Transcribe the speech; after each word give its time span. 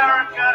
America 0.00 0.46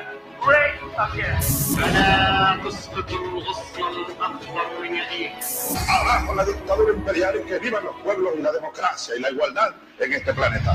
great 0.41 0.81
again. 0.97 1.41
فلا 1.77 2.61
تسقط 2.63 3.11
الغصن 3.11 3.81
الأخضر 3.81 4.85
يعيش. 4.85 5.45
Abajo 5.87 6.33
la 6.33 6.43
dictadura 6.45 6.93
imperial 6.93 7.35
y 7.39 7.43
que 7.45 7.59
vivan 7.59 7.83
los 7.83 7.95
pueblos 8.01 8.33
y 8.37 8.41
la 8.41 8.51
democracia 8.51 9.15
y 9.15 9.19
la 9.19 9.29
igualdad 9.29 9.75
en 9.99 10.13
este 10.13 10.33
planeta. 10.33 10.71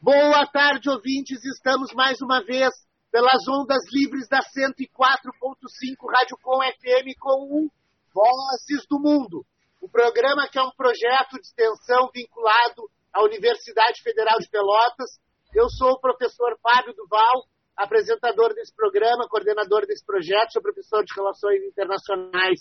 Boa 0.00 0.46
tarde, 0.52 0.88
ouvintes. 0.90 1.44
Estamos 1.44 1.92
mais 1.92 2.20
uma 2.22 2.40
vez 2.44 2.70
pelas 3.10 3.42
ondas 3.48 3.82
livres 3.92 4.28
da 4.28 4.38
104.5 4.38 6.10
Rádio 6.14 6.36
Com 6.40 6.60
FM 6.62 7.18
com 7.18 7.38
o 7.58 7.70
Vozes 8.14 8.86
do 8.88 9.00
Mundo. 9.00 9.44
O 9.80 9.88
programa 9.88 10.48
que 10.48 10.58
é 10.58 10.62
um 10.62 10.70
projeto 10.70 11.32
de 11.34 11.46
extensão 11.48 12.10
vinculado 12.14 12.88
à 13.12 13.22
Universidade 13.24 14.02
Federal 14.02 14.38
de 14.38 14.48
Pelotas. 14.48 15.18
eu 15.55 15.69
sou 15.69 15.91
o 15.91 15.99
professor 16.01 16.59
Fábio 16.61 16.93
Duval, 16.93 17.45
apresentador 17.77 18.53
desse 18.53 18.75
programa, 18.75 19.25
coordenador 19.29 19.87
desse 19.87 20.05
projeto, 20.05 20.51
sou 20.51 20.61
professor 20.61 21.01
de 21.05 21.13
Relações 21.15 21.63
Internacionais 21.63 22.59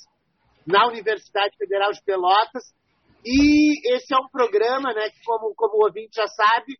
na 0.65 0.87
Universidade 0.87 1.57
Federal 1.57 1.91
de 1.91 2.01
Pelotas. 2.05 2.63
E 3.25 3.97
esse 3.97 4.15
é 4.15 4.17
um 4.17 4.29
programa, 4.29 4.95
né, 4.95 5.11
que 5.11 5.21
como, 5.25 5.53
como 5.57 5.75
o 5.75 5.87
ouvinte 5.87 6.15
já 6.15 6.29
sabe, 6.29 6.79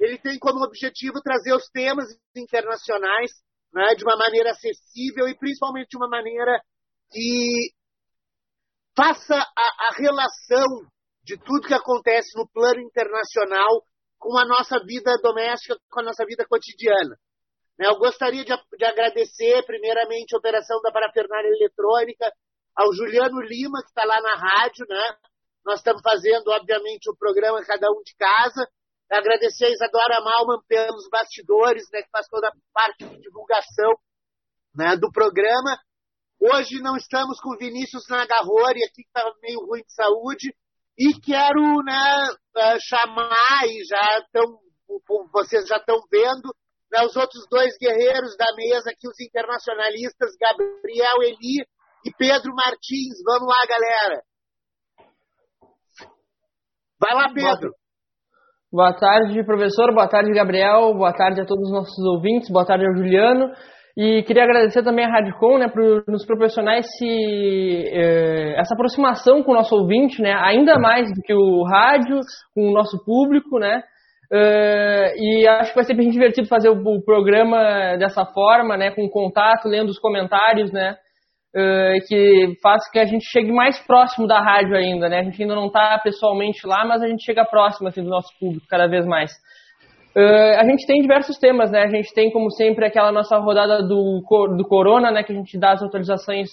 ele 0.00 0.16
tem 0.16 0.38
como 0.38 0.64
objetivo 0.64 1.20
trazer 1.22 1.52
os 1.52 1.68
temas 1.68 2.06
internacionais 2.34 3.30
né, 3.70 3.94
de 3.96 4.02
uma 4.02 4.16
maneira 4.16 4.52
acessível 4.52 5.28
e 5.28 5.36
principalmente 5.36 5.90
de 5.90 5.98
uma 5.98 6.08
maneira 6.08 6.58
que 7.10 7.74
faça 8.96 9.36
a, 9.36 9.88
a, 9.88 9.96
relação 9.98 10.88
de 11.22 11.36
tudo 11.36 11.68
que 11.68 11.74
acontece 11.74 12.30
no 12.34 12.48
plano 12.48 12.80
internacional 12.80 13.84
com 14.20 14.38
a 14.38 14.44
nossa 14.44 14.78
vida 14.84 15.18
doméstica, 15.20 15.76
com 15.90 16.00
a 16.00 16.04
nossa 16.04 16.24
vida 16.24 16.46
cotidiana. 16.46 17.18
Né, 17.76 17.88
eu 17.88 17.98
gostaria 17.98 18.44
de, 18.44 18.52
de 18.78 18.84
agradecer, 18.84 19.64
primeiramente, 19.64 20.34
a 20.34 20.38
operação 20.38 20.80
da 20.82 20.92
parafernália 20.92 21.48
eletrônica, 21.48 22.30
ao 22.76 22.92
Juliano 22.94 23.40
Lima, 23.40 23.82
que 23.82 23.88
está 23.88 24.04
lá 24.04 24.20
na 24.20 24.34
rádio. 24.36 24.86
Né? 24.88 25.16
Nós 25.64 25.80
estamos 25.80 26.02
fazendo, 26.02 26.48
obviamente, 26.48 27.10
o 27.10 27.16
programa 27.16 27.64
Cada 27.64 27.90
Um 27.90 28.02
de 28.04 28.14
Casa, 28.14 28.68
Agradecer 29.10 29.64
a 29.64 29.70
Isadora 29.70 30.20
Malman 30.20 30.62
pelos 30.68 31.08
bastidores, 31.10 31.82
né, 31.92 32.00
que 32.02 32.10
faz 32.10 32.28
toda 32.28 32.46
a 32.46 32.52
parte 32.72 33.04
de 33.04 33.20
divulgação 33.20 33.98
né, 34.72 34.96
do 34.96 35.10
programa. 35.10 35.76
Hoje 36.38 36.80
não 36.80 36.96
estamos 36.96 37.40
com 37.40 37.56
Vinícius 37.56 38.06
Nagarrori 38.08 38.84
aqui, 38.84 39.02
que 39.02 39.08
está 39.08 39.28
meio 39.42 39.66
ruim 39.66 39.82
de 39.82 39.92
saúde, 39.92 40.54
e 41.00 41.18
quero 41.18 41.82
né, 41.82 42.28
eh, 42.58 42.76
chamar, 42.78 43.64
e 43.64 43.82
já 43.88 44.18
estão, 44.18 44.58
vocês 45.32 45.66
já 45.66 45.78
estão 45.78 45.96
vendo, 46.12 46.54
né, 46.92 47.02
os 47.06 47.16
outros 47.16 47.46
dois 47.50 47.72
guerreiros 47.80 48.36
da 48.36 48.54
mesa 48.54 48.90
aqui, 48.90 49.08
os 49.08 49.18
internacionalistas, 49.18 50.36
Gabriel 50.38 51.22
Eli 51.22 51.64
e 52.04 52.12
Pedro 52.18 52.52
Martins. 52.54 53.16
Vamos 53.24 53.48
lá, 53.48 53.66
galera. 53.66 54.22
Vai 57.00 57.14
lá, 57.14 57.32
Pedro. 57.32 57.72
Boa 58.70 58.92
tarde, 58.92 59.42
professor. 59.44 59.94
Boa 59.94 60.06
tarde, 60.06 60.30
Gabriel. 60.34 60.92
Boa 60.94 61.14
tarde 61.14 61.40
a 61.40 61.46
todos 61.46 61.64
os 61.68 61.72
nossos 61.72 62.04
ouvintes. 62.14 62.50
Boa 62.50 62.66
tarde 62.66 62.86
ao 62.86 62.94
Juliano. 62.94 63.50
E 63.96 64.22
queria 64.22 64.44
agradecer 64.44 64.82
também 64.82 65.04
a 65.04 65.10
Radicom, 65.10 65.58
né, 65.58 65.68
por 65.68 66.04
nos 66.06 66.24
proporcionar 66.24 66.78
esse, 66.78 67.90
eh, 67.92 68.54
essa 68.56 68.74
aproximação 68.74 69.42
com 69.42 69.52
o 69.52 69.54
nosso 69.54 69.74
ouvinte, 69.74 70.22
né, 70.22 70.32
ainda 70.32 70.78
mais 70.78 71.08
do 71.12 71.20
que 71.22 71.34
o 71.34 71.64
rádio, 71.64 72.20
com 72.54 72.70
o 72.70 72.72
nosso 72.72 73.04
público, 73.04 73.58
né. 73.58 73.82
Uh, 74.32 75.10
e 75.16 75.48
acho 75.48 75.70
que 75.70 75.74
vai 75.74 75.84
ser 75.84 75.94
bem 75.94 76.08
divertido 76.08 76.46
fazer 76.46 76.68
o, 76.68 76.74
o, 76.74 77.04
programa 77.04 77.96
dessa 77.98 78.24
forma, 78.24 78.76
né, 78.76 78.92
com 78.92 79.08
contato, 79.08 79.66
lendo 79.66 79.88
os 79.88 79.98
comentários, 79.98 80.70
né. 80.70 80.94
Uh, 81.52 81.98
que 82.06 82.56
faz 82.62 82.88
que 82.92 83.00
a 83.00 83.04
gente 83.04 83.24
chegue 83.24 83.50
mais 83.50 83.84
próximo 83.84 84.28
da 84.28 84.40
rádio 84.40 84.76
ainda, 84.76 85.08
né? 85.08 85.18
A 85.18 85.24
gente 85.24 85.42
ainda 85.42 85.56
não 85.56 85.66
está 85.66 85.98
pessoalmente 85.98 86.64
lá, 86.64 86.84
mas 86.84 87.02
a 87.02 87.08
gente 87.08 87.24
chega 87.24 87.44
próximo 87.44 87.88
assim, 87.88 88.04
do 88.04 88.08
nosso 88.08 88.28
público 88.38 88.64
cada 88.70 88.86
vez 88.86 89.04
mais. 89.04 89.32
Uh, 90.16 90.58
a 90.58 90.64
gente 90.64 90.86
tem 90.86 91.00
diversos 91.00 91.38
temas, 91.38 91.70
né? 91.70 91.82
A 91.82 91.88
gente 91.88 92.12
tem, 92.12 92.30
como 92.30 92.50
sempre, 92.50 92.84
aquela 92.84 93.12
nossa 93.12 93.38
rodada 93.38 93.82
do, 93.82 94.20
do 94.56 94.64
Corona, 94.66 95.10
né? 95.10 95.22
Que 95.22 95.32
a 95.32 95.36
gente 95.36 95.58
dá 95.58 95.72
as 95.72 95.82
atualizações 95.82 96.48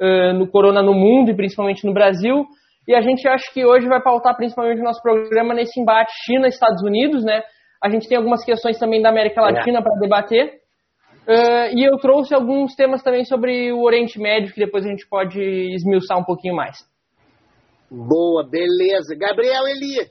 uh, 0.00 0.32
no 0.32 0.46
Corona 0.50 0.82
no 0.82 0.94
mundo 0.94 1.30
e 1.30 1.36
principalmente 1.36 1.86
no 1.86 1.92
Brasil. 1.92 2.46
E 2.88 2.94
a 2.94 3.00
gente 3.00 3.28
acha 3.28 3.44
que 3.52 3.64
hoje 3.64 3.86
vai 3.86 4.02
pautar 4.02 4.34
principalmente 4.36 4.80
o 4.80 4.84
nosso 4.84 5.02
programa 5.02 5.54
nesse 5.54 5.78
embate 5.78 6.12
China-Estados 6.24 6.82
Unidos, 6.82 7.22
né? 7.22 7.42
A 7.82 7.90
gente 7.90 8.08
tem 8.08 8.16
algumas 8.16 8.44
questões 8.44 8.78
também 8.78 9.02
da 9.02 9.10
América 9.10 9.42
Latina 9.42 9.80
é. 9.80 9.82
para 9.82 9.98
debater. 10.00 10.62
Uh, 11.26 11.76
e 11.76 11.84
eu 11.84 11.98
trouxe 11.98 12.34
alguns 12.34 12.74
temas 12.74 13.02
também 13.02 13.24
sobre 13.24 13.72
o 13.72 13.82
Oriente 13.82 14.18
Médio, 14.18 14.52
que 14.52 14.58
depois 14.58 14.84
a 14.84 14.88
gente 14.88 15.06
pode 15.08 15.40
esmiuçar 15.40 16.18
um 16.18 16.24
pouquinho 16.24 16.56
mais. 16.56 16.78
Boa, 17.90 18.48
beleza. 18.48 19.14
Gabriel 19.16 19.68
Eli. 19.68 20.08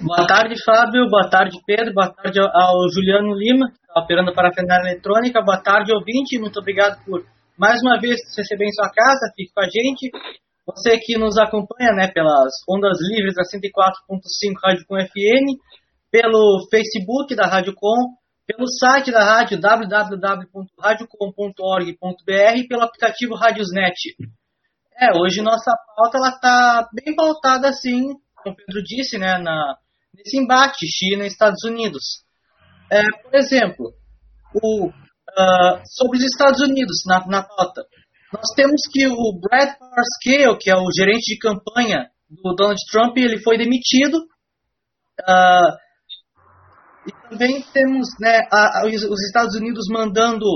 Boa 0.00 0.26
tarde, 0.26 0.54
Fábio. 0.64 1.08
Boa 1.08 1.28
tarde, 1.28 1.60
Pedro. 1.66 1.92
Boa 1.94 2.12
tarde 2.12 2.40
ao 2.40 2.88
Juliano 2.92 3.32
Lima, 3.34 3.68
que 3.68 3.76
está 3.76 4.00
operando 4.00 4.34
para 4.34 4.48
a 4.48 4.52
Fendária 4.52 4.90
Eletrônica. 4.90 5.40
Boa 5.42 5.58
tarde, 5.58 5.92
ouvinte. 5.92 6.36
Muito 6.38 6.58
obrigado 6.58 6.98
por 7.04 7.24
mais 7.56 7.80
uma 7.82 8.00
vez 8.00 8.18
receber 8.36 8.66
em 8.66 8.72
sua 8.72 8.90
casa. 8.90 9.32
Fique 9.36 9.52
com 9.54 9.60
a 9.60 9.66
gente. 9.66 10.10
Você 10.66 10.98
que 10.98 11.16
nos 11.18 11.36
acompanha 11.38 11.92
né, 11.92 12.08
pelas 12.08 12.50
ondas 12.68 12.98
livres 13.10 13.34
da 13.34 13.42
104.5 13.42 14.54
Rádio 14.62 14.84
Com 14.86 14.98
FN, 14.98 15.56
pelo 16.10 16.66
Facebook 16.70 17.36
da 17.36 17.46
Rádio 17.46 17.74
Com, 17.74 18.16
pelo 18.46 18.66
site 18.66 19.10
da 19.10 19.22
rádio 19.22 19.60
www.radiocom.org.br 19.60 22.56
e 22.56 22.66
pelo 22.66 22.82
aplicativo 22.82 23.34
Radiosnet. 23.34 24.16
É, 24.98 25.10
hoje 25.18 25.42
nossa 25.42 25.70
pauta 25.96 26.16
ela 26.18 26.32
tá 26.38 26.88
bem 26.92 27.14
pautada 27.14 27.68
assim, 27.68 28.14
como 28.44 28.54
o 28.54 28.56
Pedro 28.56 28.82
disse, 28.82 29.18
né, 29.18 29.38
na, 29.38 29.76
nesse 30.14 30.36
embate 30.36 30.86
China 30.86 31.24
e 31.24 31.26
Estados 31.26 31.64
Unidos. 31.64 32.22
É, 32.90 33.02
por 33.22 33.34
exemplo, 33.34 33.92
o, 34.62 34.88
uh, 34.88 35.82
sobre 35.86 36.18
os 36.18 36.24
Estados 36.24 36.60
Unidos 36.60 37.02
na, 37.06 37.26
na 37.26 37.42
pauta, 37.42 37.82
nós 38.32 38.46
temos 38.54 38.82
que 38.92 39.06
o 39.06 39.40
Brad 39.40 39.76
Parscale, 39.78 40.58
que 40.58 40.70
é 40.70 40.76
o 40.76 40.90
gerente 40.94 41.34
de 41.34 41.38
campanha 41.38 42.10
do 42.28 42.54
Donald 42.54 42.80
Trump, 42.90 43.16
ele 43.16 43.40
foi 43.42 43.56
demitido. 43.56 44.18
Uh, 45.20 45.84
e 47.06 47.28
também 47.28 47.62
temos 47.72 48.08
né, 48.20 48.40
a, 48.50 48.80
a, 48.80 48.86
os 48.86 49.24
Estados 49.26 49.54
Unidos 49.54 49.86
mandando 49.90 50.46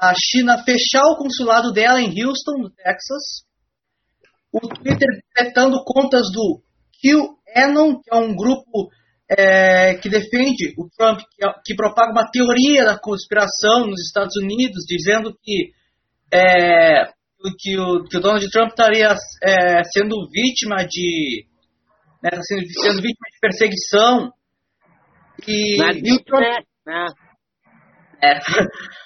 a 0.00 0.12
China 0.14 0.62
fechar 0.64 1.04
o 1.04 1.16
consulado 1.16 1.72
dela 1.72 2.00
em 2.00 2.08
Houston, 2.08 2.58
no 2.58 2.70
Texas. 2.70 3.44
O 4.52 4.60
Twitter 4.60 5.08
deletando 5.34 5.82
contas 5.84 6.30
do 6.30 6.62
QAnon, 7.02 8.00
que 8.00 8.14
é 8.14 8.16
um 8.16 8.34
grupo 8.34 8.90
é, 9.28 9.94
que 9.94 10.08
defende 10.08 10.74
o 10.78 10.88
Trump, 10.96 11.20
que, 11.20 11.44
é, 11.44 11.52
que, 11.64 11.74
propaga 11.74 12.12
uma 12.12 12.30
teoria 12.30 12.84
da 12.84 12.98
conspiração 12.98 13.86
nos 13.86 14.00
Estados 14.06 14.36
Unidos, 14.36 14.84
dizendo 14.86 15.36
que, 15.42 15.72
é, 16.32 17.06
que, 17.58 17.78
o, 17.78 18.04
que 18.04 18.16
o 18.18 18.20
Donald 18.20 18.48
Trump 18.50 18.70
estaria 18.70 19.14
é, 19.42 19.82
sendo 19.84 20.28
vítima 20.30 20.84
de. 20.88 21.46
Né, 22.22 22.30
sendo, 22.42 22.62
sendo 22.68 23.02
vítima 23.02 23.26
de 23.32 23.40
perseguição 23.40 24.32
e, 25.48 25.76
e 25.76 26.12
o 26.12 26.22
Trump, 26.22 26.66
né? 26.86 27.06
é. 28.22 28.38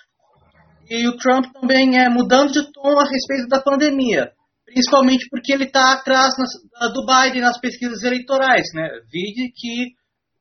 E 0.89 1.09
o 1.09 1.17
Trump 1.17 1.47
também 1.53 1.99
é 1.99 2.09
mudando 2.09 2.53
de 2.53 2.71
tom 2.71 2.97
a 2.97 3.03
respeito 3.03 3.49
da 3.49 3.61
pandemia, 3.61 4.31
principalmente 4.66 5.27
porque 5.31 5.53
ele 5.53 5.65
está 5.65 5.93
atrás 5.93 6.34
nas, 6.38 6.93
do 6.93 7.06
Biden 7.06 7.41
nas 7.41 7.59
pesquisas 7.59 8.03
eleitorais, 8.03 8.66
né? 8.75 8.88
Vide 9.10 9.50
que 9.54 9.93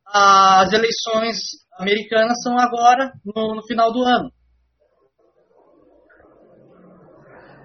as 0.08 0.74
eleições 0.74 1.38
americanas 1.80 2.42
são 2.44 2.58
agora 2.60 3.12
no, 3.24 3.56
no 3.56 3.66
final 3.66 3.92
do 3.94 4.04
ano. 4.04 4.30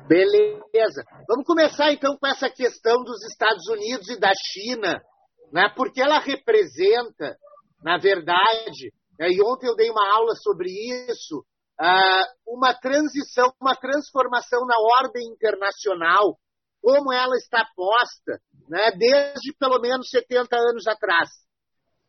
Beleza. 0.06 1.04
Vamos 1.28 1.44
começar 1.44 1.92
então 1.92 2.16
com 2.16 2.26
essa 2.26 2.48
questão 2.50 3.02
dos 3.02 3.24
Estados 3.24 3.66
Unidos 3.68 4.08
e 4.08 4.18
da 4.18 4.32
China, 4.34 5.00
né? 5.52 5.68
Porque 5.74 6.00
ela 6.00 6.18
representa 6.18 7.36
na 7.82 7.98
verdade, 7.98 8.92
né, 9.18 9.28
e 9.30 9.42
ontem 9.42 9.66
eu 9.66 9.76
dei 9.76 9.90
uma 9.90 10.14
aula 10.14 10.34
sobre 10.36 10.68
isso, 10.70 11.44
ah, 11.78 12.26
uma 12.46 12.74
transição, 12.74 13.52
uma 13.60 13.74
transformação 13.74 14.66
na 14.66 14.76
ordem 15.02 15.26
internacional, 15.28 16.36
como 16.80 17.12
ela 17.12 17.36
está 17.36 17.64
posta, 17.76 18.40
né, 18.68 18.90
desde 18.92 19.52
pelo 19.58 19.80
menos 19.80 20.08
70 20.08 20.56
anos 20.56 20.86
atrás. 20.86 21.28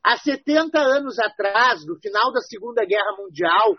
Há 0.03 0.18
70 0.18 0.79
anos 0.79 1.19
atrás, 1.19 1.85
no 1.85 2.00
final 2.00 2.31
da 2.31 2.41
Segunda 2.41 2.83
Guerra 2.85 3.15
Mundial, 3.18 3.75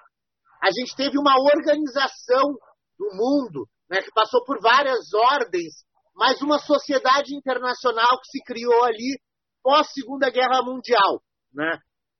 a 0.62 0.70
gente 0.70 0.94
teve 0.94 1.18
uma 1.18 1.34
organização 1.36 2.54
do 2.98 3.10
mundo, 3.14 3.66
né, 3.90 4.00
que 4.02 4.12
passou 4.12 4.44
por 4.44 4.60
várias 4.60 5.12
ordens, 5.12 5.84
mas 6.14 6.40
uma 6.42 6.58
sociedade 6.58 7.34
internacional 7.34 8.20
que 8.20 8.38
se 8.38 8.44
criou 8.44 8.84
ali 8.84 9.18
pós 9.62 9.92
Segunda 9.92 10.30
Guerra 10.30 10.62
Mundial. 10.62 11.22
Né? 11.52 11.78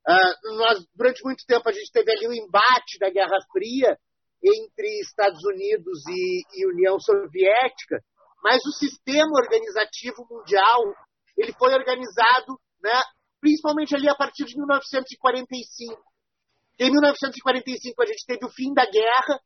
Uh, 0.08 0.56
nós, 0.56 0.84
durante 0.94 1.22
muito 1.22 1.44
tempo 1.46 1.68
a 1.68 1.72
gente 1.72 1.92
teve 1.92 2.10
ali 2.10 2.26
o 2.26 2.32
embate 2.32 2.98
da 2.98 3.10
Guerra 3.10 3.38
Fria 3.52 3.96
entre 4.42 5.00
Estados 5.00 5.44
Unidos 5.44 6.02
e, 6.08 6.42
e 6.54 6.66
União 6.66 6.98
Soviética, 6.98 8.02
mas 8.42 8.64
o 8.64 8.72
sistema 8.72 9.32
organizativo 9.32 10.26
mundial 10.28 10.82
ele 11.36 11.52
foi 11.52 11.72
organizado, 11.74 12.58
né, 12.82 13.00
principalmente 13.40 13.94
ali 13.94 14.08
a 14.08 14.14
partir 14.14 14.44
de 14.44 14.56
1945. 14.56 16.02
Em 16.78 16.90
1945 16.90 18.02
a 18.02 18.06
gente 18.06 18.26
teve 18.26 18.44
o 18.44 18.50
fim 18.50 18.72
da 18.74 18.84
guerra, 18.84 19.40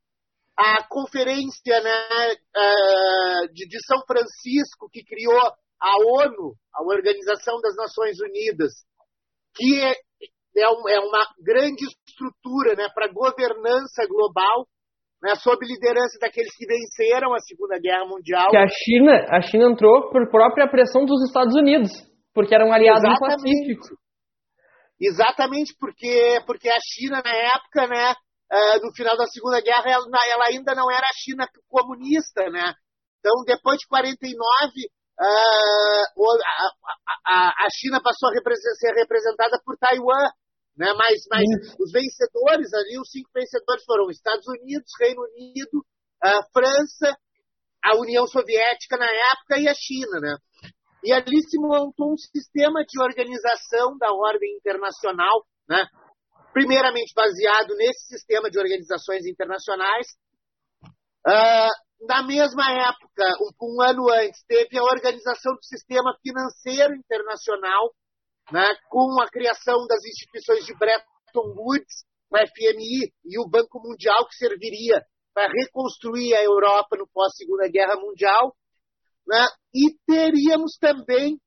a 0.57 0.87
conferência 0.89 1.81
né, 1.81 2.33
uh, 2.33 3.53
de, 3.53 3.79
São 3.87 4.03
Francisco, 4.07 4.89
que 4.91 5.05
criou 5.05 5.41
a 5.79 5.97
ONU, 5.99 6.55
a 6.75 6.83
Organização 6.83 7.61
das 7.61 7.77
Nações 7.77 8.19
Unidas, 8.21 8.73
que 9.55 9.81
é, 9.81 9.93
é, 9.93 10.63
é 10.63 11.01
uma 11.01 11.27
grande 11.41 11.85
estrutura 11.85 12.75
né, 12.75 12.89
para 12.95 13.13
governança 13.13 14.07
global, 14.07 14.67
né, 15.23 15.35
sob 15.37 15.65
liderança 15.67 16.19
daqueles 16.21 16.55
que 16.57 16.67
venceram 16.67 17.35
a 17.35 17.39
Segunda 17.41 17.79
Guerra 17.79 18.05
Mundial. 18.07 18.51
Que 18.51 18.57
a 18.57 18.69
China, 18.69 19.13
a 19.31 19.41
China 19.41 19.71
entrou 19.71 20.11
por 20.11 20.31
própria 20.31 20.69
pressão 20.69 21.05
dos 21.05 21.27
Estados 21.27 21.55
Unidos, 21.55 21.91
porque 22.35 22.55
era 22.55 22.65
um 22.65 22.73
aliado 22.73 23.07
Exatamente. 23.07 23.21
no 23.21 23.77
Pacífico. 23.77 24.07
Exatamente 25.01 25.75
porque, 25.79 26.41
porque 26.47 26.69
a 26.69 26.79
China, 26.81 27.23
na 27.23 27.35
época, 27.35 27.87
né, 27.87 28.15
uh, 28.53 28.87
no 28.87 28.95
final 28.95 29.17
da 29.17 29.27
Segunda 29.27 29.61
Guerra, 29.61 29.85
ela, 29.87 30.47
ainda 30.49 30.75
não 30.75 30.91
era 30.91 31.05
a 31.05 31.17
China 31.17 31.47
comunista, 31.69 32.49
né? 32.51 32.73
Então, 33.21 33.33
depois 33.45 33.79
de 33.79 33.87
49, 33.89 34.37
uh, 35.21 36.25
a, 36.45 36.71
a, 37.27 37.49
a, 37.67 37.69
China 37.75 38.01
passou 38.01 38.31
a 38.31 38.33
ser 38.79 38.95
representada 38.95 39.61
por 39.65 39.77
Taiwan, 39.77 40.31
né? 40.77 40.93
Mas, 40.95 41.25
mas 41.31 41.45
os 41.79 41.91
vencedores 41.93 42.73
ali, 42.75 42.99
os 43.01 43.11
cinco 43.11 43.31
vencedores 43.35 43.85
foram 43.85 44.11
Estados 44.11 44.47
Unidos, 44.47 44.91
Reino 45.01 45.23
Unido, 45.23 45.79
uh, 46.25 46.43
França, 46.53 47.17
a 47.83 47.97
União 47.97 48.27
Soviética 48.27 48.97
na 48.97 49.07
época 49.07 49.59
e 49.59 49.69
a 49.69 49.75
China, 49.75 50.21
né? 50.21 50.37
E 51.05 51.13
ali 51.13 51.41
se 51.43 51.59
montou 51.59 52.13
um 52.13 52.17
sistema 52.17 52.85
de 52.85 53.01
organização 53.01 53.97
da 53.97 54.13
ordem 54.13 54.57
internacional, 54.57 55.47
né? 55.69 55.87
primeiramente 56.57 57.13
baseado 57.15 57.77
nesse 57.77 58.07
sistema 58.07 58.51
de 58.51 58.59
organizações 58.59 59.27
internacionais. 59.27 60.07
Uh, 61.27 62.07
na 62.09 62.23
mesma 62.27 62.73
época, 62.73 63.25
um, 63.61 63.77
um, 63.77 63.83
ano 63.83 64.11
antes, 64.11 64.43
teve 64.49 64.79
a 64.79 64.83
organização 64.83 65.55
do 65.55 65.63
sistema 65.63 66.17
financeiro 66.23 66.95
internacional, 66.95 67.93
né? 68.53 68.65
com 68.89 69.21
a 69.21 69.29
criação 69.29 69.87
das 69.87 70.05
instituições 70.05 70.65
de 70.65 70.75
Bretton 70.75 71.55
Woods, 71.57 72.05
o 72.31 72.37
FMI 72.37 73.13
e 73.25 73.39
o 73.39 73.49
Banco 73.49 73.81
Mundial, 73.81 74.27
que 74.29 74.37
serviria 74.37 75.05
para 75.33 75.53
reconstruir 75.53 76.35
a 76.35 76.43
Europa 76.43 76.97
no 76.97 77.07
pós-Segunda 77.09 77.69
Guerra 77.69 77.97
Mundial. 77.97 78.57
Né? 79.27 79.47
E 79.75 79.95
teríamos 80.07 80.77
também, 80.81 81.39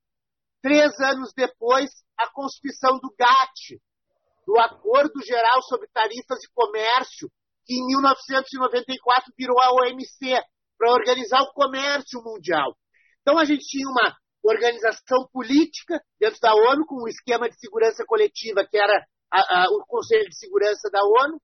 três 0.61 0.99
anos 0.99 1.33
depois, 1.35 1.89
a 2.17 2.29
Constituição 2.31 2.99
do 2.99 3.13
GATT, 3.17 3.81
do 4.45 4.59
Acordo 4.59 5.23
Geral 5.25 5.61
sobre 5.63 5.87
Tarifas 5.93 6.43
e 6.43 6.51
Comércio, 6.53 7.29
que 7.65 7.75
em 7.75 7.85
1994 7.85 9.33
virou 9.37 9.59
a 9.61 9.71
OMC, 9.73 10.41
para 10.79 10.93
organizar 10.93 11.41
o 11.41 11.51
comércio 11.51 12.21
mundial. 12.23 12.75
Então 13.21 13.37
a 13.37 13.43
gente 13.43 13.65
tinha 13.67 13.87
uma 13.89 14.15
organização 14.43 15.27
política 15.31 15.99
dentro 16.19 16.39
da 16.39 16.53
ONU, 16.53 16.85
com 16.85 17.03
um 17.03 17.07
esquema 17.07 17.49
de 17.49 17.59
segurança 17.59 18.05
coletiva, 18.05 18.65
que 18.65 18.77
era 18.77 19.05
a, 19.31 19.39
a, 19.39 19.65
o 19.71 19.85
Conselho 19.85 20.29
de 20.29 20.37
Segurança 20.37 20.89
da 20.91 21.01
ONU, 21.03 21.39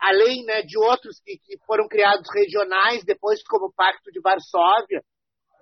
além 0.00 0.44
né, 0.44 0.62
de 0.62 0.78
outros 0.78 1.20
que, 1.24 1.38
que, 1.38 1.58
foram 1.66 1.88
criados 1.88 2.28
regionais, 2.34 3.04
depois 3.04 3.42
como 3.44 3.66
o 3.66 3.72
Pacto 3.72 4.10
de 4.12 4.20
Varsóvia, 4.20 5.02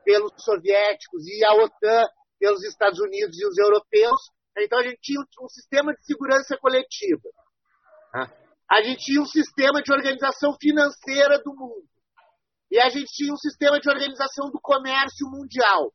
pelos 0.04 0.32
soviéticos 0.38 1.26
e 1.26 1.44
a 1.44 1.54
OTAN 1.54 2.04
pelos 2.38 2.62
Estados 2.64 3.00
Unidos 3.00 3.38
e 3.40 3.46
os 3.46 3.56
europeus. 3.56 4.20
Então 4.58 4.78
a 4.78 4.82
gente 4.82 4.98
tinha 5.00 5.20
um 5.40 5.48
sistema 5.48 5.94
de 5.94 6.04
segurança 6.04 6.56
coletiva. 6.58 7.28
A 8.70 8.82
gente 8.82 9.04
tinha 9.04 9.22
um 9.22 9.26
sistema 9.26 9.82
de 9.82 9.92
organização 9.92 10.54
financeira 10.60 11.38
do 11.42 11.54
mundo. 11.54 11.88
E 12.70 12.78
a 12.78 12.88
gente 12.88 13.10
tinha 13.12 13.32
um 13.32 13.36
sistema 13.36 13.80
de 13.80 13.88
organização 13.88 14.50
do 14.50 14.60
comércio 14.60 15.28
mundial. 15.30 15.92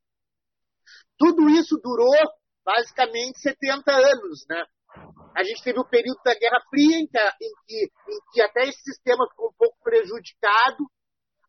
Tudo 1.18 1.50
isso 1.50 1.78
durou 1.82 2.16
basicamente 2.64 3.40
70 3.40 3.92
anos, 3.92 4.46
né? 4.48 4.64
A 5.36 5.44
gente 5.44 5.64
teve 5.64 5.80
o 5.80 5.88
período 5.88 6.20
da 6.24 6.34
Guerra 6.34 6.62
Fria, 6.70 6.98
em 6.98 7.08
que, 7.08 7.84
em 7.84 8.20
que, 8.32 8.42
até 8.42 8.64
esse 8.68 8.82
sistema 8.82 9.28
ficou 9.30 9.50
um 9.50 9.58
pouco 9.58 9.78
prejudicado, 9.84 10.86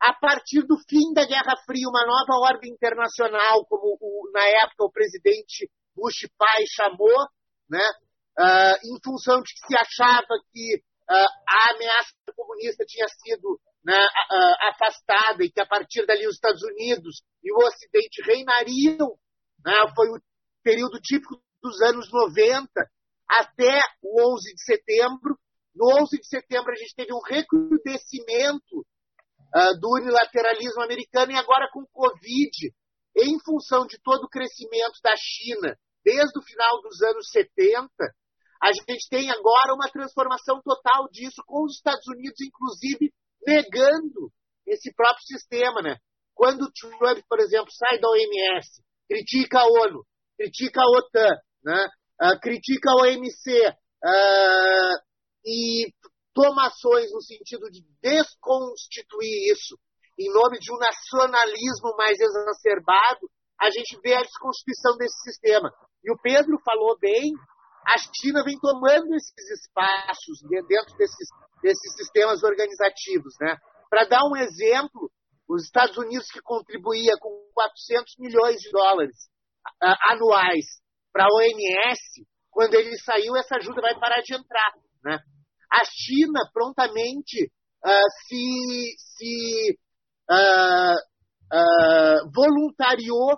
a 0.01 0.15
partir 0.15 0.63
do 0.63 0.77
fim 0.89 1.13
da 1.13 1.27
Guerra 1.27 1.57
Fria, 1.67 1.89
uma 1.89 2.07
nova 2.07 2.53
ordem 2.53 2.73
internacional, 2.73 3.65
como 3.67 3.99
o, 4.01 4.31
na 4.33 4.45
época 4.45 4.85
o 4.85 4.93
presidente 4.93 5.71
Bush 5.95 6.29
pai 6.39 6.65
chamou, 6.67 7.27
né, 7.69 7.87
uh, 8.39 8.77
em 8.83 8.99
função 9.05 9.43
de 9.43 9.53
que 9.53 9.67
se 9.67 9.77
achava 9.77 10.41
que 10.53 10.77
uh, 10.77 11.31
a 11.49 11.75
ameaça 11.75 12.15
comunista 12.35 12.85
tinha 12.87 13.07
sido 13.09 13.61
né, 13.85 13.99
uh, 13.99 14.69
afastada 14.71 15.45
e 15.45 15.51
que 15.51 15.61
a 15.61 15.67
partir 15.67 16.07
dali 16.07 16.27
os 16.27 16.35
Estados 16.35 16.63
Unidos 16.63 17.23
e 17.43 17.53
o 17.53 17.59
Ocidente 17.59 18.23
reinariam, 18.23 19.17
né, 19.65 19.73
foi 19.95 20.09
o 20.09 20.21
período 20.63 21.01
típico 21.01 21.41
dos 21.63 21.81
anos 21.83 22.11
90 22.11 22.69
até 23.29 23.81
o 24.03 24.35
11 24.35 24.55
de 24.55 24.65
setembro. 24.65 25.39
No 25.75 26.03
11 26.03 26.19
de 26.19 26.27
setembro 26.27 26.73
a 26.73 26.77
gente 26.77 26.95
teve 26.95 27.13
um 27.13 27.23
recrudescimento 27.23 28.79
uh, 28.81 29.79
do 29.81 29.89
unilateralismo 29.95 30.83
americano 30.83 31.33
e 31.33 31.37
agora 31.37 31.69
com 31.73 31.83
o 31.83 31.89
Covid, 31.93 32.75
em 33.17 33.39
função 33.45 33.87
de 33.87 33.99
todo 34.03 34.25
o 34.25 34.29
crescimento 34.29 34.99
da 35.03 35.15
China 35.17 35.77
desde 36.05 36.39
o 36.39 36.43
final 36.43 36.81
dos 36.83 37.01
anos 37.03 37.29
70, 37.31 37.89
a 38.63 38.73
gente 38.73 39.09
tem 39.09 39.31
agora 39.31 39.75
uma 39.75 39.91
transformação 39.91 40.61
total 40.63 41.09
disso, 41.11 41.43
com 41.47 41.65
os 41.65 41.77
Estados 41.77 42.07
Unidos, 42.09 42.41
inclusive, 42.41 43.13
negando 43.47 44.31
esse 44.67 44.93
próprio 44.95 45.25
sistema. 45.25 45.81
Né? 45.83 45.97
Quando 46.35 46.63
o 46.63 46.73
Trump, 46.73 47.25
por 47.29 47.41
exemplo, 47.41 47.71
sai 47.73 47.99
da 47.99 48.09
OMS, 48.09 48.83
critica 49.11 49.59
a 49.59 49.67
ONU, 49.67 50.07
critica 50.39 50.81
a 50.81 50.99
OTAN, 50.99 51.37
né? 51.65 51.89
Uh, 52.23 52.39
critica 52.39 52.91
a 52.91 53.03
OMC 53.03 53.67
uh, 53.67 54.97
e 55.45 55.93
toma 56.33 56.69
ações 56.69 57.11
no 57.13 57.21
sentido 57.21 57.69
de 57.71 57.83
desconstituir 58.01 59.53
isso 59.53 59.77
em 60.21 60.31
nome 60.33 60.59
de 60.59 60.71
um 60.71 60.77
nacionalismo 60.77 61.97
mais 61.97 62.21
exacerbado, 62.21 63.27
a 63.59 63.71
gente 63.71 63.99
vê 64.03 64.15
a 64.15 64.23
desconstituição 64.23 64.97
desse 64.99 65.19
sistema. 65.23 65.73
E 66.05 66.13
o 66.13 66.19
Pedro 66.19 66.59
falou 66.63 66.99
bem, 66.99 67.33
a 67.87 67.97
China 67.99 68.45
vem 68.45 68.59
tomando 68.61 69.15
esses 69.15 69.51
espaços 69.61 70.41
dentro 70.69 70.95
desses, 70.99 71.29
desses 71.63 71.95
sistemas 71.97 72.43
organizativos. 72.43 73.35
Né? 73.41 73.57
Para 73.89 74.05
dar 74.05 74.25
um 74.25 74.37
exemplo, 74.37 75.11
os 75.55 75.65
Estados 75.65 75.97
Unidos 75.97 76.29
que 76.31 76.41
contribuía 76.41 77.17
com 77.19 77.51
400 77.53 78.15
milhões 78.19 78.61
de 78.61 78.71
dólares 78.71 79.29
anuais 79.81 80.65
para 81.13 81.25
a 81.25 81.35
OMS, 81.35 82.27
quando 82.51 82.75
ele 82.75 82.97
saiu, 82.99 83.37
essa 83.37 83.57
ajuda 83.57 83.81
vai 83.81 83.99
parar 83.99 84.21
de 84.23 84.35
entrar. 84.35 84.73
Né? 85.05 85.19
A 85.73 85.85
China 85.85 86.41
prontamente 86.53 87.51
uh, 87.85 88.11
se, 88.27 88.95
se 88.97 89.79
uh, 90.31 90.97
uh, 91.53 92.31
voluntariou 92.33 93.33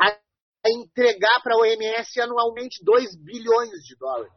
a, 0.00 0.06
a 0.10 0.70
entregar 0.70 1.42
para 1.42 1.54
a 1.54 1.58
OMS 1.58 2.20
anualmente 2.20 2.84
2 2.84 3.16
bilhões 3.16 3.82
de 3.84 3.96
dólares. 3.96 4.32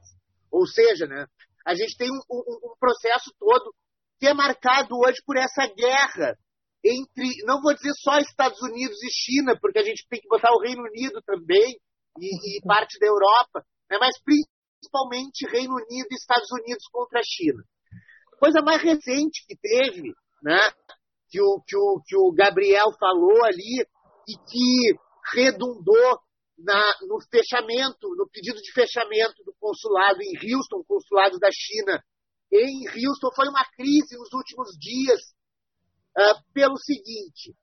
Ou 0.51 0.65
seja, 0.65 1.05
né, 1.05 1.27
a 1.65 1.75
gente 1.75 1.95
tem 1.97 2.09
um, 2.09 2.21
um, 2.31 2.71
um 2.71 2.75
processo 2.79 3.31
todo 3.39 3.73
que 4.19 4.27
é 4.27 4.33
marcado 4.33 4.97
hoje 4.97 5.21
por 5.23 5.37
essa 5.37 5.67
guerra 5.75 6.35
entre, 6.83 7.43
não 7.45 7.61
vou 7.61 7.73
dizer 7.73 7.93
só 7.97 8.17
Estados 8.19 8.61
Unidos 8.61 8.97
e 9.03 9.09
China, 9.11 9.57
porque 9.59 9.79
a 9.79 9.83
gente 9.83 10.05
tem 10.09 10.19
que 10.19 10.27
botar 10.27 10.51
o 10.53 10.61
Reino 10.61 10.83
Unido 10.83 11.21
também 11.25 11.77
e, 12.19 12.57
e 12.57 12.61
parte 12.61 12.99
da 12.99 13.07
Europa, 13.07 13.65
né, 13.89 13.97
mas 13.99 14.15
principalmente 14.23 15.49
Reino 15.49 15.73
Unido 15.73 16.07
e 16.11 16.15
Estados 16.15 16.49
Unidos 16.51 16.83
contra 16.91 17.19
a 17.19 17.23
China. 17.25 17.63
Coisa 18.39 18.61
mais 18.61 18.81
recente 18.81 19.43
que 19.47 19.57
teve, 19.57 20.13
né, 20.43 20.59
que 21.29 21.41
o, 21.41 21.61
que 21.65 21.75
o, 21.75 22.01
que 22.05 22.15
o 22.15 22.31
Gabriel 22.31 22.91
falou 22.99 23.43
ali 23.43 23.85
e 24.27 24.37
que 24.37 24.99
redundou 25.33 26.19
na, 26.57 26.81
no 27.07 27.19
fechamento, 27.29 28.07
no 28.15 28.27
pedido 28.29 28.59
de 28.61 28.71
fechamento 28.71 29.43
do 29.43 29.53
consulado 29.59 30.19
em 30.21 30.33
Houston, 30.33 30.83
consulado 30.87 31.37
da 31.39 31.49
China 31.51 32.01
em 32.51 32.87
Houston, 32.87 33.29
foi 33.35 33.47
uma 33.49 33.65
crise 33.75 34.17
nos 34.17 34.31
últimos 34.33 34.69
dias 34.79 35.36
pelo 36.53 36.77
seguinte: 36.77 37.53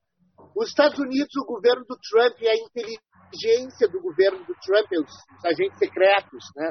os 0.55 0.69
Estados 0.69 0.99
Unidos, 0.99 1.35
o 1.37 1.47
governo 1.47 1.85
do 1.85 1.97
Trump 1.97 2.41
e 2.41 2.49
a 2.49 2.55
inteligência 2.55 3.89
do 3.89 4.01
governo 4.01 4.45
do 4.45 4.55
Trump, 4.65 4.87
os, 4.93 5.11
os 5.11 5.45
agentes 5.45 5.79
secretos, 5.79 6.45
né, 6.57 6.71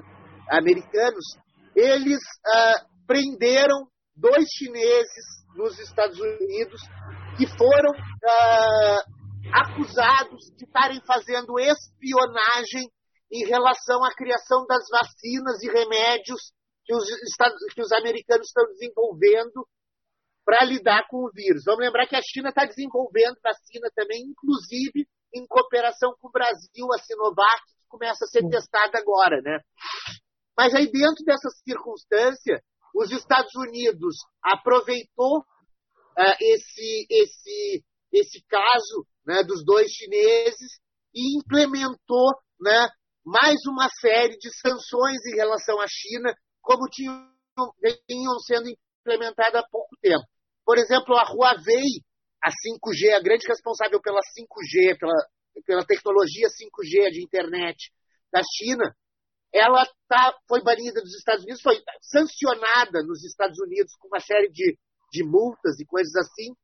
americanos, 0.50 1.26
eles 1.76 2.20
uh, 2.20 3.06
prenderam 3.06 3.88
dois 4.16 4.46
chineses 4.58 5.26
nos 5.56 5.78
Estados 5.80 6.20
Unidos 6.20 6.82
que 7.38 7.48
foram 7.58 7.92
uh, 7.92 9.24
acusados 9.54 10.52
de 10.56 10.66
estarem 10.66 11.02
fazendo 11.06 11.60
espionagem 11.60 12.90
em 13.32 13.46
relação 13.48 14.04
à 14.04 14.14
criação 14.14 14.66
das 14.68 14.84
vacinas 14.90 15.62
e 15.64 15.68
remédios 15.68 16.54
que 16.86 16.94
os, 16.96 17.06
que 17.74 17.82
os 17.82 17.92
americanos 17.92 18.48
estão 18.48 18.66
desenvolvendo 18.68 19.68
para 20.46 20.66
lidar 20.66 21.08
com 21.10 21.26
o 21.26 21.32
vírus. 21.32 21.64
Vamos 21.66 21.86
lembrar 21.86 22.08
que 22.08 22.16
a 22.16 22.22
China 22.22 22.50
está 22.50 22.66
desenvolvendo 22.66 23.38
vacina 23.44 23.90
também, 23.96 24.22
inclusive 24.22 25.08
em 25.34 25.48
cooperação 25.48 26.14
com 26.20 26.28
o 26.28 26.32
Brasil, 26.32 26.86
a 26.94 26.98
Sinovac, 27.00 27.62
que 27.66 27.88
começa 27.88 28.26
a 28.26 28.28
ser 28.28 28.48
testada 28.50 29.00
agora, 29.00 29.42
né? 29.42 29.60
Mas 30.56 30.76
aí 30.76 30.92
dentro 30.92 31.24
dessa 31.26 31.50
circunstância, 31.64 32.62
os 32.94 33.12
Estados 33.12 33.54
Unidos 33.56 34.18
aproveitou 34.44 35.40
uh, 35.40 36.36
esse, 36.40 37.08
esse, 37.10 37.84
esse 38.12 38.44
caso 38.48 39.08
né, 39.26 39.44
dos 39.44 39.66
dois 39.66 39.90
chineses 39.92 40.80
e 41.14 41.38
implementou 41.40 42.34
né, 42.62 42.90
mais 43.26 43.58
uma 43.68 43.90
série 44.00 44.38
de 44.38 44.50
sanções 44.56 45.26
em 45.26 45.36
relação 45.36 45.80
à 45.80 45.86
China, 45.88 46.34
como 46.62 46.88
tinham, 46.90 47.28
vinham 48.08 48.38
sendo 48.46 48.70
implementadas 49.02 49.62
há 49.62 49.68
pouco 49.70 49.96
tempo. 50.02 50.24
Por 50.66 50.78
exemplo, 50.78 51.16
a 51.16 51.24
Huawei, 51.24 52.02
a 52.42 52.50
5G, 52.50 53.14
a 53.14 53.22
grande 53.22 53.48
responsável 53.48 54.02
pela 54.02 54.20
5G, 54.20 54.98
pela, 54.98 55.14
pela 55.66 55.86
tecnologia 55.86 56.48
5G 56.48 57.12
de 57.12 57.24
internet 57.24 57.92
da 58.32 58.42
China, 58.58 58.96
ela 59.54 59.86
tá, 60.08 60.36
foi 60.48 60.64
banida 60.64 61.00
dos 61.02 61.16
Estados 61.16 61.44
Unidos, 61.44 61.62
foi 61.62 61.80
sancionada 62.02 63.04
nos 63.04 63.24
Estados 63.24 63.60
Unidos 63.60 63.94
com 64.00 64.08
uma 64.08 64.20
série 64.20 64.50
de, 64.50 64.78
de 65.12 65.24
multas 65.24 65.80
e 65.80 65.86
coisas 65.86 66.16
assim. 66.16 66.56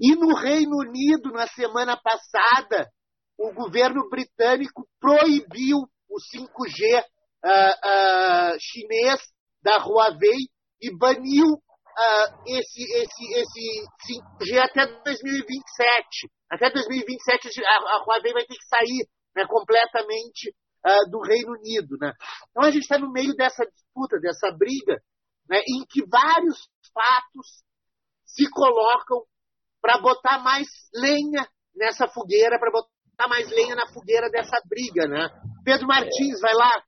E 0.00 0.16
no 0.16 0.34
Reino 0.34 0.76
Unido, 0.78 1.30
na 1.30 1.46
semana 1.46 1.96
passada, 1.96 2.90
o 3.38 3.52
governo 3.52 4.08
britânico 4.08 4.88
proibiu 4.98 5.78
o 6.08 6.16
5G 6.16 7.02
uh, 7.02 7.46
uh, 7.46 8.58
chinês 8.58 9.20
da 9.62 9.76
Huawei 9.76 10.48
e 10.80 10.96
baniu 10.96 11.62
uh, 11.94 12.42
esse, 12.46 12.82
esse, 12.82 13.24
esse 13.34 14.18
5G 14.42 14.58
até 14.58 14.86
2027. 14.86 16.30
Até 16.50 16.70
2027 16.70 17.64
a, 17.64 17.76
a 17.76 18.04
Huawei 18.06 18.32
vai 18.32 18.44
ter 18.44 18.54
que 18.54 18.66
sair 18.66 19.08
né, 19.34 19.46
completamente 19.46 20.54
uh, 20.86 21.10
do 21.10 21.20
Reino 21.20 21.52
Unido. 21.52 21.96
Né? 22.00 22.12
Então 22.50 22.64
a 22.64 22.70
gente 22.70 22.82
está 22.82 22.98
no 22.98 23.10
meio 23.10 23.34
dessa 23.34 23.64
disputa, 23.64 24.18
dessa 24.20 24.50
briga, 24.52 25.00
né, 25.48 25.60
em 25.66 25.84
que 25.88 26.04
vários 26.06 26.68
fatos 26.92 27.64
se 28.24 28.48
colocam 28.50 29.22
para 29.80 29.98
botar 29.98 30.38
mais 30.38 30.66
lenha 30.94 31.46
nessa 31.74 32.08
fogueira, 32.08 32.58
para 32.58 32.70
botar 32.70 33.28
mais 33.28 33.48
lenha 33.50 33.74
na 33.74 33.86
fogueira 33.92 34.30
dessa 34.30 34.60
briga. 34.66 35.06
Né? 35.06 35.28
Pedro 35.64 35.86
Martins, 35.86 36.40
vai 36.40 36.54
lá. 36.54 36.82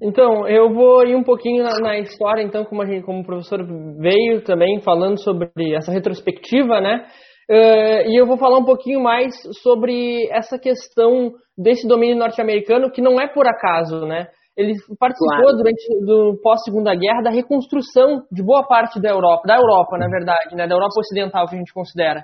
Então, 0.00 0.46
eu 0.46 0.72
vou 0.72 1.04
ir 1.04 1.16
um 1.16 1.24
pouquinho 1.24 1.64
na, 1.64 1.74
na 1.80 1.98
história, 1.98 2.42
então, 2.42 2.64
como, 2.64 2.82
a 2.82 2.86
gente, 2.86 3.04
como 3.04 3.20
o 3.20 3.24
professor 3.26 3.64
veio 3.98 4.42
também 4.44 4.80
falando 4.80 5.20
sobre 5.20 5.50
essa 5.74 5.90
retrospectiva, 5.90 6.80
né? 6.80 7.04
Uh, 7.50 8.10
e 8.10 8.20
eu 8.20 8.26
vou 8.26 8.36
falar 8.36 8.58
um 8.58 8.64
pouquinho 8.64 9.00
mais 9.00 9.34
sobre 9.62 10.28
essa 10.30 10.58
questão 10.58 11.32
desse 11.56 11.88
domínio 11.88 12.16
norte-americano, 12.16 12.90
que 12.90 13.00
não 13.00 13.20
é 13.20 13.26
por 13.26 13.46
acaso, 13.46 14.06
né? 14.06 14.28
Ele 14.56 14.74
participou 14.98 15.42
claro. 15.42 15.56
durante 15.56 16.04
do 16.04 16.38
pós-segunda 16.42 16.94
guerra 16.94 17.22
da 17.22 17.30
reconstrução 17.30 18.22
de 18.30 18.42
boa 18.42 18.66
parte 18.66 19.00
da 19.00 19.08
Europa, 19.08 19.42
da 19.46 19.56
Europa, 19.56 19.96
na 19.96 20.08
verdade, 20.08 20.54
né? 20.54 20.66
Da 20.66 20.74
Europa 20.74 21.00
ocidental 21.00 21.46
que 21.46 21.54
a 21.54 21.58
gente 21.58 21.72
considera. 21.72 22.22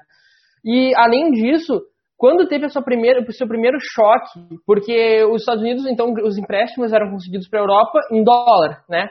E 0.64 0.92
além 0.96 1.30
disso, 1.30 1.80
quando 2.16 2.48
teve 2.48 2.66
a 2.66 2.68
sua 2.68 2.82
primeira, 2.82 3.20
o 3.20 3.32
seu 3.32 3.46
primeiro 3.46 3.78
choque, 3.80 4.40
porque 4.66 5.24
os 5.24 5.42
Estados 5.42 5.62
Unidos, 5.62 5.86
então, 5.86 6.12
os 6.24 6.38
empréstimos 6.38 6.92
eram 6.92 7.10
conseguidos 7.10 7.48
para 7.48 7.60
a 7.60 7.62
Europa 7.62 8.00
em 8.10 8.22
dólar, 8.22 8.84
né? 8.88 9.08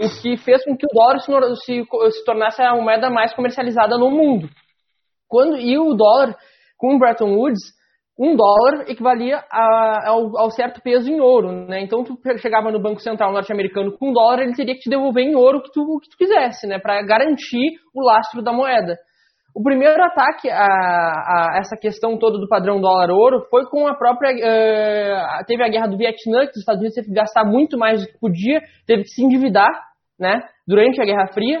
O 0.00 0.08
que 0.20 0.36
fez 0.36 0.64
com 0.64 0.76
que 0.76 0.86
o 0.86 0.94
dólar 0.94 1.18
se, 1.20 1.32
se, 1.64 1.84
se 2.12 2.24
tornasse 2.24 2.62
a 2.62 2.74
moeda 2.74 3.10
mais 3.10 3.34
comercializada 3.34 3.96
no 3.98 4.10
mundo. 4.10 4.48
Quando, 5.28 5.56
e 5.56 5.76
o 5.78 5.94
dólar, 5.94 6.36
com 6.76 6.98
Bretton 6.98 7.34
Woods, 7.34 7.76
um 8.18 8.34
dólar 8.34 8.88
equivalia 8.88 9.44
a, 9.50 10.08
ao, 10.08 10.38
ao, 10.38 10.50
certo 10.50 10.80
peso 10.80 11.10
em 11.10 11.20
ouro, 11.20 11.66
né? 11.66 11.82
Então 11.82 12.02
tu 12.02 12.18
chegava 12.38 12.70
no 12.70 12.80
Banco 12.80 13.00
Central 13.00 13.32
norte-americano 13.32 13.92
com 13.98 14.10
um 14.10 14.12
dólar, 14.12 14.42
ele 14.42 14.54
teria 14.54 14.74
que 14.74 14.80
te 14.80 14.90
devolver 14.90 15.24
em 15.24 15.34
ouro 15.34 15.58
o 15.58 15.62
que 15.62 15.70
tu, 15.72 15.98
que 16.00 16.08
tu 16.08 16.16
quisesse, 16.16 16.66
né? 16.66 16.78
Para 16.78 17.02
garantir 17.02 17.78
o 17.94 18.02
lastro 18.02 18.40
da 18.40 18.52
moeda. 18.52 18.96
O 19.56 19.62
primeiro 19.62 20.04
ataque 20.04 20.50
a, 20.50 20.66
a, 20.66 21.58
essa 21.58 21.78
questão 21.80 22.18
toda 22.18 22.38
do 22.38 22.46
padrão 22.46 22.78
dólar-ouro 22.78 23.46
foi 23.48 23.64
com 23.64 23.88
a 23.88 23.94
própria. 23.94 24.32
Uh, 24.34 25.44
teve 25.46 25.64
a 25.64 25.68
guerra 25.68 25.86
do 25.86 25.96
Vietnã, 25.96 26.40
que 26.40 26.50
os 26.50 26.58
Estados 26.58 26.80
Unidos 26.80 26.94
teve 26.94 27.08
que 27.08 27.14
gastar 27.14 27.42
muito 27.42 27.78
mais 27.78 28.02
do 28.02 28.06
que 28.06 28.18
podia, 28.20 28.60
teve 28.86 29.04
que 29.04 29.08
se 29.08 29.24
endividar, 29.24 29.70
né? 30.20 30.42
Durante 30.68 31.00
a 31.00 31.06
Guerra 31.06 31.28
Fria. 31.32 31.58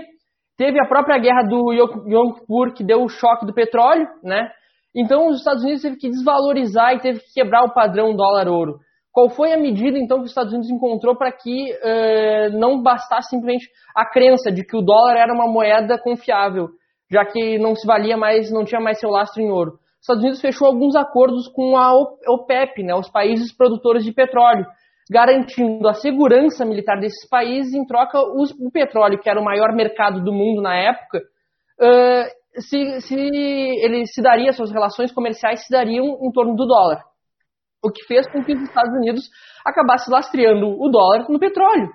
Teve 0.58 0.78
a 0.78 0.86
própria 0.86 1.16
guerra 1.16 1.44
do 1.48 1.72
Yom 1.72 2.34
Kippur, 2.34 2.74
que 2.74 2.84
deu 2.84 3.02
o 3.02 3.08
choque 3.08 3.46
do 3.46 3.54
petróleo, 3.54 4.06
né? 4.22 4.46
Então 4.94 5.28
os 5.28 5.38
Estados 5.38 5.62
Unidos 5.62 5.80
teve 5.80 5.96
que 5.96 6.10
desvalorizar 6.10 6.92
e 6.92 7.00
teve 7.00 7.20
que 7.20 7.32
quebrar 7.32 7.64
o 7.64 7.72
padrão 7.72 8.14
dólar-ouro. 8.14 8.74
Qual 9.10 9.30
foi 9.30 9.54
a 9.54 9.58
medida, 9.58 9.98
então, 9.98 10.18
que 10.18 10.24
os 10.24 10.30
Estados 10.32 10.52
Unidos 10.52 10.68
encontrou 10.68 11.16
para 11.16 11.32
que 11.32 11.72
uh, 11.72 12.58
não 12.58 12.82
bastasse 12.82 13.30
simplesmente 13.30 13.70
a 13.96 14.04
crença 14.04 14.52
de 14.52 14.62
que 14.62 14.76
o 14.76 14.82
dólar 14.82 15.16
era 15.16 15.32
uma 15.32 15.50
moeda 15.50 15.98
confiável, 15.98 16.68
já 17.10 17.24
que 17.24 17.58
não 17.58 17.74
se 17.74 17.86
valia 17.86 18.16
mais, 18.16 18.50
não 18.50 18.64
tinha 18.64 18.80
mais 18.80 18.98
seu 18.98 19.10
lastro 19.10 19.42
em 19.42 19.50
ouro? 19.50 19.72
Os 19.72 20.02
Estados 20.02 20.22
Unidos 20.22 20.40
fechou 20.40 20.68
alguns 20.68 20.94
acordos 20.94 21.48
com 21.48 21.76
a 21.76 21.92
OPEP, 22.28 22.82
né, 22.82 22.94
os 22.94 23.10
países 23.10 23.52
produtores 23.56 24.04
de 24.04 24.12
petróleo, 24.12 24.66
garantindo 25.10 25.88
a 25.88 25.94
segurança 25.94 26.64
militar 26.64 26.98
desses 26.98 27.28
países 27.28 27.72
em 27.74 27.84
troca 27.84 28.18
os, 28.20 28.50
o 28.52 28.70
petróleo, 28.70 29.18
que 29.18 29.30
era 29.30 29.40
o 29.40 29.44
maior 29.44 29.72
mercado 29.74 30.22
do 30.22 30.32
mundo 30.32 30.60
na 30.60 30.76
época, 30.76 31.18
uh, 31.80 32.60
se, 32.60 33.00
se 33.02 33.14
ele 33.14 34.06
se 34.06 34.22
daria, 34.22 34.52
suas 34.52 34.72
relações 34.72 35.12
comerciais 35.12 35.64
se 35.64 35.70
dariam 35.70 36.18
em 36.22 36.32
torno 36.32 36.54
do 36.54 36.66
dólar. 36.66 37.02
O 37.84 37.90
que 37.90 38.02
fez 38.04 38.26
com 38.30 38.42
que 38.42 38.54
os 38.54 38.62
Estados 38.62 38.92
Unidos 38.94 39.28
acabassem 39.64 40.12
lastreando 40.12 40.66
o 40.66 40.88
dólar 40.88 41.26
no 41.28 41.38
petróleo, 41.38 41.88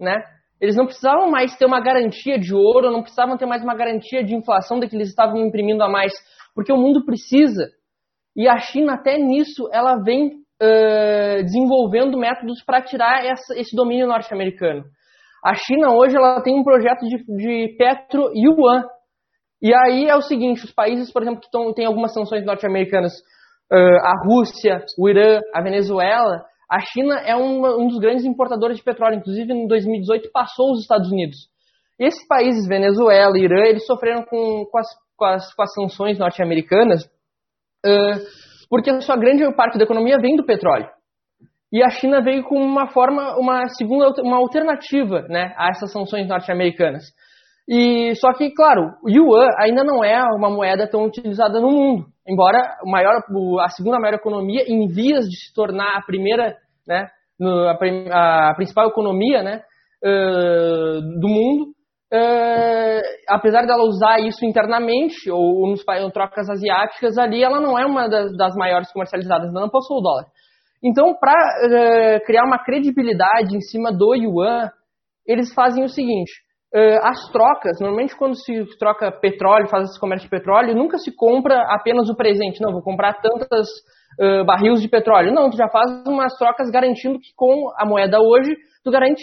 né? 0.00 0.16
Eles 0.60 0.76
não 0.76 0.86
precisavam 0.86 1.30
mais 1.30 1.56
ter 1.56 1.66
uma 1.66 1.80
garantia 1.80 2.38
de 2.38 2.54
ouro, 2.54 2.90
não 2.90 3.02
precisavam 3.02 3.36
ter 3.36 3.46
mais 3.46 3.62
uma 3.62 3.74
garantia 3.74 4.24
de 4.24 4.34
inflação 4.34 4.80
da 4.80 4.88
que 4.88 4.96
eles 4.96 5.08
estavam 5.08 5.36
imprimindo 5.38 5.82
a 5.82 5.88
mais, 5.88 6.12
porque 6.54 6.72
o 6.72 6.78
mundo 6.78 7.04
precisa. 7.04 7.68
E 8.34 8.48
a 8.48 8.56
China, 8.58 8.94
até 8.94 9.18
nisso, 9.18 9.68
ela 9.72 9.96
vem 10.02 10.28
uh, 10.28 11.42
desenvolvendo 11.42 12.18
métodos 12.18 12.62
para 12.64 12.82
tirar 12.82 13.24
essa, 13.24 13.54
esse 13.58 13.76
domínio 13.76 14.06
norte-americano. 14.06 14.84
A 15.44 15.54
China 15.54 15.92
hoje 15.92 16.16
ela 16.16 16.40
tem 16.42 16.58
um 16.58 16.64
projeto 16.64 17.00
de, 17.06 17.18
de 17.36 17.76
Petro 17.76 18.30
Yuan. 18.34 18.84
E 19.62 19.72
aí 19.74 20.06
é 20.06 20.16
o 20.16 20.22
seguinte, 20.22 20.64
os 20.64 20.72
países, 20.72 21.12
por 21.12 21.22
exemplo, 21.22 21.40
que 21.40 21.50
tão, 21.50 21.72
têm 21.72 21.86
algumas 21.86 22.12
sanções 22.12 22.44
norte-americanas, 22.44 23.12
uh, 23.72 23.98
a 24.02 24.24
Rússia, 24.26 24.82
o 24.98 25.08
Irã, 25.08 25.40
a 25.54 25.62
Venezuela, 25.62 26.44
a 26.70 26.80
China 26.80 27.14
é 27.20 27.36
um, 27.36 27.86
dos 27.86 27.98
grandes 27.98 28.24
importadores 28.24 28.76
de 28.76 28.82
petróleo, 28.82 29.18
inclusive 29.18 29.52
em 29.52 29.66
2018 29.66 30.30
passou 30.32 30.72
os 30.72 30.80
Estados 30.80 31.10
Unidos. 31.10 31.36
Esses 31.98 32.26
países, 32.26 32.66
Venezuela, 32.66 33.38
Irã, 33.38 33.64
eles 33.64 33.86
sofreram 33.86 34.22
com, 34.24 34.66
com, 34.66 34.78
as, 34.78 34.86
com, 35.16 35.24
as, 35.24 35.54
com 35.54 35.62
as 35.62 35.72
sanções 35.74 36.18
norte-americanas 36.18 37.04
uh, 37.86 38.46
porque 38.68 38.90
a 38.90 39.00
sua 39.00 39.16
grande 39.16 39.44
parte 39.54 39.78
da 39.78 39.84
economia 39.84 40.18
vem 40.18 40.36
do 40.36 40.44
petróleo. 40.44 40.88
E 41.72 41.82
a 41.82 41.90
China 41.90 42.22
veio 42.22 42.44
com 42.44 42.56
uma 42.56 42.88
forma, 42.88 43.36
uma 43.38 43.68
segunda, 43.68 44.12
uma 44.22 44.36
alternativa 44.36 45.22
né, 45.28 45.54
a 45.56 45.68
essas 45.70 45.92
sanções 45.92 46.26
norte-americanas. 46.28 47.04
E 47.68 48.14
só 48.16 48.32
que, 48.32 48.52
claro, 48.52 48.92
o 49.02 49.10
yuan 49.10 49.48
ainda 49.58 49.82
não 49.82 50.02
é 50.04 50.20
uma 50.36 50.48
moeda 50.48 50.88
tão 50.88 51.04
utilizada 51.04 51.60
no 51.60 51.70
mundo, 51.70 52.06
embora 52.28 52.76
maior, 52.84 53.22
a 53.60 53.68
segunda 53.68 53.98
maior 53.98 54.14
economia 54.14 54.64
em 54.66 54.86
vias 54.88 55.26
de 55.26 55.36
se 55.36 55.54
tornar 55.54 55.96
a 55.96 56.02
primeira, 56.02 56.56
né, 56.86 57.08
a, 58.10 58.54
principal 58.54 58.88
economia, 58.88 59.42
né, 59.42 59.62
do 61.20 61.28
mundo, 61.28 61.74
apesar 63.28 63.66
dela 63.66 63.84
usar 63.84 64.20
isso 64.20 64.44
internamente, 64.44 65.30
ou 65.30 65.68
nos 65.68 65.84
ou 66.02 66.10
trocas 66.10 66.48
asiáticas 66.48 67.18
ali, 67.18 67.42
ela 67.42 67.60
não 67.60 67.78
é 67.78 67.84
uma 67.84 68.08
das, 68.08 68.54
maiores 68.54 68.92
comercializadas, 68.92 69.52
não 69.52 69.68
possui 69.68 69.98
o 69.98 70.02
dólar. 70.02 70.26
Então, 70.84 71.14
para 71.18 72.20
criar 72.24 72.44
uma 72.44 72.62
credibilidade 72.62 73.56
em 73.56 73.60
cima 73.60 73.90
do 73.92 74.14
yuan, 74.14 74.70
eles 75.26 75.52
fazem 75.52 75.84
o 75.84 75.88
seguinte: 75.88 76.30
as 77.02 77.30
trocas, 77.32 77.80
normalmente 77.80 78.16
quando 78.16 78.36
se 78.36 78.64
troca 78.78 79.10
petróleo, 79.10 79.68
faz 79.68 79.84
esse 79.88 79.98
comércio 80.00 80.28
de 80.28 80.36
petróleo, 80.36 80.74
nunca 80.74 80.98
se 80.98 81.14
compra 81.14 81.62
apenas 81.70 82.08
o 82.10 82.16
presente. 82.16 82.60
Não, 82.60 82.72
vou 82.72 82.82
comprar 82.82 83.20
tantas 83.20 83.66
barris 84.46 84.82
de 84.82 84.88
petróleo. 84.88 85.32
Não, 85.32 85.48
tu 85.48 85.56
já 85.56 85.68
faz 85.68 85.90
umas 86.06 86.34
trocas 86.36 86.70
garantindo 86.70 87.18
que 87.18 87.34
com 87.36 87.70
a 87.78 87.86
moeda 87.86 88.18
hoje, 88.20 88.54
tu 88.84 88.90
garante 88.90 89.22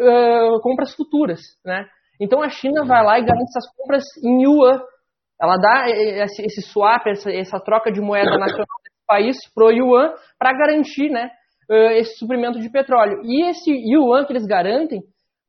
uh, 0.00 0.60
compras 0.62 0.94
futuras, 0.94 1.40
né? 1.64 1.84
Então 2.20 2.42
a 2.42 2.48
China 2.48 2.84
vai 2.84 3.04
lá 3.04 3.18
e 3.18 3.24
garante 3.24 3.50
essas 3.50 3.74
compras 3.76 4.04
em 4.22 4.42
yuan. 4.42 4.80
Ela 5.40 5.56
dá 5.56 5.84
esse, 5.88 6.60
swap, 6.62 7.06
essa, 7.06 7.30
essa, 7.30 7.58
troca 7.58 7.90
de 7.90 8.00
moeda 8.00 8.36
nacional 8.36 8.66
desse 8.84 9.06
país 9.06 9.36
pro 9.54 9.70
yuan 9.70 10.12
para 10.38 10.52
garantir, 10.52 11.08
né, 11.10 11.30
uh, 11.70 11.92
esse 11.92 12.18
suprimento 12.18 12.60
de 12.60 12.70
petróleo. 12.70 13.22
E 13.24 13.48
esse 13.48 13.70
yuan 13.70 14.26
que 14.26 14.32
eles 14.34 14.44
garantem, 14.44 15.00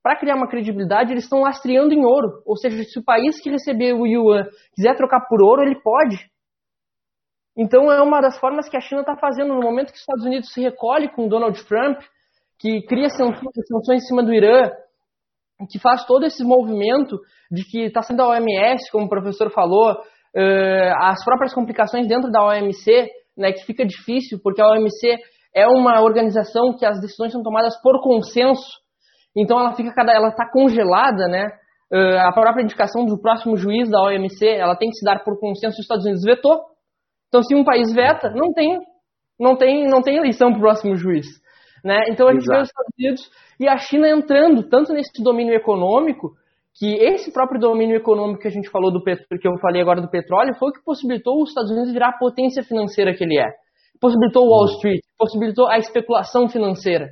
para 0.03 0.17
criar 0.17 0.35
uma 0.35 0.47
credibilidade, 0.47 1.11
eles 1.11 1.23
estão 1.23 1.41
lastreando 1.41 1.93
em 1.93 2.03
ouro. 2.03 2.41
Ou 2.45 2.57
seja, 2.57 2.83
se 2.83 2.99
o 2.99 3.03
país 3.03 3.39
que 3.41 3.49
receber 3.49 3.93
o 3.93 4.05
yuan 4.05 4.45
quiser 4.75 4.95
trocar 4.95 5.27
por 5.27 5.41
ouro, 5.41 5.61
ele 5.61 5.79
pode. 5.81 6.17
Então 7.55 7.91
é 7.91 8.01
uma 8.01 8.21
das 8.21 8.39
formas 8.39 8.69
que 8.69 8.77
a 8.77 8.81
China 8.81 9.01
está 9.01 9.15
fazendo 9.15 9.53
no 9.53 9.61
momento 9.61 9.91
que 9.91 9.95
os 9.95 9.99
Estados 9.99 10.25
Unidos 10.25 10.51
se 10.51 10.61
recolhe 10.61 11.09
com 11.09 11.27
Donald 11.27 11.63
Trump, 11.65 11.99
que 12.57 12.81
cria 12.87 13.09
sanções 13.09 14.03
em 14.03 14.07
cima 14.07 14.23
do 14.23 14.33
Irã, 14.33 14.71
que 15.69 15.79
faz 15.79 16.05
todo 16.05 16.25
esse 16.25 16.43
movimento 16.43 17.19
de 17.51 17.63
que 17.63 17.85
está 17.85 18.01
sendo 18.01 18.21
a 18.21 18.29
OMS, 18.29 18.89
como 18.91 19.05
o 19.05 19.09
professor 19.09 19.51
falou, 19.51 19.91
uh, 19.91 20.93
as 21.01 21.23
próprias 21.23 21.53
complicações 21.53 22.07
dentro 22.07 22.31
da 22.31 22.43
OMC, 22.45 23.09
né, 23.37 23.51
que 23.51 23.65
fica 23.65 23.85
difícil, 23.85 24.39
porque 24.41 24.61
a 24.61 24.69
OMC 24.69 25.17
é 25.53 25.67
uma 25.67 26.01
organização 26.01 26.75
que 26.77 26.85
as 26.85 26.99
decisões 27.01 27.31
são 27.31 27.43
tomadas 27.43 27.79
por 27.81 28.01
consenso, 28.01 28.81
então 29.35 29.59
ela 29.59 29.73
fica 29.73 29.93
ela 30.11 30.29
está 30.29 30.49
congelada, 30.49 31.27
né? 31.27 31.47
Uh, 31.91 32.19
a 32.19 32.31
própria 32.31 32.63
indicação 32.63 33.05
do 33.05 33.19
próximo 33.19 33.57
juiz 33.57 33.89
da 33.89 34.01
OMC, 34.01 34.47
ela 34.47 34.77
tem 34.77 34.89
que 34.89 34.95
se 34.95 35.05
dar 35.05 35.23
por 35.23 35.37
consenso. 35.39 35.75
Os 35.75 35.79
Estados 35.79 36.05
Unidos 36.05 36.23
vetou. 36.23 36.61
Então, 37.27 37.43
se 37.43 37.53
um 37.53 37.65
país 37.65 37.93
veta, 37.93 38.29
não 38.29 38.53
tem, 38.53 38.79
não 39.39 39.55
tem, 39.57 39.87
não 39.87 40.01
tem 40.01 40.17
eleição 40.17 40.51
para 40.51 40.57
o 40.57 40.61
próximo 40.61 40.95
juiz. 40.95 41.25
Né? 41.83 42.05
Então 42.09 42.27
a 42.27 42.33
gente 42.33 42.43
Exato. 42.43 42.57
vê 42.57 42.61
os 42.61 42.69
Estados 42.69 42.93
Unidos 42.97 43.31
e 43.59 43.67
a 43.67 43.77
China 43.77 44.07
entrando 44.07 44.69
tanto 44.69 44.93
nesse 44.93 45.21
domínio 45.23 45.53
econômico 45.55 46.33
que 46.77 46.93
esse 46.93 47.33
próprio 47.33 47.59
domínio 47.59 47.97
econômico 47.97 48.41
que 48.41 48.47
a 48.47 48.51
gente 48.51 48.69
falou 48.69 48.91
do 48.91 49.03
que 49.03 49.47
eu 49.47 49.57
falei 49.59 49.81
agora 49.81 50.01
do 50.01 50.09
petróleo, 50.09 50.55
foi 50.57 50.69
o 50.69 50.73
que 50.73 50.83
possibilitou 50.83 51.41
os 51.41 51.49
Estados 51.49 51.71
Unidos 51.71 51.91
virar 51.91 52.09
a 52.09 52.17
potência 52.17 52.63
financeira 52.63 53.13
que 53.13 53.23
ele 53.23 53.37
é. 53.37 53.47
Possibilitou 53.99 54.47
Wall 54.47 54.67
uhum. 54.67 54.75
Street, 54.75 55.01
possibilitou 55.17 55.67
a 55.67 55.77
especulação 55.77 56.47
financeira, 56.47 57.09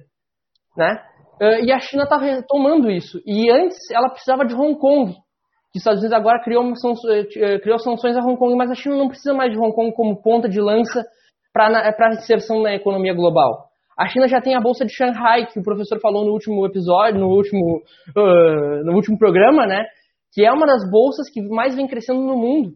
né? 0.77 0.97
Uh, 1.41 1.65
e 1.65 1.71
a 1.71 1.79
China 1.79 2.03
está 2.03 2.17
retomando 2.17 2.91
isso. 2.91 3.21
E 3.25 3.49
antes 3.49 3.77
ela 3.91 4.09
precisava 4.09 4.45
de 4.45 4.53
Hong 4.53 4.77
Kong, 4.77 5.13
que 5.13 5.77
os 5.77 5.81
Estados 5.81 6.01
Unidos 6.01 6.17
agora 6.17 6.41
criou, 6.43 6.63
uh, 6.63 7.61
criou 7.61 7.79
sanções 7.79 8.17
a 8.17 8.21
Hong 8.21 8.37
Kong, 8.37 8.55
mas 8.55 8.71
a 8.71 8.75
China 8.75 8.97
não 8.97 9.07
precisa 9.07 9.33
mais 9.33 9.51
de 9.51 9.57
Hong 9.57 9.73
Kong 9.73 9.93
como 9.93 10.21
ponta 10.21 10.49
de 10.49 10.59
lança 10.59 11.05
para 11.53 12.13
inserção 12.13 12.61
na 12.61 12.75
economia 12.75 13.13
global. 13.13 13.69
A 13.97 14.07
China 14.07 14.27
já 14.27 14.39
tem 14.39 14.55
a 14.55 14.61
bolsa 14.61 14.85
de 14.85 14.93
Shanghai, 14.93 15.45
que 15.45 15.59
o 15.59 15.63
professor 15.63 15.99
falou 15.99 16.23
no 16.23 16.31
último 16.31 16.65
episódio, 16.65 17.19
no 17.19 17.27
último, 17.27 17.81
uh, 18.15 18.83
no 18.85 18.95
último 18.95 19.17
programa, 19.17 19.65
né? 19.65 19.85
Que 20.33 20.45
é 20.45 20.51
uma 20.51 20.65
das 20.65 20.89
bolsas 20.89 21.29
que 21.29 21.41
mais 21.41 21.75
vem 21.75 21.87
crescendo 21.87 22.21
no 22.21 22.37
mundo, 22.37 22.71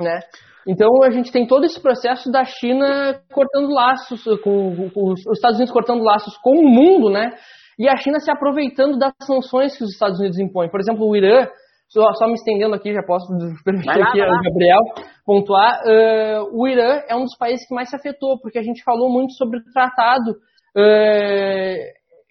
né? 0.00 0.20
Então 0.66 1.02
a 1.02 1.10
gente 1.10 1.30
tem 1.30 1.46
todo 1.46 1.64
esse 1.64 1.80
processo 1.80 2.30
da 2.30 2.44
China 2.44 3.20
cortando 3.32 3.68
laços 3.72 4.22
com, 4.42 4.90
com 4.90 5.12
os 5.12 5.20
Estados 5.32 5.56
Unidos 5.56 5.72
cortando 5.72 6.02
laços 6.02 6.36
com 6.38 6.58
o 6.58 6.68
mundo, 6.68 7.10
né? 7.10 7.32
E 7.78 7.88
a 7.88 7.96
China 7.96 8.18
se 8.20 8.30
aproveitando 8.30 8.98
das 8.98 9.12
sanções 9.26 9.76
que 9.76 9.84
os 9.84 9.92
Estados 9.92 10.18
Unidos 10.18 10.38
impõem. 10.38 10.70
Por 10.70 10.80
exemplo, 10.80 11.06
o 11.06 11.16
Irã 11.16 11.46
só, 11.88 12.12
só, 12.14 12.26
me 12.26 12.34
estendendo 12.34 12.74
aqui, 12.74 12.92
já 12.92 13.02
posso 13.02 13.26
permitir 13.64 13.98
lá, 13.98 14.08
aqui 14.08 14.20
ao 14.20 14.42
Gabriel 14.42 14.80
pontuar. 15.24 15.80
Uh, 15.84 16.60
o 16.60 16.66
Irã 16.66 17.02
é 17.08 17.14
um 17.14 17.22
dos 17.22 17.36
países 17.36 17.66
que 17.66 17.74
mais 17.74 17.90
se 17.90 17.96
afetou, 17.96 18.38
porque 18.40 18.58
a 18.58 18.62
gente 18.62 18.82
falou 18.82 19.10
muito 19.10 19.32
sobre 19.34 19.58
o 19.58 19.64
tratado. 19.72 20.32
Uh, 20.76 21.78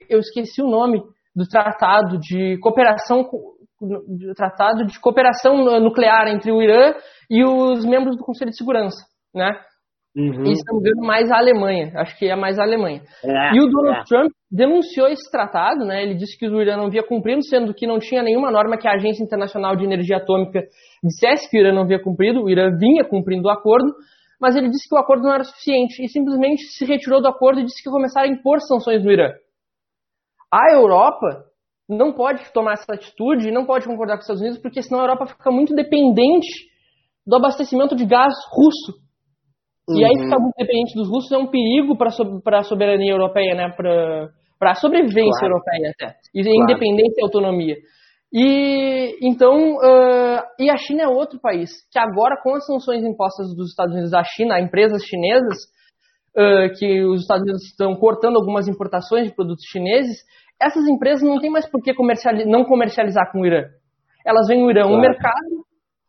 eu 0.09 0.19
esqueci 0.19 0.61
o 0.61 0.69
nome 0.69 1.01
do 1.35 1.47
tratado 1.47 2.19
de 2.19 2.57
cooperação 2.59 3.27
do 3.87 4.33
tratado 4.35 4.85
de 4.85 4.99
cooperação 4.99 5.55
nuclear 5.79 6.27
entre 6.27 6.51
o 6.51 6.61
Irã 6.61 6.93
e 7.29 7.43
os 7.43 7.85
membros 7.85 8.17
do 8.17 8.23
Conselho 8.23 8.51
de 8.51 8.57
Segurança, 8.57 9.05
né? 9.33 9.51
Uhum. 10.15 10.43
E, 10.45 10.49
me 10.49 10.51
engano, 10.51 11.07
mais 11.07 11.31
a 11.31 11.37
Alemanha. 11.37 11.91
Acho 11.95 12.17
que 12.17 12.27
é 12.27 12.35
mais 12.35 12.59
a 12.59 12.63
Alemanha. 12.63 13.01
É, 13.23 13.55
e 13.55 13.59
o 13.59 13.67
Donald 13.67 14.01
é. 14.01 14.03
Trump 14.03 14.31
denunciou 14.51 15.07
esse 15.07 15.29
tratado, 15.31 15.83
né? 15.85 16.03
Ele 16.03 16.13
disse 16.13 16.37
que 16.37 16.47
o 16.47 16.61
Irã 16.61 16.77
não 16.77 16.89
via 16.89 17.01
cumprido, 17.01 17.43
sendo 17.43 17.73
que 17.73 17.87
não 17.87 17.97
tinha 17.97 18.21
nenhuma 18.21 18.51
norma 18.51 18.77
que 18.77 18.87
a 18.87 18.93
Agência 18.93 19.23
Internacional 19.23 19.75
de 19.75 19.83
Energia 19.83 20.17
Atômica 20.17 20.61
dissesse 21.03 21.49
que 21.49 21.57
o 21.57 21.61
Irã 21.61 21.73
não 21.73 21.81
havia 21.81 22.01
cumprido. 22.01 22.43
O 22.43 22.49
Irã 22.49 22.69
vinha 22.77 23.03
cumprindo 23.03 23.47
o 23.47 23.51
acordo, 23.51 23.91
mas 24.39 24.55
ele 24.55 24.69
disse 24.69 24.87
que 24.87 24.95
o 24.95 24.99
acordo 24.99 25.23
não 25.23 25.33
era 25.33 25.43
suficiente 25.43 26.03
e 26.03 26.07
simplesmente 26.07 26.61
se 26.61 26.85
retirou 26.85 27.19
do 27.19 27.27
acordo 27.27 27.61
e 27.61 27.63
disse 27.63 27.81
que 27.81 27.89
ia 27.89 27.93
começar 27.93 28.21
a 28.21 28.27
impor 28.27 28.59
sanções 28.61 29.03
no 29.03 29.11
Irã. 29.11 29.31
A 30.53 30.75
Europa 30.75 31.43
não 31.87 32.13
pode 32.13 32.51
tomar 32.53 32.73
essa 32.73 32.93
atitude 32.93 33.47
e 33.47 33.51
não 33.51 33.65
pode 33.65 33.85
concordar 33.85 34.15
com 34.15 34.19
os 34.19 34.23
Estados 34.23 34.41
Unidos, 34.41 34.61
porque 34.61 34.81
senão 34.81 35.01
a 35.01 35.03
Europa 35.03 35.27
fica 35.27 35.51
muito 35.51 35.73
dependente 35.75 36.71
do 37.25 37.35
abastecimento 37.35 37.95
de 37.95 38.05
gás 38.05 38.33
russo 38.51 39.03
Uhum. 39.87 39.97
E 39.97 40.05
aí 40.05 40.17
ficar 40.17 40.39
muito 40.39 40.55
dependente 40.57 40.95
dos 40.95 41.09
russos 41.09 41.31
é 41.31 41.37
um 41.37 41.47
perigo 41.47 41.97
para 41.97 42.59
a 42.59 42.63
soberania 42.63 43.11
europeia, 43.11 43.53
né? 43.53 43.69
Para 43.75 44.71
a 44.71 44.75
sobrevivência 44.75 45.39
claro. 45.39 45.55
europeia 45.55 45.91
até. 45.91 46.15
E 46.33 46.41
claro. 46.41 46.63
independência 46.63 47.19
e 47.19 47.23
autonomia. 47.23 47.75
E 48.31 49.17
então, 49.21 49.75
uh, 49.75 50.41
e 50.57 50.69
a 50.69 50.77
China 50.77 51.03
é 51.03 51.07
outro 51.07 51.39
país 51.39 51.69
que 51.91 51.99
agora 51.99 52.41
com 52.41 52.55
as 52.55 52.65
sanções 52.65 53.03
impostas 53.03 53.53
dos 53.55 53.69
Estados 53.69 53.93
Unidos 53.93 54.13
à 54.13 54.23
China, 54.23 54.55
a 54.55 54.61
empresas 54.61 55.03
chinesas, 55.03 55.57
uh, 56.35 56.73
que 56.79 57.03
os 57.03 57.21
Estados 57.21 57.43
Unidos 57.43 57.63
estão 57.65 57.93
cortando 57.95 58.37
algumas 58.37 58.67
importações 58.67 59.27
de 59.27 59.35
produtos 59.35 59.65
chineses, 59.69 60.17
essas 60.61 60.87
empresas 60.87 61.21
não 61.21 61.39
têm 61.39 61.49
mais 61.49 61.69
por 61.69 61.81
que 61.81 61.93
comerciali 61.93 62.45
não 62.45 62.63
comercializar 62.63 63.31
com 63.31 63.41
o 63.41 63.45
Irã. 63.45 63.65
Elas 64.25 64.47
vêm 64.47 64.61
no 64.61 64.69
Irã 64.69 64.83
claro. 64.83 64.97
um 64.97 65.01
mercado 65.01 65.63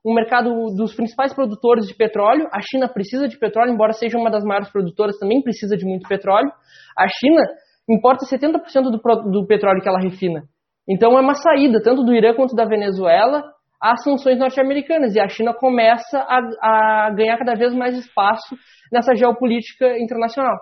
um 0.05 0.13
mercado 0.13 0.51
dos 0.77 0.95
principais 0.95 1.33
produtores 1.33 1.87
de 1.87 1.95
petróleo. 1.95 2.47
A 2.53 2.61
China 2.61 2.87
precisa 2.87 3.27
de 3.27 3.39
petróleo, 3.39 3.73
embora 3.73 3.95
seja 3.95 4.19
uma 4.19 4.31
das 4.31 4.45
maiores 4.45 4.71
produtoras, 4.71 5.19
também 5.19 5.43
precisa 5.43 5.77
de 5.77 5.87
muito 5.87 6.07
petróleo. 6.07 6.53
A 6.97 7.07
China 7.09 7.43
importa 7.89 8.27
70% 8.27 8.91
do, 8.91 9.31
do 9.31 9.47
petróleo 9.47 9.81
que 9.81 9.89
ela 9.89 9.99
refina. 9.99 10.43
Então 10.87 11.17
é 11.17 11.21
uma 11.21 11.35
saída, 11.35 11.81
tanto 11.83 12.05
do 12.05 12.15
Irã 12.15 12.35
quanto 12.35 12.55
da 12.55 12.67
Venezuela, 12.67 13.43
às 13.81 14.03
sanções 14.05 14.39
norte-americanas. 14.39 15.15
E 15.15 15.21
a 15.21 15.29
China 15.29 15.55
começa 15.55 16.19
a, 16.19 17.07
a 17.07 17.11
ganhar 17.15 17.39
cada 17.39 17.55
vez 17.55 17.75
mais 17.75 17.97
espaço 17.97 18.55
nessa 18.93 19.15
geopolítica 19.15 19.99
internacional. 19.99 20.55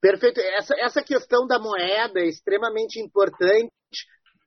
Perfeito. 0.00 0.40
Essa, 0.40 0.74
essa 0.78 1.02
questão 1.02 1.46
da 1.46 1.58
moeda 1.58 2.20
é 2.20 2.28
extremamente 2.28 3.00
importante 3.00 3.72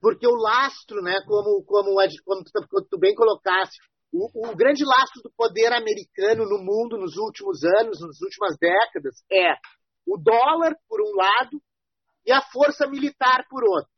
porque 0.01 0.25
o 0.25 0.35
lastro, 0.35 1.01
né, 1.01 1.15
como, 1.27 1.63
como, 1.63 1.95
como 2.25 2.43
tu, 2.43 2.87
tu 2.89 2.97
bem 2.97 3.13
colocaste, 3.13 3.77
o, 4.11 4.49
o, 4.49 4.55
grande 4.55 4.83
lastro 4.83 5.21
do 5.23 5.31
poder 5.37 5.71
americano 5.71 6.43
no 6.43 6.57
mundo 6.57 6.97
nos 6.97 7.15
últimos 7.15 7.63
anos, 7.63 8.01
nas 8.01 8.19
últimas 8.19 8.57
décadas, 8.59 9.23
é 9.31 9.53
o 10.05 10.17
dólar, 10.17 10.75
por 10.89 10.99
um 11.01 11.15
lado, 11.15 11.61
e 12.25 12.31
a 12.31 12.41
força 12.41 12.87
militar, 12.87 13.45
por 13.47 13.63
outro. 13.63 13.91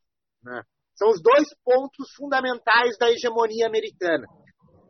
Né? 0.43 0.61
São 0.95 1.09
os 1.09 1.21
dois 1.21 1.47
pontos 1.63 2.13
fundamentais 2.15 2.97
da 2.99 3.09
hegemonia 3.09 3.65
americana. 3.65 4.27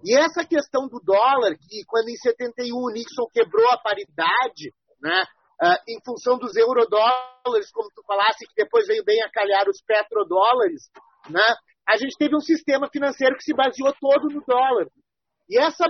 E 0.03 0.17
essa 0.17 0.43
questão 0.45 0.89
do 0.89 0.99
dólar, 0.99 1.55
que 1.55 1.85
quando 1.87 2.09
em 2.09 2.17
71 2.17 2.75
o 2.75 2.91
Nixon 2.91 3.27
quebrou 3.31 3.69
a 3.69 3.77
paridade, 3.77 4.73
né, 4.99 5.23
uh, 5.63 5.79
em 5.87 5.99
função 6.03 6.37
dos 6.37 6.55
eurodólares, 6.55 7.71
como 7.71 7.89
tu 7.95 8.03
falasse, 8.05 8.45
que 8.45 8.53
depois 8.55 8.85
veio 8.85 9.03
bem 9.05 9.21
a 9.23 9.31
calhar 9.31 9.69
os 9.69 9.81
petrodólares, 9.81 10.89
né? 11.29 11.55
a 11.87 11.97
gente 11.97 12.17
teve 12.17 12.35
um 12.35 12.41
sistema 12.41 12.89
financeiro 12.91 13.35
que 13.35 13.43
se 13.43 13.53
baseou 13.53 13.93
todo 13.99 14.27
no 14.29 14.43
dólar. 14.45 14.87
E, 15.49 15.57
essa 15.57 15.85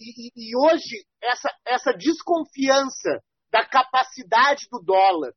e, 0.00 0.30
e 0.34 0.56
hoje, 0.56 1.04
essa, 1.22 1.50
essa 1.66 1.92
desconfiança 1.92 3.20
da 3.50 3.64
capacidade 3.64 4.66
do 4.70 4.80
dólar 4.82 5.32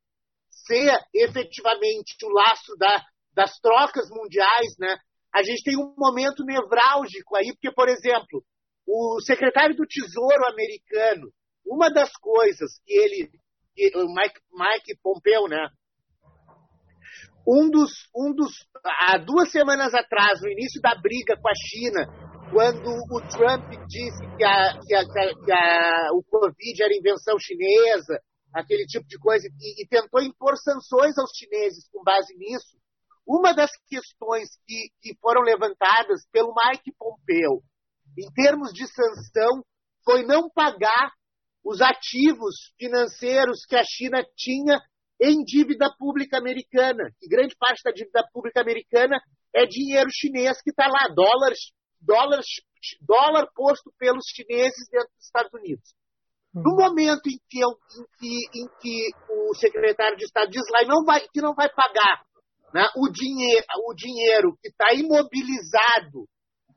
ser 0.48 0.98
efetivamente 1.14 2.16
o 2.24 2.30
laço 2.30 2.74
da, 2.78 3.04
das 3.32 3.58
trocas 3.58 4.08
mundiais, 4.10 4.74
né? 4.78 4.96
a 5.32 5.42
gente 5.42 5.62
tem 5.62 5.76
um 5.76 5.94
momento 5.96 6.44
nevrálgico 6.44 7.36
aí, 7.36 7.52
porque, 7.52 7.70
por 7.70 7.88
exemplo, 7.88 8.42
o 8.86 9.20
secretário 9.20 9.76
do 9.76 9.86
Tesouro 9.86 10.46
americano, 10.46 11.30
uma 11.66 11.90
das 11.90 12.10
coisas 12.16 12.80
que 12.84 12.94
ele 12.94 13.30
o 13.94 14.14
Mike, 14.14 14.40
Mike 14.52 15.00
Pompeo, 15.02 15.46
né? 15.48 15.68
Um 17.46 17.70
dos, 17.70 17.90
um 18.14 18.34
dos, 18.34 18.52
há 18.84 19.16
duas 19.18 19.50
semanas 19.50 19.94
atrás, 19.94 20.40
no 20.42 20.50
início 20.50 20.80
da 20.82 20.94
briga 20.94 21.36
com 21.40 21.48
a 21.48 21.54
China, 21.54 22.28
quando 22.52 22.90
o 22.90 23.20
Trump 23.28 23.70
disse 23.86 24.20
que, 24.36 24.44
a, 24.44 24.78
que, 24.80 24.94
a, 24.94 25.04
que 25.06 25.52
a, 25.52 26.08
o 26.12 26.22
Covid 26.24 26.82
era 26.82 26.96
invenção 26.96 27.38
chinesa, 27.38 28.20
aquele 28.52 28.84
tipo 28.86 29.06
de 29.06 29.18
coisa, 29.18 29.46
e, 29.60 29.82
e, 29.82 29.88
tentou 29.88 30.20
impor 30.20 30.56
sanções 30.56 31.16
aos 31.18 31.30
chineses 31.34 31.88
com 31.90 32.02
base 32.02 32.34
nisso, 32.36 32.76
uma 33.26 33.54
das 33.54 33.70
questões 33.88 34.48
que, 34.66 34.90
que 35.00 35.18
foram 35.20 35.42
levantadas 35.42 36.26
pelo 36.32 36.54
Mike 36.54 36.92
Pompeo, 36.98 37.62
em 38.18 38.30
termos 38.32 38.72
de 38.72 38.86
sanção, 38.86 39.62
foi 40.04 40.24
não 40.24 40.50
pagar 40.50 41.12
os 41.68 41.82
ativos 41.82 42.72
financeiros 42.78 43.66
que 43.68 43.76
a 43.76 43.84
China 43.84 44.24
tinha 44.34 44.80
em 45.20 45.44
dívida 45.44 45.92
pública 45.98 46.38
americana, 46.38 47.10
que 47.20 47.28
grande 47.28 47.54
parte 47.58 47.82
da 47.84 47.90
dívida 47.90 48.26
pública 48.32 48.62
americana 48.62 49.20
é 49.54 49.66
dinheiro 49.66 50.08
chinês 50.10 50.62
que 50.62 50.70
está 50.70 50.86
lá, 50.86 51.12
dólares, 51.14 51.58
dólares, 52.00 52.46
dólar 53.02 53.48
posto 53.54 53.92
pelos 53.98 54.24
chineses 54.34 54.88
dentro 54.90 55.10
dos 55.14 55.26
Estados 55.26 55.52
Unidos. 55.52 55.94
No 56.54 56.74
momento 56.74 57.28
em 57.28 57.38
que, 57.50 57.60
eu, 57.60 57.68
em 57.68 58.06
que, 58.18 58.60
em 58.60 58.68
que 58.80 59.10
o 59.28 59.54
secretário 59.54 60.16
de 60.16 60.24
Estado 60.24 60.50
diz 60.50 60.64
lá 60.70 60.86
não 60.86 61.04
vai, 61.04 61.20
que 61.20 61.42
não 61.42 61.54
vai 61.54 61.68
pagar 61.68 62.24
né, 62.72 62.88
o, 62.96 63.10
dinheiro, 63.10 63.66
o 63.86 63.94
dinheiro 63.94 64.56
que 64.62 64.68
está 64.68 64.94
imobilizado 64.94 66.26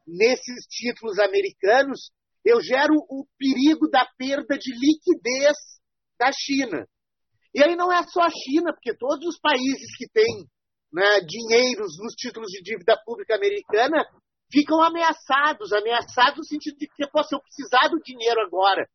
nesses 0.05 0.65
títulos 0.67 1.17
americanos, 1.17 2.11
eu 2.43 2.61
gero 2.61 2.93
o 3.09 3.25
perigo 3.37 3.89
da 3.89 4.05
perda 4.17 4.57
de 4.57 4.71
liquidez 4.71 5.57
da 6.17 6.31
China. 6.31 6.87
E 7.53 7.63
aí 7.63 7.75
não 7.75 7.91
é 7.91 8.01
só 8.03 8.21
a 8.21 8.29
China, 8.29 8.73
porque 8.73 8.95
todos 8.95 9.25
os 9.27 9.39
países 9.39 9.95
que 9.97 10.07
têm 10.09 10.47
né, 10.91 11.21
dinheiros 11.21 11.97
nos 11.97 12.13
títulos 12.15 12.49
de 12.49 12.61
dívida 12.61 12.97
pública 13.05 13.35
americana 13.35 14.05
ficam 14.51 14.81
ameaçados, 14.83 15.71
ameaçados 15.71 16.37
no 16.37 16.45
sentido 16.45 16.77
de 16.77 16.87
que, 16.87 17.07
pô, 17.07 17.21
eu 17.31 17.41
precisar 17.41 17.87
do 17.89 18.01
dinheiro 18.03 18.41
agora, 18.41 18.85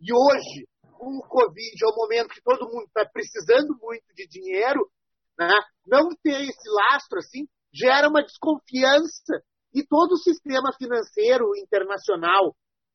e 0.00 0.12
hoje, 0.12 0.66
com 0.98 1.18
o 1.18 1.26
Covid, 1.28 1.76
é 1.82 1.86
o 1.86 1.96
momento 1.96 2.34
que 2.34 2.42
todo 2.42 2.68
mundo 2.68 2.86
está 2.86 3.06
precisando 3.06 3.76
muito 3.80 4.04
de 4.14 4.26
dinheiro, 4.26 4.90
né, 5.38 5.50
não 5.86 6.08
ter 6.22 6.40
esse 6.42 6.68
lastro 6.68 7.18
assim 7.18 7.46
gera 7.72 8.08
uma 8.08 8.22
desconfiança 8.22 9.42
e 9.74 9.84
todo 9.84 10.12
o 10.12 10.18
sistema 10.18 10.72
financeiro 10.78 11.56
internacional 11.56 12.54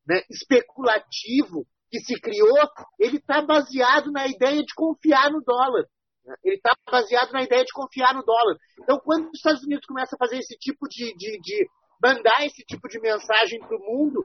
né, 0.10 0.24
especulativo 0.28 1.68
que 1.92 2.00
se 2.00 2.20
criou, 2.20 2.58
ele 3.00 3.18
está 3.18 3.44
baseado 3.44 4.12
na 4.12 4.28
ideia 4.28 4.64
de 4.64 4.74
confiar 4.76 5.32
no 5.32 5.40
dólar. 5.42 5.86
Né? 6.26 6.36
Ele 6.44 6.56
está 6.56 6.72
baseado 6.90 7.32
na 7.32 7.44
ideia 7.44 7.64
de 7.64 7.72
confiar 7.72 8.16
no 8.16 8.24
dólar. 8.24 8.58
Então, 8.82 9.00
quando 9.04 9.28
os 9.28 9.38
Estados 9.38 9.64
Unidos 9.64 9.86
começam 9.86 10.18
a 10.20 10.26
fazer 10.26 10.40
esse 10.40 10.58
tipo 10.58 10.88
de, 10.90 11.14
de, 11.16 11.40
de 11.40 11.70
mandar 12.04 12.44
esse 12.44 12.64
tipo 12.64 12.88
de 12.88 13.00
mensagem 13.00 13.60
para 13.60 13.78
o 13.78 13.80
mundo, 13.80 14.24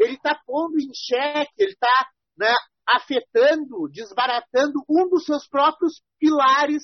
ele 0.00 0.14
está 0.14 0.36
pondo 0.44 0.74
em 0.80 0.90
xeque, 0.92 1.52
ele 1.56 1.72
está 1.72 2.08
né, 2.36 2.52
afetando, 2.88 3.88
desbaratando 3.92 4.82
um 4.88 5.08
dos 5.08 5.24
seus 5.24 5.46
próprios 5.48 6.02
pilares 6.18 6.82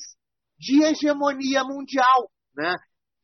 de 0.57 0.85
hegemonia 0.85 1.65
mundial. 1.65 2.31
Né? 2.55 2.73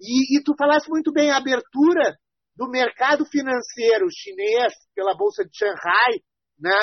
E, 0.00 0.38
e 0.38 0.42
tu 0.42 0.54
falaste 0.58 0.88
muito 0.88 1.12
bem, 1.12 1.30
a 1.30 1.36
abertura 1.36 2.16
do 2.56 2.68
mercado 2.68 3.24
financeiro 3.26 4.06
chinês 4.10 4.72
pela 4.94 5.16
Bolsa 5.16 5.44
de 5.44 5.56
Xangai, 5.56 6.20
né, 6.58 6.78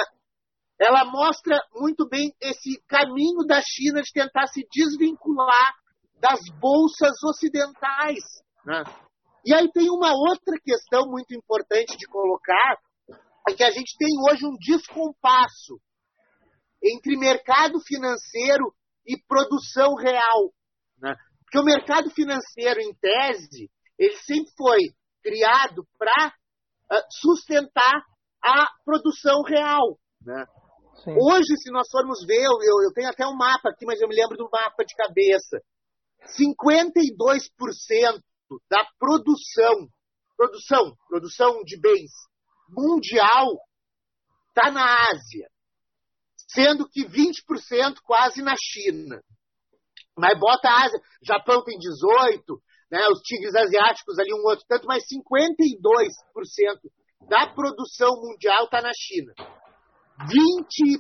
ela 0.80 1.06
mostra 1.06 1.60
muito 1.76 2.08
bem 2.10 2.34
esse 2.42 2.82
caminho 2.88 3.46
da 3.46 3.62
China 3.62 4.02
de 4.02 4.12
tentar 4.12 4.48
se 4.48 4.66
desvincular 4.72 5.76
das 6.20 6.40
bolsas 6.60 7.22
ocidentais. 7.24 8.24
Né? 8.66 8.84
E 9.46 9.54
aí 9.54 9.72
tem 9.72 9.90
uma 9.90 10.12
outra 10.14 10.58
questão 10.64 11.08
muito 11.08 11.36
importante 11.36 11.96
de 11.98 12.08
colocar, 12.08 12.78
é 13.48 13.54
que 13.54 13.64
a 13.64 13.72
gente 13.72 13.96
tem 13.98 14.10
hoje 14.28 14.46
um 14.46 14.56
descompasso 14.58 15.80
entre 16.84 17.18
mercado 17.18 17.80
financeiro 17.82 18.74
e 19.06 19.20
produção 19.28 19.96
real. 19.96 20.52
Né? 21.00 21.16
Porque 21.44 21.60
o 21.60 21.64
mercado 21.64 22.10
financeiro, 22.12 22.80
em 22.80 22.94
tese, 22.96 23.70
ele 24.00 24.16
sempre 24.18 24.52
foi 24.58 24.80
criado 25.22 25.86
para 25.98 26.28
uh, 26.28 26.32
ah, 26.92 27.06
sustentar 27.10 28.04
a 28.44 28.68
produção 28.84 29.44
real. 29.44 29.98
Né? 30.22 30.46
Hoje, 31.08 31.56
se 31.58 31.72
nós 31.72 31.88
formos 31.90 32.26
ver, 32.26 32.44
eu, 32.44 32.84
eu, 32.84 32.94
tenho 32.94 33.10
até 33.10 33.26
um 33.26 33.36
mapa 33.36 33.70
aqui, 33.70 33.86
mas 33.86 34.00
eu 34.02 34.08
me 34.08 34.16
lembro 34.16 34.38
do 34.38 34.50
mapa 34.52 34.84
de 34.86 34.96
cabeça. 34.96 35.60
52% 36.38 38.22
da 38.70 38.86
produção, 39.00 39.88
produção, 40.38 40.96
produção 41.08 41.64
de 41.64 41.80
bens 41.80 42.12
mundial 42.70 43.48
está 44.50 44.72
na 44.72 45.10
Ásia, 45.10 45.50
sendo 46.50 46.88
que 46.88 47.06
20% 47.06 47.96
quase 48.04 48.42
na 48.42 48.56
China. 48.60 49.22
Mas 50.18 50.38
bota 50.40 50.68
a 50.70 50.86
Ásia, 50.86 51.00
Japão 51.24 51.64
tem 51.64 51.78
18, 51.78 52.62
né, 52.92 53.08
os 53.08 53.22
tigres 53.22 53.56
asiáticos 53.56 54.20
ali 54.20 54.34
um 54.34 54.44
outro 54.46 54.66
tanto, 54.68 54.86
mas 54.86 55.04
52% 55.04 56.10
da 57.30 57.48
produção 57.48 58.12
mundial 58.22 58.66
está 58.66 58.82
na 58.82 58.92
China. 58.94 59.34
20, 60.28 61.00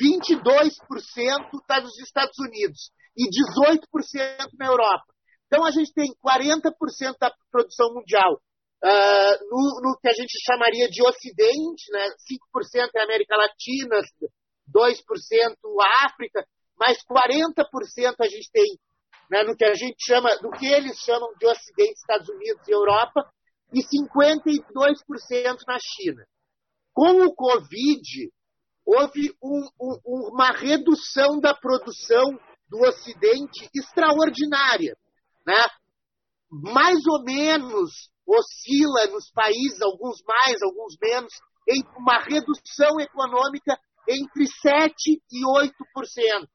22% 0.00 1.60
está 1.60 1.80
nos 1.80 1.98
Estados 1.98 2.38
Unidos 2.38 2.90
e 3.16 3.28
18% 3.28 4.48
na 4.58 4.66
Europa. 4.66 5.04
Então 5.46 5.64
a 5.64 5.70
gente 5.70 5.92
tem 5.92 6.10
40% 6.24 6.72
da 7.20 7.32
produção 7.50 7.92
mundial 7.94 8.34
uh, 8.34 9.44
no, 9.50 9.80
no, 9.82 9.98
que 10.00 10.08
a 10.08 10.14
gente 10.14 10.32
chamaria 10.44 10.88
de 10.88 11.02
Ocidente, 11.06 11.90
né? 11.92 12.06
5% 12.54 12.90
é 12.94 13.02
América 13.02 13.36
Latina, 13.36 13.96
2% 14.72 15.56
África, 16.04 16.46
mas 16.78 16.98
40% 17.04 18.14
a 18.20 18.28
gente 18.28 18.50
tem 18.52 18.78
né, 19.30 19.42
no 19.44 19.56
que 19.56 19.64
a 19.64 19.74
gente 19.74 19.96
chama, 20.04 20.36
do 20.38 20.50
que 20.50 20.66
eles 20.66 20.98
chamam 20.98 21.32
de 21.38 21.46
Ocidente, 21.46 21.98
Estados 21.98 22.28
Unidos 22.28 22.66
e 22.66 22.72
Europa, 22.72 23.30
e 23.72 23.80
52% 23.80 25.58
na 25.66 25.78
China. 25.78 26.24
Com 26.94 27.26
o 27.26 27.34
Covid, 27.34 28.32
houve 28.84 29.34
um, 29.42 29.68
um, 29.80 30.30
uma 30.32 30.50
redução 30.50 31.38
da 31.38 31.54
produção 31.54 32.38
do 32.68 32.78
Ocidente 32.80 33.68
extraordinária. 33.74 34.96
Né? 35.46 35.66
Mais 36.50 36.98
ou 37.06 37.22
menos 37.22 38.10
oscila 38.26 39.06
nos 39.12 39.30
países, 39.30 39.80
alguns 39.80 40.22
mais, 40.26 40.62
alguns 40.62 40.96
menos, 41.00 41.32
em 41.68 41.82
uma 41.96 42.18
redução 42.18 42.98
econômica 43.00 43.78
entre 44.08 44.44
7% 44.44 44.90
e 45.30 45.44
8%. 45.44 46.48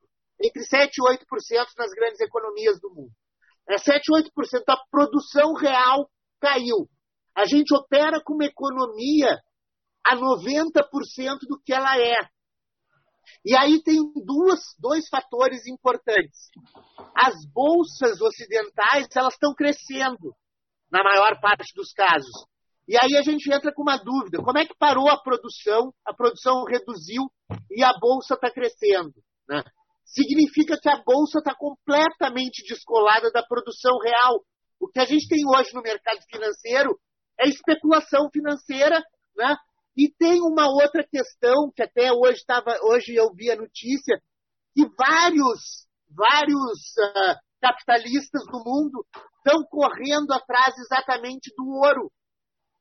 Entre 0.43 0.61
7% 0.63 0.89
e 0.97 1.01
8% 1.01 1.65
nas 1.77 1.91
grandes 1.91 2.19
economias 2.19 2.79
do 2.81 2.89
mundo. 2.89 3.11
É 3.69 3.75
7% 3.75 4.01
e 4.09 4.23
8% 4.23 4.63
da 4.67 4.77
produção 4.91 5.53
real 5.53 6.09
caiu. 6.41 6.89
A 7.35 7.45
gente 7.45 7.73
opera 7.73 8.21
com 8.23 8.33
uma 8.33 8.45
economia 8.45 9.39
a 10.05 10.15
90% 10.17 11.39
do 11.47 11.59
que 11.63 11.73
ela 11.73 11.97
é. 11.97 12.27
E 13.45 13.55
aí 13.55 13.81
tem 13.81 13.99
duas, 14.25 14.59
dois 14.77 15.07
fatores 15.07 15.65
importantes. 15.65 16.49
As 17.15 17.45
bolsas 17.45 18.21
ocidentais 18.21 19.07
elas 19.15 19.33
estão 19.33 19.53
crescendo 19.55 20.35
na 20.91 21.03
maior 21.03 21.39
parte 21.39 21.73
dos 21.73 21.93
casos. 21.93 22.45
E 22.87 22.97
aí 22.97 23.15
a 23.15 23.21
gente 23.21 23.51
entra 23.51 23.73
com 23.73 23.81
uma 23.81 23.97
dúvida: 23.97 24.43
como 24.43 24.57
é 24.57 24.65
que 24.65 24.75
parou 24.77 25.09
a 25.09 25.17
produção? 25.17 25.93
A 26.05 26.13
produção 26.13 26.65
reduziu 26.65 27.31
e 27.71 27.83
a 27.83 27.97
bolsa 27.97 28.35
está 28.35 28.51
crescendo. 28.51 29.13
Né? 29.47 29.63
Significa 30.13 30.77
que 30.79 30.89
a 30.89 31.01
bolsa 31.03 31.39
está 31.39 31.55
completamente 31.55 32.63
descolada 32.67 33.31
da 33.31 33.41
produção 33.41 33.97
real. 33.97 34.45
O 34.79 34.87
que 34.87 34.99
a 34.99 35.05
gente 35.05 35.27
tem 35.27 35.41
hoje 35.47 35.73
no 35.73 35.81
mercado 35.81 36.19
financeiro 36.31 36.99
é 37.39 37.47
especulação 37.49 38.29
financeira, 38.31 39.03
né? 39.35 39.57
E 39.97 40.11
tem 40.11 40.39
uma 40.41 40.67
outra 40.67 41.03
questão 41.03 41.71
que 41.75 41.81
até 41.81 42.11
hoje 42.11 42.39
estava, 42.39 42.77
hoje 42.83 43.15
eu 43.15 43.33
vi 43.33 43.49
a 43.49 43.55
notícia 43.55 44.21
que 44.75 44.85
vários, 44.97 45.87
vários 46.09 46.79
uh, 46.97 47.35
capitalistas 47.59 48.43
do 48.45 48.59
mundo 48.63 49.05
estão 49.37 49.63
correndo 49.65 50.31
atrás 50.31 50.77
exatamente 50.77 51.51
do 51.57 51.65
ouro, 51.69 52.11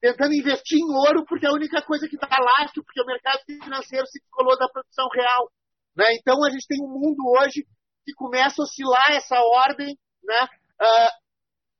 tentando 0.00 0.34
investir 0.34 0.78
em 0.78 0.94
ouro 0.94 1.24
porque 1.26 1.46
é 1.46 1.48
a 1.48 1.54
única 1.54 1.80
coisa 1.82 2.08
que 2.08 2.16
está 2.16 2.28
lá, 2.28 2.70
porque 2.74 3.00
o 3.00 3.06
mercado 3.06 3.40
financeiro 3.46 4.06
se 4.06 4.20
descolou 4.20 4.58
da 4.58 4.68
produção 4.68 5.08
real. 5.14 5.50
Né? 5.96 6.14
Então 6.14 6.44
a 6.44 6.50
gente 6.50 6.66
tem 6.66 6.82
um 6.82 6.88
mundo 6.88 7.22
hoje 7.38 7.64
que 8.04 8.12
começa 8.14 8.62
a 8.62 8.64
oscilar 8.64 9.12
essa 9.12 9.40
ordem, 9.40 9.96
né? 10.24 10.48
Uh, 10.80 11.22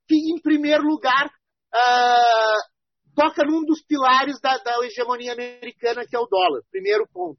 que 0.07 0.14
em 0.14 0.40
primeiro 0.40 0.83
lugar 0.85 1.27
uh, 1.27 2.72
toca 3.14 3.44
num 3.44 3.64
dos 3.64 3.83
pilares 3.83 4.40
da, 4.40 4.59
da 4.59 4.85
hegemonia 4.85 5.33
americana, 5.33 6.07
que 6.07 6.14
é 6.14 6.18
o 6.18 6.27
dólar. 6.27 6.62
Primeiro 6.70 7.09
ponto. 7.12 7.38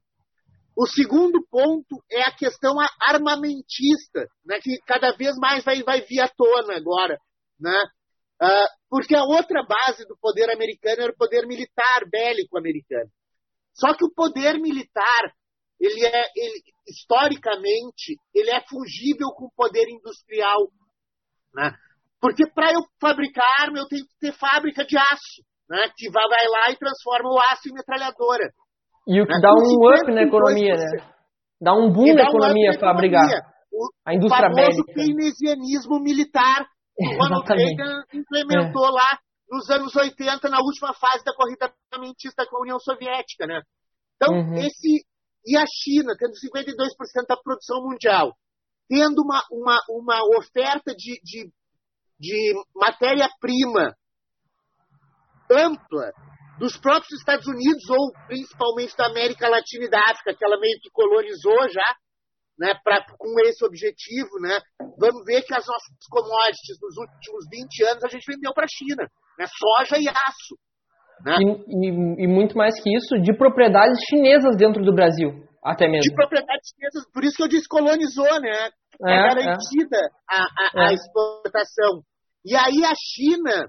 O 0.76 0.86
segundo 0.86 1.46
ponto 1.48 2.02
é 2.10 2.22
a 2.22 2.34
questão 2.34 2.74
armamentista, 3.00 4.26
né, 4.44 4.58
que 4.60 4.76
cada 4.84 5.12
vez 5.12 5.36
mais 5.36 5.64
vai, 5.64 5.82
vai 5.84 6.00
vir 6.00 6.20
à 6.20 6.28
tona 6.28 6.76
agora. 6.76 7.16
Né? 7.60 7.80
Uh, 8.42 8.68
porque 8.90 9.14
a 9.14 9.22
outra 9.22 9.62
base 9.64 10.04
do 10.06 10.16
poder 10.20 10.50
americano 10.52 11.02
era 11.02 11.12
o 11.12 11.16
poder 11.16 11.46
militar 11.46 12.00
bélico 12.10 12.58
americano. 12.58 13.08
Só 13.72 13.94
que 13.94 14.04
o 14.04 14.12
poder 14.12 14.58
militar, 14.58 15.32
ele 15.84 16.06
é, 16.06 16.24
ele, 16.36 16.62
historicamente, 16.88 18.16
ele 18.34 18.50
é 18.50 18.60
fungível 18.68 19.28
com 19.36 19.46
o 19.46 19.52
poder 19.54 19.86
industrial. 19.88 20.68
Né? 21.54 21.72
Porque 22.20 22.46
para 22.50 22.72
eu 22.72 22.80
fabricar 23.00 23.44
arma, 23.60 23.78
eu 23.78 23.86
tenho 23.88 24.04
que 24.04 24.18
ter 24.18 24.32
fábrica 24.32 24.84
de 24.84 24.96
aço, 24.96 25.42
né? 25.68 25.90
que 25.96 26.10
vai 26.10 26.24
lá 26.24 26.70
e 26.70 26.76
transforma 26.76 27.30
o 27.30 27.38
aço 27.52 27.68
em 27.68 27.74
metralhadora. 27.74 28.50
E 29.06 29.20
o 29.20 29.26
que 29.26 29.32
né? 29.32 29.40
dá 29.40 29.52
um 29.52 29.94
up 29.94 30.12
na 30.12 30.22
economia, 30.22 30.74
né? 30.74 31.14
Dá 31.60 31.74
um 31.74 31.92
boom 31.92 32.14
na 32.14 32.22
economia 32.22 32.78
para 32.78 32.90
abrigar. 32.90 33.24
a 34.04 34.14
indústria 34.14 34.48
famoso 34.48 34.84
bélica. 34.84 34.94
keynesianismo 34.94 36.00
militar 36.00 36.66
que 36.96 37.16
Ronald. 37.16 37.46
Reagan 37.46 38.02
implementou 38.12 38.90
lá 38.90 39.18
nos 39.50 39.68
anos 39.70 39.94
80, 39.94 40.48
na 40.48 40.58
última 40.58 40.94
fase 40.94 41.24
da 41.24 41.34
corrida 41.34 41.72
armamentista 41.92 42.46
com 42.46 42.56
a 42.56 42.60
União 42.62 42.78
Soviética, 42.78 43.46
né? 43.46 43.60
Então, 44.16 44.34
Uhum. 44.34 44.54
esse... 44.54 45.04
E 45.46 45.56
a 45.56 45.64
China, 45.66 46.14
tendo 46.18 46.32
52% 46.32 47.26
da 47.28 47.36
produção 47.36 47.82
mundial, 47.82 48.34
tendo 48.88 49.22
uma, 49.22 49.42
uma, 49.50 49.78
uma 49.88 50.38
oferta 50.38 50.94
de, 50.94 51.20
de, 51.22 51.52
de 52.18 52.54
matéria-prima 52.74 53.94
ampla 55.50 56.12
dos 56.58 56.76
próprios 56.78 57.18
Estados 57.18 57.46
Unidos, 57.46 57.82
ou 57.90 58.12
principalmente 58.26 58.96
da 58.96 59.06
América 59.06 59.48
Latina 59.48 59.84
e 59.84 59.90
da 59.90 60.00
África, 60.00 60.34
que 60.34 60.44
ela 60.44 60.58
meio 60.58 60.78
que 60.80 60.90
colonizou 60.90 61.68
já, 61.68 61.96
né, 62.58 62.74
pra, 62.82 63.04
com 63.18 63.40
esse 63.40 63.64
objetivo, 63.64 64.38
né, 64.40 64.60
vamos 64.96 65.24
ver 65.24 65.42
que 65.42 65.52
as 65.52 65.66
nossas 65.66 65.90
commodities 66.08 66.78
nos 66.80 66.96
últimos 66.96 67.44
20 67.50 67.84
anos 67.90 68.04
a 68.04 68.08
gente 68.08 68.24
vendeu 68.30 68.54
para 68.54 68.64
a 68.64 68.68
China, 68.68 69.10
né, 69.38 69.46
soja 69.46 70.00
e 70.00 70.08
aço. 70.08 70.56
Né, 71.24 71.36
E, 71.40 71.44
e- 71.88 72.24
e 72.24 72.26
muito 72.28 72.56
mais 72.56 72.74
que 72.82 72.90
isso, 72.94 73.18
de 73.22 73.32
propriedades 73.36 73.98
chinesas 74.10 74.56
dentro 74.56 74.84
do 74.84 74.94
Brasil, 74.94 75.30
até 75.64 75.88
mesmo. 75.88 76.02
de 76.02 76.14
propriedades 76.14 76.68
chinesas, 76.74 77.10
por 77.12 77.24
isso 77.24 77.36
que 77.36 77.42
eu 77.42 77.48
disse 77.48 77.66
colonizou, 77.68 78.40
né, 78.40 78.68
é, 79.06 79.10
É, 79.12 79.16
garantida 79.22 79.98
A, 80.28 80.42
a, 80.42 80.86
a 80.86 80.90
É. 80.90 80.94
exportação. 80.94 82.02
E 82.44 82.54
aí 82.54 82.84
a 82.84 82.92
China, 82.94 83.66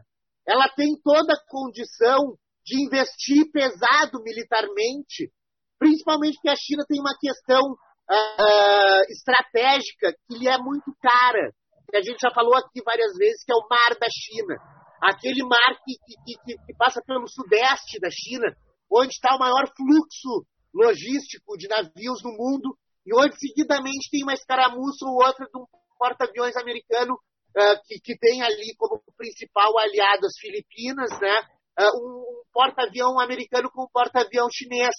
ela 0.48 0.68
tem 0.76 0.90
toda 1.04 1.34
a 1.34 1.42
condição 1.48 2.36
de 2.66 2.84
investir 2.86 3.50
pesado 3.54 4.22
militarmente, 4.24 5.32
principalmente 5.80 6.36
porque 6.36 6.50
a 6.50 6.56
China 6.56 6.84
tem 6.88 7.00
uma 7.00 7.16
questão 7.20 7.62
ah, 8.10 9.02
estratégica 9.10 10.14
que 10.28 10.38
lhe 10.38 10.48
é 10.48 10.58
muito 10.58 10.92
cara, 11.02 11.50
que 11.90 11.98
a 11.98 12.02
gente 12.02 12.20
já 12.20 12.30
falou 12.32 12.56
aqui 12.56 12.82
várias 12.86 13.16
vezes, 13.18 13.44
que 13.46 13.52
é 13.52 13.56
o 13.56 13.68
Mar 13.70 13.96
da 14.00 14.08
China. 14.12 14.56
Aquele 15.02 15.44
mar 15.44 15.76
que, 15.84 15.96
que, 16.24 16.58
que, 16.58 16.76
passa 16.78 17.02
pelo 17.06 17.28
sudeste 17.28 18.00
da 18.00 18.10
China, 18.10 18.48
onde 18.92 19.14
está 19.14 19.36
o 19.36 19.40
maior 19.40 19.68
fluxo 19.76 20.46
logístico 20.74 21.58
de 21.58 21.68
navios 21.68 22.22
no 22.24 22.32
mundo, 22.32 22.78
e 23.06 23.14
onde 23.16 23.38
seguidamente 23.40 24.10
tem 24.12 24.24
uma 24.24 24.34
escaramuça 24.34 25.06
ou 25.06 25.26
outra 25.26 25.46
de 25.46 25.58
um 25.58 25.66
porta-aviões 25.98 26.56
americano 26.58 27.18
ah, 27.56 27.80
que, 27.86 28.00
que 28.02 28.18
tem 28.18 28.42
ali 28.42 28.76
como 28.78 29.02
principal 29.16 29.78
aliado 29.78 30.26
as 30.26 30.38
Filipinas, 30.40 31.10
né? 31.22 31.42
Ah, 31.78 31.92
um, 31.96 32.20
um 32.20 32.44
porta-avião 32.52 33.20
americano 33.20 33.70
com 33.72 33.84
um 33.84 33.92
porta-avião 33.92 34.48
chinês. 34.52 34.94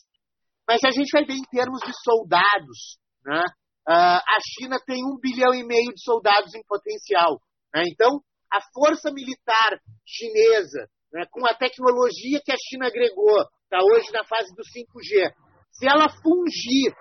Mas 0.66 0.82
a 0.84 0.90
gente 0.90 1.10
vai 1.12 1.24
ver 1.24 1.34
em 1.34 1.44
termos 1.50 1.80
de 1.80 1.92
soldados, 2.02 2.98
né? 3.24 3.44
Ah, 3.86 4.18
a 4.18 4.38
China 4.40 4.78
tem 4.84 5.04
um 5.04 5.18
bilhão 5.20 5.54
e 5.54 5.64
meio 5.64 5.92
de 5.92 6.02
soldados 6.02 6.54
em 6.54 6.62
potencial. 6.64 7.40
né? 7.74 7.84
Então, 7.86 8.20
a 8.56 8.60
força 8.72 9.10
militar 9.12 9.78
chinesa, 10.04 10.88
né, 11.12 11.24
com 11.30 11.44
a 11.46 11.54
tecnologia 11.54 12.40
que 12.44 12.52
a 12.52 12.56
China 12.56 12.86
agregou, 12.86 13.40
está 13.64 13.78
hoje 13.82 14.10
na 14.12 14.24
fase 14.24 14.54
do 14.54 14.62
5G, 14.62 15.32
se 15.72 15.86
ela 15.86 16.08
fungir 16.22 16.94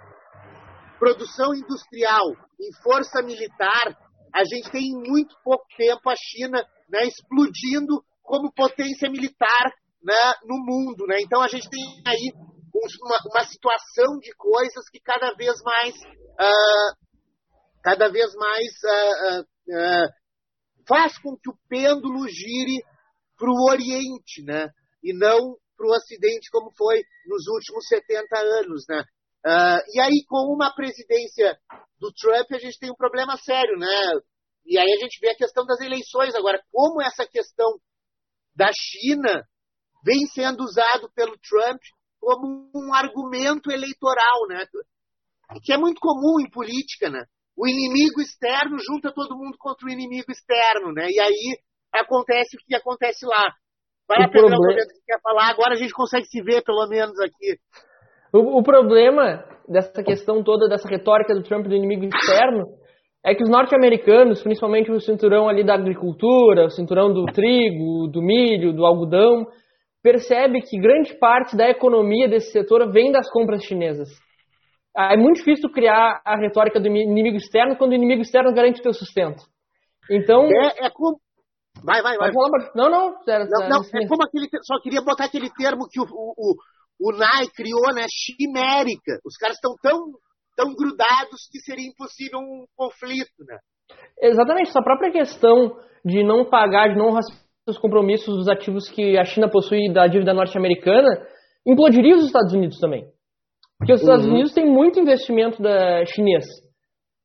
produção 0.99 1.53
industrial 1.53 2.25
em 2.59 2.73
força 2.83 3.21
militar, 3.21 3.97
a 4.33 4.43
gente 4.43 4.69
tem 4.69 4.81
em 4.83 5.09
muito 5.09 5.35
pouco 5.43 5.65
tempo 5.77 6.09
a 6.09 6.15
China 6.15 6.61
né, 6.89 7.05
explodindo 7.05 8.03
como 8.21 8.51
potência 8.51 9.09
militar 9.09 9.71
né, 10.03 10.33
no 10.43 10.57
mundo. 10.57 11.05
Né? 11.07 11.21
Então 11.21 11.41
a 11.41 11.47
gente 11.47 11.69
tem 11.69 11.81
aí 12.05 12.33
uma, 13.01 13.17
uma 13.31 13.45
situação 13.45 14.17
de 14.19 14.33
coisas 14.35 14.89
que 14.91 14.99
cada 14.99 15.33
vez 15.35 15.55
mais 15.63 15.95
ah, 16.37 16.91
cada 17.81 18.09
vez 18.09 18.33
mais 18.35 18.71
ah, 18.83 19.43
ah, 19.73 20.07
faz 20.87 21.17
com 21.19 21.37
que 21.37 21.49
o 21.49 21.57
pêndulo 21.67 22.27
gire 22.27 22.83
para 23.37 23.49
o 23.49 23.69
Oriente, 23.69 24.43
né? 24.43 24.69
E 25.03 25.13
não 25.13 25.57
para 25.77 25.87
o 25.87 25.91
Ocidente 25.91 26.49
como 26.51 26.71
foi 26.75 27.03
nos 27.27 27.47
últimos 27.47 27.87
70 27.87 28.37
anos, 28.37 28.85
né? 28.87 29.03
Ah, 29.45 29.79
e 29.93 29.99
aí, 29.99 30.25
com 30.27 30.51
uma 30.53 30.73
presidência 30.73 31.57
do 31.99 32.11
Trump, 32.13 32.51
a 32.51 32.57
gente 32.57 32.79
tem 32.79 32.89
um 32.89 32.95
problema 32.95 33.37
sério, 33.37 33.77
né? 33.77 34.11
E 34.65 34.77
aí 34.79 34.91
a 34.91 35.03
gente 35.03 35.19
vê 35.19 35.29
a 35.29 35.37
questão 35.37 35.65
das 35.65 35.79
eleições 35.79 36.33
agora. 36.33 36.59
Como 36.71 37.01
essa 37.01 37.27
questão 37.27 37.77
da 38.55 38.69
China 38.73 39.43
vem 40.03 40.25
sendo 40.27 40.63
usado 40.63 41.11
pelo 41.13 41.37
Trump 41.37 41.79
como 42.19 42.71
um 42.73 42.93
argumento 42.93 43.71
eleitoral, 43.71 44.47
né? 44.49 44.65
Que 45.63 45.73
é 45.73 45.77
muito 45.77 45.99
comum 45.99 46.39
em 46.39 46.49
política, 46.49 47.09
né? 47.09 47.23
O 47.57 47.67
inimigo 47.67 48.21
externo 48.21 48.77
junta 48.79 49.13
todo 49.13 49.37
mundo 49.37 49.55
contra 49.57 49.87
o 49.87 49.89
inimigo 49.89 50.31
externo, 50.31 50.91
né? 50.91 51.07
E 51.09 51.19
aí 51.19 51.57
acontece 51.93 52.57
o 52.57 52.59
que 52.65 52.75
acontece 52.75 53.25
lá. 53.25 53.53
Vai 54.07 54.19
lá 54.19 54.29
pegar 54.29 54.47
o 54.47 54.49
momento 54.49 54.93
que 54.93 55.05
quer 55.05 55.19
falar, 55.21 55.49
agora 55.49 55.73
a 55.73 55.77
gente 55.77 55.93
consegue 55.93 56.25
se 56.25 56.41
ver 56.43 56.63
pelo 56.63 56.87
menos 56.87 57.17
aqui. 57.19 57.57
O, 58.33 58.59
o 58.59 58.63
problema 58.63 59.43
dessa 59.67 60.03
questão 60.03 60.43
toda, 60.43 60.67
dessa 60.67 60.87
retórica 60.87 61.33
do 61.33 61.41
Trump 61.41 61.65
do 61.65 61.75
inimigo 61.75 62.05
externo, 62.05 62.65
é 63.25 63.33
que 63.33 63.43
os 63.43 63.49
norte-americanos, 63.49 64.43
principalmente 64.43 64.91
o 64.91 64.99
cinturão 64.99 65.49
ali 65.49 65.65
da 65.65 65.73
agricultura, 65.73 66.65
o 66.65 66.69
cinturão 66.69 67.11
do 67.11 67.25
trigo, 67.25 68.07
do 68.07 68.21
milho, 68.21 68.71
do 68.71 68.85
algodão, 68.85 69.47
percebe 70.03 70.61
que 70.61 70.77
grande 70.79 71.17
parte 71.17 71.57
da 71.57 71.67
economia 71.67 72.27
desse 72.27 72.51
setor 72.51 72.91
vem 72.91 73.11
das 73.11 73.27
compras 73.31 73.63
chinesas. 73.63 74.09
Ah, 74.95 75.13
É 75.13 75.17
muito 75.17 75.37
difícil 75.37 75.69
criar 75.71 76.21
a 76.25 76.35
retórica 76.37 76.79
do 76.79 76.87
inimigo 76.87 77.37
externo 77.37 77.75
quando 77.75 77.91
o 77.91 77.95
inimigo 77.95 78.21
externo 78.21 78.53
garante 78.53 78.79
o 78.79 78.83
teu 78.83 78.93
sustento. 78.93 79.43
Então, 80.09 80.45
É, 80.45 80.85
é 80.85 80.89
como. 80.89 81.19
Vai, 81.83 82.01
vai, 82.01 82.17
vai. 82.17 82.31
falar, 82.31 82.71
não, 82.73 82.89
não, 82.89 83.15
era- 83.27 83.45
Não, 83.45 83.67
não, 83.69 83.81
é 83.81 84.07
como 84.07 84.23
aquele. 84.23 84.47
Só 84.63 84.79
queria 84.81 85.01
botar 85.01 85.25
aquele 85.25 85.49
termo 85.51 85.87
que 85.89 85.99
o, 85.99 86.05
o, 86.05 86.55
o, 87.01 87.11
Nai 87.17 87.47
criou, 87.53 87.93
né? 87.93 88.05
Chimérica. 88.09 89.19
Os 89.25 89.35
caras 89.35 89.57
estão 89.57 89.75
tão, 89.81 89.99
tão 90.55 90.73
grudados 90.73 91.49
que 91.51 91.59
seria 91.59 91.87
impossível 91.89 92.39
um 92.39 92.65
conflito, 92.77 93.43
né? 93.45 93.57
Exatamente, 94.21 94.69
essa 94.69 94.81
própria 94.81 95.11
questão 95.11 95.77
de 96.05 96.23
não 96.23 96.45
pagar, 96.45 96.89
de 96.89 96.95
não 96.97 97.07
honrar 97.09 97.21
os 97.67 97.77
compromissos 97.77 98.33
dos 98.37 98.47
ativos 98.47 98.89
que 98.89 99.17
a 99.17 99.25
China 99.25 99.49
possui 99.49 99.91
da 99.91 100.07
dívida 100.07 100.33
norte-americana, 100.33 101.27
implodiria 101.67 102.15
os 102.15 102.25
Estados 102.25 102.53
Unidos 102.53 102.79
também. 102.79 103.05
Porque 103.77 103.93
os 103.93 104.01
Estados 104.01 104.25
Uhum. 104.25 104.33
Unidos 104.33 104.53
têm 104.53 104.65
muito 104.65 104.99
investimento 104.99 105.61
da 105.61 106.05
chinês. 106.05 106.45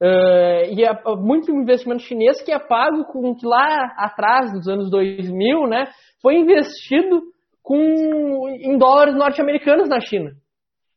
Eh, 0.03 0.73
e 0.73 0.85
é 0.85 0.93
muito 1.17 1.53
investimento 1.53 2.03
chinês 2.03 2.43
que 2.43 2.51
é 2.51 2.59
pago 2.59 3.05
com 3.05 3.35
que 3.35 3.47
lá 3.47 3.93
atrás, 3.99 4.53
nos 4.53 4.67
anos 4.67 4.91
2000, 4.91 5.67
né, 5.67 5.89
foi 6.23 6.37
investido 6.37 7.21
com, 7.63 8.49
em 8.49 8.79
dólares 8.79 9.15
norte-americanos 9.15 9.89
na 9.89 10.01
China. 10.01 10.31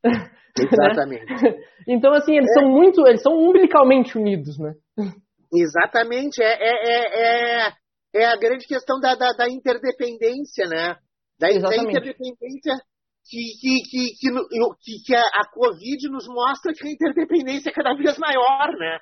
Exatamente. 0.58 1.26
Então, 1.86 2.14
assim, 2.14 2.34
eles 2.38 2.48
são 2.54 2.70
muito, 2.70 3.06
eles 3.06 3.22
são 3.22 3.34
umbilicalmente 3.34 4.18
unidos, 4.18 4.58
né? 4.58 4.72
Exatamente. 5.54 6.42
É, 6.42 6.54
é, 6.54 6.72
é, 6.86 7.68
é, 7.68 7.74
é 8.16 8.26
a 8.26 8.38
grande 8.38 8.66
questão 8.66 9.02
da, 9.02 9.16
da, 9.16 9.34
da 9.34 9.50
interdependência, 9.50 10.66
né? 10.66 10.96
Da, 11.38 11.50
da 11.50 11.76
interdependência 11.76 12.72
que, 13.26 13.40
que, 13.60 13.82
que, 13.90 14.16
que, 14.20 14.30
que, 14.82 15.04
que 15.06 15.16
a, 15.16 15.50
Covid 15.52 16.10
nos 16.10 16.28
mostra 16.28 16.74
que 16.74 16.88
a 16.88 16.92
interdependência 16.92 17.70
é 17.70 17.74
cada 17.74 17.94
vez 17.96 18.18
maior, 18.18 18.70
né? 18.78 19.00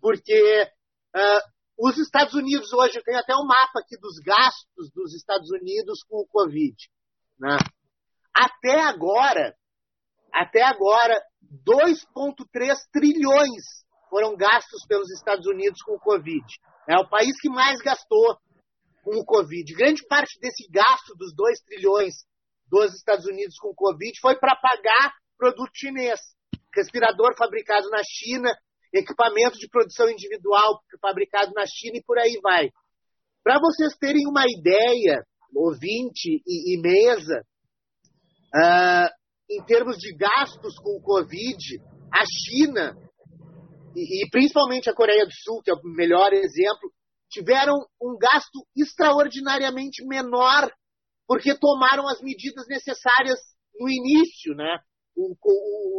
Porque 0.00 0.68
ah, 1.14 1.40
os 1.78 1.96
Estados 1.96 2.34
Unidos 2.34 2.72
hoje, 2.72 3.02
tem 3.02 3.16
até 3.16 3.34
um 3.34 3.46
mapa 3.46 3.80
aqui 3.80 3.96
dos 3.98 4.18
gastos 4.18 4.90
dos 4.94 5.14
Estados 5.14 5.50
Unidos 5.50 6.02
com 6.06 6.18
o 6.18 6.26
Covid. 6.26 6.76
Né? 7.38 7.56
Até 8.34 8.80
agora, 8.80 9.54
até 10.32 10.62
agora, 10.62 11.18
2,3 11.66 12.76
trilhões 12.92 13.64
foram 14.10 14.36
gastos 14.36 14.84
pelos 14.86 15.10
Estados 15.10 15.46
Unidos 15.46 15.80
com 15.82 15.92
o 15.94 16.00
Covid. 16.00 16.44
É 16.86 16.98
o 16.98 17.08
país 17.08 17.40
que 17.40 17.48
mais 17.48 17.80
gastou 17.80 18.36
com 19.02 19.18
o 19.18 19.24
Covid. 19.24 19.72
Grande 19.74 20.06
parte 20.06 20.38
desse 20.38 20.68
gasto 20.70 21.14
dos 21.16 21.34
2 21.34 21.60
trilhões 21.60 22.14
dos 22.70 22.94
Estados 22.94 23.26
Unidos 23.26 23.56
com 23.58 23.74
Covid 23.74 24.12
foi 24.20 24.38
para 24.38 24.56
pagar 24.56 25.14
produto 25.36 25.70
chinês. 25.74 26.20
Respirador 26.74 27.36
fabricado 27.36 27.88
na 27.90 28.00
China, 28.04 28.48
equipamento 28.92 29.58
de 29.58 29.68
produção 29.68 30.08
individual 30.08 30.80
fabricado 31.00 31.52
na 31.52 31.64
China 31.66 31.96
e 31.96 32.04
por 32.04 32.18
aí 32.18 32.38
vai. 32.42 32.70
Para 33.42 33.58
vocês 33.58 33.96
terem 33.96 34.26
uma 34.28 34.44
ideia, 34.46 35.24
ouvinte 35.54 36.42
e, 36.46 36.74
e 36.74 36.80
mesa, 36.80 37.42
ah, 38.54 39.10
em 39.50 39.64
termos 39.64 39.96
de 39.96 40.14
gastos 40.14 40.78
com 40.78 40.96
o 40.96 41.02
Covid, 41.02 41.80
a 42.12 42.24
China, 42.24 42.96
e, 43.96 44.24
e 44.24 44.30
principalmente 44.30 44.88
a 44.88 44.94
Coreia 44.94 45.24
do 45.24 45.32
Sul, 45.32 45.62
que 45.62 45.70
é 45.70 45.74
o 45.74 45.80
melhor 45.82 46.32
exemplo, 46.32 46.92
tiveram 47.28 47.74
um 48.00 48.16
gasto 48.18 48.66
extraordinariamente 48.76 50.04
menor 50.04 50.70
porque 51.30 51.56
tomaram 51.56 52.08
as 52.08 52.20
medidas 52.20 52.66
necessárias 52.66 53.38
no 53.78 53.88
início, 53.88 54.52
né? 54.52 54.80
o, 55.14 55.36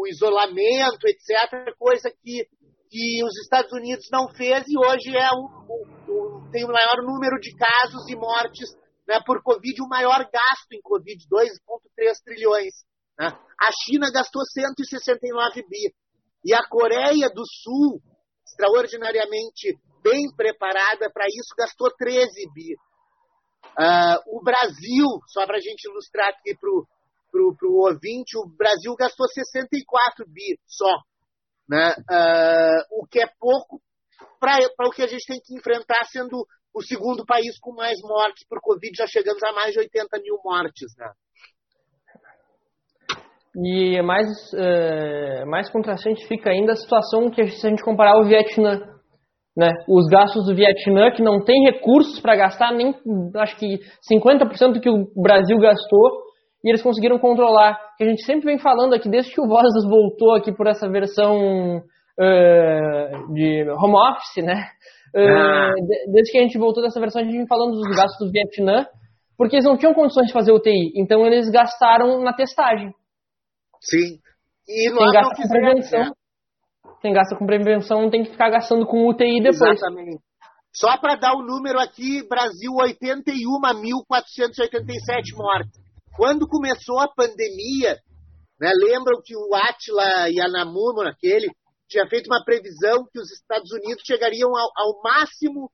o, 0.01 0.05
isolamento, 0.05 1.07
etc., 1.07 1.73
coisa 1.79 2.11
que, 2.21 2.45
que 2.89 3.23
os 3.23 3.39
Estados 3.39 3.71
Unidos 3.71 4.09
não 4.11 4.27
fez 4.27 4.65
e 4.67 4.77
hoje 4.77 5.15
é 5.15 5.29
o, 5.31 5.47
o, 6.11 6.51
tem 6.51 6.65
o 6.65 6.67
maior 6.67 6.97
número 7.01 7.39
de 7.39 7.55
casos 7.55 8.09
e 8.09 8.15
mortes 8.17 8.75
né, 9.07 9.21
por 9.25 9.41
Covid, 9.41 9.81
o 9.81 9.87
maior 9.87 10.19
gasto 10.19 10.73
em 10.73 10.81
Covid, 10.81 11.25
2,3 11.29 12.11
trilhões. 12.25 12.73
Né? 13.17 13.27
A 13.27 13.69
China 13.85 14.11
gastou 14.11 14.43
169 14.43 15.63
bi. 15.63 15.95
E 16.43 16.53
a 16.53 16.67
Coreia 16.67 17.29
do 17.29 17.43
Sul, 17.45 18.01
extraordinariamente 18.45 19.79
bem 20.03 20.27
preparada 20.35 21.09
para 21.09 21.23
isso, 21.27 21.55
gastou 21.57 21.89
13 21.95 22.27
bi. 22.53 22.75
Uh, 23.77 24.37
o 24.37 24.43
Brasil, 24.43 25.07
só 25.27 25.45
para 25.45 25.57
a 25.57 25.61
gente 25.61 25.85
ilustrar 25.85 26.29
aqui 26.29 26.55
para 26.55 26.69
o 26.69 27.87
ouvinte, 27.87 28.37
o 28.37 28.45
Brasil 28.45 28.93
gastou 28.95 29.27
64 29.27 30.25
bi 30.27 30.59
só. 30.67 30.91
Né? 31.69 31.95
Uh, 32.09 33.01
o 33.01 33.07
que 33.07 33.21
é 33.21 33.27
pouco 33.39 33.81
para 34.39 34.59
o 34.87 34.91
que 34.91 35.03
a 35.03 35.07
gente 35.07 35.25
tem 35.25 35.39
que 35.39 35.55
enfrentar, 35.55 36.03
sendo 36.05 36.45
o 36.73 36.81
segundo 36.81 37.25
país 37.25 37.57
com 37.59 37.73
mais 37.73 37.99
mortes 38.01 38.45
por 38.47 38.59
Covid, 38.61 38.91
já 38.95 39.07
chegamos 39.07 39.41
a 39.43 39.53
mais 39.53 39.73
de 39.73 39.79
80 39.79 40.19
mil 40.19 40.39
mortes. 40.43 40.93
Né? 40.97 41.11
E 43.55 44.01
mais, 44.01 44.27
uh, 44.53 45.45
mais 45.47 45.69
contrastante 45.69 46.25
fica 46.27 46.49
ainda 46.49 46.71
a 46.71 46.75
situação 46.75 47.29
que 47.29 47.45
se 47.47 47.67
a 47.67 47.69
gente 47.69 47.83
comparar 47.83 48.19
o 48.19 48.25
Vietnã. 48.25 48.79
Né? 49.55 49.69
Os 49.87 50.07
gastos 50.07 50.45
do 50.45 50.55
Vietnã, 50.55 51.11
que 51.11 51.21
não 51.21 51.43
tem 51.43 51.63
recursos 51.65 52.19
para 52.21 52.35
gastar, 52.35 52.71
nem 52.71 52.95
acho 53.35 53.57
que 53.57 53.79
50% 54.09 54.73
do 54.73 54.79
que 54.79 54.89
o 54.89 55.07
Brasil 55.21 55.57
gastou, 55.57 56.21
e 56.63 56.69
eles 56.69 56.81
conseguiram 56.81 57.19
controlar. 57.19 57.77
Que 57.97 58.03
a 58.03 58.07
gente 58.07 58.23
sempre 58.23 58.45
vem 58.45 58.59
falando 58.59 58.93
aqui, 58.93 59.09
desde 59.09 59.33
que 59.33 59.41
o 59.41 59.47
Vozes 59.47 59.83
voltou 59.89 60.35
aqui 60.35 60.53
por 60.53 60.67
essa 60.67 60.89
versão 60.89 61.77
uh, 61.77 63.33
de 63.33 63.65
home 63.69 63.95
office, 63.95 64.43
né? 64.43 64.63
Uh, 65.13 66.11
desde 66.13 66.31
que 66.31 66.37
a 66.37 66.41
gente 66.41 66.57
voltou 66.57 66.81
dessa 66.81 66.99
versão, 66.99 67.21
a 67.21 67.25
gente 67.25 67.35
vem 67.35 67.47
falando 67.47 67.73
dos 67.73 67.95
gastos 67.95 68.25
do 68.25 68.31
Vietnã, 68.31 68.85
porque 69.37 69.57
eles 69.57 69.65
não 69.65 69.77
tinham 69.77 69.93
condições 69.93 70.27
de 70.27 70.33
fazer 70.33 70.53
UTI, 70.53 70.93
então 70.95 71.25
eles 71.25 71.49
gastaram 71.49 72.21
na 72.21 72.31
testagem. 72.31 72.93
Sim. 73.81 74.19
E 74.69 74.89
tem 74.89 75.11
gasto 75.11 75.35
com 75.35 75.49
prevenção. 75.49 75.99
Né? 75.99 76.11
Tem 77.01 77.13
gasto 77.13 77.35
com 77.35 77.45
prevenção, 77.45 78.03
não 78.03 78.09
tem 78.09 78.23
que 78.23 78.31
ficar 78.31 78.49
gastando 78.49 78.85
com 78.85 79.09
UTI 79.09 79.41
depois. 79.41 79.77
Exatamente. 79.77 80.23
Só 80.73 80.97
para 80.97 81.15
dar 81.15 81.33
o 81.33 81.41
um 81.41 81.45
número 81.45 81.77
aqui, 81.79 82.25
Brasil 82.27 82.71
81.487 82.73 85.35
mortes. 85.35 85.81
Quando 86.15 86.47
começou 86.47 86.99
a 86.99 87.09
pandemia, 87.09 87.97
né, 88.59 88.71
lembram 88.83 89.19
que 89.23 89.35
o 89.35 89.55
Atila 89.55 90.29
Yanamuno, 90.29 91.01
aquele, 91.01 91.51
tinha 91.89 92.07
feito 92.07 92.27
uma 92.27 92.43
previsão 92.45 93.05
que 93.11 93.19
os 93.19 93.31
Estados 93.31 93.71
Unidos 93.71 94.03
chegariam 94.05 94.55
ao, 94.55 94.69
ao 94.77 95.01
máximo 95.03 95.71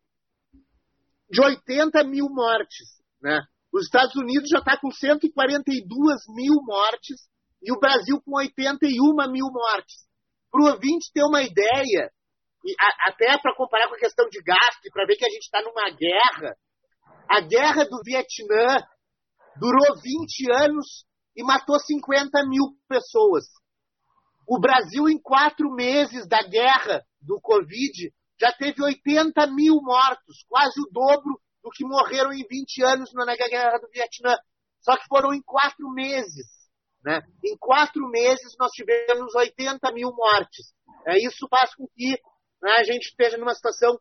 de 1.29 1.41
80 1.41 2.03
mil 2.05 2.27
mortes. 2.29 2.87
Né? 3.21 3.41
Os 3.71 3.85
Estados 3.85 4.15
Unidos 4.15 4.49
já 4.49 4.57
está 4.59 4.79
com 4.79 4.89
142 4.89 6.21
mil 6.29 6.55
mortes 6.63 7.27
e 7.61 7.71
o 7.71 7.79
Brasil 7.79 8.19
com 8.25 8.37
81 8.37 9.31
mil 9.31 9.45
mortes. 9.51 10.06
Para 10.57 10.71
o 10.71 10.73
ouvinte 10.73 11.11
ter 11.13 11.21
uma 11.21 11.43
ideia, 11.43 12.11
e 12.65 12.73
a, 12.81 13.09
até 13.09 13.37
para 13.39 13.55
comparar 13.55 13.87
com 13.89 13.93
a 13.93 13.99
questão 13.99 14.27
de 14.27 14.41
gasto, 14.41 14.89
para 14.91 15.05
ver 15.05 15.15
que 15.15 15.23
a 15.23 15.29
gente 15.29 15.43
está 15.43 15.61
numa 15.61 15.87
guerra, 15.91 16.57
a 17.29 17.41
guerra 17.41 17.85
do 17.85 18.01
Vietnã 18.03 18.77
durou 19.59 20.01
20 20.01 20.51
anos 20.51 21.05
e 21.35 21.43
matou 21.43 21.79
50 21.79 22.43
mil 22.49 22.75
pessoas. 22.89 23.43
O 24.47 24.59
Brasil, 24.59 25.07
em 25.07 25.21
quatro 25.21 25.69
meses 25.75 26.27
da 26.27 26.41
guerra 26.41 27.05
do 27.21 27.39
Covid, 27.39 28.11
já 28.41 28.51
teve 28.51 28.81
80 28.81 29.45
mil 29.53 29.75
mortos, 29.83 30.43
quase 30.49 30.81
o 30.81 30.89
dobro 30.91 31.39
do 31.63 31.69
que 31.69 31.85
morreram 31.85 32.33
em 32.33 32.43
20 32.49 32.83
anos 32.83 33.13
na 33.13 33.35
guerra 33.35 33.77
do 33.77 33.89
Vietnã. 33.91 34.35
Só 34.81 34.97
que 34.97 35.05
foram 35.07 35.35
em 35.35 35.41
quatro 35.43 35.87
meses. 35.93 36.47
Né? 37.07 37.21
Em 37.41 37.55
quatro 37.57 38.05
meses 38.09 38.53
nós 38.59 38.69
tivemos 38.73 39.33
80 39.33 39.93
mil 39.93 40.11
mortes. 40.11 40.75
É, 41.07 41.15
isso 41.25 41.47
faz 41.49 41.73
com 41.73 41.87
que 41.95 42.19
né, 42.61 42.71
a 42.79 42.83
gente 42.83 43.07
esteja 43.07 43.37
numa 43.37 43.55
situação 43.55 43.97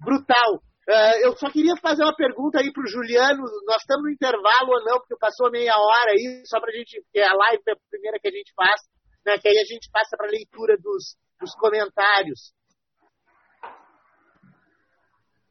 brutal. 0.00 0.54
Uh, 0.88 1.16
eu 1.20 1.36
só 1.36 1.50
queria 1.50 1.76
fazer 1.76 2.02
uma 2.02 2.16
pergunta 2.16 2.58
aí 2.58 2.72
para 2.72 2.82
o 2.82 2.88
Juliano. 2.88 3.42
Nós 3.66 3.82
estamos 3.82 4.04
no 4.04 4.10
intervalo 4.10 4.70
ou 4.70 4.84
não? 4.86 4.98
Porque 5.00 5.18
passou 5.18 5.50
meia 5.50 5.74
hora 5.76 6.12
aí, 6.12 6.46
só 6.46 6.58
para 6.58 6.70
a 6.70 6.74
gente. 6.74 6.98
Porque 7.02 7.20
a 7.20 7.34
live 7.34 7.62
é 7.68 7.72
a 7.72 7.90
primeira 7.90 8.18
que 8.18 8.28
a 8.28 8.30
gente 8.30 8.54
faz, 8.54 8.80
né? 9.26 9.36
Que 9.36 9.48
aí 9.48 9.58
a 9.58 9.64
gente 9.64 9.90
passa 9.92 10.16
para 10.16 10.28
a 10.28 10.30
leitura 10.30 10.78
dos, 10.78 11.18
dos 11.38 11.54
comentários. 11.56 12.54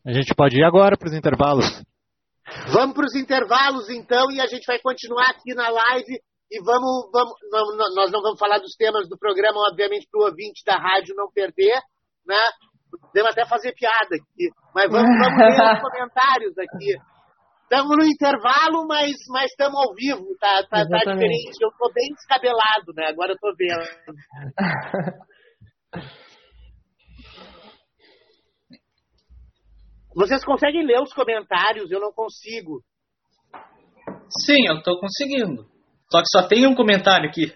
A 0.03 0.11
gente 0.11 0.33
pode 0.33 0.57
ir 0.57 0.63
agora 0.63 0.97
para 0.97 1.09
os 1.09 1.13
intervalos. 1.13 1.65
Vamos 2.73 2.95
para 2.95 3.05
os 3.05 3.13
intervalos 3.13 3.89
então 3.89 4.31
e 4.31 4.41
a 4.41 4.47
gente 4.47 4.65
vai 4.65 4.79
continuar 4.79 5.29
aqui 5.29 5.53
na 5.53 5.69
live 5.69 6.19
e 6.51 6.61
vamos, 6.63 7.09
vamos 7.11 7.33
não, 7.51 7.95
nós 7.95 8.11
não 8.11 8.21
vamos 8.21 8.39
falar 8.39 8.59
dos 8.59 8.75
temas 8.75 9.09
do 9.09 9.17
programa, 9.17 9.59
obviamente, 9.69 10.07
para 10.11 10.21
o 10.21 10.25
ouvinte 10.25 10.63
da 10.65 10.77
rádio 10.77 11.15
não 11.15 11.31
perder, 11.31 11.79
né? 12.25 12.37
Podemos 13.01 13.31
até 13.31 13.45
fazer 13.47 13.73
piada 13.73 14.15
aqui. 14.15 14.49
Mas 14.73 14.89
vamos, 14.89 15.09
vamos 15.19 15.37
ler 15.41 15.73
os 15.73 15.81
comentários 15.81 16.57
aqui. 16.57 16.95
Estamos 17.63 17.97
no 17.97 18.05
intervalo, 18.05 18.85
mas 18.87 19.11
estamos 19.49 19.75
ao 19.75 19.93
vivo. 19.95 20.23
Tá, 20.39 20.61
tá, 20.69 20.87
tá 20.87 20.97
diferente. 20.99 21.57
Eu 21.59 21.69
estou 21.69 21.91
bem 21.91 22.13
descabelado, 22.13 22.93
né? 22.95 23.07
Agora 23.07 23.31
eu 23.31 23.35
estou 23.35 23.51
vendo. 23.57 23.83
Vocês 30.15 30.45
conseguem 30.45 30.85
ler 30.85 31.01
os 31.01 31.11
comentários? 31.11 31.91
Eu 31.91 31.99
não 31.99 32.13
consigo. 32.13 32.81
Sim, 34.45 34.67
eu 34.67 34.77
estou 34.77 34.97
conseguindo. 34.99 35.74
Só 36.11 36.19
que 36.19 36.27
só 36.29 36.47
tem 36.47 36.67
um 36.67 36.75
comentário 36.75 37.29
aqui. 37.29 37.53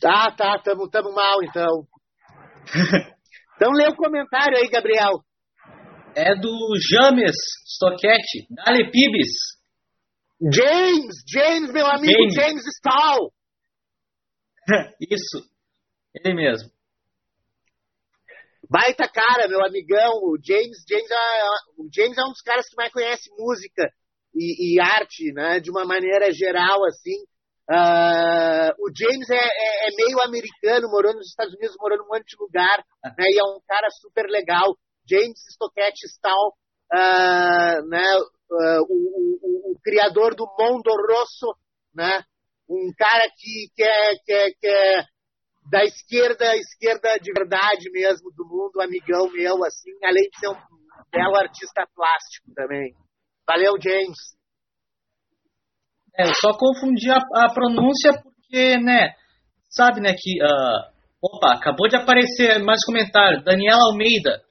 Tá, 0.00 0.32
tá, 0.32 0.58
tamo, 0.58 0.88
tamo 0.88 1.12
mal 1.12 1.42
então. 1.42 1.86
Então 3.54 3.70
lê 3.74 3.86
o 3.86 3.94
comentário 3.94 4.56
aí, 4.56 4.68
Gabriel. 4.68 5.22
É 6.16 6.34
do 6.34 6.50
James 6.90 7.36
Stocchetti, 7.64 8.48
Dale 8.50 8.90
Pibes. 8.90 9.30
James, 10.52 11.14
James, 11.28 11.72
meu 11.72 11.86
amigo 11.86 12.28
James, 12.30 12.34
James 12.34 12.64
Stahl. 12.78 13.32
Isso, 15.00 15.48
ele 16.12 16.34
mesmo. 16.34 16.72
Baita 18.68 19.08
cara, 19.08 19.46
meu 19.46 19.64
amigão. 19.64 20.10
O 20.24 20.36
James, 20.42 20.82
James 20.88 21.10
é, 21.10 21.44
o 21.78 21.88
James 21.94 22.18
é 22.18 22.22
um 22.22 22.30
dos 22.30 22.42
caras 22.42 22.68
que 22.68 22.74
mais 22.74 22.92
conhece 22.92 23.30
música 23.38 23.92
e, 24.34 24.74
e 24.74 24.80
arte, 24.80 25.32
né? 25.32 25.60
De 25.60 25.70
uma 25.70 25.84
maneira 25.84 26.32
geral, 26.32 26.84
assim. 26.84 27.24
Uh, 27.70 28.74
o 28.80 28.90
James 28.94 29.30
é, 29.30 29.36
é, 29.36 29.88
é, 29.88 29.96
meio 29.96 30.20
americano, 30.20 30.90
morou 30.90 31.14
nos 31.14 31.28
Estados 31.28 31.54
Unidos, 31.54 31.76
morou 31.78 31.96
num 31.96 32.08
monte 32.08 32.36
de 32.36 32.36
lugar, 32.38 32.84
né, 33.16 33.24
e 33.24 33.38
é 33.38 33.44
um 33.44 33.60
cara 33.66 33.88
super 33.90 34.26
legal. 34.26 34.76
James 35.08 35.38
Stockett 35.48 35.96
Stahl, 36.06 36.54
uh, 36.92 37.88
né, 37.88 38.18
uh, 38.18 38.82
o, 38.88 39.38
o, 39.42 39.72
o, 39.72 39.80
criador 39.82 40.34
do 40.34 40.44
Mondo 40.58 40.90
Rosso, 41.08 41.54
né, 41.94 42.24
um 42.68 42.92
cara 42.98 43.28
que, 43.36 43.68
que, 43.74 43.82
é, 43.82 44.16
que, 44.24 44.32
é, 44.32 44.50
que 44.50 44.66
é 44.66 45.04
da 45.70 45.84
esquerda, 45.84 46.56
esquerda 46.56 47.16
de 47.18 47.32
verdade 47.32 47.90
mesmo 47.92 48.30
do 48.32 48.44
mundo, 48.44 48.80
amigão 48.80 49.30
meu, 49.30 49.64
assim, 49.64 49.92
além 50.04 50.28
de 50.28 50.40
ser 50.40 50.48
um 50.48 50.56
belo 51.12 51.36
artista 51.36 51.86
plástico 51.94 52.52
também. 52.54 52.92
Valeu, 53.48 53.74
James. 53.80 54.18
É, 56.16 56.24
eu 56.28 56.34
só 56.40 56.56
confundi 56.56 57.10
a, 57.10 57.16
a, 57.16 57.52
pronúncia 57.52 58.12
porque, 58.22 58.78
né, 58.78 59.14
sabe, 59.70 60.00
né, 60.00 60.14
que. 60.16 60.42
Uh, 60.42 60.92
opa, 61.22 61.54
acabou 61.54 61.88
de 61.88 61.96
aparecer 61.96 62.62
mais 62.62 62.84
comentário. 62.84 63.42
Daniela 63.42 63.82
Almeida. 63.90 64.42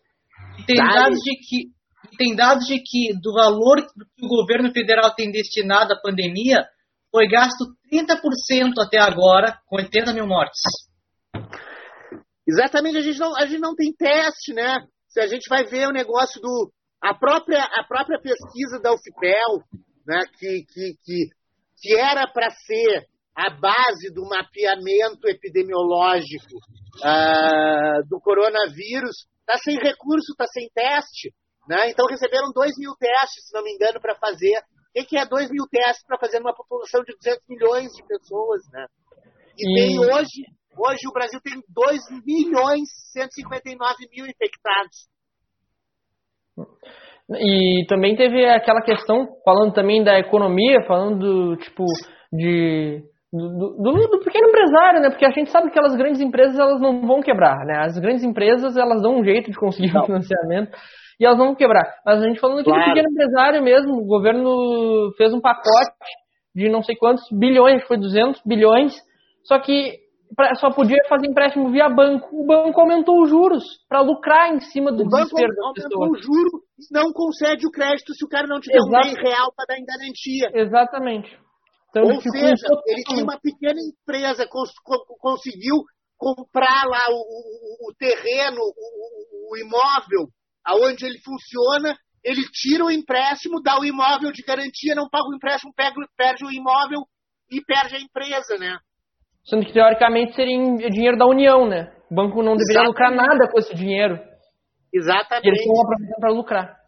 Tem 0.65 0.77
dados 0.77 1.19
de 1.19 1.35
que. 1.37 1.81
Tem 2.17 2.35
dados 2.35 2.65
de 2.65 2.77
que 2.83 3.13
do 3.21 3.33
valor 3.33 3.77
que 4.17 4.25
o 4.25 4.27
governo 4.27 4.71
federal 4.71 5.13
tem 5.15 5.31
destinado 5.31 5.93
à 5.93 6.01
pandemia 6.01 6.67
foi 7.11 7.27
gasto 7.27 7.65
30% 7.91 8.73
até 8.79 8.97
agora, 8.97 9.59
com 9.67 9.77
80 9.77 10.13
mil 10.13 10.25
mortes. 10.25 10.61
Exatamente, 12.47 12.97
a 12.97 13.01
gente 13.01 13.19
não, 13.19 13.35
a 13.37 13.45
gente 13.45 13.59
não 13.59 13.75
tem 13.75 13.93
teste, 13.93 14.53
né? 14.53 14.79
Se 15.07 15.19
a 15.19 15.27
gente 15.27 15.47
vai 15.47 15.65
ver 15.65 15.87
o 15.87 15.93
negócio 15.93 16.41
do. 16.41 16.71
A 17.01 17.13
própria, 17.13 17.63
a 17.63 17.83
própria 17.83 18.19
pesquisa 18.19 18.79
da 18.79 18.93
UFPEL, 18.93 19.63
né, 20.05 20.21
que, 20.37 20.63
que, 20.71 20.93
que 21.03 21.41
que 21.81 21.97
era 21.97 22.27
para 22.31 22.49
ser 22.51 23.07
a 23.35 23.49
base 23.49 24.13
do 24.13 24.23
mapeamento 24.23 25.27
epidemiológico 25.27 26.55
uh, 27.01 28.07
do 28.07 28.21
coronavírus, 28.21 29.25
está 29.39 29.57
sem 29.57 29.75
recurso, 29.77 30.31
está 30.31 30.45
sem 30.45 30.69
teste. 30.73 31.33
Né? 31.67 31.89
Então 31.89 32.05
receberam 32.07 32.51
2 32.53 32.77
mil 32.77 32.93
testes, 32.95 33.47
se 33.47 33.53
não 33.53 33.63
me 33.63 33.73
engano, 33.73 33.99
para 33.99 34.15
fazer. 34.15 34.61
O 34.95 35.05
que 35.05 35.17
é 35.17 35.25
2 35.25 35.49
mil 35.49 35.65
testes 35.71 36.05
para 36.05 36.19
fazer 36.19 36.39
numa 36.39 36.53
população 36.53 37.01
de 37.03 37.15
200 37.15 37.41
milhões 37.49 37.91
de 37.93 38.03
pessoas? 38.05 38.61
Né? 38.71 38.85
E, 39.57 39.63
e, 39.63 39.73
tem 39.73 39.99
hoje, 39.99 40.43
hoje 40.77 41.07
o 41.07 41.13
Brasil 41.13 41.39
tem 41.41 41.63
2 41.69 42.01
milhões 42.25 42.89
e 43.15 43.19
159 43.19 44.07
mil 44.11 44.25
infectados. 44.25 45.07
E 47.39 47.85
também 47.87 48.15
teve 48.15 48.45
aquela 48.45 48.81
questão, 48.81 49.27
falando 49.45 49.73
também 49.73 50.03
da 50.03 50.19
economia, 50.19 50.83
falando 50.85 51.19
do 51.19 51.57
tipo 51.57 51.85
de 52.33 53.01
do, 53.31 53.77
do, 53.77 54.07
do, 54.09 54.19
pequeno 54.19 54.49
empresário, 54.49 54.99
né? 54.99 55.09
Porque 55.09 55.25
a 55.25 55.31
gente 55.31 55.49
sabe 55.49 55.67
que 55.67 55.79
aquelas 55.79 55.95
grandes 55.95 56.19
empresas 56.19 56.59
elas 56.59 56.81
não 56.81 57.07
vão 57.07 57.21
quebrar, 57.21 57.65
né? 57.65 57.85
As 57.85 57.97
grandes 57.97 58.23
empresas 58.23 58.75
elas 58.75 59.01
dão 59.01 59.19
um 59.19 59.23
jeito 59.23 59.49
de 59.49 59.57
conseguir 59.57 59.93
não. 59.93 60.03
financiamento 60.05 60.77
e 61.17 61.25
elas 61.25 61.37
não 61.37 61.47
vão 61.47 61.55
quebrar. 61.55 61.85
Mas 62.05 62.21
a 62.21 62.27
gente 62.27 62.39
falando 62.41 62.59
aqui 62.59 62.69
claro. 62.69 62.83
do 62.83 62.93
pequeno 62.93 63.09
empresário 63.09 63.63
mesmo, 63.63 63.93
o 63.93 64.05
governo 64.05 65.13
fez 65.17 65.33
um 65.33 65.39
pacote 65.39 65.91
de 66.53 66.67
não 66.67 66.83
sei 66.83 66.95
quantos 66.97 67.23
bilhões, 67.31 67.87
foi 67.87 67.97
200 67.97 68.41
bilhões, 68.45 68.93
só 69.45 69.59
que 69.59 69.97
só 70.59 70.71
podia 70.71 70.97
fazer 71.09 71.27
empréstimo 71.27 71.71
via 71.71 71.89
banco. 71.89 72.29
O 72.33 72.45
banco 72.45 72.79
aumentou 72.79 73.21
os 73.21 73.29
juros 73.29 73.63
para 73.87 74.01
lucrar 74.01 74.53
em 74.53 74.59
cima 74.61 74.91
do 74.91 75.03
o 75.03 75.07
desespero 75.07 75.53
pessoas. 75.53 75.65
aumentou 75.65 76.09
o 76.09 76.21
juro 76.21 76.63
e 76.79 76.93
não 76.93 77.11
concede 77.11 77.67
o 77.67 77.71
crédito 77.71 78.13
se 78.13 78.23
o 78.23 78.29
cara 78.29 78.47
não 78.47 78.59
tiver 78.59 78.77
Exato. 78.77 78.89
um 78.89 79.01
bem 79.01 79.15
real 79.15 79.53
para 79.55 79.65
dar 79.67 79.77
em 79.77 79.85
garantia. 79.85 80.51
Exatamente. 80.53 81.37
Então, 81.89 82.03
Ou 82.03 82.21
seja, 82.21 82.67
ele 82.87 83.03
tinha 83.03 83.23
uma 83.23 83.39
pequena 83.39 83.79
empresa, 83.81 84.47
cons 84.47 84.71
conseguiu 85.19 85.75
comprar 86.17 86.85
lá 86.85 87.01
o, 87.09 87.17
o, 87.17 87.89
o 87.89 87.93
terreno, 87.97 88.61
o, 88.61 89.51
o, 89.51 89.57
imóvel, 89.57 90.29
aonde 90.63 91.05
ele 91.05 91.19
funciona, 91.19 91.97
ele 92.23 92.43
tira 92.53 92.85
o 92.85 92.91
empréstimo, 92.91 93.61
dá 93.61 93.77
o 93.77 93.83
imóvel 93.83 94.31
de 94.31 94.41
garantia, 94.43 94.95
não 94.95 95.09
paga 95.09 95.27
o 95.27 95.35
empréstimo, 95.35 95.73
pega, 95.75 95.95
perde 96.15 96.45
o 96.45 96.51
imóvel 96.51 97.01
e 97.51 97.59
perde 97.61 97.95
a 97.95 97.99
empresa, 97.99 98.57
né? 98.57 98.77
Sendo 99.45 99.65
que, 99.65 99.73
teoricamente, 99.73 100.35
seria 100.35 100.57
dinheiro 100.89 101.17
da 101.17 101.25
União, 101.25 101.67
né? 101.67 101.91
O 102.09 102.15
banco 102.15 102.43
não 102.43 102.55
deveria 102.55 102.83
Exatamente. 102.83 102.87
lucrar 102.87 103.11
nada 103.11 103.51
com 103.51 103.59
esse 103.59 103.73
dinheiro. 103.73 104.19
Exatamente. 104.93 105.45
E 105.45 105.49
eles 105.49 105.59
estão 105.61 105.81
aproveitando 105.81 106.19
para 106.19 106.31
lucrar. 106.31 106.81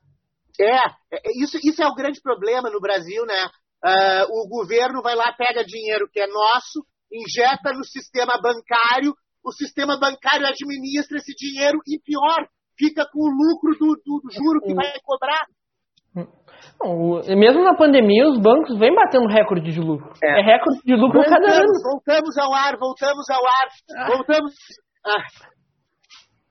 É, 0.60 0.76
é, 0.76 1.22
isso, 1.42 1.58
isso 1.64 1.82
é 1.82 1.88
o 1.88 1.96
grande 1.96 2.22
problema 2.22 2.70
no 2.70 2.80
Brasil, 2.80 3.26
né? 3.26 3.50
Uh, 3.84 4.44
o 4.44 4.48
governo 4.48 5.02
vai 5.02 5.16
lá, 5.16 5.34
pega 5.34 5.66
dinheiro 5.66 6.08
que 6.12 6.20
é 6.20 6.28
nosso, 6.28 6.86
injeta 7.12 7.74
no 7.74 7.84
sistema 7.84 8.40
bancário, 8.42 9.14
o 9.44 9.52
sistema 9.52 10.00
bancário 10.00 10.48
administra 10.48 11.18
esse 11.18 11.34
dinheiro 11.36 11.80
e, 11.88 12.00
pior, 12.00 12.48
fica 12.78 13.06
com 13.12 13.20
o 13.20 13.30
lucro 13.30 13.78
do, 13.78 13.96
do, 14.06 14.22
do 14.22 14.32
juro 14.32 14.62
que 14.62 14.74
vai 14.74 14.94
cobrar. 15.04 15.46
Não, 16.82 17.22
mesmo 17.38 17.64
na 17.64 17.76
pandemia, 17.76 18.28
os 18.28 18.40
bancos 18.40 18.78
vêm 18.78 18.94
batendo 18.94 19.28
recorde 19.28 19.72
de 19.72 19.80
lucro. 19.80 20.14
É, 20.24 20.40
é 20.40 20.44
recorde 20.44 20.82
de 20.84 20.96
lucro 20.96 21.22
voltamos, 21.22 21.48
cada 21.48 21.58
ano. 21.58 21.74
Voltamos 21.84 22.38
ao 22.38 22.54
ar, 22.54 22.78
voltamos 22.78 23.30
ao 23.30 23.44
ar, 23.46 23.68
ah. 23.98 24.08
voltamos. 24.08 24.54
Ah. 25.06 25.24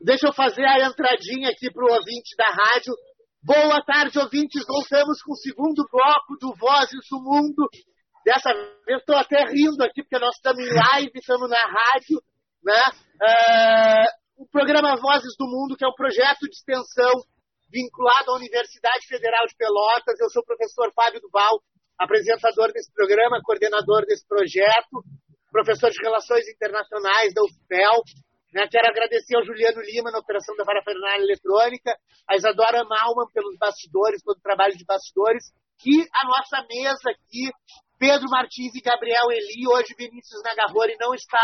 Deixa 0.01 0.27
eu 0.27 0.33
fazer 0.33 0.65
a 0.65 0.87
entradinha 0.87 1.49
aqui 1.51 1.71
para 1.73 1.85
o 1.85 1.95
ouvinte 1.95 2.35
da 2.37 2.47
rádio. 2.47 2.95
Boa 3.43 3.83
tarde, 3.85 4.19
ouvintes. 4.19 4.65
Voltamos 4.67 5.23
com 5.23 5.33
o 5.33 5.37
segundo 5.37 5.85
bloco 5.91 6.37
do 6.41 6.55
Vozes 6.59 7.07
do 7.11 7.19
Mundo. 7.21 7.69
Dessa 8.25 8.53
vez 8.87 9.01
estou 9.01 9.17
até 9.17 9.45
rindo 9.45 9.83
aqui, 9.83 10.03
porque 10.03 10.19
nós 10.19 10.35
estamos 10.37 10.61
em 10.61 10.71
live, 10.71 11.11
estamos 11.15 11.51
na 11.51 11.57
rádio. 11.57 12.23
Né? 12.63 12.83
Uh, 13.19 14.43
o 14.43 14.49
programa 14.49 14.97
Vozes 14.97 15.35
do 15.39 15.47
Mundo, 15.47 15.77
que 15.77 15.85
é 15.85 15.89
um 15.89 15.95
projeto 15.95 16.41
de 16.43 16.55
extensão 16.55 17.13
vinculado 17.73 18.31
à 18.31 18.37
Universidade 18.37 19.09
Federal 19.09 19.47
de 19.49 19.57
Pelotas. 19.57 20.21
Eu 20.21 20.29
sou 20.29 20.43
o 20.43 20.47
professor 20.47 20.93
Fábio 20.93 21.21
Duval, 21.21 21.59
apresentador 21.99 22.71
desse 22.71 22.93
programa, 22.93 23.41
coordenador 23.43 24.05
desse 24.05 24.29
projeto, 24.29 25.01
professor 25.51 25.91
de 25.91 26.03
Relações 26.05 26.47
Internacionais 26.49 27.33
da 27.33 27.43
UFPEL. 27.43 28.05
Né? 28.53 28.69
Quero 28.71 28.89
agradecer 28.89 29.35
ao 29.37 29.45
Juliano 29.45 29.81
Lima 29.81 30.11
na 30.13 30.19
operação 30.19 30.55
da 30.57 30.65
parafernália 30.65 31.25
eletrônica, 31.25 31.97
a 32.29 32.37
Isadora 32.37 32.85
Malman 32.85 33.33
pelos 33.33 33.57
bastidores, 33.57 34.23
pelo 34.23 34.39
trabalho 34.41 34.77
de 34.77 34.85
bastidores, 34.85 35.51
e 35.85 36.05
a 36.13 36.27
nossa 36.29 36.67
mesa 36.69 37.11
aqui, 37.11 37.49
Pedro 37.99 38.29
Martins 38.29 38.75
e 38.75 38.83
Gabriel 38.83 39.33
Eli. 39.33 39.67
Hoje 39.67 39.97
Vinícius 39.97 40.43
Nagarrori 40.45 40.95
não 41.01 41.15
está 41.15 41.43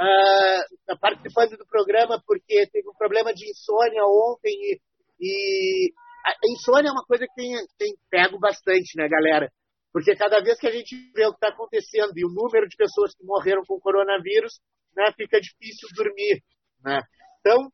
uh, 0.00 0.98
participando 0.98 1.56
do 1.58 1.66
programa 1.66 2.20
porque 2.26 2.66
teve 2.72 2.88
um 2.88 2.96
problema 2.96 3.32
de 3.34 3.48
insônia 3.50 4.02
ontem 4.04 4.50
e 4.50 4.80
e 5.20 5.92
a 6.26 6.32
insônia 6.52 6.88
é 6.88 6.92
uma 6.92 7.04
coisa 7.04 7.24
que 7.26 7.34
tem, 7.34 7.54
tem 7.78 7.94
pego 8.10 8.38
bastante, 8.38 8.96
né, 8.96 9.08
galera? 9.08 9.50
Porque 9.92 10.14
cada 10.16 10.40
vez 10.40 10.58
que 10.58 10.66
a 10.66 10.72
gente 10.72 10.94
vê 11.14 11.26
o 11.26 11.30
que 11.30 11.36
está 11.36 11.48
acontecendo 11.48 12.12
e 12.16 12.24
o 12.24 12.32
número 12.32 12.68
de 12.68 12.76
pessoas 12.76 13.14
que 13.14 13.24
morreram 13.24 13.62
com 13.66 13.80
coronavírus, 13.80 14.60
né, 14.94 15.10
fica 15.16 15.40
difícil 15.40 15.88
dormir, 15.94 16.42
né? 16.84 17.00
Então, 17.40 17.70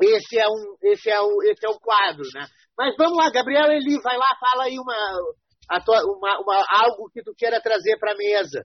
esse 0.00 0.38
é 0.38 0.46
um, 0.46 0.76
esse 0.82 1.10
é 1.10 1.20
o, 1.20 1.42
esse 1.42 1.66
é 1.66 1.68
o 1.68 1.80
quadro, 1.80 2.24
né? 2.34 2.46
Mas 2.76 2.94
vamos 2.96 3.16
lá, 3.16 3.30
Gabriel 3.30 3.72
Eli, 3.72 4.00
vai 4.00 4.16
lá, 4.16 4.28
fala 4.38 4.64
aí 4.64 4.78
uma, 4.78 5.80
tua, 5.84 6.02
uma, 6.04 6.38
uma 6.40 6.64
algo 6.68 7.10
que 7.12 7.22
tu 7.22 7.34
queira 7.36 7.60
trazer 7.60 7.98
para 7.98 8.12
a 8.12 8.16
mesa. 8.16 8.64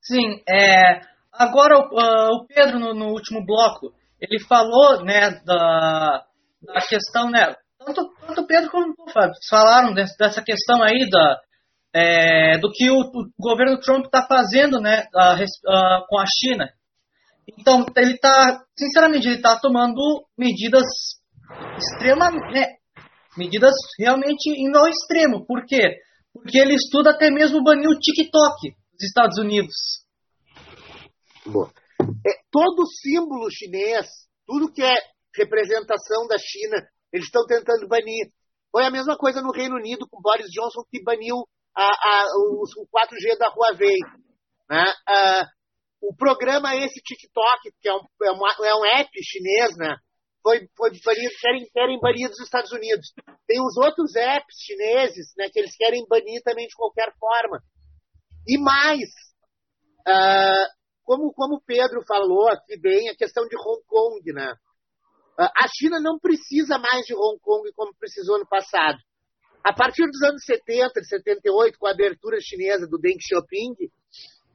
Sim, 0.00 0.42
é, 0.48 1.00
agora 1.32 1.78
uh, 1.78 2.36
o 2.36 2.46
Pedro 2.46 2.78
no, 2.78 2.94
no, 2.94 3.06
último 3.08 3.44
bloco 3.44 3.92
ele 4.20 4.38
falou, 4.40 5.04
né, 5.04 5.40
da 5.44 6.24
da 6.62 6.80
questão, 6.80 7.30
né? 7.30 7.54
Tanto, 7.78 8.10
tanto 8.26 8.46
Pedro 8.46 8.70
como 8.70 8.94
o 8.98 9.10
Fábio 9.10 9.34
falaram 9.48 9.92
dessa 9.92 10.42
questão 10.42 10.82
aí 10.82 11.08
da, 11.10 11.40
é, 11.94 12.58
do 12.58 12.70
que 12.70 12.90
o, 12.90 13.00
o, 13.00 13.30
governo 13.38 13.80
Trump 13.80 14.06
está 14.06 14.26
fazendo, 14.26 14.80
né, 14.80 15.06
a, 15.14 15.34
a, 15.34 16.06
com 16.08 16.18
a 16.18 16.24
China. 16.26 16.70
Então, 17.58 17.84
ele 17.96 18.14
está, 18.14 18.62
sinceramente, 18.78 19.26
ele 19.26 19.36
está 19.36 19.58
tomando 19.58 20.00
medidas 20.38 20.86
extremamente, 21.76 22.52
né, 22.52 22.76
medidas 23.36 23.74
realmente 23.98 24.48
indo 24.48 24.78
ao 24.78 24.88
extremo. 24.88 25.44
Por 25.44 25.64
quê? 25.66 25.96
Porque 26.32 26.58
ele 26.58 26.74
estuda 26.74 27.10
até 27.10 27.30
mesmo 27.30 27.62
banir 27.62 27.88
o 27.88 27.98
TikTok 27.98 28.70
dos 28.92 29.02
Estados 29.02 29.38
Unidos. 29.38 29.74
É, 32.26 32.30
todo 32.50 32.86
símbolo 32.86 33.50
chinês, 33.50 34.06
tudo 34.46 34.72
que 34.72 34.82
é 34.82 34.94
representação 35.36 36.26
da 36.26 36.36
China, 36.38 36.76
eles 37.12 37.26
estão 37.26 37.46
tentando 37.46 37.88
banir. 37.88 38.30
Foi 38.70 38.84
a 38.84 38.90
mesma 38.90 39.16
coisa 39.16 39.42
no 39.42 39.52
Reino 39.52 39.76
Unido 39.76 40.06
com 40.08 40.20
Boris 40.20 40.50
Johnson, 40.50 40.82
que 40.90 41.02
baniu 41.02 41.36
a, 41.76 41.84
a, 41.84 42.26
o, 42.36 42.62
o 42.62 42.86
4G 42.86 43.38
da 43.38 43.48
Huawei. 43.48 43.98
Né? 44.70 44.84
Uh, 45.08 46.08
o 46.10 46.16
programa 46.16 46.74
esse 46.76 47.00
TikTok, 47.00 47.70
que 47.80 47.88
é 47.88 47.94
um, 47.94 48.00
é, 48.24 48.30
uma, 48.32 48.50
é 48.64 48.74
um 48.74 48.84
app 48.84 49.10
chinês, 49.22 49.76
né? 49.76 49.96
foi, 50.42 50.68
foi 50.76 50.90
banido, 51.04 51.34
querem, 51.40 51.70
querem 51.72 52.00
banir 52.00 52.28
dos 52.28 52.40
Estados 52.40 52.72
Unidos. 52.72 53.12
Tem 53.46 53.60
os 53.64 53.76
outros 53.76 54.14
apps 54.16 54.56
chineses 54.58 55.32
né, 55.38 55.48
que 55.50 55.58
eles 55.58 55.74
querem 55.76 56.04
banir 56.08 56.42
também 56.42 56.66
de 56.66 56.74
qualquer 56.74 57.12
forma. 57.18 57.62
E 58.46 58.58
mais, 58.58 59.08
uh, 60.08 60.66
como, 61.04 61.32
como 61.32 61.54
o 61.56 61.62
Pedro 61.64 62.02
falou 62.06 62.48
aqui 62.48 62.78
bem, 62.78 63.08
a 63.08 63.16
questão 63.16 63.46
de 63.46 63.56
Hong 63.56 63.82
Kong, 63.86 64.32
né? 64.32 64.54
Ah, 65.38 65.50
a 65.64 65.68
China 65.68 66.00
não 66.00 66.18
precisa 66.18 66.78
mais 66.78 67.06
de 67.06 67.14
Hong 67.14 67.38
Kong 67.40 67.70
como 67.74 67.94
precisou 67.94 68.38
no 68.38 68.46
passado. 68.46 68.98
A 69.64 69.72
partir 69.72 70.04
dos 70.06 70.22
anos 70.22 70.42
70, 70.44 71.02
78, 71.02 71.78
com 71.78 71.86
a 71.86 71.92
abertura 71.92 72.38
chinesa 72.40 72.86
do 72.86 72.98
Deng 72.98 73.18
Xiaoping, 73.20 73.74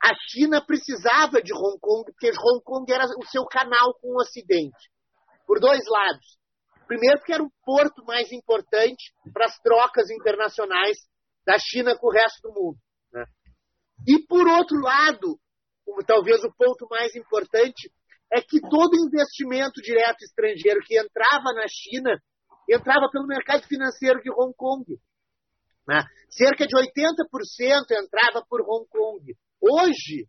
a 0.04 0.14
China 0.30 0.64
precisava 0.64 1.42
de 1.42 1.54
Hong 1.54 1.80
Kong, 1.80 2.12
porque 2.12 2.30
Hong 2.30 2.62
Kong 2.64 2.92
era 2.92 3.06
o 3.06 3.26
seu 3.26 3.46
canal 3.46 3.94
com 4.02 4.10
o 4.10 4.22
Ocidente, 4.22 4.92
por 5.46 5.60
dois 5.60 5.82
lados. 5.88 6.38
Primeiro, 6.88 7.20
porque 7.20 7.34
era 7.34 7.44
o 7.44 7.52
porto 7.66 8.04
mais 8.06 8.32
importante 8.32 9.14
para 9.34 9.46
as 9.46 9.58
trocas 9.60 10.10
internacionais 10.10 10.98
da 11.46 11.58
China 11.58 11.98
com 11.98 12.08
o 12.08 12.12
resto 12.12 12.42
do 12.44 12.54
mundo. 12.54 12.78
Né? 13.12 13.26
E, 14.08 14.26
por 14.28 14.48
outro 14.48 14.80
lado, 14.80 15.40
talvez 16.06 16.44
o 16.44 16.54
ponto 16.54 16.88
mais 16.90 17.16
importante, 17.16 17.92
é 18.32 18.42
que 18.42 18.60
todo 18.60 18.98
investimento 18.98 19.82
direto 19.82 20.24
estrangeiro 20.24 20.82
que 20.86 21.00
entrava 21.00 21.54
na 21.54 21.66
China 21.68 22.22
entrava 22.70 23.10
pelo 23.12 23.26
mercado 23.26 23.64
financeiro 23.64 24.22
de 24.22 24.30
Hong 24.30 24.54
Kong. 24.56 24.84
Né? 25.88 26.04
Cerca 26.30 26.68
de 26.68 26.76
80% 26.76 27.92
entrava 27.92 28.46
por 28.50 28.62
Hong 28.62 28.86
Kong. 28.90 29.34
Hoje, 29.62 30.28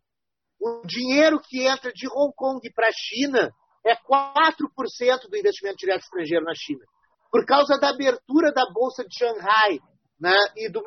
o 0.59 0.85
dinheiro 0.85 1.39
que 1.41 1.67
entra 1.67 1.91
de 1.91 2.07
Hong 2.07 2.33
Kong 2.35 2.61
para 2.73 2.87
a 2.87 2.93
China 2.93 3.51
é 3.85 3.95
4% 3.95 5.29
do 5.29 5.37
investimento 5.37 5.77
direto 5.77 6.03
estrangeiro 6.03 6.45
na 6.45 6.53
China. 6.55 6.85
Por 7.29 7.45
causa 7.45 7.77
da 7.77 7.89
abertura 7.89 8.51
da 8.51 8.65
Bolsa 8.73 9.03
de 9.03 9.15
Xangai 9.17 9.79
né, 10.19 10.35
e 10.55 10.69
do 10.69 10.81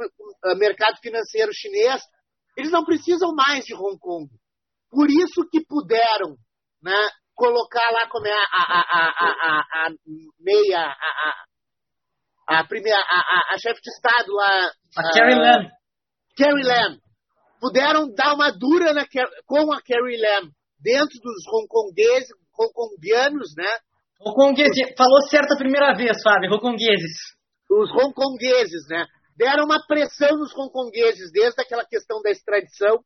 mercado 0.56 0.98
financeiro 1.00 1.52
chinês, 1.54 2.02
eles 2.56 2.70
não 2.70 2.84
precisam 2.84 3.34
mais 3.34 3.64
de 3.64 3.74
Hong 3.74 3.98
Kong. 3.98 4.28
Por 4.90 5.08
isso 5.08 5.46
que 5.50 5.64
puderam 5.64 6.36
né, 6.82 7.08
colocar 7.34 7.90
lá 7.90 8.08
como 8.08 8.26
é 8.26 8.32
a, 8.32 8.46
a, 8.52 8.80
a, 9.30 9.86
a, 9.86 9.90
meia, 10.40 10.86
a, 10.86 12.58
a, 12.58 12.64
primeira, 12.64 12.98
a, 12.98 13.56
chefe 13.58 13.80
de 13.80 13.90
Estado 13.90 14.32
lá. 14.32 14.70
A 14.96 15.02
Carrie 15.12 15.38
Lam. 15.38 15.70
Carrie 16.36 16.64
Lam. 16.64 16.98
puderam 17.60 18.12
dar 18.14 18.34
uma 18.34 18.50
dura 18.50 18.92
na, 18.92 19.06
com 19.46 19.72
a 19.72 19.80
Carrie 19.82 20.20
Lam 20.20 20.50
dentro 20.80 21.18
dos 21.22 21.46
hongkongueses, 21.46 22.28
hongkongianos, 22.58 23.54
né? 23.56 23.70
Hongkongueses, 24.20 24.94
falou 24.96 25.22
certo 25.28 25.54
a 25.54 25.58
primeira 25.58 25.94
vez, 25.94 26.20
Fábio, 26.22 26.52
hongkongueses. 26.52 27.34
Os 27.70 27.90
hongkongueses, 27.90 28.86
né? 28.88 29.06
Deram 29.36 29.64
uma 29.64 29.84
pressão 29.86 30.36
nos 30.36 30.54
hongkongueses 30.54 31.30
desde 31.32 31.60
aquela 31.60 31.84
questão 31.84 32.20
da 32.20 32.30
extradição, 32.30 33.02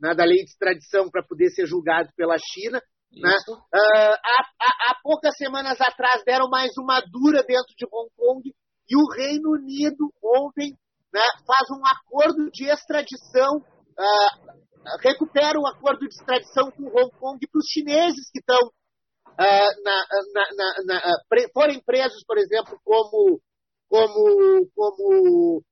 né, 0.00 0.14
da 0.14 0.24
lei 0.24 0.38
de 0.38 0.50
extradição 0.50 1.10
para 1.10 1.22
poder 1.22 1.50
ser 1.50 1.66
julgado 1.66 2.10
pela 2.16 2.36
China. 2.38 2.80
Né? 3.12 3.34
Uh, 3.48 3.58
há, 3.74 4.42
há, 4.60 4.90
há, 4.90 5.00
poucas 5.02 5.36
semanas 5.36 5.80
atrás 5.80 6.22
deram 6.24 6.48
mais 6.48 6.70
uma 6.78 7.00
dura 7.00 7.42
dentro 7.42 7.74
de 7.76 7.84
Hong 7.86 8.08
Kong 8.16 8.54
e 8.88 8.96
o 8.96 9.10
Reino 9.12 9.50
Unido 9.52 10.12
ontem 10.22 10.76
né, 11.12 11.20
faz 11.44 11.68
um 11.70 11.82
acordo 11.84 12.50
de 12.52 12.70
extradição, 12.70 13.56
uh, 13.56 14.98
recupera 15.00 15.58
o 15.58 15.62
um 15.62 15.66
acordo 15.66 16.00
de 16.00 16.14
extradição 16.14 16.70
com 16.70 16.84
Hong 16.84 17.10
Kong 17.18 17.38
para 17.50 17.58
os 17.58 17.66
chineses 17.66 18.30
que 18.32 18.38
estão 18.38 18.68
uh, 18.68 19.82
na, 19.82 20.06
na, 20.32 20.84
na, 20.84 21.16
pre, 21.28 21.50
forem 21.52 21.82
presos, 21.84 22.22
por 22.24 22.38
exemplo, 22.38 22.78
como 22.84 23.40
como 23.88 24.70
como 24.72 25.62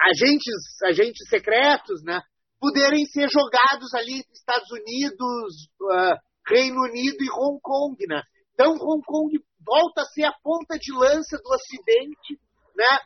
agentes 0.00 0.82
agentes 0.82 1.28
secretos, 1.28 2.02
né? 2.02 2.22
Poderem 2.60 3.04
ser 3.06 3.28
jogados 3.28 3.92
ali 3.94 4.22
Estados 4.32 4.70
Unidos, 4.70 5.68
uh, 5.82 6.16
Reino 6.48 6.80
Unido 6.82 7.22
e 7.22 7.30
Hong 7.30 7.60
Kong, 7.62 7.96
né? 8.08 8.22
Então 8.54 8.72
Hong 8.72 9.02
Kong 9.04 9.38
volta 9.64 10.02
a 10.02 10.06
ser 10.06 10.24
a 10.24 10.34
ponta 10.42 10.78
de 10.78 10.92
lança 10.92 11.36
do 11.38 11.48
Ocidente, 11.50 12.40
né? 12.74 12.98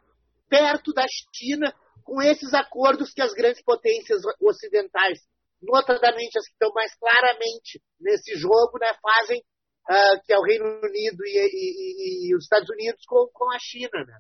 Perto 0.49 0.93
da 0.93 1.05
China, 1.35 1.73
com 2.05 2.21
esses 2.23 2.53
acordos 2.55 3.13
que 3.13 3.23
as 3.23 3.33
grandes 3.33 3.63
potências 3.63 4.21
ocidentais, 4.41 5.21
notadamente 5.63 6.39
as 6.39 6.47
que 6.47 6.53
estão 6.53 6.71
mais 6.75 6.95
claramente 6.97 7.81
nesse 8.01 8.37
jogo, 8.37 8.79
né? 8.81 8.93
Fazem 9.01 9.39
uh, 9.39 10.21
que 10.25 10.33
é 10.33 10.39
o 10.39 10.43
Reino 10.43 10.67
Unido 10.83 11.25
e, 11.25 11.39
e, 11.39 12.29
e, 12.29 12.37
os 12.37 12.45
Estados 12.45 12.69
Unidos 12.71 13.03
com, 13.07 13.29
com 13.33 13.51
a 13.53 13.59
China, 13.59 14.05
né? 14.07 14.19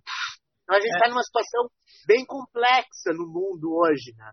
Então 0.62 0.76
a 0.76 0.80
gente 0.80 0.92
está 0.92 1.06
é. 1.06 1.10
numa 1.10 1.22
situação 1.22 1.68
bem 2.06 2.24
complexa 2.24 3.12
no 3.12 3.26
mundo 3.26 3.74
hoje, 3.74 4.14
né? 4.16 4.30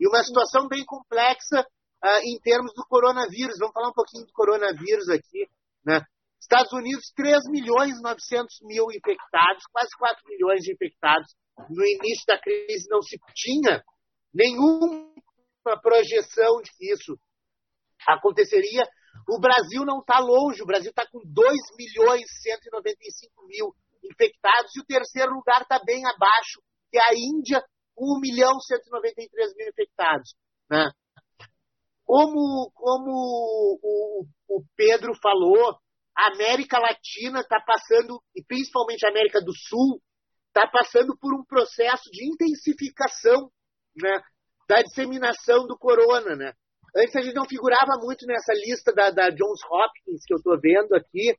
E 0.00 0.06
uma 0.06 0.22
situação 0.22 0.68
bem 0.68 0.84
complexa 0.84 1.60
uh, 1.60 2.20
em 2.24 2.38
termos 2.40 2.72
do 2.74 2.84
coronavírus. 2.86 3.58
Vamos 3.58 3.74
falar 3.74 3.88
um 3.88 3.94
pouquinho 3.94 4.26
do 4.26 4.32
coronavírus 4.32 5.08
aqui. 5.08 5.48
Né? 5.84 6.00
Estados 6.40 6.72
Unidos, 6.72 7.12
3 7.16 7.44
milhões 7.50 7.98
e 7.98 8.02
900 8.02 8.60
mil 8.62 8.86
infectados, 8.92 9.64
quase 9.72 9.90
4 9.98 10.22
milhões 10.28 10.60
de 10.62 10.72
infectados. 10.72 11.34
No 11.68 11.84
início 11.84 12.24
da 12.26 12.38
crise 12.40 12.88
não 12.88 13.02
se 13.02 13.18
tinha 13.34 13.82
nenhuma 14.32 15.10
projeção 15.82 16.62
de 16.62 16.70
que 16.76 16.92
isso 16.92 17.18
aconteceria. 18.06 18.84
O 19.28 19.40
Brasil 19.40 19.84
não 19.84 19.98
está 19.98 20.20
longe, 20.20 20.62
o 20.62 20.66
Brasil 20.66 20.90
está 20.90 21.04
com 21.10 21.20
2 21.24 21.52
milhões 21.76 22.22
e 22.22 22.42
195 22.42 23.46
mil 23.46 23.74
infectados 24.04 24.74
e 24.76 24.80
o 24.80 24.86
terceiro 24.86 25.32
lugar 25.32 25.62
está 25.62 25.80
bem 25.84 26.06
abaixo, 26.06 26.62
que 26.90 26.98
é 26.98 27.02
a 27.02 27.14
Índia, 27.14 27.62
1 27.98 28.20
milhão 28.20 28.56
e 28.56 28.62
193 28.66 29.54
mil 29.56 29.68
infectados. 29.68 30.34
Né? 30.70 30.90
Como, 32.04 32.70
como 32.74 33.10
o, 33.82 34.24
o 34.48 34.62
Pedro 34.76 35.12
falou, 35.20 35.76
a 36.16 36.32
América 36.32 36.78
Latina 36.78 37.40
está 37.40 37.60
passando, 37.60 38.22
e 38.34 38.42
principalmente 38.42 39.06
a 39.06 39.10
América 39.10 39.40
do 39.40 39.52
Sul, 39.54 40.00
está 40.48 40.66
passando 40.66 41.16
por 41.18 41.34
um 41.34 41.44
processo 41.44 42.10
de 42.10 42.26
intensificação 42.26 43.50
né, 43.96 44.20
da 44.68 44.82
disseminação 44.82 45.66
do 45.66 45.78
corona. 45.78 46.34
Né? 46.34 46.52
Antes 46.96 47.14
a 47.14 47.20
gente 47.20 47.34
não 47.34 47.44
figurava 47.44 48.00
muito 48.02 48.26
nessa 48.26 48.52
lista 48.54 48.92
da, 48.92 49.10
da 49.10 49.30
Johns 49.30 49.60
Hopkins, 49.70 50.24
que 50.26 50.34
eu 50.34 50.38
estou 50.38 50.58
vendo 50.60 50.94
aqui, 50.94 51.36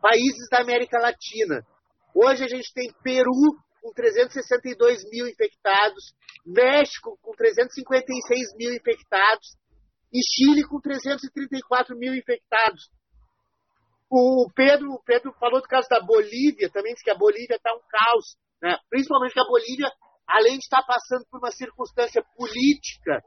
países 0.00 0.48
da 0.50 0.60
América 0.60 0.98
Latina. 0.98 1.66
Hoje 2.14 2.44
a 2.44 2.48
gente 2.48 2.72
tem 2.72 2.92
Peru, 3.02 3.56
com 3.82 3.92
362 3.92 5.04
mil 5.10 5.26
infectados, 5.26 6.14
México 6.46 7.18
com 7.20 7.32
356 7.32 8.56
mil 8.56 8.72
infectados 8.72 9.56
e 10.12 10.20
Chile 10.22 10.62
com 10.62 10.80
334 10.80 11.96
mil 11.98 12.14
infectados. 12.14 12.88
O 14.08 14.48
Pedro, 14.54 14.92
o 14.92 15.02
Pedro 15.02 15.32
falou 15.40 15.60
do 15.60 15.66
caso 15.66 15.88
da 15.88 16.00
Bolívia, 16.00 16.70
também 16.70 16.92
disse 16.92 17.04
que 17.04 17.10
a 17.10 17.16
Bolívia 17.16 17.56
está 17.56 17.74
um 17.74 17.80
caos, 17.88 18.36
né? 18.62 18.78
principalmente 18.88 19.32
que 19.32 19.40
a 19.40 19.48
Bolívia, 19.48 19.90
além 20.28 20.58
de 20.58 20.64
estar 20.64 20.82
passando 20.84 21.24
por 21.30 21.38
uma 21.38 21.50
circunstância 21.50 22.22
política 22.36 23.20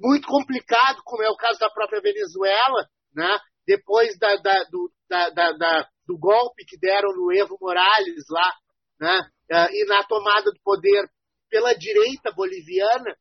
muito 0.00 0.26
complicado, 0.26 1.02
como 1.04 1.22
é 1.22 1.28
o 1.28 1.36
caso 1.36 1.58
da 1.58 1.68
própria 1.68 2.00
Venezuela, 2.00 2.88
né? 3.14 3.38
depois 3.66 4.16
da, 4.18 4.36
da, 4.36 4.64
do, 4.64 4.90
da, 5.08 5.30
da, 5.30 5.88
do 6.06 6.16
golpe 6.16 6.64
que 6.64 6.78
deram 6.78 7.10
no 7.12 7.32
Evo 7.32 7.58
Morales 7.60 8.24
lá, 8.30 8.52
né? 9.00 9.20
uh, 9.52 9.68
e 9.70 9.84
na 9.86 10.02
tomada 10.04 10.50
do 10.50 10.60
poder 10.62 11.08
pela 11.50 11.72
direita 11.74 12.32
boliviana, 12.32 13.16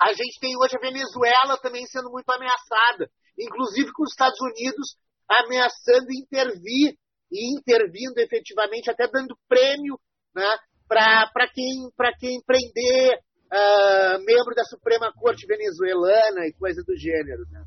a 0.00 0.12
gente 0.12 0.38
tem 0.40 0.56
hoje 0.56 0.76
a 0.76 0.80
Venezuela 0.80 1.58
também 1.60 1.86
sendo 1.86 2.10
muito 2.10 2.28
ameaçada, 2.30 3.10
inclusive 3.38 3.92
com 3.92 4.02
os 4.02 4.10
Estados 4.10 4.38
Unidos 4.40 4.96
ameaçando 5.28 6.06
intervir 6.12 6.94
e 7.30 7.58
intervindo 7.58 8.18
efetivamente, 8.18 8.90
até 8.90 9.06
dando 9.08 9.36
prêmio 9.48 9.98
né, 10.34 10.56
para 10.86 11.48
quem, 11.52 11.90
quem 12.18 12.40
prender 12.44 13.18
uh, 13.52 14.24
membro 14.24 14.54
da 14.54 14.64
Suprema 14.64 15.12
Corte 15.12 15.46
venezuelana 15.46 16.46
e 16.46 16.54
coisa 16.54 16.82
do 16.82 16.96
gênero. 16.96 17.44
Né? 17.50 17.64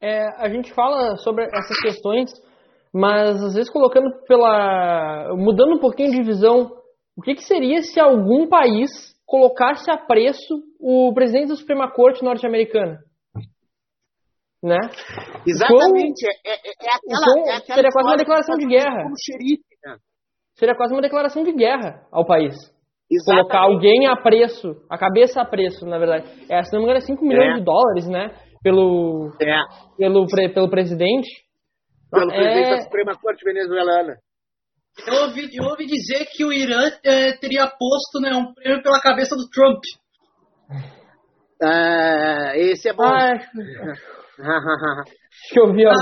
É, 0.00 0.26
a 0.36 0.48
gente 0.48 0.72
fala 0.72 1.16
sobre 1.16 1.44
essas 1.44 1.78
questões 1.80 2.32
mas 2.92 3.42
às 3.42 3.54
vezes 3.54 3.70
colocando 3.70 4.10
pela. 4.26 5.34
mudando 5.36 5.76
um 5.76 5.80
pouquinho 5.80 6.10
de 6.10 6.22
visão, 6.22 6.70
o 7.16 7.22
que, 7.22 7.34
que 7.34 7.42
seria 7.42 7.82
se 7.82 7.98
algum 7.98 8.46
país 8.48 8.90
colocasse 9.26 9.90
a 9.90 9.96
preço 9.96 10.62
o 10.78 11.12
presidente 11.14 11.48
da 11.48 11.56
Suprema 11.56 11.90
Corte 11.90 12.22
norte-americana? 12.22 12.98
Né? 14.62 14.78
Exatamente. 15.46 16.24
é, 16.24 16.50
é, 16.50 16.54
é, 16.54 16.88
aquela, 16.94 17.52
é 17.52 17.56
aquela 17.56 17.74
seria 17.74 17.90
quase 17.90 18.08
uma 18.08 18.16
declaração 18.16 18.56
de 18.56 18.66
guerra. 18.66 19.04
Xerife, 19.24 19.64
né? 19.84 19.96
Seria 20.54 20.76
quase 20.76 20.94
uma 20.94 21.02
declaração 21.02 21.42
de 21.42 21.52
guerra 21.52 22.06
ao 22.12 22.24
país. 22.24 22.54
Exatamente. 23.10 23.48
Colocar 23.48 23.60
alguém 23.60 24.06
a 24.06 24.16
preço, 24.16 24.76
a 24.88 24.96
cabeça 24.96 25.40
a 25.40 25.44
preço, 25.44 25.84
na 25.84 25.98
verdade. 25.98 26.26
É, 26.48 26.62
se 26.62 26.72
não 26.72 26.80
me 26.80 26.84
engano, 26.84 26.98
é 26.98 27.00
5 27.00 27.24
milhões 27.24 27.56
é. 27.56 27.58
de 27.58 27.64
dólares, 27.64 28.06
né? 28.06 28.36
Pelo, 28.62 29.32
é. 29.40 29.56
pelo, 29.98 30.26
pelo 30.54 30.70
presidente 30.70 31.28
pelo 32.12 32.30
é... 32.30 32.36
presidente 32.36 32.70
da 32.70 32.82
Suprema 32.82 33.18
Corte 33.18 33.44
venezuelana. 33.44 34.16
Eu 35.06 35.22
ouvi, 35.22 35.48
eu 35.56 35.64
ouvi 35.64 35.86
dizer 35.86 36.26
que 36.26 36.44
o 36.44 36.52
Irã 36.52 36.90
é, 37.02 37.32
teria 37.32 37.66
posto 37.66 38.20
né, 38.20 38.30
um 38.34 38.52
prêmio 38.52 38.82
pela 38.82 39.00
cabeça 39.00 39.34
do 39.34 39.48
Trump. 39.48 39.80
Ah, 41.62 42.52
esse 42.56 42.90
é 42.90 42.92
bom. 42.92 43.04
Ah, 43.04 43.38
que 45.50 45.58
eu 45.58 45.72
vi 45.72 45.86
ah, 45.86 45.92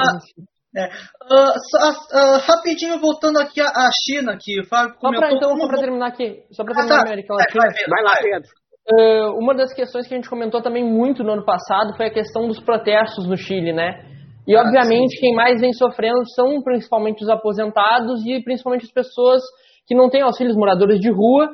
é. 0.77 0.87
uh, 0.87 0.89
uh, 0.89 2.39
rapidinho 2.41 2.99
voltando 2.99 3.39
aqui 3.39 3.61
à 3.61 3.91
China, 4.05 4.37
que 4.41 4.61
o 4.61 4.67
Fábio 4.67 4.95
Só 5.01 5.11
para 5.11 5.33
então, 5.33 5.57
só 5.57 5.67
para 5.69 5.81
terminar 5.81 6.07
aqui, 6.09 6.43
só 6.51 6.65
para 6.65 6.75
terminar 6.75 6.95
ah, 6.95 6.99
tá. 6.99 7.05
a 7.05 7.07
América 7.07 7.35
Latina. 7.35 7.63
Vai, 7.63 7.71
vai, 7.71 7.87
vai 7.89 8.03
lá, 8.03 8.17
Pedro. 8.21 8.51
Uh, 8.93 9.39
uma 9.39 9.55
das 9.55 9.73
questões 9.73 10.09
que 10.09 10.15
a 10.15 10.17
gente 10.17 10.29
comentou 10.29 10.63
também 10.63 10.85
muito 10.85 11.23
no 11.23 11.33
ano 11.33 11.45
passado 11.45 11.97
foi 11.97 12.07
a 12.07 12.13
questão 12.13 12.49
dos 12.49 12.59
protestos 12.61 13.29
no 13.29 13.37
Chile, 13.37 13.73
né? 13.73 14.11
E, 14.47 14.57
ah, 14.57 14.62
obviamente, 14.62 15.14
sim. 15.14 15.20
quem 15.20 15.34
mais 15.34 15.61
vem 15.61 15.72
sofrendo 15.72 16.20
são 16.34 16.62
principalmente 16.62 17.22
os 17.22 17.28
aposentados 17.28 18.24
e 18.26 18.43
principalmente 18.43 18.84
as 18.84 18.93
pessoas 18.93 19.43
que 19.86 19.95
não 19.95 20.09
têm 20.09 20.22
auxílios 20.22 20.57
moradores 20.57 20.99
de 21.01 21.11
rua. 21.11 21.51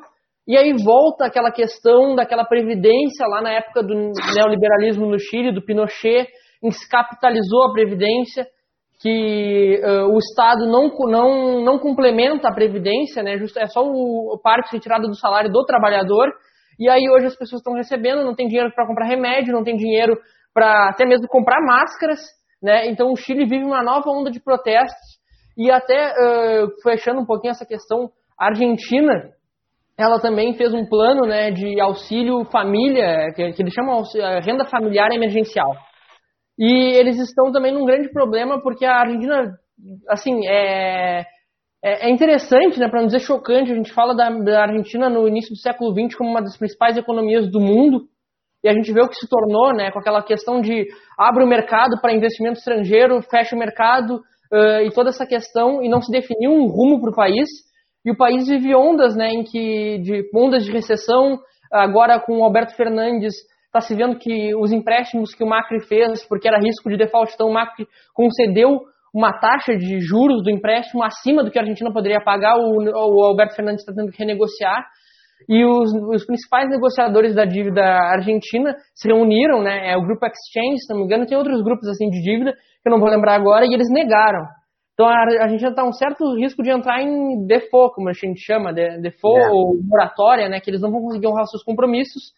E 0.47 0.57
aí 0.57 0.72
volta 0.84 1.26
aquela 1.26 1.51
questão 1.51 2.14
daquela 2.14 2.45
previdência 2.45 3.26
lá 3.26 3.43
na 3.43 3.51
época 3.51 3.82
do 3.82 3.95
neoliberalismo 4.34 5.07
no 5.07 5.18
Chile, 5.18 5.53
do 5.53 5.64
Pinochet, 5.64 6.28
em 6.62 6.68
que 6.68 6.76
se 6.76 6.89
capitalizou 6.89 7.64
a 7.64 7.72
previdência, 7.72 8.47
que 9.01 9.80
uh, 9.84 10.07
o 10.14 10.18
Estado 10.18 10.66
não, 10.66 10.89
não, 11.11 11.64
não 11.64 11.78
complementa 11.78 12.49
a 12.49 12.55
previdência, 12.55 13.22
né, 13.22 13.37
é 13.57 13.66
só 13.66 13.82
o, 13.82 14.39
parte 14.43 14.72
retirada 14.72 15.07
do 15.07 15.18
salário 15.18 15.51
do 15.51 15.64
trabalhador. 15.64 16.32
E 16.78 16.89
aí 16.89 17.09
hoje 17.11 17.26
as 17.26 17.37
pessoas 17.37 17.61
estão 17.61 17.74
recebendo, 17.74 18.24
não 18.24 18.34
tem 18.34 18.47
dinheiro 18.47 18.70
para 18.74 18.87
comprar 18.87 19.07
remédio, 19.07 19.53
não 19.53 19.64
tem 19.64 19.76
dinheiro 19.76 20.16
para 20.55 20.91
até 20.91 21.05
mesmo 21.05 21.26
comprar 21.28 21.61
máscaras. 21.61 22.20
Né? 22.63 22.89
Então 22.89 23.13
o 23.13 23.17
Chile 23.17 23.45
vive 23.45 23.65
uma 23.65 23.83
nova 23.83 24.11
onda 24.11 24.31
de 24.31 24.41
protestos 24.41 25.19
e 25.57 25.71
até 25.71 26.13
uh, 26.13 26.69
fechando 26.83 27.21
um 27.21 27.27
pouquinho 27.27 27.53
essa 27.53 27.67
questão, 27.67 28.11
a 28.39 28.47
Argentina 28.47 29.31
ela 29.99 30.21
também 30.21 30.55
fez 30.55 30.75
um 30.75 30.87
plano 30.87 31.27
né, 31.27 31.51
de 31.51 31.81
auxílio 31.81 32.45
família, 32.45 33.33
que, 33.35 33.53
que 33.53 33.63
eles 33.63 33.73
chamam 33.73 34.03
de 34.03 34.21
renda 34.45 34.67
familiar 34.67 35.11
emergencial. 35.11 35.73
E 36.59 36.93
eles 36.99 37.19
estão 37.19 37.51
também 37.51 37.73
num 37.73 37.87
grande 37.87 38.11
problema 38.11 38.61
porque 38.61 38.85
a 38.85 39.01
Argentina, 39.01 39.57
assim, 40.09 40.47
é, 40.47 41.25
É, 41.85 42.09
é 42.09 42.11
interessante, 42.11 42.81
né, 42.81 42.89
para 42.89 43.01
não 43.01 43.07
dizer 43.07 43.21
chocante, 43.21 43.71
a 43.71 43.75
gente 43.77 43.93
fala 43.93 44.15
da, 44.15 44.29
da 44.31 44.63
Argentina 44.63 45.09
no 45.09 45.29
início 45.29 45.53
do 45.55 45.61
século 45.61 45.93
XX 45.93 46.17
como 46.17 46.31
uma 46.31 46.43
das 46.43 46.57
principais 46.57 46.97
economias 46.97 47.49
do 47.51 47.61
mundo, 47.61 48.09
e 48.65 48.69
a 48.69 48.73
gente 48.73 48.93
vê 48.93 49.01
o 49.03 49.09
que 49.09 49.15
se 49.15 49.29
tornou, 49.29 49.73
né, 49.73 49.93
com 49.93 50.01
aquela 50.01 50.23
questão 50.23 50.61
de 50.61 50.87
abre 51.19 51.45
o 51.45 51.49
mercado 51.49 52.01
para 52.01 52.14
investimento 52.14 52.59
estrangeiro, 52.59 53.23
fecha 53.23 53.55
o 53.57 53.59
mercado 53.59 54.17
uh, 54.53 54.81
e 54.85 54.91
toda 54.93 55.11
essa 55.11 55.27
questão, 55.27 55.83
e 55.83 55.89
não 55.89 56.01
se 56.01 56.11
definiu 56.11 56.51
um 56.51 56.67
rumo 56.67 57.01
para 57.01 57.11
o 57.11 57.14
país. 57.14 57.49
E 58.05 58.11
o 58.11 58.17
país 58.17 58.47
vive 58.47 58.75
ondas, 58.75 59.17
né, 59.17 59.31
em 59.31 59.43
que 59.43 59.99
de 59.99 60.31
ondas 60.35 60.64
de 60.64 60.73
recessão. 60.73 61.39
Agora 61.73 62.21
com 62.21 62.39
o 62.39 62.45
Alberto 62.45 62.77
Fernandes 62.77 63.35
está 63.67 63.81
se 63.81 63.95
vendo 63.95 64.17
que 64.19 64.55
os 64.55 64.73
empréstimos 64.73 65.35
que 65.35 65.43
o 65.43 65.47
Macri 65.47 65.81
fez, 65.87 66.25
porque 66.27 66.49
era 66.49 66.59
risco 66.59 66.89
de 66.89 66.97
default, 66.97 67.33
então 67.35 67.49
o 67.49 67.53
Macri 67.53 67.87
concedeu 68.14 68.81
uma 69.12 69.33
taxa 69.39 69.77
de 69.77 69.99
juros 70.01 70.43
do 70.43 70.51
empréstimo 70.51 71.03
acima 71.03 71.43
do 71.43 71.51
que 71.51 71.59
a 71.59 71.62
Argentina 71.62 71.93
poderia 71.93 72.21
pagar, 72.21 72.57
o, 72.59 72.83
o 72.83 73.25
Alberto 73.25 73.57
Fernandes 73.57 73.83
está 73.83 73.93
tendo 73.93 74.12
que 74.12 74.19
renegociar. 74.19 74.85
E 75.49 75.64
os, 75.64 75.93
os, 75.93 76.26
principais 76.26 76.68
negociadores 76.68 77.34
da 77.34 77.45
dívida 77.45 77.82
argentina 77.82 78.74
se 78.95 79.07
reuniram, 79.09 79.62
né? 79.62 79.93
É 79.93 79.97
o 79.97 80.03
grupo 80.03 80.26
Exchange, 80.26 80.78
se 80.80 80.93
não 80.93 81.01
me 81.01 81.05
engano, 81.05 81.26
tem 81.26 81.37
outros 81.37 81.62
grupos 81.62 81.89
assim 81.89 82.09
de 82.09 82.20
dívida 82.22 82.53
que 82.53 82.89
eu 82.89 82.91
não 82.91 83.01
vou 83.01 83.09
lembrar 83.09 83.34
agora, 83.34 83.64
e 83.64 83.72
eles 83.72 83.89
negaram. 83.91 84.47
Então 84.95 85.07
a 85.07 85.43
Argentina 85.43 85.70
está 85.70 85.84
um 85.84 85.93
certo 85.93 86.34
risco 86.37 86.62
de 86.62 86.70
entrar 86.70 87.03
em 87.03 87.47
default, 87.47 87.95
como 87.95 88.09
a 88.09 88.12
gente 88.12 88.41
chama, 88.41 88.72
de, 88.72 88.99
default 89.01 89.45
é. 89.45 89.51
ou 89.51 89.76
moratória, 89.84 90.49
né? 90.49 90.59
Que 90.59 90.70
eles 90.70 90.80
não 90.80 90.91
vão 90.91 91.03
conseguir 91.03 91.26
honrar 91.26 91.47
seus 91.47 91.62
compromissos. 91.62 92.32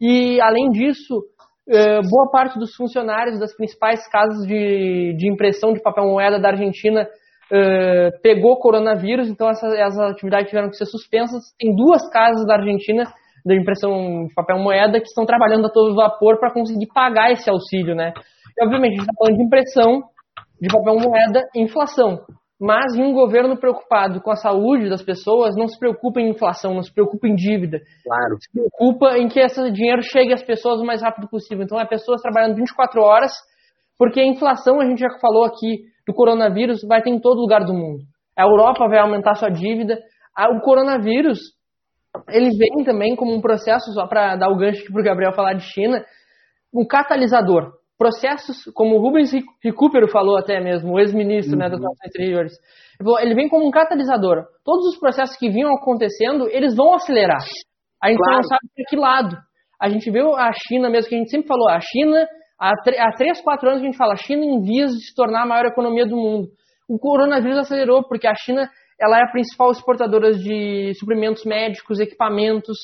E 0.00 0.40
além 0.40 0.70
disso, 0.70 1.22
eh, 1.68 2.00
boa 2.08 2.30
parte 2.30 2.58
dos 2.58 2.74
funcionários 2.74 3.38
das 3.38 3.54
principais 3.54 4.08
casas 4.08 4.46
de, 4.46 5.14
de 5.14 5.30
impressão 5.30 5.74
de 5.74 5.82
papel 5.82 6.04
moeda 6.04 6.40
da 6.40 6.48
Argentina 6.48 7.06
uh, 7.52 8.20
pegou 8.22 8.58
coronavírus, 8.58 9.28
então 9.28 9.48
essas, 9.48 9.72
essas 9.74 10.12
atividades 10.12 10.48
tiveram 10.48 10.70
que 10.70 10.76
ser 10.76 10.86
suspensas. 10.86 11.42
Tem 11.58 11.74
duas 11.74 12.08
casas 12.10 12.46
da 12.46 12.54
Argentina 12.54 13.04
de 13.44 13.58
impressão 13.58 14.26
de 14.26 14.34
papel 14.34 14.58
moeda 14.58 15.00
que 15.00 15.06
estão 15.06 15.24
trabalhando 15.24 15.66
a 15.66 15.70
todo 15.70 15.94
vapor 15.94 16.38
para 16.38 16.52
conseguir 16.52 16.86
pagar 16.92 17.32
esse 17.32 17.48
auxílio, 17.50 17.94
né? 17.94 18.12
E, 18.58 18.64
obviamente, 18.64 18.92
a 18.92 18.96
gente 18.96 19.02
está 19.02 19.14
falando 19.18 19.36
de 19.36 19.44
impressão 19.44 20.02
de 20.60 20.68
papel 20.68 20.98
moeda 21.00 21.48
e 21.54 21.62
inflação. 21.62 22.18
Mas 22.60 22.94
em 22.94 23.02
um 23.02 23.14
governo 23.14 23.56
preocupado 23.56 24.20
com 24.20 24.30
a 24.30 24.36
saúde 24.36 24.90
das 24.90 25.02
pessoas, 25.02 25.56
não 25.56 25.66
se 25.66 25.78
preocupa 25.78 26.20
em 26.20 26.28
inflação, 26.28 26.74
não 26.74 26.82
se 26.82 26.92
preocupa 26.92 27.26
em 27.26 27.34
dívida. 27.34 27.80
Claro. 28.04 28.36
Se 28.38 28.52
preocupa 28.52 29.16
em 29.16 29.28
que 29.28 29.40
esse 29.40 29.70
dinheiro 29.70 30.02
chegue 30.02 30.34
às 30.34 30.42
pessoas 30.42 30.78
o 30.78 30.84
mais 30.84 31.00
rápido 31.00 31.26
possível. 31.26 31.64
Então, 31.64 31.80
é 31.80 31.86
pessoas 31.86 32.20
trabalhando 32.20 32.56
24 32.56 33.00
horas, 33.00 33.32
porque 33.96 34.20
a 34.20 34.26
inflação, 34.26 34.78
a 34.78 34.84
gente 34.84 34.98
já 34.98 35.08
falou 35.22 35.46
aqui, 35.46 35.86
do 36.10 36.14
coronavírus 36.14 36.80
vai 36.86 37.00
ter 37.00 37.10
em 37.10 37.20
todo 37.20 37.40
lugar 37.40 37.64
do 37.64 37.72
mundo. 37.72 38.02
A 38.36 38.42
Europa 38.42 38.88
vai 38.88 38.98
aumentar 38.98 39.34
sua 39.34 39.48
dívida. 39.48 39.98
O 40.56 40.60
coronavírus, 40.60 41.38
ele 42.28 42.50
vem 42.56 42.84
também 42.84 43.14
como 43.14 43.34
um 43.34 43.40
processo, 43.40 43.92
só 43.92 44.06
para 44.06 44.36
dar 44.36 44.48
o 44.48 44.56
gancho 44.56 44.84
para 44.92 45.00
o 45.00 45.04
Gabriel 45.04 45.32
falar 45.32 45.54
de 45.54 45.64
China, 45.64 46.04
um 46.74 46.86
catalisador. 46.86 47.72
Processos, 47.98 48.56
como 48.74 48.96
o 48.96 49.00
Rubens 49.00 49.30
Recupero 49.62 50.08
falou 50.08 50.38
até 50.38 50.58
mesmo, 50.58 50.92
o 50.92 50.98
ex-ministro 50.98 51.52
uhum. 51.52 51.58
né, 51.58 51.68
das 51.68 51.78
Nações 51.78 52.06
Exteriores, 52.06 52.52
ele 53.20 53.34
vem 53.34 53.48
como 53.48 53.66
um 53.66 53.70
catalisador. 53.70 54.44
Todos 54.64 54.86
os 54.86 54.98
processos 54.98 55.36
que 55.36 55.50
vinham 55.50 55.74
acontecendo, 55.74 56.48
eles 56.48 56.74
vão 56.74 56.94
acelerar. 56.94 57.42
A 58.02 58.08
gente 58.08 58.18
claro. 58.18 58.36
não 58.36 58.42
sabe 58.44 58.60
para 58.74 58.84
que 58.88 58.96
lado. 58.96 59.36
A 59.80 59.88
gente 59.90 60.10
viu 60.10 60.34
a 60.34 60.50
China 60.66 60.88
mesmo, 60.88 61.08
que 61.10 61.14
a 61.14 61.18
gente 61.18 61.30
sempre 61.30 61.48
falou, 61.48 61.68
a 61.68 61.80
China 61.80 62.26
Há, 62.60 62.72
há 62.72 63.12
3, 63.16 63.40
4 63.40 63.68
anos 63.68 63.80
a 63.80 63.84
gente 63.84 63.96
fala, 63.96 64.12
a 64.12 64.16
China 64.16 64.44
em 64.44 64.60
vias 64.60 64.92
de 64.92 65.06
se 65.06 65.14
tornar 65.14 65.44
a 65.44 65.46
maior 65.46 65.64
economia 65.64 66.06
do 66.06 66.16
mundo. 66.16 66.48
O 66.88 66.98
coronavírus 66.98 67.58
acelerou, 67.58 68.06
porque 68.06 68.26
a 68.26 68.34
China 68.34 68.68
ela 69.00 69.18
é 69.18 69.22
a 69.22 69.30
principal 69.30 69.70
exportadora 69.70 70.32
de 70.34 70.92
suprimentos 70.98 71.44
médicos, 71.44 71.98
equipamentos. 71.98 72.76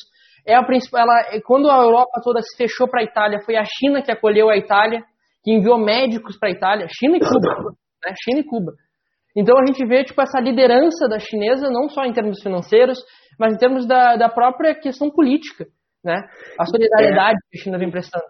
É 0.46 0.54
a 0.54 0.64
principal, 0.64 1.02
ela, 1.02 1.40
quando 1.44 1.70
a 1.70 1.76
Europa 1.76 2.20
toda 2.24 2.40
se 2.40 2.56
fechou 2.56 2.88
para 2.88 3.02
a 3.02 3.04
Itália, 3.04 3.40
foi 3.44 3.56
a 3.56 3.64
China 3.64 4.00
que 4.00 4.10
acolheu 4.10 4.48
a 4.48 4.56
Itália, 4.56 5.02
que 5.44 5.52
enviou 5.52 5.78
médicos 5.78 6.38
para 6.38 6.48
a 6.48 6.52
Itália, 6.52 6.86
China 6.88 7.18
e 7.18 7.20
Cuba. 7.20 7.74
Né? 8.04 8.14
China 8.24 8.40
e 8.40 8.44
Cuba. 8.44 8.72
Então 9.36 9.54
a 9.58 9.66
gente 9.66 9.84
vê 9.86 10.02
tipo, 10.04 10.22
essa 10.22 10.40
liderança 10.40 11.06
da 11.06 11.18
chinesa, 11.18 11.68
não 11.68 11.90
só 11.90 12.04
em 12.04 12.12
termos 12.12 12.40
financeiros, 12.42 12.98
mas 13.38 13.52
em 13.52 13.58
termos 13.58 13.86
da, 13.86 14.16
da 14.16 14.30
própria 14.30 14.74
questão 14.74 15.10
política. 15.10 15.66
Né? 16.02 16.16
A 16.58 16.64
solidariedade 16.64 17.36
é. 17.36 17.50
que 17.50 17.58
a 17.58 17.62
China 17.62 17.78
vem 17.78 17.90
prestando. 17.90 18.24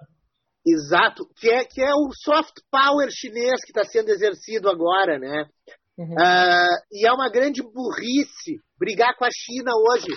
Exato, 0.66 1.28
que 1.36 1.48
é, 1.48 1.64
que 1.64 1.80
é 1.80 1.92
o 1.94 2.10
soft 2.12 2.56
power 2.70 3.08
chinês 3.10 3.60
que 3.64 3.70
está 3.70 3.84
sendo 3.84 4.08
exercido 4.08 4.68
agora, 4.68 5.16
né? 5.16 5.48
Uhum. 5.96 6.12
Uh, 6.12 6.76
e 6.90 7.06
é 7.06 7.12
uma 7.12 7.30
grande 7.30 7.62
burrice 7.62 8.60
brigar 8.76 9.16
com 9.16 9.24
a 9.24 9.30
China 9.30 9.70
hoje, 9.88 10.08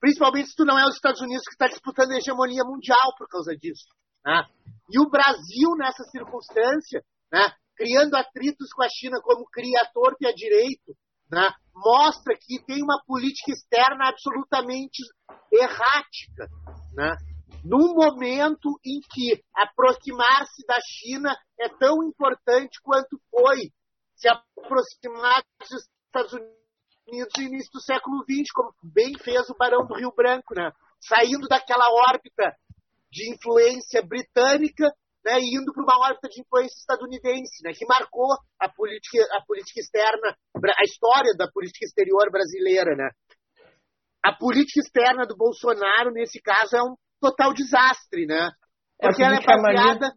principalmente 0.00 0.50
se 0.50 0.54
tu 0.56 0.64
não 0.64 0.78
é 0.78 0.84
os 0.84 0.94
Estados 0.94 1.20
Unidos 1.20 1.42
que 1.44 1.54
está 1.54 1.66
disputando 1.66 2.12
a 2.12 2.16
hegemonia 2.16 2.62
mundial 2.64 3.12
por 3.18 3.28
causa 3.28 3.56
disso. 3.56 3.88
Né? 4.24 4.46
E 4.88 5.00
o 5.00 5.10
Brasil, 5.10 5.74
nessa 5.76 6.04
circunstância, 6.04 7.02
né, 7.32 7.52
criando 7.76 8.14
atritos 8.14 8.72
com 8.72 8.84
a 8.84 8.88
China 8.88 9.18
como 9.20 9.44
cria 9.46 9.80
a 9.82 9.90
torto 9.92 10.18
e 10.20 10.26
a 10.28 10.32
direito, 10.32 10.96
né, 11.28 11.50
mostra 11.74 12.36
que 12.40 12.62
tem 12.64 12.82
uma 12.82 13.02
política 13.04 13.50
externa 13.50 14.08
absolutamente 14.08 15.02
errática. 15.52 16.48
Né? 16.94 17.16
Num 17.64 17.94
momento 17.94 18.78
em 18.84 19.00
que 19.00 19.42
aproximar-se 19.54 20.66
da 20.66 20.78
China 20.80 21.36
é 21.58 21.68
tão 21.68 22.02
importante 22.02 22.80
quanto 22.82 23.20
foi 23.30 23.70
se 24.16 24.28
aproximar 24.28 25.42
dos 25.60 25.88
Estados 26.06 26.32
Unidos 26.32 27.32
no 27.36 27.42
início 27.42 27.72
do 27.72 27.80
século 27.80 28.24
XX, 28.24 28.50
como 28.54 28.74
bem 28.82 29.16
fez 29.18 29.48
o 29.48 29.56
Barão 29.56 29.86
do 29.86 29.94
Rio 29.94 30.12
Branco, 30.14 30.54
né? 30.54 30.72
saindo 31.00 31.48
daquela 31.48 31.86
órbita 32.10 32.56
de 33.10 33.32
influência 33.32 34.02
britânica 34.02 34.88
né, 35.24 35.38
e 35.38 35.56
indo 35.56 35.72
para 35.72 35.82
uma 35.82 36.06
órbita 36.06 36.28
de 36.28 36.40
influência 36.40 36.78
estadunidense, 36.78 37.62
né, 37.62 37.72
que 37.72 37.86
marcou 37.86 38.26
a 38.58 38.68
política, 38.68 39.22
a 39.36 39.44
política 39.44 39.80
externa, 39.80 40.36
a 40.56 40.84
história 40.84 41.34
da 41.36 41.48
política 41.50 41.84
exterior 41.84 42.30
brasileira. 42.30 42.96
Né. 42.96 43.08
A 44.24 44.32
política 44.32 44.80
externa 44.80 45.26
do 45.26 45.36
Bolsonaro, 45.36 46.10
nesse 46.12 46.40
caso, 46.40 46.76
é 46.76 46.82
um 46.82 46.96
total 47.22 47.54
desastre, 47.54 48.26
né? 48.26 48.50
Porque 49.00 49.22
ela 49.22 49.36
é 49.36 49.40
baseada. 49.40 50.10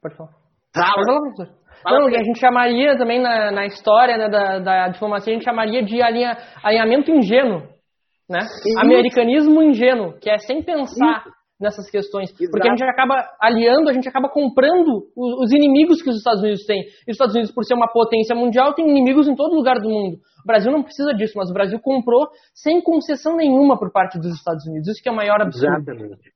Pode 0.00 0.16
falar. 0.16 0.30
Tá, 0.72 0.92
Pode 0.94 1.06
falar, 1.06 1.20
professor. 1.20 1.62
Não, 1.84 2.06
a 2.06 2.24
gente 2.24 2.38
chamaria 2.38 2.96
também 2.96 3.20
na, 3.20 3.50
na 3.50 3.66
história 3.66 4.16
né, 4.16 4.28
da, 4.28 4.58
da 4.60 4.88
diplomacia, 4.88 5.32
a 5.32 5.34
gente 5.34 5.44
chamaria 5.44 5.82
de 5.82 6.00
alinha, 6.00 6.36
alinhamento 6.62 7.10
ingênuo. 7.10 7.68
Né? 8.28 8.38
Americanismo 8.78 9.62
ingênuo, 9.62 10.18
que 10.20 10.30
é 10.30 10.38
sem 10.38 10.62
pensar 10.62 11.18
Isso. 11.18 11.41
Nessas 11.60 11.88
questões. 11.90 12.30
Exato. 12.30 12.50
Porque 12.50 12.68
a 12.68 12.70
gente 12.70 12.82
acaba 12.84 13.28
aliando, 13.40 13.88
a 13.88 13.92
gente 13.92 14.08
acaba 14.08 14.28
comprando 14.28 15.08
os, 15.16 15.44
os, 15.44 15.52
inimigos 15.52 16.02
que 16.02 16.10
os 16.10 16.16
Estados 16.16 16.42
Unidos 16.42 16.64
têm. 16.64 16.82
E 16.82 17.10
os 17.10 17.14
Estados 17.14 17.34
Unidos, 17.34 17.52
por 17.52 17.64
ser 17.64 17.74
uma 17.74 17.90
potência 17.90 18.34
mundial, 18.34 18.74
tem 18.74 18.88
inimigos 18.88 19.28
em 19.28 19.36
todo 19.36 19.54
lugar 19.54 19.80
do 19.80 19.88
mundo. 19.88 20.18
O 20.42 20.46
Brasil 20.46 20.72
não 20.72 20.82
precisa 20.82 21.14
disso, 21.14 21.34
mas 21.36 21.50
o 21.50 21.54
Brasil 21.54 21.78
comprou 21.80 22.28
sem 22.54 22.82
concessão 22.82 23.36
nenhuma 23.36 23.78
por 23.78 23.92
parte 23.92 24.18
dos 24.18 24.34
Estados 24.34 24.66
Unidos. 24.66 24.88
Isso 24.88 25.02
que 25.02 25.08
é 25.08 25.12
o 25.12 25.16
maior 25.16 25.40
absurdo. 25.40 25.78
Exatamente. 25.78 26.32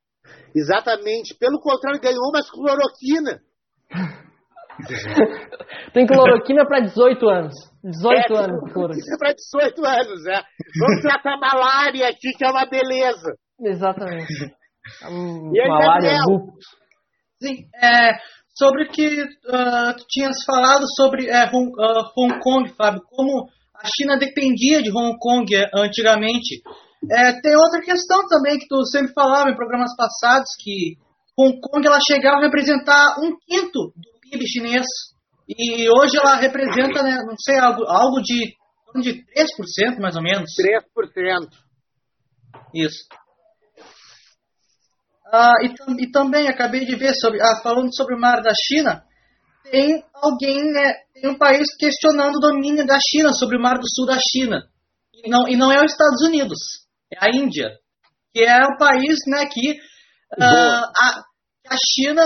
Exatamente. 0.55 1.35
Pelo 1.37 1.59
contrário, 1.59 1.99
ganhou 1.99 2.31
mais 2.31 2.49
cloroquina. 2.49 3.41
Tem 5.93 6.05
cloroquina 6.05 6.65
para 6.67 6.81
18 6.81 7.27
anos. 7.27 7.53
18 7.83 8.33
é, 8.33 8.37
anos 8.37 8.63
de 8.63 8.73
cloroquina. 8.73 9.17
para 9.17 9.33
18 9.33 9.85
anos, 9.85 10.25
é. 10.27 10.41
Vamos 10.79 11.01
tratar 11.01 11.37
malária 11.37 12.07
aqui, 12.07 12.31
que 12.37 12.45
é 12.45 12.49
uma 12.49 12.65
beleza. 12.65 13.35
Exatamente. 13.59 14.33
Malária, 15.67 16.19
lupus. 16.27 16.65
Sim, 17.41 17.67
é, 17.81 18.17
sobre 18.57 18.85
o 18.85 18.89
que 18.89 19.21
uh, 19.21 19.93
tu 19.95 20.05
tinhas 20.09 20.37
falado 20.43 20.83
sobre 20.95 21.27
é, 21.27 21.45
Hong, 21.53 21.69
uh, 21.69 22.11
Hong 22.17 22.39
Kong, 22.41 22.73
Fábio, 22.75 23.01
como 23.09 23.47
a 23.75 23.87
China 23.95 24.17
dependia 24.17 24.81
de 24.81 24.91
Hong 24.91 25.15
Kong 25.19 25.55
é, 25.55 25.69
antigamente. 25.75 26.63
É, 27.11 27.39
tem 27.39 27.55
outra 27.55 27.79
questão 27.81 28.27
também 28.27 28.57
que 28.57 28.67
tu 28.67 28.83
sempre 28.85 29.13
falava 29.13 29.51
em 29.51 29.55
programas 29.55 29.95
passados, 29.95 30.49
que 30.59 30.97
Hong 31.37 31.59
Kong 31.61 31.85
ela 31.85 31.99
chegava 32.05 32.37
a 32.37 32.45
representar 32.45 33.19
um 33.19 33.37
quinto 33.45 33.93
do 33.95 34.19
PIB 34.21 34.47
chinês. 34.47 34.87
E 35.47 35.87
hoje 35.89 36.17
ela 36.17 36.35
representa, 36.35 37.03
né, 37.03 37.23
não 37.25 37.37
sei, 37.37 37.59
algo, 37.59 37.83
algo 37.85 38.19
de, 38.21 38.53
de 39.01 39.23
3% 39.93 39.99
mais 39.99 40.15
ou 40.15 40.23
menos. 40.23 40.49
3%. 40.59 41.47
Isso. 42.73 43.05
Ah, 45.31 45.53
e, 45.61 46.03
e, 46.03 46.11
também 46.11 46.47
acabei 46.47 46.85
de 46.85 46.95
ver 46.95 47.13
sobre, 47.13 47.41
ah, 47.41 47.59
falando 47.61 47.93
sobre 47.93 48.15
o 48.15 48.19
mar 48.19 48.41
da 48.41 48.53
China, 48.53 49.03
tem 49.69 50.03
alguém, 50.13 50.71
né, 50.71 50.93
tem 51.13 51.29
um 51.29 51.37
país 51.37 51.67
questionando 51.77 52.37
o 52.37 52.39
domínio 52.39 52.85
da 52.85 52.97
China 52.99 53.33
sobre 53.33 53.57
o 53.57 53.61
mar 53.61 53.77
do 53.77 53.89
sul 53.89 54.05
da 54.05 54.17
China. 54.17 54.63
E 55.13 55.29
não, 55.29 55.47
e 55.47 55.57
não 55.57 55.71
é 55.71 55.83
os 55.83 55.91
Estados 55.91 56.21
Unidos, 56.21 56.59
é 57.13 57.17
a 57.25 57.29
Índia, 57.29 57.71
que 58.33 58.43
é 58.43 58.65
o 58.65 58.77
país 58.77 59.17
né, 59.27 59.45
que 59.47 59.71
uh, 59.71 60.85
a, 60.95 61.23
a 61.69 61.75
China, 61.93 62.23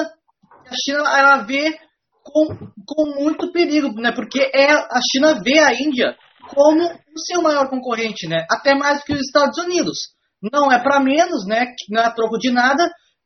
a 0.68 0.76
China 0.84 1.00
ela 1.18 1.38
vê 1.44 1.80
com, 2.24 2.56
com 2.86 3.20
muito 3.20 3.52
perigo, 3.52 4.00
né, 4.00 4.12
porque 4.12 4.52
é, 4.54 4.72
a 4.74 5.00
China 5.12 5.42
vê 5.44 5.58
a 5.60 5.74
Índia 5.74 6.16
como 6.50 6.84
o 6.86 7.20
seu 7.20 7.42
maior 7.42 7.70
concorrente, 7.70 8.28
né? 8.28 8.46
Até 8.50 8.76
mais 8.76 9.04
que 9.04 9.14
os 9.14 9.20
Estados 9.20 9.58
Unidos. 9.58 9.98
Não 10.42 10.72
é 10.72 10.82
para 10.82 11.00
menos, 11.00 11.46
né? 11.46 11.66
Não 11.90 12.02
é 12.02 12.14
troco 12.14 12.38
de 12.38 12.52
nada 12.52 12.84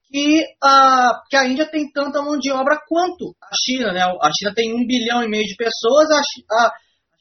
que 0.07 0.43
a, 0.63 1.22
que 1.30 1.36
a 1.36 1.47
Índia 1.47 1.70
tem 1.70 1.91
tanta 1.91 2.22
mão 2.22 2.38
de 2.38 2.51
obra 2.51 2.80
quanto 2.88 3.36
a 3.41 3.49
China, 3.66 3.91
né? 3.91 4.01
A 4.01 4.30
China 4.38 4.53
tem 4.53 4.74
um 4.74 4.86
bilhão 4.86 5.24
e 5.24 5.28
meio 5.28 5.43
de 5.43 5.55
pessoas, 5.55 6.09
a, 6.11 6.20
a 6.20 6.72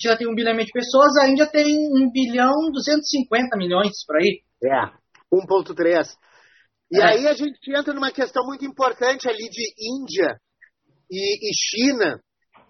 China 0.00 0.16
tem 0.16 0.28
um 0.28 0.34
bilhão 0.34 0.52
e 0.52 0.56
meio 0.56 0.66
de 0.66 0.72
pessoas, 0.72 1.16
a 1.16 1.28
Índia 1.28 1.46
tem 1.46 1.66
um 1.66 2.10
bilhão 2.10 2.52
e 2.68 2.72
250 2.72 3.56
milhões 3.56 3.92
por 4.06 4.16
aí. 4.16 4.42
É, 4.62 5.04
1.3. 5.32 6.08
E 6.90 7.00
é. 7.00 7.04
aí 7.04 7.26
a 7.26 7.34
gente 7.34 7.58
entra 7.74 7.94
numa 7.94 8.10
questão 8.10 8.44
muito 8.44 8.64
importante 8.64 9.28
ali 9.28 9.48
de 9.48 9.64
Índia 9.78 10.38
e, 11.10 11.50
e 11.50 11.52
China, 11.54 12.20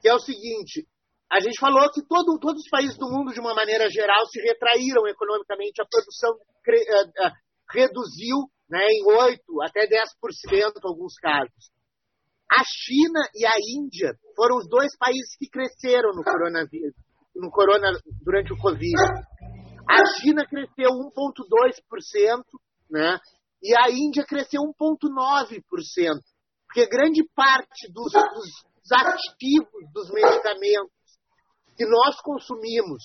que 0.01 0.09
é 0.09 0.15
o 0.15 0.21
seguinte, 0.21 0.87
a 1.35 1.41
gente 1.41 1.59
falou 1.59 1.91
que 1.91 2.01
todo, 2.07 2.39
todos 2.39 2.63
os 2.63 2.71
países 2.71 2.97
do 2.97 3.11
mundo, 3.11 3.33
de 3.33 3.41
uma 3.41 3.55
maneira 3.55 3.91
geral, 3.91 4.25
se 4.27 4.41
retraíram 4.41 5.05
economicamente, 5.09 5.83
a 5.83 5.85
produção 5.85 6.31
cre, 6.63 6.79
uh, 6.79 7.27
uh, 7.27 7.33
reduziu 7.73 8.37
né, 8.71 8.87
em 8.87 9.03
8% 9.05 9.39
até 9.67 9.85
10% 9.85 9.99
em 10.47 10.89
alguns 10.89 11.15
casos. 11.19 11.75
A 12.49 12.63
China 12.63 13.19
e 13.35 13.45
a 13.45 13.55
Índia 13.59 14.15
foram 14.37 14.59
os 14.59 14.69
dois 14.69 14.97
países 14.97 15.35
que 15.37 15.49
cresceram 15.51 16.13
no 16.15 16.23
coronavírus, 16.23 16.95
no 17.35 17.51
corona, 17.51 17.91
durante 18.23 18.53
o 18.53 18.57
Covid. 18.57 18.95
A 19.91 20.07
China 20.21 20.47
cresceu 20.47 20.91
1,2%, 20.91 22.45
né, 22.89 23.19
e 23.61 23.77
a 23.77 23.91
Índia 23.91 24.25
cresceu 24.25 24.61
1,9%. 24.63 25.61
Porque 26.69 26.87
grande 26.87 27.25
parte 27.35 27.91
dos, 27.93 28.13
dos 28.13 28.93
ativos 28.93 29.93
dos 29.93 30.11
medicamentos 30.11 30.95
que 31.77 31.85
nós 31.87 32.21
consumimos 32.21 33.03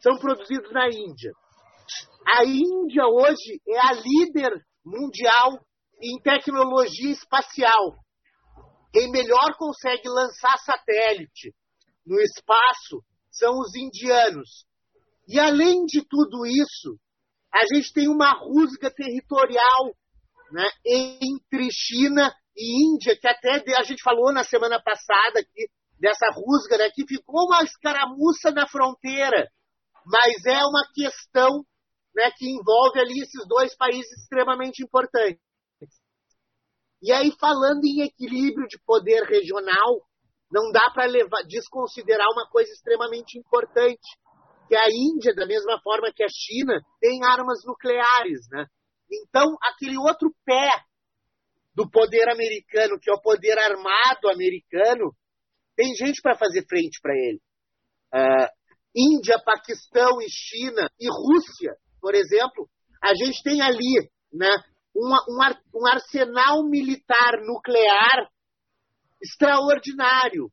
são 0.00 0.16
produzidos 0.18 0.70
na 0.72 0.88
Índia. 0.88 1.32
A 2.26 2.44
Índia 2.44 3.06
hoje 3.06 3.60
é 3.68 3.78
a 3.78 3.92
líder 3.92 4.52
mundial 4.84 5.58
em 6.00 6.20
tecnologia 6.20 7.10
espacial. 7.10 7.96
Quem 8.92 9.10
melhor 9.10 9.56
consegue 9.56 10.08
lançar 10.08 10.56
satélite 10.58 11.54
no 12.04 12.20
espaço 12.20 13.02
são 13.30 13.58
os 13.58 13.74
indianos. 13.74 14.66
E 15.26 15.38
além 15.38 15.84
de 15.86 16.04
tudo 16.06 16.44
isso, 16.44 16.98
a 17.52 17.64
gente 17.74 17.92
tem 17.92 18.08
uma 18.08 18.32
rusga 18.32 18.90
territorial 18.90 19.94
né, 20.50 20.68
entre 20.84 21.68
China 21.70 22.34
e 22.56 22.86
Índia, 22.86 23.16
que 23.18 23.26
até 23.26 23.62
a 23.78 23.82
gente 23.82 24.02
falou 24.02 24.32
na 24.32 24.44
semana 24.44 24.82
passada 24.82 25.40
aqui, 25.40 25.68
dessa 26.02 26.26
rusga, 26.34 26.76
né, 26.78 26.90
que 26.90 27.06
ficou 27.06 27.46
uma 27.46 27.62
escaramuça 27.62 28.50
na 28.50 28.66
fronteira, 28.66 29.48
mas 30.04 30.44
é 30.44 30.58
uma 30.58 30.84
questão 30.92 31.64
né, 32.12 32.28
que 32.36 32.50
envolve 32.50 32.98
ali 32.98 33.20
esses 33.22 33.46
dois 33.46 33.76
países 33.76 34.10
extremamente 34.18 34.82
importantes. 34.82 35.40
E 37.00 37.12
aí, 37.12 37.30
falando 37.38 37.84
em 37.84 38.02
equilíbrio 38.02 38.66
de 38.66 38.80
poder 38.84 39.22
regional, 39.22 40.02
não 40.50 40.72
dá 40.72 40.90
para 40.92 41.06
desconsiderar 41.46 42.26
uma 42.32 42.48
coisa 42.50 42.70
extremamente 42.72 43.38
importante, 43.38 44.06
que 44.68 44.74
a 44.74 44.86
Índia, 44.90 45.32
da 45.34 45.46
mesma 45.46 45.80
forma 45.82 46.12
que 46.12 46.24
a 46.24 46.28
China, 46.28 46.80
tem 47.00 47.24
armas 47.24 47.64
nucleares, 47.64 48.48
né? 48.50 48.66
Então, 49.10 49.56
aquele 49.62 49.96
outro 49.98 50.34
pé 50.44 50.68
do 51.74 51.88
poder 51.88 52.28
americano, 52.28 52.98
que 53.00 53.10
é 53.10 53.14
o 53.14 53.20
poder 53.20 53.58
armado 53.58 54.28
americano, 54.30 55.12
tem 55.76 55.94
gente 55.94 56.20
para 56.20 56.36
fazer 56.36 56.66
frente 56.66 57.00
para 57.00 57.14
ele. 57.14 57.40
Uh, 58.14 58.48
Índia, 58.94 59.40
Paquistão 59.44 60.20
e 60.20 60.26
China 60.28 60.88
e 61.00 61.08
Rússia, 61.08 61.74
por 62.00 62.14
exemplo, 62.14 62.68
a 63.02 63.14
gente 63.14 63.42
tem 63.42 63.62
ali 63.62 64.10
né, 64.32 64.50
um, 64.94 65.08
um, 65.08 65.80
um 65.80 65.86
arsenal 65.86 66.68
militar 66.68 67.40
nuclear 67.44 68.28
extraordinário. 69.22 70.50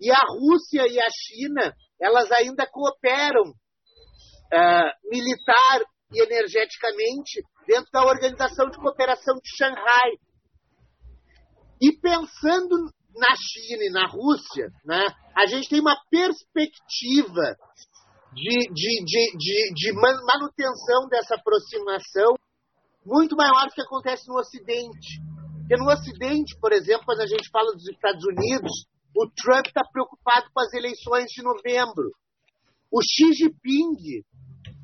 E 0.00 0.10
a 0.10 0.20
Rússia 0.40 0.86
e 0.86 1.00
a 1.00 1.08
China, 1.10 1.74
elas 2.00 2.30
ainda 2.30 2.66
cooperam 2.66 3.50
uh, 3.50 5.10
militar 5.10 5.80
e 6.12 6.22
energeticamente 6.22 7.42
dentro 7.66 7.90
da 7.92 8.04
Organização 8.04 8.70
de 8.70 8.78
Cooperação 8.78 9.34
de 9.36 9.56
Xangai. 9.56 10.12
E 11.80 11.92
pensando 12.00 12.90
na 13.18 13.34
China 13.36 13.84
e 13.84 13.90
na 13.90 14.06
Rússia, 14.06 14.70
né, 14.84 15.06
a 15.36 15.46
gente 15.46 15.68
tem 15.68 15.80
uma 15.80 15.96
perspectiva 16.10 17.56
de, 18.32 18.70
de, 18.72 19.04
de, 19.04 19.36
de, 19.36 19.74
de 19.74 19.92
manutenção 19.92 21.08
dessa 21.10 21.34
aproximação 21.34 22.34
muito 23.04 23.36
maior 23.36 23.66
do 23.66 23.74
que 23.74 23.82
acontece 23.82 24.28
no 24.28 24.38
Ocidente. 24.38 25.20
Porque 25.60 25.76
no 25.76 25.90
Ocidente, 25.90 26.56
por 26.60 26.72
exemplo, 26.72 27.04
quando 27.04 27.20
a 27.20 27.26
gente 27.26 27.48
fala 27.50 27.72
dos 27.72 27.88
Estados 27.88 28.24
Unidos, 28.24 28.86
o 29.16 29.28
Trump 29.30 29.66
está 29.66 29.82
preocupado 29.92 30.46
com 30.52 30.60
as 30.60 30.72
eleições 30.72 31.26
de 31.26 31.42
novembro. 31.42 32.12
O 32.90 33.00
Xi 33.02 33.32
Jinping, 33.32 34.22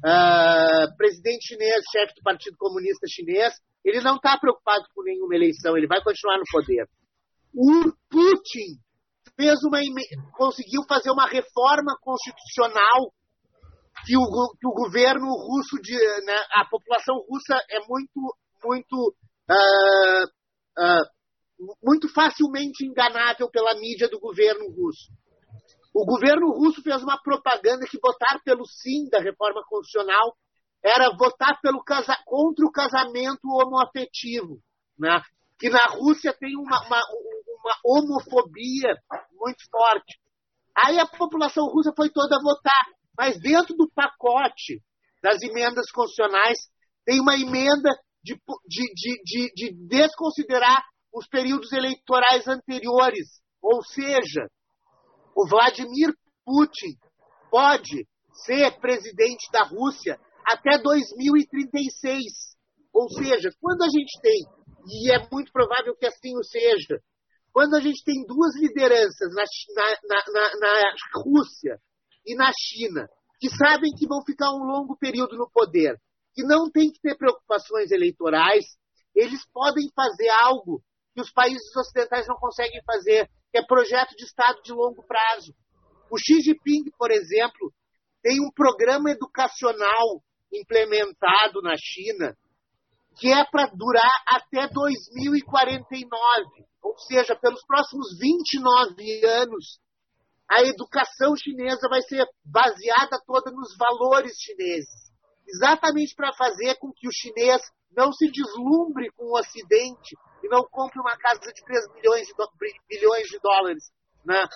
uh, 0.04 0.96
presidente 0.96 1.48
chinês, 1.48 1.84
chefe 1.90 2.14
do 2.16 2.22
Partido 2.22 2.56
Comunista 2.58 3.06
Chinês, 3.08 3.54
ele 3.84 4.00
não 4.00 4.16
está 4.16 4.38
preocupado 4.38 4.84
com 4.94 5.02
nenhuma 5.02 5.34
eleição, 5.34 5.76
ele 5.76 5.86
vai 5.86 6.02
continuar 6.02 6.38
no 6.38 6.44
poder. 6.50 6.88
O 7.54 7.92
Putin 8.10 8.80
fez 9.36 9.62
uma 9.64 9.78
conseguiu 10.32 10.82
fazer 10.88 11.10
uma 11.10 11.26
reforma 11.26 11.96
constitucional 12.00 13.12
que 14.04 14.16
o, 14.16 14.24
que 14.58 14.66
o 14.66 14.72
governo 14.72 15.26
russo 15.26 15.80
de, 15.80 15.96
né, 15.96 16.36
a 16.52 16.64
população 16.68 17.16
russa 17.28 17.54
é 17.70 17.78
muito 17.88 18.36
muito 18.64 19.16
uh, 19.50 20.24
uh, 20.78 21.74
muito 21.82 22.08
facilmente 22.12 22.84
enganável 22.84 23.48
pela 23.50 23.74
mídia 23.74 24.08
do 24.08 24.18
governo 24.18 24.66
russo. 24.70 25.12
O 25.94 26.04
governo 26.04 26.50
russo 26.50 26.82
fez 26.82 27.02
uma 27.02 27.20
propaganda 27.22 27.86
que 27.86 28.00
votar 28.00 28.42
pelo 28.44 28.66
sim 28.66 29.08
da 29.08 29.20
reforma 29.20 29.62
constitucional 29.68 30.36
era 30.82 31.16
votar 31.16 31.60
pelo 31.62 31.82
casa, 31.84 32.16
contra 32.26 32.66
o 32.66 32.72
casamento 32.72 33.46
homoafetivo, 33.46 34.58
né? 34.98 35.22
que 35.58 35.70
na 35.70 35.84
Rússia 35.86 36.34
tem 36.38 36.56
uma, 36.56 36.84
uma, 36.84 37.00
uma 37.64 37.76
homofobia 37.82 38.94
muito 39.32 39.64
forte. 39.70 40.20
Aí 40.76 40.98
a 40.98 41.06
população 41.06 41.66
russa 41.66 41.92
foi 41.96 42.10
toda 42.10 42.42
votar, 42.42 42.84
mas 43.16 43.40
dentro 43.40 43.74
do 43.74 43.90
pacote 43.94 44.82
das 45.22 45.40
emendas 45.42 45.90
constitucionais 45.90 46.58
tem 47.06 47.20
uma 47.20 47.34
emenda 47.34 47.90
de, 48.22 48.34
de, 48.66 49.22
de, 49.22 49.52
de, 49.54 49.86
desconsiderar 49.88 50.82
os 51.12 51.26
períodos 51.28 51.72
eleitorais 51.72 52.46
anteriores. 52.48 53.40
Ou 53.62 53.82
seja, 53.82 54.48
o 55.34 55.48
Vladimir 55.48 56.12
Putin 56.44 56.98
pode 57.50 58.06
ser 58.44 58.78
presidente 58.80 59.50
da 59.52 59.64
Rússia 59.64 60.18
até 60.44 60.78
2036. 60.78 62.22
Ou 62.92 63.08
seja, 63.10 63.50
quando 63.60 63.82
a 63.82 63.88
gente 63.88 64.20
tem, 64.20 64.40
e 64.86 65.12
é 65.12 65.28
muito 65.30 65.52
provável 65.52 65.94
que 65.96 66.06
assim 66.06 66.36
o 66.36 66.42
seja, 66.42 67.00
quando 67.54 67.76
a 67.76 67.80
gente 67.80 68.02
tem 68.02 68.26
duas 68.26 68.56
lideranças 68.56 69.32
na, 69.32 69.44
na, 70.08 70.24
na, 70.32 70.56
na 70.58 70.94
Rússia 71.22 71.78
e 72.26 72.34
na 72.34 72.50
China, 72.52 73.08
que 73.38 73.48
sabem 73.48 73.92
que 73.96 74.08
vão 74.08 74.24
ficar 74.26 74.50
um 74.50 74.64
longo 74.64 74.98
período 74.98 75.36
no 75.36 75.48
poder, 75.48 75.96
que 76.34 76.42
não 76.42 76.68
tem 76.68 76.90
que 76.90 77.00
ter 77.00 77.16
preocupações 77.16 77.92
eleitorais, 77.92 78.64
eles 79.14 79.46
podem 79.52 79.88
fazer 79.94 80.28
algo 80.42 80.82
que 81.14 81.20
os 81.20 81.30
países 81.30 81.76
ocidentais 81.76 82.26
não 82.26 82.34
conseguem 82.34 82.82
fazer, 82.84 83.30
que 83.52 83.58
é 83.58 83.64
projeto 83.64 84.16
de 84.16 84.24
Estado 84.24 84.60
de 84.64 84.72
longo 84.72 85.06
prazo. 85.06 85.54
O 86.10 86.18
Xi 86.18 86.40
Jinping, 86.42 86.90
por 86.98 87.12
exemplo, 87.12 87.72
tem 88.20 88.40
um 88.40 88.50
programa 88.50 89.12
educacional 89.12 90.24
implementado 90.52 91.62
na 91.62 91.76
China 91.78 92.36
que 93.16 93.32
é 93.32 93.44
para 93.44 93.70
durar 93.72 94.10
até 94.26 94.66
2049. 94.72 96.66
Ou 96.84 96.98
seja, 96.98 97.34
pelos 97.34 97.64
próximos 97.64 98.18
29 98.18 99.24
anos, 99.24 99.80
a 100.46 100.62
educação 100.62 101.34
chinesa 101.34 101.88
vai 101.88 102.02
ser 102.02 102.26
baseada 102.44 103.18
toda 103.26 103.50
nos 103.50 103.74
valores 103.78 104.36
chineses. 104.38 105.10
Exatamente 105.48 106.14
para 106.14 106.34
fazer 106.34 106.74
com 106.76 106.92
que 106.92 107.08
o 107.08 107.12
chinês 107.12 107.62
não 107.96 108.12
se 108.12 108.30
deslumbre 108.30 109.10
com 109.12 109.24
o 109.24 109.38
Ocidente 109.38 110.14
e 110.42 110.48
não 110.48 110.62
compre 110.70 111.00
uma 111.00 111.16
casa 111.16 111.40
de 111.40 111.64
3 111.64 111.94
milhões 111.94 112.26
de, 112.26 112.34
bilhões 112.86 113.28
de 113.28 113.38
dólares 113.40 113.84
na, 114.22 114.46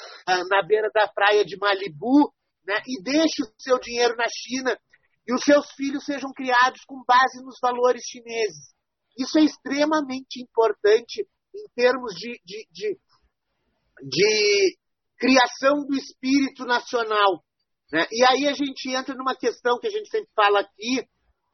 na 0.51 0.63
beira 0.63 0.91
da 0.93 1.09
praia 1.09 1.47
de 1.47 1.57
Malibu 1.57 2.31
né, 2.67 2.77
e 2.87 3.03
deixe 3.03 3.43
o 3.43 3.53
seu 3.59 3.79
dinheiro 3.79 4.15
na 4.17 4.27
China 4.29 4.79
e 5.27 5.33
os 5.33 5.43
seus 5.43 5.71
filhos 5.73 6.05
sejam 6.05 6.31
criados 6.33 6.85
com 6.87 7.03
base 7.07 7.43
nos 7.43 7.59
valores 7.61 8.03
chineses. 8.05 8.75
Isso 9.17 9.39
é 9.39 9.43
extremamente 9.43 10.43
importante 10.43 11.27
em 11.59 11.69
termos 11.75 12.15
de, 12.15 12.41
de, 12.45 12.69
de, 12.71 12.99
de 14.03 14.79
criação 15.19 15.85
do 15.87 15.97
espírito 15.97 16.65
nacional. 16.65 17.43
Né? 17.93 18.07
E 18.11 18.25
aí 18.25 18.47
a 18.47 18.53
gente 18.53 18.91
entra 18.91 19.15
numa 19.15 19.37
questão 19.37 19.79
que 19.79 19.87
a 19.87 19.91
gente 19.91 20.09
sempre 20.09 20.31
fala 20.35 20.61
aqui, 20.61 21.07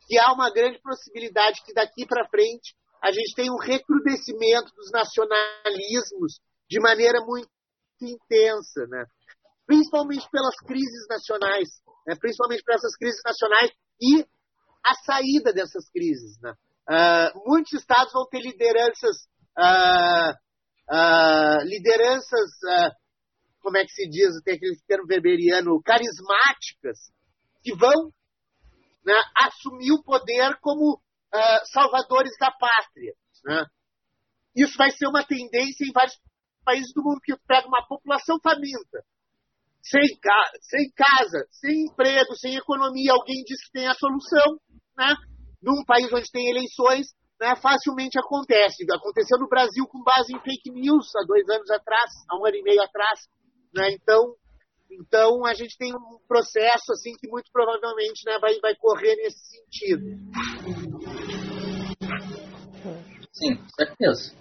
que 0.06 0.18
há 0.18 0.32
uma 0.32 0.50
grande 0.50 0.80
possibilidade 0.80 1.62
que 1.64 1.72
daqui 1.72 2.06
para 2.06 2.28
frente 2.28 2.74
a 3.02 3.12
gente 3.12 3.34
tenha 3.34 3.52
um 3.52 3.58
recrudescimento 3.58 4.74
dos 4.74 4.90
nacionalismos 4.90 6.40
de 6.68 6.80
maneira 6.80 7.20
muito 7.24 7.48
intensa, 8.00 8.86
né? 8.88 9.04
principalmente 9.66 10.28
pelas 10.30 10.56
crises 10.56 11.06
nacionais, 11.08 11.68
né? 12.06 12.14
principalmente 12.18 12.62
por 12.64 12.74
essas 12.74 12.96
crises 12.96 13.20
nacionais 13.24 13.70
e 14.00 14.26
a 14.84 14.94
saída 15.04 15.52
dessas 15.52 15.88
crises. 15.90 16.38
Né? 16.40 16.52
Uh, 16.88 17.48
muitos 17.48 17.72
estados 17.74 18.12
vão 18.12 18.26
ter 18.26 18.40
lideranças, 18.40 19.26
uh, 19.58 20.32
uh, 20.90 21.64
lideranças, 21.64 22.50
como 23.60 23.76
é 23.78 23.84
que 23.84 23.92
se 23.92 24.08
diz, 24.08 24.42
tem 24.44 24.54
aquele 24.54 24.76
termo 24.86 25.06
weberiano, 25.08 25.82
carismáticas, 25.82 27.12
que 27.62 27.74
vão 27.74 28.12
né, 29.04 29.20
assumir 29.36 29.92
o 29.92 30.02
poder 30.02 30.58
como 30.60 31.00
salvadores 31.72 32.32
da 32.38 32.50
pátria. 32.52 33.12
Né? 33.44 33.66
Isso 34.54 34.76
vai 34.76 34.90
ser 34.90 35.08
uma 35.08 35.24
tendência 35.24 35.84
em 35.84 35.92
vários 35.92 36.16
países 36.64 36.92
do 36.94 37.02
mundo 37.02 37.20
que 37.22 37.36
pega 37.46 37.66
uma 37.66 37.86
população 37.86 38.38
faminta, 38.42 39.04
sem, 39.82 40.02
sem 40.62 40.90
casa, 40.96 41.46
sem 41.50 41.86
emprego, 41.86 42.34
sem 42.36 42.56
economia, 42.56 43.12
alguém 43.12 43.42
diz 43.44 43.62
que 43.64 43.72
tem 43.72 43.86
a 43.86 43.94
solução, 43.94 44.58
né? 44.96 45.14
Num 45.62 45.84
país 45.84 46.10
onde 46.12 46.30
tem 46.30 46.48
eleições, 46.50 47.08
né, 47.40 47.54
facilmente 47.60 48.18
acontece. 48.18 48.84
Aconteceu 48.92 49.38
no 49.38 49.48
Brasil 49.48 49.86
com 49.86 50.02
base 50.02 50.34
em 50.34 50.40
fake 50.40 50.70
news 50.70 51.06
há 51.16 51.24
dois 51.26 51.48
anos 51.48 51.70
atrás, 51.70 52.10
há 52.30 52.38
um 52.38 52.46
ano 52.46 52.56
e 52.56 52.62
meio 52.62 52.82
atrás. 52.82 53.20
Né? 53.74 53.90
Então, 53.92 54.34
então 54.90 55.44
a 55.46 55.54
gente 55.54 55.76
tem 55.76 55.92
um 55.94 56.18
processo 56.28 56.92
assim 56.92 57.12
que 57.18 57.28
muito 57.28 57.50
provavelmente 57.52 58.24
né, 58.26 58.38
vai, 58.40 58.54
vai 58.60 58.74
correr 58.76 59.16
nesse 59.16 59.40
sentido. 59.50 60.04
Sim, 63.32 63.58
certeza. 63.76 64.36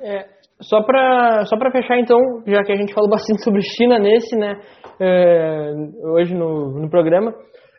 É, 0.00 0.28
só 0.60 0.82
para 0.82 1.44
só 1.44 1.56
fechar 1.72 1.98
então, 1.98 2.18
já 2.46 2.62
que 2.62 2.72
a 2.72 2.76
gente 2.76 2.94
falou 2.94 3.10
bastante 3.10 3.42
sobre 3.42 3.60
China 3.62 3.98
nesse, 3.98 4.36
né, 4.36 4.60
é, 5.00 5.72
hoje 6.12 6.34
no, 6.34 6.80
no 6.80 6.88
programa, 6.88 7.34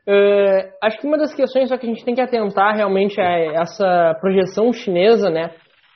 Uh, 0.07 0.69
acho 0.81 0.97
que 0.99 1.07
uma 1.07 1.17
das 1.17 1.33
questões 1.33 1.69
só 1.69 1.77
que 1.77 1.85
a 1.85 1.89
gente 1.89 2.03
tem 2.03 2.15
que 2.15 2.21
atentar 2.21 2.75
realmente 2.75 3.19
a 3.19 3.61
essa 3.61 4.15
projeção 4.19 4.73
chinesa, 4.73 5.29
né? 5.29 5.51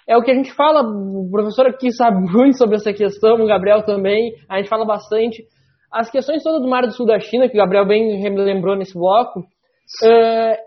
É 0.08 0.18
o 0.18 0.22
que 0.22 0.32
a 0.32 0.36
gente 0.36 0.54
fala, 0.54 0.82
o 0.82 1.30
professor 1.32 1.68
aqui 1.68 1.92
sabe 1.92 2.18
muito 2.32 2.58
sobre 2.58 2.76
essa 2.76 2.94
questão, 2.94 3.36
o 3.36 3.48
Gabriel 3.48 3.84
também, 3.84 4.34
a 4.50 4.58
gente 4.58 4.70
fala 4.70 4.86
bastante. 4.86 5.44
As 5.92 6.10
questões 6.10 6.44
todas 6.44 6.62
do 6.62 6.70
Mar 6.70 6.84
do 6.84 6.92
Sul 6.92 7.06
da 7.06 7.20
China, 7.20 7.48
que 7.48 7.56
o 7.56 7.62
Gabriel 7.62 7.86
bem 7.86 8.22
lembrou 8.22 8.76
nesse 8.76 8.94
bloco, 8.94 9.40
uh, 9.40 10.58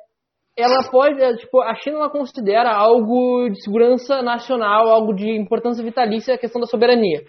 ela 0.58 0.90
pode, 0.90 1.20
é, 1.22 1.34
tipo, 1.36 1.60
a 1.60 1.74
China 1.74 1.98
ela 1.98 2.10
considera 2.10 2.72
algo 2.72 3.48
de 3.50 3.62
segurança 3.62 4.22
nacional, 4.22 4.88
algo 4.88 5.14
de 5.14 5.30
importância 5.30 5.84
vitalícia 5.84 6.34
a 6.34 6.38
questão 6.38 6.60
da 6.60 6.66
soberania 6.66 7.20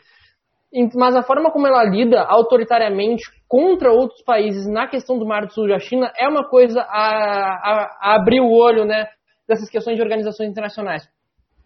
mas 0.95 1.15
a 1.15 1.23
forma 1.23 1.51
como 1.51 1.67
ela 1.67 1.84
lida 1.84 2.21
autoritariamente 2.21 3.23
contra 3.47 3.91
outros 3.91 4.21
países 4.23 4.67
na 4.67 4.88
questão 4.88 5.17
do 5.17 5.25
Mar 5.25 5.45
do 5.45 5.53
Sul 5.53 5.67
da 5.67 5.80
China 5.80 6.11
é 6.19 6.28
uma 6.28 6.47
coisa 6.47 6.82
a, 6.82 6.86
a, 6.86 7.97
a 8.01 8.15
abrir 8.15 8.41
o 8.41 8.51
olho 8.51 8.86
né, 8.86 9.07
dessas 9.47 9.69
questões 9.69 9.95
de 9.95 10.03
organizações 10.03 10.49
internacionais. 10.49 11.03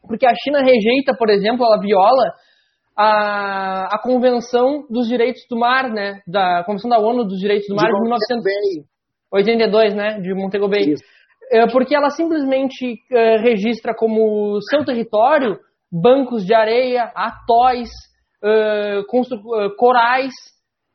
Porque 0.07 0.25
a 0.25 0.33
China 0.33 0.59
rejeita, 0.59 1.15
por 1.17 1.29
exemplo, 1.29 1.65
ela 1.65 1.79
viola 1.79 2.33
a, 2.97 3.95
a 3.95 3.99
Convenção 4.01 4.85
dos 4.89 5.07
Direitos 5.07 5.41
do 5.49 5.57
Mar, 5.57 5.89
né, 5.89 6.21
da 6.27 6.63
Convenção 6.65 6.89
da 6.89 6.99
ONU 6.99 7.25
dos 7.25 7.39
Direitos 7.39 7.67
do 7.67 7.75
Mar 7.75 7.87
de, 7.87 7.93
de 7.93 8.01
1982, 8.01 9.95
né, 9.95 10.19
de 10.19 10.33
Montego 10.33 10.67
Bay. 10.67 10.91
Isso. 10.91 11.03
É, 11.51 11.67
porque 11.67 11.95
ela 11.95 12.09
simplesmente 12.09 12.95
é, 13.11 13.37
registra 13.37 13.93
como 13.93 14.59
seu 14.69 14.85
território 14.85 15.57
bancos 15.91 16.45
de 16.45 16.53
areia, 16.53 17.11
atóis, 17.13 17.89
uh, 18.43 19.75
corais, 19.77 20.33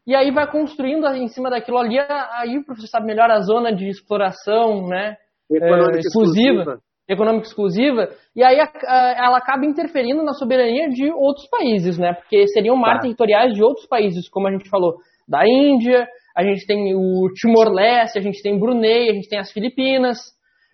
e 0.07 0.15
aí 0.15 0.31
vai 0.31 0.51
construindo 0.51 1.07
em 1.09 1.29
cima 1.29 1.51
daquilo 1.51 1.79
ali, 1.79 1.99
aí 1.99 2.59
o 2.59 2.65
professor 2.65 2.89
sabe 2.89 3.07
melhor 3.07 3.31
a 3.31 3.41
zona 3.41 3.75
de 3.75 3.89
exploração, 3.89 4.87
né? 4.87 5.17
Econômica 5.51 5.99
exclusiva, 5.99 6.61
exclusiva. 6.61 6.79
Econômica 7.09 7.47
exclusiva, 7.47 8.09
e 8.35 8.43
aí 8.43 8.61
a, 8.61 8.71
a, 8.85 9.27
ela 9.27 9.39
acaba 9.39 9.65
interferindo 9.65 10.23
na 10.23 10.33
soberania 10.33 10.89
de 10.89 11.11
outros 11.13 11.49
países, 11.49 11.99
né? 11.99 12.15
Porque 12.15 12.47
seriam 12.49 12.77
mar 12.77 12.97
tá. 12.97 13.03
territoriais 13.03 13.53
de 13.53 13.63
outros 13.63 13.87
países, 13.87 14.29
como 14.29 14.49
a 14.49 14.53
gente 14.53 14.69
falou, 14.69 14.97
da 15.29 15.47
Índia, 15.47 16.07
a 16.37 16.43
gente 16.43 16.67
tem 16.67 16.95
o 16.95 17.29
Timor-Leste, 17.35 18.19
a 18.19 18.23
gente 18.23 18.43
tem 18.43 18.59
Brunei, 18.59 19.11
a 19.11 19.15
gente 19.15 19.29
tem 19.29 19.39
as 19.39 19.51
Filipinas, 19.51 20.19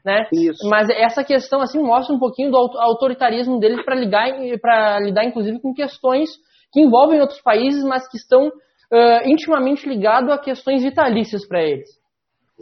né? 0.04 0.26
Isso. 0.32 0.68
Mas 0.68 0.90
essa 0.90 1.22
questão 1.24 1.60
assim 1.60 1.80
mostra 1.80 2.14
um 2.14 2.18
pouquinho 2.18 2.50
do 2.50 2.56
autoritarismo 2.56 3.58
deles 3.60 3.84
para 3.84 3.94
ligar 3.94 4.28
para 4.60 5.00
lidar 5.00 5.24
inclusive 5.24 5.60
com 5.60 5.72
questões 5.72 6.28
que 6.72 6.80
envolvem 6.80 7.20
outros 7.20 7.40
países, 7.40 7.84
mas 7.84 8.08
que 8.08 8.16
estão 8.16 8.48
uh, 8.48 9.22
intimamente 9.26 9.88
ligados 9.88 10.30
a 10.30 10.38
questões 10.38 10.82
vitalícias 10.82 11.46
para 11.46 11.62
eles. 11.62 11.88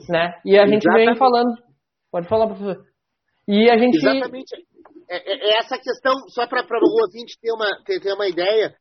Né? 0.09 0.41
E 0.45 0.59
a 0.59 0.67
gente 0.67 0.83
Exatamente. 0.83 1.07
vem 1.07 1.17
falando. 1.17 1.57
Pode 2.11 2.29
falar, 2.29 2.47
professor. 2.47 2.85
E 3.47 3.71
a 3.71 3.79
gente. 3.79 3.97
Exatamente. 3.97 4.55
É, 5.09 5.17
é, 5.17 5.51
é 5.51 5.59
essa 5.59 5.77
questão, 5.77 6.15
só 6.29 6.47
para 6.47 6.63
o 6.63 7.03
ouvinte 7.03 7.39
ter 7.41 7.53
uma, 7.53 7.69
ter, 7.85 8.01
ter 8.01 8.13
uma 8.13 8.29
ideia, 8.29 8.75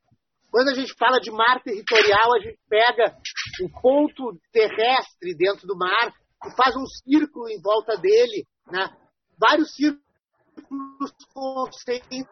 quando 0.52 0.70
a 0.70 0.74
gente 0.74 0.94
fala 0.98 1.20
de 1.20 1.32
mar 1.32 1.62
territorial, 1.64 2.36
a 2.36 2.40
gente 2.40 2.60
pega 2.70 3.16
o 3.64 3.82
ponto 3.82 4.40
terrestre 4.52 5.36
dentro 5.36 5.68
do 5.68 5.76
mar 5.76 6.14
e 6.46 6.56
faz 6.56 6.76
um 6.76 6.86
círculo 6.86 7.50
em 7.50 7.60
volta 7.62 7.98
dele, 7.98 8.46
né? 8.72 8.90
vários 9.40 9.74
círculos 9.74 10.02
concêntricos 11.34 12.30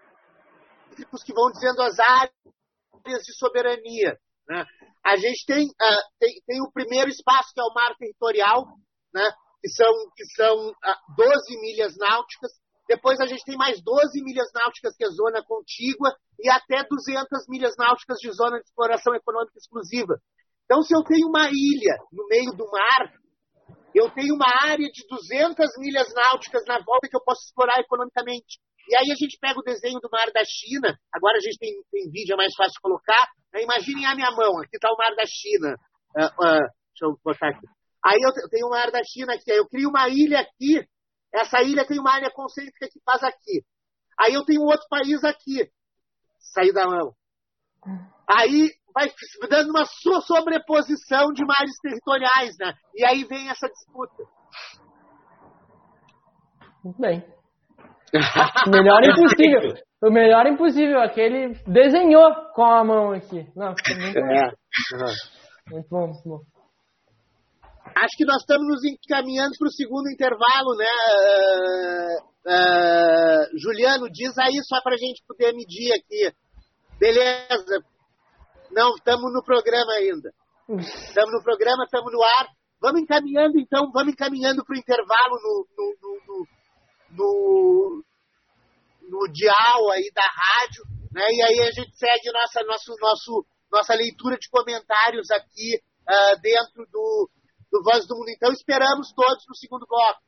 que 1.25 1.33
vão 1.33 1.51
dizendo 1.51 1.81
as 1.81 1.99
áreas 1.99 2.33
áreas 3.07 3.23
de 3.23 3.33
soberania. 3.33 4.17
Né? 4.47 4.65
A 5.05 5.15
gente 5.15 5.45
tem, 5.45 5.65
uh, 5.65 6.03
tem, 6.19 6.41
tem, 6.45 6.61
o 6.61 6.71
primeiro 6.71 7.09
espaço, 7.09 7.53
que 7.53 7.61
é 7.61 7.63
o 7.63 7.73
mar 7.73 7.95
territorial, 7.97 8.65
né? 9.13 9.31
que 9.61 9.69
são, 9.69 9.91
que 10.15 10.25
são 10.35 10.69
uh, 10.69 10.75
ah, 10.83 10.99
12 11.15 11.59
milhas 11.61 11.95
náuticas. 11.97 12.51
Depois 12.87 13.19
a 13.19 13.25
gente 13.25 13.43
tem 13.43 13.57
mais 13.57 13.81
12 13.81 14.23
milhas 14.23 14.49
náuticas, 14.53 14.95
que 14.95 15.03
é 15.03 15.09
zona 15.09 15.43
contígua, 15.43 16.13
e 16.39 16.49
até 16.49 16.83
200 16.87 17.47
milhas 17.49 17.75
náuticas 17.77 18.17
de 18.19 18.31
zona 18.31 18.59
de 18.59 18.65
exploração 18.65 19.13
econômica 19.15 19.57
exclusiva. 19.57 20.19
Então, 20.63 20.81
se 20.81 20.95
eu 20.95 21.03
tenho 21.03 21.27
uma 21.27 21.47
ilha 21.49 21.97
no 22.11 22.27
meio 22.27 22.51
do 22.51 22.69
mar, 22.69 23.13
eu 23.93 24.09
tenho 24.11 24.35
uma 24.35 24.47
área 24.63 24.87
de 24.89 25.05
200 25.07 25.65
milhas 25.79 26.07
náuticas 26.13 26.63
na 26.65 26.79
volta 26.83 27.07
que 27.09 27.15
eu 27.15 27.23
posso 27.23 27.45
explorar 27.45 27.79
economicamente. 27.79 28.59
E 28.87 28.95
aí 28.95 29.11
a 29.11 29.15
gente 29.15 29.37
pega 29.39 29.59
o 29.59 29.63
desenho 29.63 29.99
do 29.99 30.09
mar 30.09 30.31
da 30.33 30.43
China, 30.45 30.97
agora 31.13 31.37
a 31.37 31.41
gente 31.41 31.57
tem, 31.57 31.73
tem 31.91 32.09
vídeo, 32.09 32.33
é 32.33 32.37
mais 32.37 32.55
fácil 32.55 32.79
colocar. 32.81 33.27
Né? 33.53 33.63
Imaginem 33.63 34.05
a 34.05 34.15
minha 34.15 34.31
mão, 34.31 34.59
aqui 34.59 34.77
está 34.77 34.89
o 34.91 34.97
mar 34.97 35.13
da 35.15 35.25
China. 35.25 35.75
Uh, 36.15 36.25
uh, 36.25 36.59
deixa 36.63 37.03
eu 37.03 37.19
botar 37.23 37.49
aqui. 37.49 37.67
Aí 38.05 38.19
eu 38.21 38.31
tenho 38.49 38.67
o 38.67 38.69
mar 38.69 38.89
da 38.91 39.03
China 39.03 39.33
aqui, 39.33 39.51
aí 39.51 39.57
eu 39.57 39.67
crio 39.67 39.89
uma 39.89 40.07
ilha 40.07 40.39
aqui, 40.39 40.87
essa 41.33 41.61
ilha 41.61 41.85
tem 41.85 41.99
uma 41.99 42.13
área 42.13 42.31
concêntrica 42.31 42.87
que 42.87 43.01
faz 43.03 43.21
aqui. 43.23 43.63
Aí 44.19 44.33
eu 44.33 44.45
tenho 44.45 44.61
outro 44.61 44.87
país 44.89 45.23
aqui, 45.23 45.69
sair 46.39 46.71
da 46.71 46.85
mão. 46.85 47.13
Aí 48.27 48.71
vai 48.93 49.11
dando 49.49 49.69
uma 49.69 49.85
sobreposição 50.21 51.31
de 51.33 51.45
mares 51.45 51.77
territoriais, 51.81 52.57
né? 52.57 52.73
E 52.95 53.05
aí 53.05 53.25
vem 53.25 53.49
essa 53.49 53.67
disputa. 53.67 54.23
Muito 56.83 56.99
bem. 56.99 57.36
O 58.13 58.69
melhor 58.69 59.03
impossível. 59.03 59.83
O 60.01 60.11
melhor 60.11 60.45
impossível. 60.47 61.01
Aquele 61.01 61.53
desenhou 61.65 62.33
com 62.53 62.63
a 62.63 62.83
mão 62.83 63.11
aqui. 63.11 63.45
Não, 63.55 63.69
muito, 63.69 64.19
é. 64.19 64.51
muito 65.69 65.89
bom, 65.89 66.07
muito 66.07 66.29
bom. 66.29 66.39
Acho 67.95 68.15
que 68.17 68.25
nós 68.25 68.41
estamos 68.41 68.67
nos 68.67 68.83
encaminhando 68.85 69.53
para 69.57 69.67
o 69.67 69.71
segundo 69.71 70.09
intervalo, 70.09 70.75
né? 70.77 70.85
Uh, 72.45 72.51
uh, 72.51 73.59
Juliano, 73.59 74.09
diz 74.11 74.37
aí 74.37 74.59
só 74.63 74.81
para 74.81 74.93
a 74.95 74.97
gente 74.97 75.23
poder 75.27 75.53
medir 75.53 75.93
aqui. 75.93 76.31
Beleza. 76.99 77.83
Não, 78.71 78.95
estamos 78.95 79.33
no 79.33 79.43
programa 79.43 79.93
ainda. 79.93 80.31
Estamos 80.79 81.31
no 81.31 81.43
programa, 81.43 81.85
estamos 81.85 82.11
no 82.11 82.21
ar. 82.21 82.47
Vamos 82.81 83.01
encaminhando, 83.01 83.57
então, 83.57 83.89
vamos 83.91 84.13
encaminhando 84.13 84.63
para 84.63 84.75
o 84.75 84.79
intervalo 84.79 85.39
no, 85.41 85.65
no, 85.75 85.95
no, 86.01 86.19
no, 86.27 86.47
no 89.09 89.27
dial 89.31 89.91
aí 89.91 90.11
da 90.13 90.23
rádio, 90.23 90.83
né? 91.11 91.25
E 91.31 91.41
aí 91.41 91.59
a 91.67 91.71
gente 91.71 91.95
segue 91.97 92.31
nossa, 92.31 92.63
nosso, 92.63 92.95
nosso, 92.99 93.45
nossa 93.71 93.93
leitura 93.95 94.37
de 94.37 94.49
comentários 94.49 95.31
aqui 95.31 95.81
uh, 96.07 96.41
dentro 96.41 96.85
do, 96.91 97.29
do 97.71 97.83
Voz 97.83 98.07
do 98.07 98.15
Mundo. 98.15 98.29
Então 98.29 98.51
esperamos 98.51 99.11
todos 99.13 99.45
no 99.47 99.55
segundo 99.55 99.85
bloco. 99.87 100.21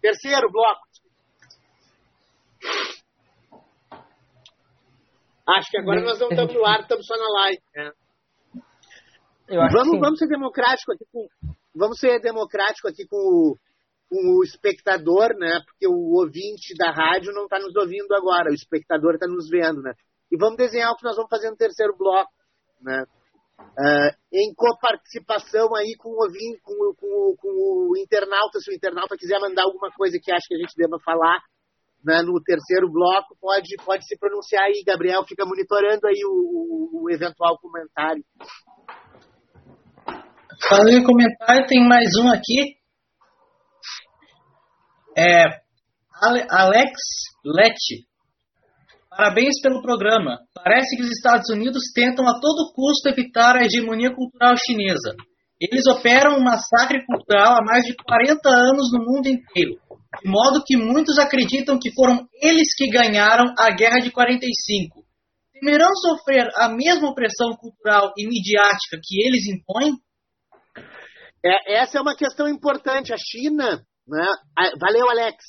Terceiro 0.00 0.50
bloco. 0.50 0.80
Acho 5.46 5.70
que 5.70 5.78
agora 5.78 6.00
nós 6.02 6.18
não 6.20 6.28
estamos 6.28 6.54
no 6.54 6.64
ar, 6.64 6.80
estamos 6.80 7.06
só 7.06 7.16
na 7.16 7.28
live. 7.40 7.62
Né? 7.74 7.92
vamos, 9.72 9.98
vamos 9.98 10.18
ser 10.18 10.28
democráticos 10.28 10.94
aqui 10.94 11.04
com, 11.12 11.26
vamos 11.74 11.98
ser 11.98 12.20
democrático 12.20 12.86
aqui 12.88 13.04
com 13.06 13.16
o, 13.16 13.56
com 13.56 13.58
o 14.10 14.42
espectador, 14.42 15.36
né? 15.38 15.60
Porque 15.64 15.86
o 15.86 16.18
ouvinte 16.18 16.74
da 16.76 16.90
rádio 16.90 17.32
não 17.32 17.44
está 17.44 17.58
nos 17.58 17.74
ouvindo 17.76 18.12
agora, 18.12 18.50
o 18.50 18.54
espectador 18.54 19.14
está 19.14 19.26
nos 19.26 19.48
vendo, 19.48 19.80
né? 19.82 19.92
E 20.30 20.36
vamos 20.36 20.56
desenhar 20.56 20.90
o 20.92 20.96
que 20.96 21.04
nós 21.04 21.16
vamos 21.16 21.30
fazer 21.30 21.50
no 21.50 21.56
terceiro 21.56 21.96
bloco, 21.96 22.30
né? 22.80 23.04
Uh, 23.60 24.10
em 24.32 24.54
coparticipação 24.54 25.74
aí 25.76 25.94
com 25.98 26.08
o 26.08 26.22
ouvinte, 26.22 26.60
com, 26.62 26.74
com, 26.98 27.36
com, 27.36 27.90
o 27.90 27.96
internauta, 27.98 28.58
se 28.58 28.70
o 28.70 28.74
internauta 28.74 29.16
quiser 29.18 29.38
mandar 29.38 29.64
alguma 29.64 29.90
coisa 29.92 30.18
que 30.20 30.32
acha 30.32 30.46
que 30.48 30.54
a 30.54 30.58
gente 30.58 30.74
deva 30.76 30.98
falar 31.04 31.38
né, 32.02 32.22
no 32.22 32.40
terceiro 32.42 32.90
bloco, 32.90 33.36
pode, 33.38 33.76
pode 33.84 34.06
se 34.06 34.18
pronunciar 34.18 34.64
aí, 34.64 34.82
Gabriel, 34.84 35.24
fica 35.26 35.44
monitorando 35.44 36.06
aí 36.06 36.24
o, 36.24 36.32
o, 36.32 37.04
o 37.04 37.10
eventual 37.10 37.58
comentário. 37.58 38.24
Falando 40.68 40.90
em 40.90 41.04
comentário, 41.04 41.66
tem 41.66 41.86
mais 41.86 42.08
um 42.18 42.28
aqui. 42.30 42.79
É 45.16 45.44
Alex 46.50 46.92
Lete. 47.44 48.06
Parabéns 49.10 49.60
pelo 49.60 49.82
programa. 49.82 50.38
Parece 50.54 50.96
que 50.96 51.02
os 51.02 51.10
Estados 51.10 51.50
Unidos 51.50 51.92
tentam 51.94 52.26
a 52.28 52.38
todo 52.40 52.72
custo 52.72 53.08
evitar 53.08 53.56
a 53.56 53.64
hegemonia 53.64 54.14
cultural 54.14 54.54
chinesa. 54.56 55.14
Eles 55.60 55.86
operam 55.86 56.38
um 56.38 56.42
massacre 56.42 57.04
cultural 57.04 57.58
há 57.58 57.64
mais 57.64 57.84
de 57.84 57.94
40 57.94 58.48
anos 58.48 58.90
no 58.92 59.04
mundo 59.04 59.26
inteiro, 59.26 59.78
de 60.22 60.30
modo 60.30 60.62
que 60.64 60.76
muitos 60.76 61.18
acreditam 61.18 61.78
que 61.78 61.92
foram 61.92 62.26
eles 62.40 62.74
que 62.74 62.88
ganharam 62.88 63.52
a 63.58 63.70
Guerra 63.70 63.98
de 63.98 64.10
45. 64.10 65.04
Temerão 65.52 65.94
sofrer 65.96 66.48
a 66.56 66.68
mesma 66.68 67.10
opressão 67.10 67.50
cultural 67.56 68.12
e 68.16 68.26
midiática 68.26 68.98
que 69.02 69.20
eles 69.20 69.46
impõem? 69.48 69.92
É, 71.44 71.74
essa 71.74 71.98
é 71.98 72.00
uma 72.00 72.16
questão 72.16 72.48
importante. 72.48 73.12
A 73.12 73.18
China, 73.18 73.82
né? 74.10 74.26
valeu, 74.80 75.08
Alex. 75.08 75.44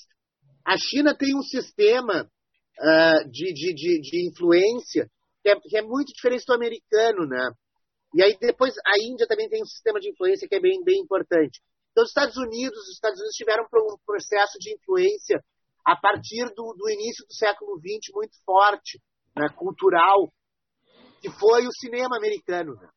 A 0.66 0.78
China 0.78 1.16
tem 1.18 1.36
um 1.36 1.42
sistema 1.42 2.24
uh, 2.24 3.30
de, 3.30 3.54
de, 3.54 3.74
de, 3.74 4.02
de, 4.02 4.30
influência 4.30 5.10
que 5.42 5.50
é, 5.50 5.60
que 5.60 5.78
é, 5.78 5.82
muito 5.82 6.14
diferente 6.14 6.46
do 6.46 6.54
americano, 6.54 7.26
né? 7.26 7.52
E 8.14 8.22
aí 8.22 8.38
depois 8.40 8.76
a 8.86 9.00
Índia 9.00 9.26
também 9.28 9.50
tem 9.50 9.62
um 9.62 9.66
sistema 9.66 10.00
de 10.00 10.10
influência 10.10 10.48
que 10.48 10.56
é 10.56 10.60
bem, 10.60 10.84
bem 10.84 11.00
importante. 11.00 11.60
Então, 11.92 12.04
os 12.04 12.10
Estados 12.10 12.38
Unidos, 12.38 12.78
os 12.78 12.94
Estados 12.94 13.20
Unidos 13.20 13.36
tiveram 13.36 13.66
um 13.66 13.98
processo 14.06 14.58
de 14.60 14.74
influência 14.74 15.44
a 15.86 15.96
partir 15.96 16.46
do, 16.56 16.74
do 16.74 16.90
início 16.90 17.26
do 17.26 17.34
século 17.34 17.80
XX 17.80 18.14
muito 18.14 18.38
forte, 18.46 19.02
né, 19.36 19.50
cultural, 19.50 20.32
que 21.22 21.30
foi 21.32 21.66
o 21.66 21.72
cinema 21.74 22.18
americano. 22.18 22.76
Né? 22.76 22.90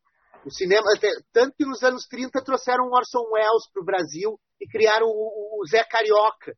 O 0.45 0.51
cinema, 0.51 0.86
tanto 1.32 1.55
que 1.57 1.64
nos 1.64 1.82
anos 1.82 2.07
30 2.07 2.45
trouxeram 2.45 2.90
Orson 2.90 3.24
Welles 3.32 3.70
para 3.72 3.82
o 3.82 3.84
Brasil 3.84 4.38
e 4.61 4.68
criaram 4.68 5.07
o, 5.07 5.61
o 5.61 5.66
Zé 5.66 5.82
Carioca, 5.84 6.53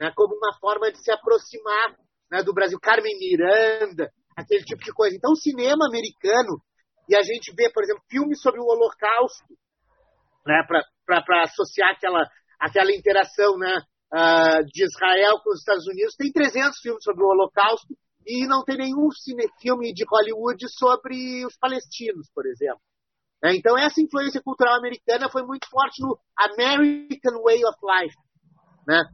né, 0.00 0.12
como 0.16 0.34
uma 0.34 0.58
forma 0.58 0.90
de 0.90 0.98
se 1.02 1.10
aproximar 1.12 1.96
né, 2.30 2.42
do 2.42 2.52
Brasil. 2.52 2.78
Carmen 2.80 3.16
Miranda, 3.18 4.10
aquele 4.36 4.64
tipo 4.64 4.82
de 4.82 4.92
coisa. 4.92 5.16
Então, 5.16 5.32
o 5.32 5.36
cinema 5.36 5.86
americano, 5.86 6.60
e 7.08 7.14
a 7.14 7.22
gente 7.22 7.54
vê, 7.54 7.70
por 7.70 7.84
exemplo, 7.84 8.02
filmes 8.10 8.40
sobre 8.40 8.60
o 8.60 8.66
Holocausto, 8.66 9.54
né, 10.44 10.66
para 11.06 11.42
associar 11.44 11.92
aquela, 11.92 12.28
aquela 12.58 12.92
interação 12.92 13.56
né, 13.56 13.76
uh, 14.12 14.64
de 14.66 14.84
Israel 14.84 15.38
com 15.44 15.50
os 15.50 15.60
Estados 15.60 15.86
Unidos. 15.86 16.16
Tem 16.16 16.32
300 16.32 16.80
filmes 16.80 17.04
sobre 17.04 17.22
o 17.22 17.28
Holocausto 17.28 17.94
e 18.26 18.46
não 18.46 18.64
tem 18.64 18.76
nenhum 18.76 19.10
cine, 19.10 19.46
filme 19.60 19.92
de 19.94 20.04
Hollywood 20.04 20.68
sobre 20.68 21.46
os 21.46 21.56
palestinos, 21.56 22.28
por 22.34 22.46
exemplo. 22.46 22.80
É, 23.44 23.54
então, 23.54 23.78
essa 23.78 24.00
influência 24.00 24.42
cultural 24.42 24.76
americana 24.76 25.30
foi 25.30 25.42
muito 25.44 25.68
forte 25.68 26.02
no 26.02 26.18
American 26.36 27.42
Way 27.42 27.64
of 27.64 27.78
Life. 27.82 28.16
Né? 28.86 29.04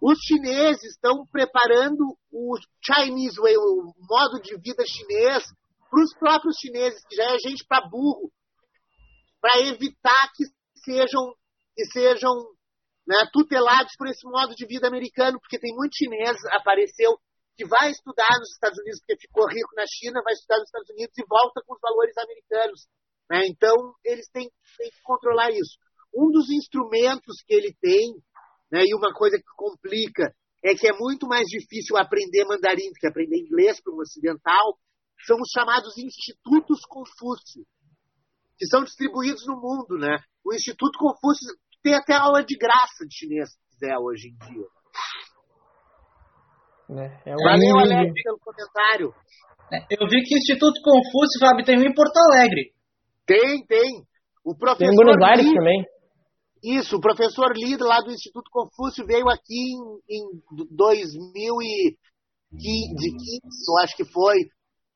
Os 0.00 0.18
chineses 0.26 0.92
estão 0.92 1.24
preparando 1.30 2.16
o 2.32 2.56
Chinese 2.84 3.40
Way, 3.40 3.56
o 3.56 3.92
modo 4.08 4.40
de 4.42 4.56
vida 4.56 4.84
chinês, 4.86 5.44
para 5.90 6.02
os 6.02 6.14
próprios 6.18 6.56
chineses, 6.58 7.00
que 7.08 7.16
já 7.16 7.34
é 7.34 7.38
gente 7.38 7.64
para 7.66 7.88
burro, 7.88 8.30
para 9.40 9.60
evitar 9.60 10.32
que 10.34 10.44
sejam, 10.84 11.34
que 11.74 11.84
sejam 11.86 12.32
né, 13.06 13.16
tutelados 13.32 13.94
por 13.96 14.06
esse 14.08 14.26
modo 14.28 14.54
de 14.54 14.66
vida 14.66 14.86
americano, 14.86 15.40
porque 15.40 15.58
tem 15.58 15.74
muito 15.74 15.96
chinês 15.96 16.36
apareceu 16.52 17.18
que 17.56 17.66
vai 17.66 17.90
estudar 17.90 18.30
nos 18.38 18.52
Estados 18.52 18.78
Unidos 18.78 19.00
porque 19.00 19.26
ficou 19.26 19.48
rico 19.48 19.74
na 19.74 19.84
China, 19.88 20.22
vai 20.22 20.32
estudar 20.32 20.58
nos 20.58 20.68
Estados 20.68 20.90
Unidos 20.90 21.18
e 21.18 21.26
volta 21.26 21.60
com 21.66 21.74
os 21.74 21.80
valores 21.80 22.16
americanos. 22.16 22.86
Né? 23.30 23.46
Então, 23.46 23.74
eles 24.04 24.28
têm, 24.30 24.48
têm, 24.76 24.90
que 24.90 25.02
controlar 25.02 25.50
isso. 25.50 25.78
Um 26.14 26.30
dos 26.30 26.50
instrumentos 26.50 27.42
que 27.46 27.54
ele 27.54 27.76
tem, 27.80 28.14
né, 28.72 28.82
e 28.84 28.94
uma 28.94 29.12
coisa 29.12 29.36
que 29.36 29.56
complica, 29.56 30.34
é 30.64 30.74
que 30.74 30.88
é 30.88 30.92
muito 30.98 31.26
mais 31.26 31.46
difícil 31.46 31.96
aprender 31.96 32.44
mandarim 32.44 32.88
do 32.88 32.98
que 32.98 33.06
aprender 33.06 33.38
inglês 33.38 33.80
para 33.80 33.92
um 33.92 34.00
ocidental, 34.00 34.78
são 35.26 35.36
os 35.36 35.50
chamados 35.52 35.96
Institutos 35.98 36.80
Confúcio, 36.88 37.64
que 38.56 38.66
são 38.66 38.82
distribuídos 38.82 39.46
no 39.46 39.60
mundo. 39.60 39.98
Né? 39.98 40.16
O 40.44 40.54
Instituto 40.54 40.98
Confúcio 40.98 41.46
tem 41.82 41.94
até 41.94 42.14
aula 42.14 42.42
de 42.44 42.56
graça 42.56 43.06
de 43.06 43.14
chinês, 43.14 43.50
se 43.50 43.58
quiser, 43.70 43.96
hoje 43.98 44.28
em 44.28 44.36
dia. 44.46 44.66
É, 46.90 47.30
é 47.30 47.34
um 47.34 47.44
Valeu, 47.44 47.78
Alex, 47.78 48.12
pelo 48.22 48.38
comentário. 48.38 49.14
É, 49.70 49.84
eu 49.90 50.08
vi 50.08 50.22
que 50.24 50.34
o 50.34 50.38
Instituto 50.38 50.80
Confúcio, 50.82 51.38
Fábio, 51.38 51.64
tem 51.64 51.78
um 51.78 51.82
em 51.82 51.94
Porto 51.94 52.16
Alegre. 52.16 52.72
Tem, 53.28 53.64
tem. 53.66 54.02
O 54.42 54.56
professor 54.56 54.78
tem 54.78 54.88
em 54.88 54.96
Buenos 54.96 55.22
Aires 55.22 55.44
Lee, 55.44 55.54
também. 55.54 55.84
Isso, 56.64 56.96
o 56.96 57.00
professor 57.00 57.52
Lida, 57.54 57.84
lá 57.84 58.00
do 58.00 58.10
Instituto 58.10 58.50
Confúcio, 58.50 59.04
veio 59.06 59.28
aqui 59.28 59.74
em, 59.74 60.00
em 60.08 60.24
2015, 60.70 61.84
eu 63.68 63.78
acho 63.84 63.94
que 63.94 64.06
foi. 64.06 64.38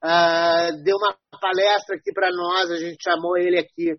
Uh, 0.02 0.82
deu 0.82 0.96
uma 0.96 1.14
palestra 1.38 1.94
aqui 1.96 2.10
para 2.12 2.32
nós, 2.32 2.70
a 2.70 2.76
gente 2.76 2.96
chamou 3.04 3.36
ele 3.36 3.58
aqui. 3.58 3.94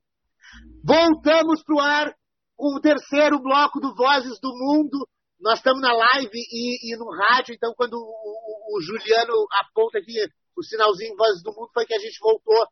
Voltamos 0.83 1.63
para 1.63 1.75
o 1.75 1.79
ar 1.79 2.13
com 2.57 2.75
o 2.75 2.81
terceiro 2.81 3.39
bloco 3.39 3.79
do 3.79 3.95
Vozes 3.95 4.39
do 4.41 4.49
Mundo. 4.49 5.07
Nós 5.39 5.59
estamos 5.59 5.81
na 5.81 5.93
live 5.93 6.31
e, 6.33 6.91
e 6.91 6.97
no 6.97 7.09
rádio, 7.11 7.53
então 7.53 7.73
quando 7.77 7.93
o, 7.93 7.97
o, 7.97 8.77
o, 8.77 8.81
Juliano 8.81 9.33
aponta 9.61 9.99
aqui 9.99 10.25
o 10.57 10.63
sinalzinho 10.63 11.15
Vozes 11.15 11.43
do 11.43 11.53
Mundo, 11.53 11.69
foi 11.73 11.85
que 11.85 11.93
a 11.93 11.99
gente 11.99 12.17
voltou. 12.19 12.63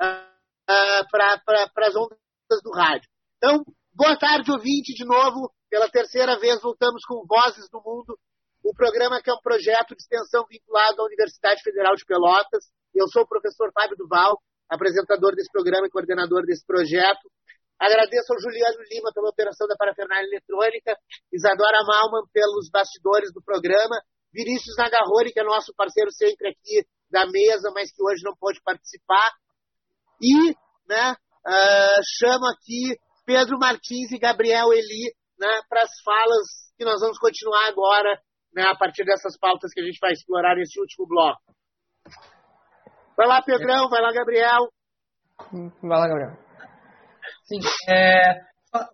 Uh, 0.00 0.37
uh, 0.68 1.08
para 1.10 1.88
as 1.88 1.96
ondas 1.96 2.62
do 2.62 2.70
rádio. 2.70 3.08
Então, 3.36 3.64
boa 3.94 4.16
tarde, 4.16 4.50
ouvinte, 4.52 4.92
de 4.94 5.04
novo. 5.04 5.50
Pela 5.70 5.88
terceira 5.88 6.38
vez 6.38 6.60
voltamos 6.60 7.04
com 7.04 7.26
Vozes 7.26 7.68
do 7.70 7.80
Mundo, 7.84 8.18
o 8.64 8.72
programa 8.74 9.20
que 9.20 9.30
é 9.30 9.34
um 9.34 9.40
projeto 9.40 9.94
de 9.94 10.02
extensão 10.02 10.44
vinculado 10.48 11.02
à 11.02 11.04
Universidade 11.04 11.62
Federal 11.62 11.94
de 11.94 12.04
Pelotas. 12.04 12.64
Eu 12.94 13.06
sou 13.08 13.22
o 13.22 13.28
professor 13.28 13.70
Fábio 13.72 13.96
Duval, 13.96 14.40
apresentador 14.68 15.34
desse 15.34 15.50
programa 15.50 15.86
e 15.86 15.90
coordenador 15.90 16.44
desse 16.44 16.64
projeto. 16.64 17.30
Agradeço 17.78 18.32
ao 18.32 18.40
Juliano 18.40 18.78
Lima 18.90 19.12
pela 19.14 19.28
operação 19.28 19.68
da 19.68 19.76
parafernália 19.76 20.26
eletrônica, 20.26 20.96
Isadora 21.32 21.78
Malman 21.84 22.26
pelos 22.32 22.68
bastidores 22.70 23.32
do 23.32 23.42
programa, 23.42 24.00
Vinícius 24.32 24.76
Nagarrori, 24.76 25.32
que 25.32 25.40
é 25.40 25.44
nosso 25.44 25.72
parceiro 25.76 26.10
sempre 26.10 26.48
aqui 26.48 26.84
da 27.10 27.26
mesa, 27.26 27.70
mas 27.72 27.92
que 27.92 28.02
hoje 28.02 28.22
não 28.24 28.34
pôde 28.36 28.60
participar, 28.64 29.30
e 30.20 30.54
né, 30.88 31.12
uh, 31.12 32.00
chamo 32.18 32.46
aqui 32.46 32.96
Pedro 33.24 33.58
Martins 33.58 34.10
e 34.10 34.18
Gabriel 34.18 34.72
Eli 34.72 35.12
né, 35.38 35.60
para 35.68 35.82
as 35.82 35.90
falas 36.04 36.68
que 36.76 36.84
nós 36.84 37.00
vamos 37.00 37.18
continuar 37.18 37.68
agora, 37.68 38.18
né, 38.54 38.62
a 38.64 38.76
partir 38.76 39.04
dessas 39.04 39.38
pautas 39.38 39.72
que 39.72 39.80
a 39.80 39.84
gente 39.84 39.98
vai 40.00 40.12
explorar 40.12 40.56
nesse 40.56 40.80
último 40.80 41.06
bloco. 41.06 41.40
Vai 43.16 43.26
lá, 43.26 43.42
Pedrão, 43.42 43.88
vai 43.88 44.00
lá, 44.00 44.12
Gabriel. 44.12 44.68
Vai 45.82 45.98
lá, 45.98 46.08
Gabriel. 46.08 46.38
Sim, 47.44 47.58
é, 47.88 48.40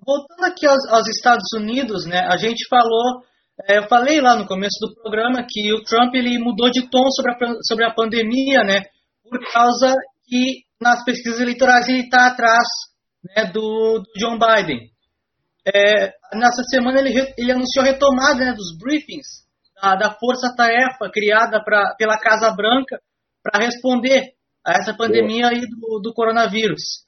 voltando 0.04 0.44
aqui 0.44 0.66
aos, 0.66 0.86
aos, 0.88 1.08
Estados 1.08 1.46
Unidos, 1.54 2.06
né, 2.06 2.20
a 2.20 2.36
gente 2.36 2.66
falou, 2.68 3.22
é, 3.68 3.78
eu 3.78 3.88
falei 3.88 4.20
lá 4.20 4.34
no 4.34 4.46
começo 4.46 4.78
do 4.80 4.94
programa 5.02 5.44
que 5.48 5.72
o 5.72 5.82
Trump 5.84 6.14
ele 6.14 6.38
mudou 6.38 6.70
de 6.70 6.88
tom 6.88 7.08
sobre 7.10 7.32
a, 7.32 7.36
sobre 7.62 7.84
a 7.84 7.94
pandemia, 7.94 8.62
né, 8.64 8.82
por 9.22 9.40
causa 9.52 9.94
que 10.26 10.63
nas 10.80 11.04
pesquisas 11.04 11.40
eleitorais 11.40 11.88
ele 11.88 12.02
está 12.02 12.26
atrás 12.26 12.66
né, 13.24 13.46
do, 13.46 14.00
do, 14.00 14.12
John 14.18 14.38
Biden. 14.38 14.90
É, 15.66 16.12
nessa 16.34 16.62
semana 16.70 17.00
ele, 17.00 17.34
ele 17.38 17.52
anunciou 17.52 17.84
a 17.84 17.88
retomada 17.88 18.44
né, 18.44 18.52
dos 18.52 18.76
briefings 18.78 19.44
da, 19.80 19.94
da 19.96 20.14
força-tarefa 20.14 21.10
criada 21.12 21.62
pra, 21.64 21.94
pela 21.96 22.18
Casa 22.18 22.50
Branca 22.54 23.00
para 23.42 23.64
responder 23.64 24.34
a 24.64 24.72
essa 24.72 24.94
pandemia 24.94 25.48
aí 25.48 25.60
do, 25.60 26.00
do 26.00 26.12
coronavírus. 26.14 27.04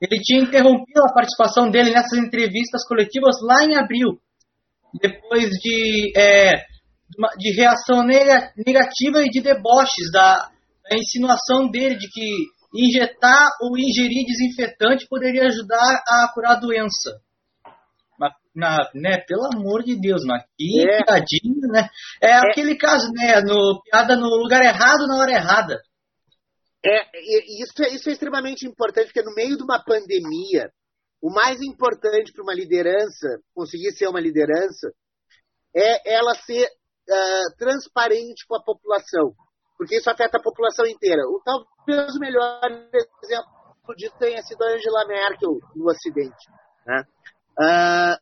Ele 0.00 0.20
tinha 0.20 0.42
interrompido 0.42 1.00
a 1.08 1.14
participação 1.14 1.70
dele 1.70 1.90
nessas 1.90 2.18
entrevistas 2.18 2.86
coletivas 2.86 3.36
lá 3.42 3.64
em 3.64 3.76
abril, 3.76 4.20
depois 5.00 5.48
de, 5.48 6.12
é, 6.16 6.52
de 7.38 7.52
reação 7.56 8.02
negativa 8.02 9.22
e 9.22 9.30
de 9.30 9.40
deboches 9.40 10.10
da, 10.12 10.50
da 10.88 10.96
insinuação 10.96 11.70
dele 11.70 11.96
de 11.96 12.08
que 12.08 12.55
injetar 12.74 13.48
ou 13.60 13.76
ingerir 13.78 14.26
desinfetante 14.26 15.06
poderia 15.08 15.44
ajudar 15.46 16.02
a 16.06 16.30
curar 16.32 16.52
a 16.52 16.60
doença. 16.60 17.20
na, 18.54 18.90
né, 18.94 19.18
pelo 19.28 19.44
amor 19.54 19.82
de 19.82 20.00
Deus, 20.00 20.24
mas 20.24 20.42
que 20.56 20.80
É. 20.80 21.04
piadinha, 21.04 21.68
né? 21.68 21.90
É, 22.22 22.32
aquele 22.32 22.74
caso, 22.74 23.12
né, 23.12 23.42
no, 23.42 23.82
piada 23.82 24.16
no 24.16 24.28
lugar 24.28 24.62
errado, 24.62 25.06
na 25.06 25.18
hora 25.18 25.30
errada. 25.30 25.82
É, 26.82 27.02
isso, 27.62 27.74
é, 27.82 27.90
isso 27.90 28.08
é 28.08 28.12
extremamente 28.12 28.66
importante, 28.66 29.08
porque 29.08 29.22
no 29.22 29.34
meio 29.34 29.58
de 29.58 29.62
uma 29.62 29.78
pandemia, 29.84 30.70
o 31.20 31.30
mais 31.30 31.60
importante 31.60 32.32
para 32.32 32.42
uma 32.42 32.54
liderança, 32.54 33.40
conseguir 33.54 33.92
ser 33.92 34.08
uma 34.08 34.20
liderança, 34.20 34.90
é 35.74 36.14
ela 36.14 36.34
ser 36.34 36.66
ah, 37.10 37.54
transparente 37.58 38.46
com 38.48 38.56
a 38.56 38.62
população, 38.62 39.34
porque 39.76 39.96
isso 39.96 40.10
afeta 40.10 40.38
a 40.38 40.42
população 40.42 40.86
inteira. 40.86 41.22
O, 41.28 41.40
talvez 41.44 42.14
o 42.14 42.20
melhor 42.20 42.60
exemplo 43.22 43.94
disso 43.96 44.14
tenha 44.18 44.42
sido 44.42 44.62
a 44.62 44.74
Angela 44.74 45.06
Merkel 45.06 45.58
no 45.74 45.88
Ocidente. 45.88 46.50
Né? 46.86 47.04
Ah, 47.58 48.18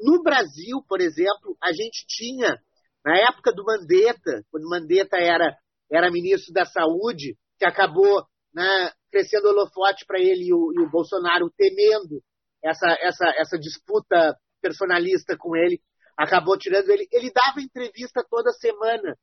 no 0.00 0.22
Brasil, 0.22 0.82
por 0.88 1.00
exemplo, 1.00 1.56
a 1.62 1.72
gente 1.72 2.04
tinha, 2.06 2.58
na 3.04 3.16
época 3.16 3.52
do 3.52 3.64
Mandetta, 3.64 4.44
quando 4.50 4.68
Mandetta 4.68 5.18
era, 5.18 5.56
era 5.90 6.10
ministro 6.10 6.52
da 6.52 6.64
Saúde, 6.64 7.36
que 7.58 7.66
acabou 7.66 8.24
né, 8.54 8.90
crescendo 9.10 9.48
holofote 9.48 10.04
para 10.06 10.18
ele 10.18 10.48
e 10.48 10.54
o, 10.54 10.72
e 10.72 10.80
o 10.80 10.90
Bolsonaro 10.90 11.50
temendo 11.56 12.22
essa, 12.64 12.96
essa, 13.00 13.28
essa 13.36 13.58
disputa 13.58 14.36
personalista 14.60 15.36
com 15.38 15.56
ele, 15.56 15.80
acabou 16.16 16.58
tirando 16.58 16.90
ele. 16.90 17.06
Ele 17.12 17.30
dava 17.32 17.60
entrevista 17.60 18.24
toda 18.28 18.52
semana 18.52 19.16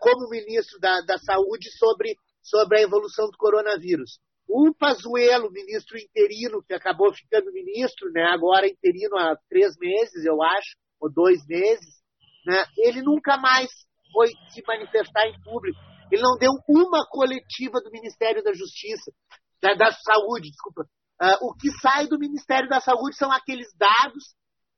como 0.00 0.28
ministro 0.28 0.78
da, 0.80 1.00
da 1.02 1.18
Saúde 1.18 1.70
sobre, 1.78 2.16
sobre 2.42 2.78
a 2.78 2.82
evolução 2.82 3.26
do 3.30 3.36
coronavírus. 3.36 4.18
O 4.48 4.72
Pazuello, 4.74 5.52
ministro 5.52 5.98
interino, 5.98 6.62
que 6.62 6.72
acabou 6.72 7.12
ficando 7.12 7.52
ministro, 7.52 8.10
né, 8.12 8.24
agora 8.24 8.66
interino 8.66 9.16
há 9.16 9.36
três 9.48 9.76
meses, 9.78 10.24
eu 10.24 10.42
acho, 10.42 10.76
ou 10.98 11.12
dois 11.12 11.46
meses, 11.46 12.02
né, 12.46 12.64
ele 12.78 13.02
nunca 13.02 13.36
mais 13.36 13.68
foi 14.12 14.28
se 14.50 14.62
manifestar 14.66 15.26
em 15.26 15.40
público. 15.42 15.78
Ele 16.10 16.22
não 16.22 16.38
deu 16.38 16.52
uma 16.66 17.06
coletiva 17.10 17.80
do 17.82 17.90
Ministério 17.90 18.42
da 18.42 18.52
Justiça, 18.54 19.12
da, 19.60 19.74
da 19.74 19.92
Saúde, 19.92 20.50
desculpa. 20.50 20.86
Ah, 21.20 21.36
o 21.42 21.52
que 21.54 21.70
sai 21.82 22.06
do 22.06 22.18
Ministério 22.18 22.68
da 22.68 22.80
Saúde 22.80 23.16
são 23.16 23.30
aqueles 23.30 23.68
dados 23.76 24.34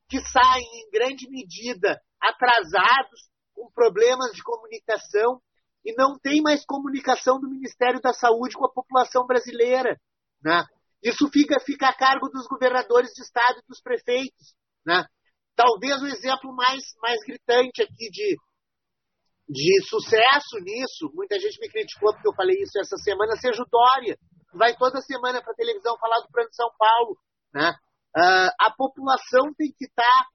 que 0.08 0.18
saem 0.20 0.64
em 0.64 0.90
grande 0.90 1.30
medida 1.30 2.00
atrasados, 2.20 3.29
com 3.60 3.70
problemas 3.72 4.32
de 4.32 4.42
comunicação, 4.42 5.40
e 5.84 5.94
não 5.94 6.18
tem 6.18 6.40
mais 6.40 6.64
comunicação 6.64 7.38
do 7.38 7.48
Ministério 7.48 8.00
da 8.00 8.12
Saúde 8.12 8.56
com 8.56 8.64
a 8.64 8.72
população 8.72 9.26
brasileira. 9.26 9.98
Né? 10.42 10.64
Isso 11.02 11.28
fica, 11.30 11.58
fica 11.60 11.88
a 11.88 11.96
cargo 11.96 12.28
dos 12.28 12.46
governadores 12.46 13.10
de 13.12 13.22
estado 13.22 13.60
e 13.60 13.66
dos 13.68 13.80
prefeitos. 13.80 14.54
Né? 14.84 15.04
Talvez 15.54 16.00
o 16.02 16.06
exemplo 16.06 16.54
mais, 16.54 16.82
mais 17.00 17.20
gritante 17.26 17.82
aqui 17.82 18.10
de, 18.10 18.36
de 19.48 19.86
sucesso 19.88 20.56
nisso, 20.62 21.10
muita 21.14 21.38
gente 21.38 21.60
me 21.60 21.68
criticou 21.68 22.12
porque 22.12 22.28
eu 22.28 22.34
falei 22.34 22.56
isso 22.60 22.78
essa 22.78 22.96
semana, 22.96 23.36
seja 23.36 23.62
o 23.62 23.68
Dória, 23.70 24.16
que 24.50 24.58
vai 24.58 24.76
toda 24.76 25.00
semana 25.00 25.42
para 25.42 25.52
a 25.52 25.56
televisão 25.56 25.98
falar 25.98 26.20
do 26.20 26.30
plano 26.30 26.48
de 26.48 26.56
São 26.56 26.70
Paulo. 26.78 27.16
Né? 27.54 27.74
Ah, 28.16 28.54
a 28.60 28.70
população 28.72 29.52
tem 29.56 29.72
que 29.76 29.86
estar 29.86 30.26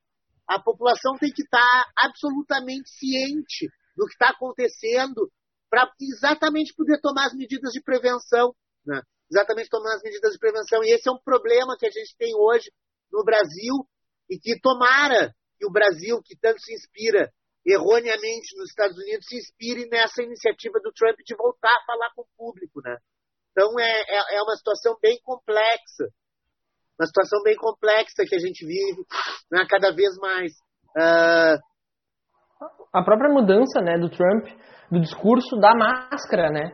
a 0.48 0.60
população 0.60 1.18
tem 1.18 1.32
que 1.32 1.44
estar 1.44 1.92
absolutamente 1.98 2.90
ciente 2.90 3.68
do 3.96 4.06
que 4.06 4.14
está 4.14 4.30
acontecendo 4.30 5.32
para 5.70 5.92
exatamente 6.00 6.74
poder 6.76 7.00
tomar 7.02 7.28
as 7.28 7.34
medidas 7.34 7.72
de 7.72 7.82
prevenção, 7.82 8.56
né? 8.86 9.02
exatamente 9.30 9.70
tomar 9.70 9.96
as 9.96 10.04
medidas 10.04 10.34
de 10.34 10.40
prevenção. 10.40 10.84
E 10.84 10.94
esse 10.94 11.10
é 11.10 11.12
um 11.12 11.22
problema 11.24 11.76
que 11.78 11.86
a 11.86 11.92
gente 11.92 12.16
tem 12.18 12.36
hoje 12.36 12.72
no 13.12 13.24
Brasil 13.24 13.88
e 14.30 14.38
que 14.38 14.60
tomara 14.60 15.34
que 15.58 15.66
o 15.66 15.72
Brasil, 15.72 16.22
que 16.24 16.38
tanto 16.38 16.60
se 16.62 16.74
inspira 16.74 17.32
erroneamente 17.66 18.56
nos 18.58 18.70
Estados 18.70 18.98
Unidos, 18.98 19.26
se 19.28 19.38
inspire 19.38 19.88
nessa 19.90 20.22
iniciativa 20.22 20.80
do 20.80 20.92
Trump 20.92 21.18
de 21.26 21.36
voltar 21.36 21.76
a 21.76 21.86
falar 21.86 22.12
com 22.16 22.22
o 22.22 22.28
público. 22.38 22.82
Né? 22.84 22.98
Então 23.52 23.80
é, 23.80 24.02
é, 24.02 24.36
é 24.38 24.42
uma 24.44 24.56
situação 24.56 24.98
bem 25.02 25.20
complexa 25.24 26.06
uma 27.00 27.06
situação 27.06 27.42
bem 27.44 27.56
complexa 27.56 28.24
que 28.28 28.36
a 28.36 28.40
gente 28.40 28.66
vive, 28.66 29.02
né, 29.52 29.66
cada 29.70 29.94
vez 29.94 30.16
mais. 30.18 30.52
Uh... 30.98 31.58
A 32.94 33.04
própria 33.04 33.34
mudança 33.34 33.82
né, 33.82 33.98
do 33.98 34.10
Trump, 34.10 34.48
do 34.90 35.02
discurso 35.02 35.58
da 35.58 35.76
máscara, 35.76 36.50
né? 36.50 36.72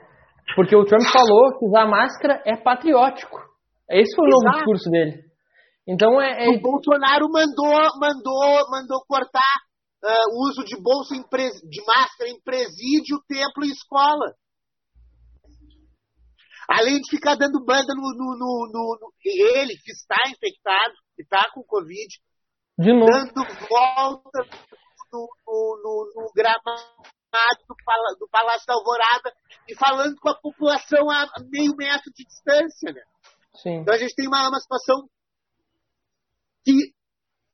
Porque 0.55 0.75
o 0.75 0.85
Trump 0.85 1.01
falou 1.11 1.57
que 1.57 1.65
usar 1.65 1.87
máscara 1.87 2.41
é 2.45 2.55
patriótico. 2.55 3.39
Esse 3.89 4.15
foi 4.15 4.25
o 4.25 4.29
novo 4.29 4.57
discurso 4.57 4.89
dele. 4.89 5.23
Então 5.87 6.21
é. 6.21 6.45
é- 6.45 6.49
O 6.49 6.61
Bolsonaro 6.61 7.27
mandou, 7.31 7.73
mandou, 7.99 8.69
mandou 8.69 9.03
cortar 9.07 9.55
uh, 10.03 10.35
o 10.35 10.49
uso 10.49 10.63
de 10.63 10.81
bolsa 10.81 11.15
em 11.15 11.23
pres... 11.27 11.53
de 11.67 11.83
máscara 11.85 12.29
em 12.29 12.39
presídio, 12.41 13.19
templo 13.27 13.65
e 13.65 13.71
escola. 13.71 14.33
Além 16.71 17.01
de 17.01 17.09
ficar 17.09 17.35
dando 17.35 17.63
banda 17.65 17.93
no, 17.93 18.01
no, 18.15 18.37
no, 18.37 18.97
no- 19.01 19.13
ele 19.25 19.75
que 19.77 19.91
está 19.91 20.15
infectado, 20.29 20.93
que 21.15 21.23
está 21.23 21.49
com 21.53 21.63
Covid, 21.63 22.07
de 22.79 22.93
novo. 22.93 23.11
dando 23.11 23.43
volta 23.67 24.39
no, 25.11 25.27
no, 25.45 26.31
gramado 26.33 27.61
do, 27.67 27.75
do 28.19 28.29
Palácio 28.29 28.65
da 28.65 28.73
Alvorada 28.75 29.33
e 29.67 29.75
falando 29.75 30.15
com 30.19 30.29
a 30.29 30.39
população 30.39 31.09
a 31.09 31.27
meio 31.49 31.75
metro 31.75 32.09
de 32.15 32.23
distância, 32.23 32.93
né? 32.93 33.01
Sim. 33.55 33.81
Então 33.81 33.93
a 33.93 33.97
gente 33.97 34.15
tem 34.15 34.27
uma, 34.27 34.47
uma 34.47 34.59
situação 34.59 35.09
que, 36.63 36.93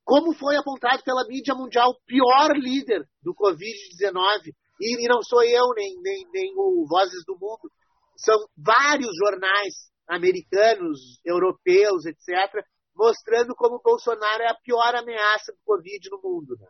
como 0.06 0.34
foi 0.36 0.58
apontado 0.58 1.04
pela 1.04 1.26
mídia 1.28 1.56
mundial, 1.56 1.90
o 1.90 2.00
pior 2.06 2.56
líder 2.56 3.04
do 3.24 3.34
Covid-19, 3.34 4.54
e, 4.80 5.06
e 5.06 5.08
não 5.08 5.24
sou 5.24 5.44
eu, 5.44 5.74
nem, 5.76 5.96
nem, 6.02 6.28
nem 6.32 6.54
o 6.56 6.86
Vozes 6.88 7.26
do 7.26 7.34
Mundo, 7.34 7.72
são 8.18 8.36
vários 8.58 9.10
jornais 9.24 9.74
americanos, 10.10 11.20
europeus, 11.26 12.06
etc., 12.06 12.64
mostrando 12.96 13.54
como 13.56 13.76
o 13.76 13.82
Bolsonaro 13.84 14.42
é 14.44 14.50
a 14.50 14.56
pior 14.64 14.96
ameaça 14.96 15.52
do 15.52 15.60
Covid 15.66 16.10
no 16.12 16.20
mundo. 16.24 16.56
Né? 16.60 16.68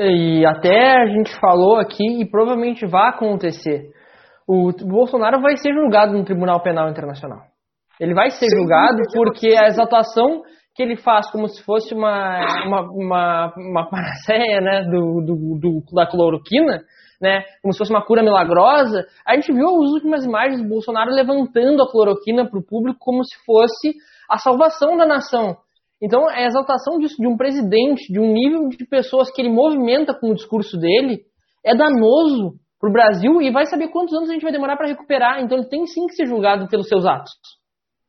E 0.00 0.46
até 0.46 1.00
a 1.00 1.06
gente 1.06 1.34
falou 1.40 1.76
aqui 1.76 2.20
e 2.20 2.28
provavelmente 2.30 2.86
vai 2.86 3.08
acontecer. 3.08 3.90
O 4.46 4.70
Bolsonaro 4.72 5.40
vai 5.40 5.56
ser 5.56 5.72
julgado 5.72 6.12
no 6.12 6.24
Tribunal 6.24 6.62
Penal 6.62 6.90
Internacional. 6.90 7.40
Ele 7.98 8.14
vai 8.14 8.30
ser 8.30 8.46
Sem 8.46 8.58
julgado 8.58 8.98
porque 9.14 9.54
a 9.54 9.66
exaltação 9.68 10.42
que 10.74 10.82
ele 10.82 10.96
faz 10.96 11.30
como 11.30 11.48
se 11.48 11.62
fosse 11.64 11.94
uma, 11.94 12.40
uma, 12.66 12.80
uma, 12.90 13.54
uma 13.56 13.88
panaceia 13.90 14.60
né, 14.60 14.82
do, 14.84 15.20
do, 15.24 15.58
do- 15.58 15.94
da 15.94 16.06
cloroquina, 16.06 16.82
né, 17.20 17.42
como 17.62 17.72
se 17.72 17.78
fosse 17.78 17.92
uma 17.92 18.04
cura 18.04 18.22
milagrosa, 18.22 19.06
a 19.26 19.34
gente 19.34 19.52
viu 19.52 19.68
as 19.68 19.90
últimas 19.90 20.24
imagens 20.24 20.62
do 20.62 20.68
Bolsonaro 20.68 21.10
levantando 21.10 21.82
a 21.82 21.90
cloroquina 21.90 22.48
para 22.48 22.58
o 22.58 22.64
público 22.64 22.98
como 23.00 23.22
se 23.24 23.36
fosse 23.44 23.94
a 24.28 24.38
salvação 24.38 24.96
da 24.96 25.06
nação. 25.06 25.56
Então, 26.02 26.26
a 26.28 26.42
exaltação 26.46 26.98
disso, 26.98 27.16
de 27.18 27.28
um 27.28 27.36
presidente, 27.36 28.10
de 28.10 28.18
um 28.18 28.32
nível 28.32 28.68
de 28.68 28.86
pessoas 28.86 29.30
que 29.30 29.42
ele 29.42 29.50
movimenta 29.50 30.14
com 30.18 30.30
o 30.30 30.34
discurso 30.34 30.78
dele, 30.78 31.20
é 31.64 31.76
danoso 31.76 32.54
para 32.80 32.88
o 32.88 32.92
Brasil 32.92 33.42
e 33.42 33.50
vai 33.50 33.66
saber 33.66 33.88
quantos 33.88 34.14
anos 34.16 34.30
a 34.30 34.32
gente 34.32 34.42
vai 34.42 34.52
demorar 34.52 34.78
para 34.78 34.88
recuperar. 34.88 35.42
Então, 35.42 35.58
ele 35.58 35.68
tem 35.68 35.86
sim 35.86 36.06
que 36.06 36.14
ser 36.14 36.26
julgado 36.26 36.68
pelos 36.68 36.88
seus 36.88 37.04
atos. 37.04 37.30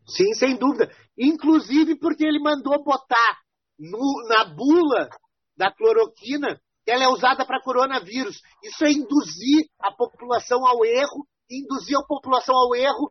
Sim, 0.08 0.34
sem 0.36 0.58
dúvida. 0.58 0.90
Inclusive 1.18 1.98
porque 2.00 2.24
ele 2.24 2.40
mandou 2.40 2.82
botar 2.82 3.40
no- 3.78 4.28
na 4.30 4.46
bula 4.46 5.10
da 5.58 5.70
cloroquina 5.70 6.60
ela 6.92 7.06
é 7.06 7.08
usada 7.08 7.46
para 7.46 7.62
coronavírus. 7.62 8.42
Isso 8.62 8.84
é 8.84 8.92
induzir 8.92 9.66
a 9.82 9.94
população 9.94 10.68
ao 10.68 10.84
erro, 10.84 11.26
induzir 11.50 11.98
a 11.98 12.06
população 12.06 12.54
ao 12.54 12.76
erro 12.76 13.10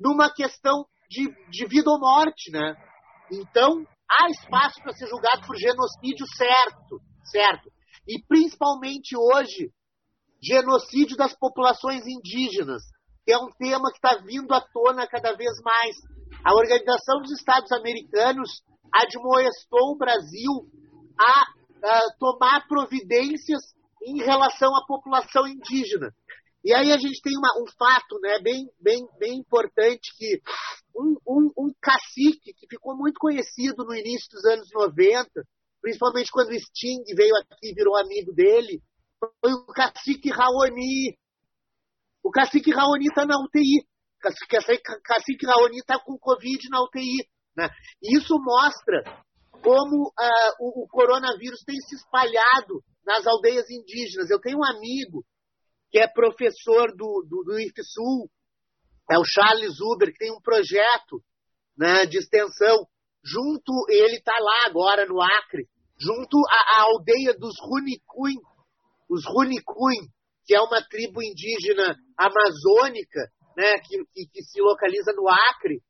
numa 0.00 0.32
questão 0.32 0.86
de, 1.10 1.28
de 1.50 1.66
vida 1.66 1.90
ou 1.90 2.00
morte, 2.00 2.50
né? 2.50 2.74
Então, 3.30 3.86
há 4.10 4.30
espaço 4.30 4.80
para 4.82 4.94
ser 4.94 5.06
julgado 5.06 5.46
por 5.46 5.54
genocídio 5.54 6.26
certo, 6.34 6.98
certo. 7.30 7.70
E 8.08 8.22
principalmente 8.26 9.14
hoje, 9.14 9.70
genocídio 10.42 11.16
das 11.16 11.36
populações 11.36 12.06
indígenas, 12.06 12.82
que 13.24 13.32
é 13.32 13.38
um 13.38 13.50
tema 13.58 13.90
que 13.90 13.98
está 13.98 14.16
vindo 14.24 14.52
à 14.54 14.62
tona 14.62 15.06
cada 15.06 15.34
vez 15.36 15.52
mais. 15.62 15.96
A 16.42 16.54
Organização 16.54 17.20
dos 17.20 17.32
Estados 17.32 17.70
Americanos 17.72 18.62
admoestou 18.92 19.92
o 19.92 19.98
Brasil 19.98 20.50
a, 21.18 21.43
a 21.84 22.00
tomar 22.18 22.66
providências 22.66 23.62
em 24.02 24.22
relação 24.22 24.74
à 24.76 24.84
população 24.86 25.46
indígena. 25.46 26.10
E 26.64 26.72
aí 26.72 26.92
a 26.92 26.98
gente 26.98 27.20
tem 27.20 27.36
uma, 27.36 27.50
um 27.62 27.66
fato 27.78 28.18
né, 28.22 28.38
bem, 28.40 28.66
bem, 28.80 29.06
bem 29.18 29.38
importante 29.38 30.10
que 30.16 30.40
um, 30.96 31.16
um, 31.28 31.50
um 31.58 31.74
cacique 31.80 32.54
que 32.54 32.66
ficou 32.68 32.96
muito 32.96 33.18
conhecido 33.18 33.84
no 33.84 33.94
início 33.94 34.28
dos 34.30 34.44
anos 34.46 34.68
90, 34.72 35.28
principalmente 35.82 36.30
quando 36.30 36.50
o 36.50 36.58
Sting 36.58 37.04
veio 37.14 37.36
aqui 37.36 37.68
e 37.70 37.74
virou 37.74 37.98
amigo 37.98 38.32
dele, 38.32 38.80
foi 39.40 39.52
o 39.52 39.66
cacique 39.66 40.30
Raoni. 40.30 41.18
O 42.22 42.30
cacique 42.30 42.72
Raoni 42.72 43.06
está 43.08 43.26
na 43.26 43.38
UTI. 43.38 43.80
O 44.16 44.20
cacique, 44.20 44.82
cacique 45.02 45.46
Raoni 45.46 45.78
está 45.78 45.98
com 46.00 46.18
Covid 46.18 46.68
na 46.70 46.82
UTI. 46.82 47.28
Né? 47.54 47.68
E 48.02 48.16
isso 48.16 48.38
mostra 48.38 49.02
como 49.64 50.08
uh, 50.08 50.52
o, 50.60 50.84
o, 50.84 50.88
coronavírus 50.88 51.62
tem 51.64 51.76
se 51.76 51.96
espalhado 51.96 52.84
nas 53.04 53.26
aldeias 53.26 53.68
indígenas. 53.70 54.28
Eu 54.28 54.38
tenho 54.38 54.58
um 54.58 54.64
amigo 54.64 55.24
que 55.90 55.98
é 55.98 56.06
professor 56.06 56.94
do, 56.94 57.24
do, 57.26 57.44
do 57.44 57.58
IFSUL, 57.58 58.28
é 59.10 59.18
o 59.18 59.24
Charles 59.24 59.80
Uber, 59.80 60.12
que 60.12 60.18
tem 60.18 60.32
um 60.32 60.40
projeto 60.40 61.22
né, 61.76 62.04
de 62.04 62.18
extensão 62.18 62.86
junto, 63.24 63.72
ele 63.88 64.16
está 64.16 64.36
lá 64.38 64.66
agora 64.66 65.06
no 65.06 65.20
Acre, 65.20 65.66
junto 65.98 66.36
à, 66.48 66.80
à 66.80 66.82
aldeia 66.82 67.34
dos 67.34 67.54
Runicuim, 67.60 68.36
os 69.08 69.24
Runicuim, 69.26 70.08
que 70.44 70.54
é 70.54 70.60
uma 70.60 70.82
tribo 70.82 71.22
indígena 71.22 71.96
amazônica, 72.18 73.30
né, 73.56 73.72
que, 73.78 74.04
que, 74.12 74.26
que 74.30 74.42
se 74.42 74.60
localiza 74.60 75.12
no 75.14 75.28
Acre, 75.28 75.80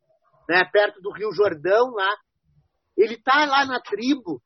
né, 0.49 0.63
perto 0.73 1.01
do 1.01 1.13
Rio 1.13 1.33
Jordão 1.33 1.91
lá. 1.91 2.15
Ele 2.97 3.15
está 3.15 3.45
lá 3.47 3.65
na 3.65 3.81
tribo. 3.81 4.43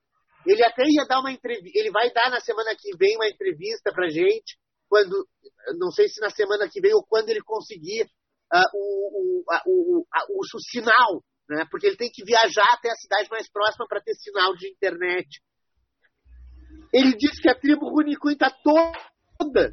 Ele 0.46 0.64
até 0.64 0.82
ia 0.86 1.06
dar 1.06 1.20
uma 1.20 1.32
entrevista. 1.32 1.78
Ele 1.78 1.90
vai 1.90 2.10
dar 2.12 2.30
na 2.30 2.40
semana 2.40 2.74
que 2.78 2.96
vem 2.96 3.16
uma 3.16 3.28
entrevista 3.28 3.92
para 3.92 4.08
gente, 4.08 4.56
quando 4.88 5.26
não 5.78 5.90
sei 5.90 6.08
se 6.08 6.20
na 6.20 6.30
semana 6.30 6.68
que 6.68 6.80
vem 6.80 6.94
ou 6.94 7.04
quando 7.04 7.28
ele 7.28 7.42
conseguir 7.42 8.04
uh, 8.52 8.70
o, 8.74 9.42
o, 9.42 9.44
o, 9.66 10.00
o, 10.00 10.40
o 10.40 10.60
sinal, 10.60 11.22
né? 11.48 11.66
Porque 11.70 11.86
ele 11.86 11.96
tem 11.96 12.10
que 12.10 12.24
viajar 12.24 12.66
até 12.72 12.90
a 12.90 12.96
cidade 12.96 13.28
mais 13.30 13.50
próxima 13.50 13.86
para 13.86 14.00
ter 14.00 14.14
sinal 14.14 14.54
de 14.56 14.68
internet. 14.68 15.28
Ele 16.92 17.14
disse 17.16 17.40
que 17.42 17.50
a 17.50 17.58
tribo 17.58 17.88
Runicuim 17.90 18.32
está 18.32 18.50
toda 18.50 19.72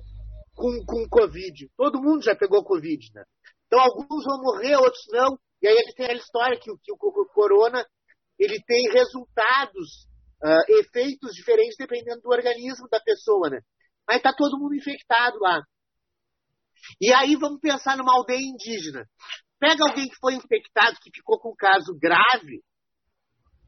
com, 0.53 0.85
com 0.85 1.07
Covid. 1.09 1.69
Todo 1.77 2.01
mundo 2.01 2.23
já 2.23 2.35
pegou 2.35 2.63
Covid, 2.63 3.11
né? 3.13 3.23
Então 3.67 3.79
alguns 3.79 4.23
vão 4.23 4.41
morrer, 4.41 4.75
outros 4.77 5.05
não. 5.11 5.37
E 5.61 5.67
aí 5.67 5.75
ele 5.75 5.93
tem 5.93 6.07
a 6.07 6.13
história 6.13 6.59
que, 6.59 6.71
que 6.83 6.91
o 6.91 6.97
corona 7.33 7.85
ele 8.39 8.61
tem 8.65 8.91
resultados, 8.91 10.07
uh, 10.43 10.79
efeitos 10.79 11.33
diferentes 11.33 11.75
dependendo 11.77 12.21
do 12.21 12.29
organismo 12.29 12.87
da 12.89 12.99
pessoa, 12.99 13.49
né? 13.49 13.59
Mas 14.07 14.17
está 14.17 14.33
todo 14.33 14.59
mundo 14.59 14.75
infectado 14.75 15.37
lá. 15.39 15.61
E 17.01 17.13
aí 17.13 17.35
vamos 17.35 17.59
pensar 17.59 17.97
numa 17.97 18.13
aldeia 18.13 18.41
indígena. 18.41 19.05
Pega 19.59 19.83
alguém 19.83 20.07
que 20.07 20.17
foi 20.19 20.35
infectado, 20.35 20.97
que 21.01 21.09
ficou 21.13 21.39
com 21.39 21.51
um 21.51 21.55
caso 21.55 21.97
grave, 21.97 22.61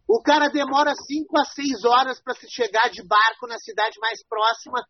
o 0.08 0.22
cara 0.22 0.48
demora 0.48 0.94
5 0.96 1.38
a 1.38 1.44
6 1.44 1.84
horas 1.84 2.22
para 2.22 2.34
se 2.36 2.50
chegar 2.50 2.90
de 2.90 3.06
barco 3.06 3.46
na 3.46 3.58
cidade 3.60 4.00
mais 4.00 4.26
próxima 4.26 4.82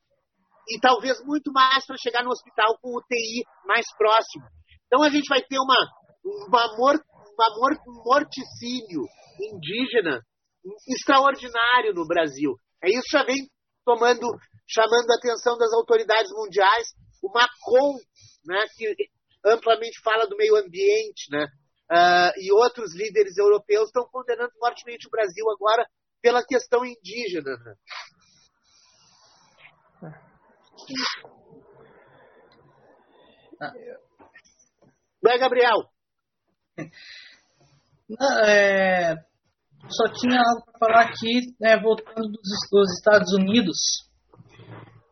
e 0.69 0.79
talvez 0.79 1.19
muito 1.25 1.51
mais 1.51 1.85
para 1.87 1.97
chegar 1.97 2.23
no 2.23 2.29
hospital 2.29 2.77
com 2.79 2.95
UTI 2.95 3.43
mais 3.65 3.85
próximo. 3.97 4.45
Então 4.85 5.01
a 5.01 5.09
gente 5.09 5.27
vai 5.27 5.41
ter 5.41 5.57
uma, 5.57 5.75
uma, 6.23 6.77
mort, 6.77 7.01
uma 7.33 7.49
mort, 7.57 7.79
um 7.87 8.03
morticínio 8.03 9.01
indígena 9.39 10.21
extraordinário 10.87 11.93
no 11.93 12.05
Brasil. 12.05 12.55
É 12.83 12.89
isso 12.89 13.07
já 13.11 13.23
vem 13.23 13.47
tomando, 13.85 14.27
chamando 14.67 15.11
a 15.11 15.15
atenção 15.15 15.57
das 15.57 15.71
autoridades 15.73 16.31
mundiais. 16.31 16.87
O 17.23 17.31
Macron, 17.31 17.97
né, 18.45 18.65
que 18.75 18.93
amplamente 19.45 20.01
fala 20.03 20.27
do 20.27 20.35
meio 20.35 20.55
ambiente, 20.55 21.29
né, 21.31 21.45
uh, 21.91 22.33
e 22.37 22.51
outros 22.51 22.93
líderes 22.95 23.37
europeus 23.37 23.87
estão 23.87 24.07
condenando 24.11 24.51
fortemente 24.59 25.07
o 25.07 25.11
Brasil 25.11 25.45
agora 25.49 25.87
pela 26.21 26.45
questão 26.45 26.85
indígena. 26.85 27.55
Né? 27.57 27.75
Vai, 35.21 35.39
Gabriel. 35.39 35.89
É, 38.45 39.15
só 39.89 40.07
tinha 40.13 40.39
algo 40.39 40.65
para 40.65 40.79
falar 40.79 41.05
aqui, 41.07 41.41
né, 41.59 41.77
voltando 41.77 42.29
dos, 42.29 42.69
dos, 42.71 42.93
Estados 42.97 43.33
Unidos, 43.33 43.77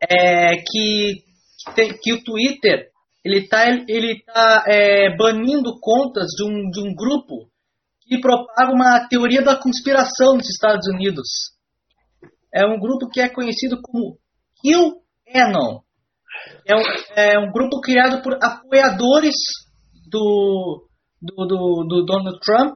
é, 0.01 0.55
que, 0.57 1.23
que, 1.73 1.93
que 2.01 2.13
o 2.13 2.23
Twitter 2.23 2.89
ele 3.23 3.39
está 3.39 3.67
ele 3.67 4.23
tá, 4.23 4.63
é, 4.67 5.15
banindo 5.17 5.79
contas 5.81 6.27
de 6.37 6.43
um, 6.45 6.69
de 6.69 6.79
um 6.79 6.93
grupo 6.95 7.49
que 8.07 8.19
propaga 8.21 8.71
uma 8.71 9.07
teoria 9.09 9.41
da 9.41 9.57
conspiração 9.57 10.35
nos 10.35 10.47
Estados 10.47 10.87
Unidos. 10.87 11.27
É 12.53 12.65
um 12.65 12.79
grupo 12.79 13.09
que 13.09 13.19
é 13.19 13.27
conhecido 13.27 13.81
como 13.81 14.17
QAnon. 14.61 15.79
É 16.67 16.75
um, 16.75 16.83
é 17.15 17.39
um 17.39 17.51
grupo 17.51 17.81
criado 17.81 18.21
por 18.21 18.37
apoiadores 18.41 19.35
do, 20.09 20.87
do, 21.19 21.45
do, 21.45 21.85
do 21.87 22.05
Donald 22.05 22.39
Trump 22.39 22.75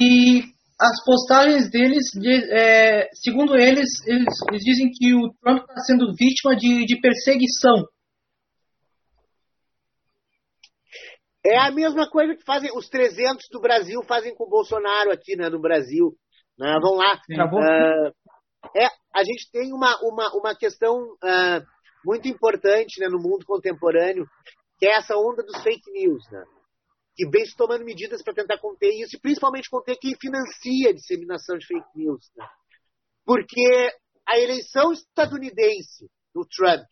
e 0.00 0.42
as 0.80 1.04
postagens 1.04 1.70
deles, 1.70 2.04
é, 2.52 3.08
segundo 3.14 3.56
eles, 3.56 3.88
eles, 4.06 4.34
eles, 4.48 4.62
dizem 4.62 4.90
que 4.92 5.14
o 5.14 5.32
Trump 5.42 5.60
está 5.60 5.80
sendo 5.82 6.14
vítima 6.14 6.54
de, 6.56 6.84
de 6.84 7.00
perseguição 7.00 7.84
É 11.44 11.56
a 11.58 11.70
mesma 11.70 12.08
coisa 12.10 12.34
que 12.34 12.44
fazem 12.44 12.70
os 12.76 12.88
300 12.88 13.46
do 13.50 13.60
Brasil 13.60 14.02
fazem 14.06 14.34
com 14.34 14.44
o 14.44 14.50
Bolsonaro 14.50 15.10
aqui, 15.10 15.34
né, 15.34 15.48
no 15.48 15.60
Brasil. 15.60 16.12
Né? 16.58 16.74
Vamos 16.82 16.98
lá. 16.98 17.14
Uh, 17.14 18.12
é, 18.76 18.86
a 19.14 19.24
gente 19.24 19.50
tem 19.50 19.72
uma, 19.72 19.96
uma, 20.02 20.30
uma 20.34 20.54
questão 20.54 20.94
uh, 20.94 21.64
muito 22.04 22.28
importante 22.28 23.00
né, 23.00 23.06
no 23.08 23.18
mundo 23.18 23.46
contemporâneo, 23.46 24.26
que 24.78 24.86
é 24.86 24.96
essa 24.96 25.16
onda 25.16 25.42
dos 25.42 25.62
fake 25.62 25.90
news, 25.92 26.22
né? 26.30 26.44
Que 27.18 27.28
vem 27.28 27.44
se 27.44 27.56
tomando 27.56 27.84
medidas 27.84 28.22
para 28.22 28.32
tentar 28.32 28.58
conter 28.58 28.90
isso, 28.90 29.16
e 29.16 29.20
principalmente 29.20 29.68
conter 29.68 29.96
quem 29.96 30.14
financia 30.14 30.90
a 30.90 30.94
disseminação 30.94 31.58
de 31.58 31.66
fake 31.66 31.88
news. 31.96 32.30
Né? 32.36 32.48
Porque 33.26 33.90
a 34.24 34.38
eleição 34.38 34.92
estadunidense 34.92 36.08
do 36.32 36.46
Trump, 36.46 36.86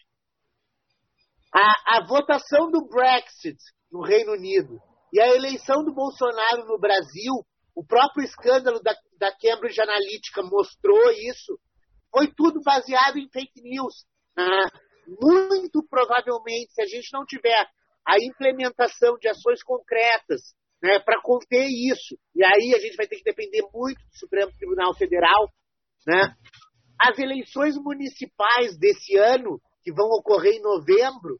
a, 1.54 1.98
a 1.98 2.06
votação 2.08 2.72
do 2.72 2.88
Brexit, 2.88 3.56
no 3.92 4.02
Reino 4.02 4.32
Unido. 4.32 4.80
E 5.12 5.20
a 5.20 5.32
eleição 5.32 5.84
do 5.84 5.94
Bolsonaro 5.94 6.66
no 6.66 6.76
Brasil, 6.76 7.32
o 7.72 7.86
próprio 7.86 8.24
escândalo 8.24 8.82
da, 8.82 8.96
da 9.20 9.30
Cambridge 9.30 9.80
Analytica 9.80 10.42
mostrou 10.42 11.08
isso, 11.12 11.56
foi 12.10 12.26
tudo 12.34 12.60
baseado 12.64 13.16
em 13.16 13.30
fake 13.30 13.62
news. 13.62 14.04
Ah, 14.36 14.72
muito 15.06 15.86
provavelmente, 15.88 16.72
se 16.72 16.82
a 16.82 16.86
gente 16.86 17.12
não 17.12 17.24
tiver 17.24 17.64
a 18.06 18.16
implementação 18.22 19.16
de 19.18 19.28
ações 19.28 19.62
concretas 19.62 20.54
né, 20.82 20.98
para 21.00 21.20
conter 21.20 21.66
isso, 21.66 22.16
e 22.34 22.44
aí 22.44 22.74
a 22.74 22.78
gente 22.78 22.96
vai 22.96 23.06
ter 23.06 23.16
que 23.16 23.24
depender 23.24 23.62
muito 23.72 23.98
do 23.98 24.16
Supremo 24.18 24.52
Tribunal 24.52 24.94
Federal, 24.94 25.50
né, 26.06 26.34
as 27.00 27.18
eleições 27.18 27.76
municipais 27.76 28.78
desse 28.78 29.16
ano, 29.16 29.60
que 29.82 29.92
vão 29.92 30.06
ocorrer 30.06 30.54
em 30.54 30.62
novembro, 30.62 31.38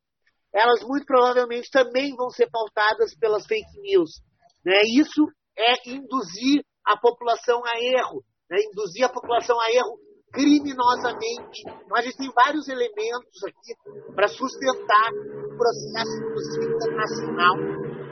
elas 0.55 0.83
muito 0.83 1.05
provavelmente 1.05 1.71
também 1.71 2.15
vão 2.15 2.31
ser 2.31 2.49
pautadas 2.51 3.15
pelas 3.19 3.47
fake 3.47 3.81
news. 3.81 4.23
Né? 4.65 4.81
Isso 4.99 5.27
é 5.57 5.91
induzir 5.91 6.65
a 6.85 6.97
população 6.97 7.63
a 7.65 7.73
erro, 7.79 8.23
né? 8.51 8.59
induzir 8.63 9.05
a 9.05 9.13
população 9.13 9.61
a 9.61 9.71
erro 9.73 9.99
criminosamente. 10.37 11.65
Então, 11.65 11.97
a 11.97 12.03
gente 12.03 12.17
tem 12.19 12.31
vários 12.31 12.69
elementos 12.69 13.41
aqui 13.49 13.73
para 14.15 14.29
sustentar 14.29 15.09
o 15.11 15.57
processo 15.57 16.21
internacional 16.61 17.57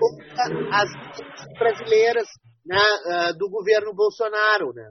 contra 0.00 0.44
as 0.72 0.88
brasileiras 1.58 2.26
né, 2.64 2.80
uh, 2.80 3.38
do 3.38 3.50
governo 3.50 3.94
Bolsonaro. 3.94 4.72
Né? 4.72 4.88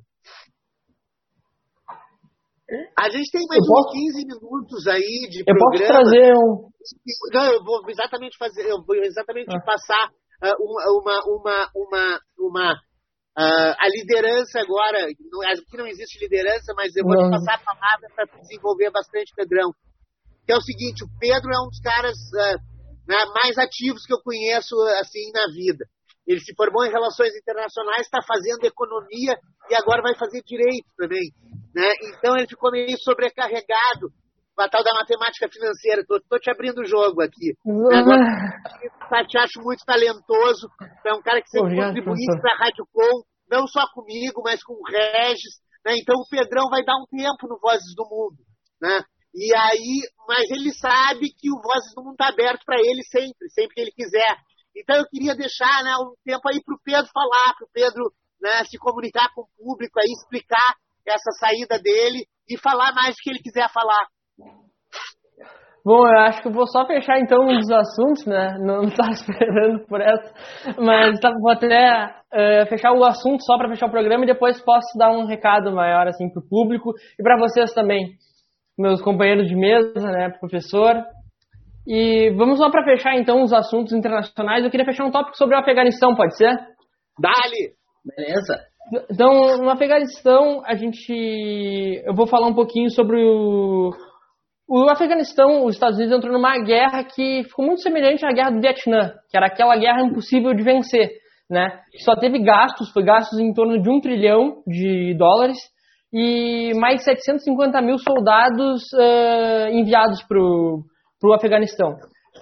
A 2.97 3.09
gente 3.09 3.31
tem 3.31 3.41
mais 3.49 3.65
uns 3.65 3.91
15 3.91 4.25
minutos 4.27 4.87
aí 4.87 5.27
de 5.29 5.41
eu 5.41 5.55
programa. 5.57 5.71
Posso 5.71 5.87
trazer 5.87 6.33
um... 6.37 6.69
Não, 7.33 7.51
eu 7.51 7.63
vou 7.63 7.89
exatamente 7.89 8.37
fazer, 8.37 8.69
eu 8.69 8.77
vou 8.85 8.95
exatamente 8.97 9.55
ah. 9.55 9.61
passar 9.65 10.09
uma, 10.59 10.83
uma, 10.91 11.19
uma, 11.25 11.69
uma, 11.75 12.19
uma 12.37 12.75
uh, 13.37 13.73
a 13.77 13.87
liderança 13.89 14.59
agora. 14.59 15.05
Aqui 15.05 15.77
não 15.77 15.87
existe 15.87 16.19
liderança, 16.19 16.73
mas 16.75 16.95
eu 16.95 17.03
vou 17.03 17.17
te 17.17 17.29
passar 17.29 17.55
a 17.55 17.75
palavra 17.75 18.07
para 18.15 18.39
desenvolver 18.41 18.91
bastante, 18.91 19.33
Pedrão. 19.35 19.73
Que 20.45 20.53
é 20.53 20.57
o 20.57 20.61
seguinte, 20.61 21.03
o 21.03 21.09
Pedro 21.19 21.51
é 21.51 21.59
um 21.61 21.69
dos 21.69 21.79
caras 21.79 22.17
uh, 22.17 23.33
mais 23.33 23.57
ativos 23.57 24.05
que 24.05 24.13
eu 24.13 24.21
conheço 24.21 24.75
assim 24.99 25.31
na 25.33 25.47
vida. 25.47 25.85
Ele 26.25 26.39
se 26.39 26.55
formou 26.55 26.85
em 26.85 26.91
relações 26.91 27.35
internacionais, 27.35 28.05
está 28.05 28.21
fazendo 28.25 28.63
economia 28.63 29.37
e 29.69 29.75
agora 29.75 30.01
vai 30.01 30.15
fazer 30.15 30.41
direito 30.43 30.87
também. 30.97 31.31
Né? 31.75 31.89
Então 32.03 32.37
ele 32.37 32.47
ficou 32.47 32.71
meio 32.71 32.97
sobrecarregado 32.97 34.09
a 34.57 34.69
tal 34.69 34.83
da 34.83 34.93
matemática 34.93 35.49
financeira. 35.49 36.01
Estou 36.01 36.39
te 36.39 36.51
abrindo 36.51 36.79
o 36.79 36.85
jogo 36.85 37.21
aqui. 37.21 37.55
Agora, 37.93 39.25
te 39.27 39.37
acho 39.37 39.61
muito 39.61 39.83
talentoso. 39.85 40.69
É 41.05 41.13
um 41.13 41.21
cara 41.21 41.41
que 41.41 41.49
sempre 41.49 41.75
contribui 41.75 42.25
para 42.41 42.53
a 42.53 42.57
Rádio 42.65 42.87
Com, 42.91 43.23
não 43.49 43.67
só 43.67 43.85
comigo, 43.93 44.41
mas 44.43 44.63
com 44.63 44.73
o 44.73 44.85
Regis. 44.85 45.61
Né? 45.85 45.95
Então 45.97 46.15
o 46.15 46.27
Pedrão 46.29 46.69
vai 46.69 46.83
dar 46.83 46.95
um 46.95 47.05
tempo 47.05 47.47
no 47.47 47.59
Vozes 47.59 47.93
do 47.95 48.03
Mundo. 48.03 48.37
Né? 48.81 49.03
E 49.33 49.55
aí, 49.55 50.01
mas 50.27 50.49
ele 50.51 50.71
sabe 50.73 51.33
que 51.33 51.49
o 51.49 51.59
Vozes 51.61 51.93
do 51.95 52.03
Mundo 52.03 52.13
está 52.13 52.27
aberto 52.27 52.63
para 52.65 52.79
ele 52.79 53.03
sempre, 53.03 53.49
sempre 53.49 53.73
que 53.73 53.81
ele 53.81 53.91
quiser. 53.91 54.37
Então 54.75 54.95
eu 54.95 55.05
queria 55.07 55.35
deixar 55.35 55.83
né, 55.83 55.95
um 55.97 56.13
tempo 56.23 56.47
aí 56.49 56.61
para 56.63 56.75
o 56.75 56.81
Pedro 56.83 57.09
falar, 57.11 57.53
para 57.57 57.65
o 57.65 57.69
Pedro 57.71 58.13
né, 58.41 58.63
se 58.65 58.77
comunicar 58.77 59.29
com 59.33 59.41
o 59.41 59.49
público, 59.57 59.99
aí 59.99 60.11
explicar 60.11 60.75
essa 61.05 61.31
saída 61.39 61.79
dele 61.79 62.25
e 62.47 62.57
falar 62.57 62.93
mais 62.93 63.15
o 63.15 63.17
que 63.21 63.29
ele 63.29 63.41
quiser 63.41 63.69
falar. 63.71 64.07
Bom, 65.85 66.07
eu 66.07 66.19
acho 66.19 66.41
que 66.41 66.47
eu 66.47 66.53
vou 66.53 66.65
só 66.65 66.85
fechar 66.87 67.19
então 67.19 67.43
um 67.43 67.57
dos 67.57 67.69
assuntos, 67.69 68.25
né? 68.25 68.57
Não 68.59 68.83
estava 68.83 69.11
esperando 69.11 69.85
por 69.85 69.99
essa, 69.99 70.33
mas 70.79 71.19
tá, 71.19 71.29
vou 71.41 71.51
até 71.51 72.05
uh, 72.05 72.65
fechar 72.69 72.93
o 72.93 73.03
assunto 73.03 73.43
só 73.43 73.57
para 73.57 73.67
fechar 73.67 73.87
o 73.87 73.91
programa 73.91 74.23
e 74.23 74.27
depois 74.27 74.63
posso 74.63 74.97
dar 74.97 75.11
um 75.11 75.25
recado 75.25 75.73
maior 75.73 76.07
assim 76.07 76.29
para 76.29 76.39
o 76.39 76.47
público 76.47 76.93
e 77.19 77.21
para 77.21 77.37
vocês 77.37 77.73
também, 77.73 78.13
meus 78.77 79.01
companheiros 79.01 79.49
de 79.49 79.55
mesa, 79.55 79.99
né, 79.99 80.29
professor. 80.39 81.03
E 81.85 82.29
vamos 82.37 82.61
lá 82.61 82.71
para 82.71 82.85
fechar 82.85 83.17
então 83.17 83.43
os 83.43 83.51
assuntos 83.51 83.91
internacionais. 83.91 84.63
Eu 84.63 84.71
queria 84.71 84.85
fechar 84.85 85.03
um 85.03 85.11
tópico 85.11 85.35
sobre 85.35 85.53
o 85.53 85.59
Afeganistão, 85.59 86.15
pode 86.15 86.37
ser? 86.37 86.55
Dali. 87.19 87.73
Beleza. 88.05 88.57
Então, 89.11 89.57
no 89.57 89.69
Afeganistão, 89.69 90.61
a 90.65 90.75
gente. 90.75 92.01
Eu 92.05 92.13
vou 92.15 92.25
falar 92.25 92.47
um 92.47 92.53
pouquinho 92.53 92.89
sobre 92.89 93.21
o 93.21 93.91
o 94.67 94.89
Afeganistão, 94.89 95.65
os 95.65 95.75
Estados 95.75 95.97
Unidos 95.97 96.17
entrou 96.17 96.33
numa 96.33 96.57
guerra 96.59 97.03
que 97.03 97.43
ficou 97.43 97.65
muito 97.65 97.81
semelhante 97.81 98.25
à 98.25 98.31
guerra 98.31 98.51
do 98.51 98.61
Vietnã, 98.61 99.13
que 99.29 99.35
era 99.35 99.47
aquela 99.47 99.75
guerra 99.75 100.01
impossível 100.01 100.53
de 100.53 100.63
vencer, 100.63 101.09
né? 101.49 101.79
Só 102.03 102.15
teve 102.15 102.39
gastos, 102.39 102.91
foi 102.91 103.03
gastos 103.03 103.39
em 103.39 103.53
torno 103.53 103.81
de 103.81 103.89
um 103.89 103.99
trilhão 103.99 104.63
de 104.65 105.15
dólares 105.17 105.57
e 106.13 106.73
mais 106.75 107.03
750 107.03 107.81
mil 107.81 107.97
soldados 107.97 108.83
uh, 108.93 109.69
enviados 109.71 110.23
para 110.23 110.39
o 110.39 111.33
Afeganistão. 111.33 111.95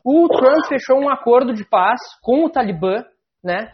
O 0.05 0.27
Trump 0.27 0.65
fechou 0.67 0.99
um 0.99 1.09
acordo 1.09 1.53
de 1.53 1.67
paz 1.67 1.99
com 2.21 2.45
o 2.45 2.49
Talibã, 2.49 3.03
né? 3.43 3.71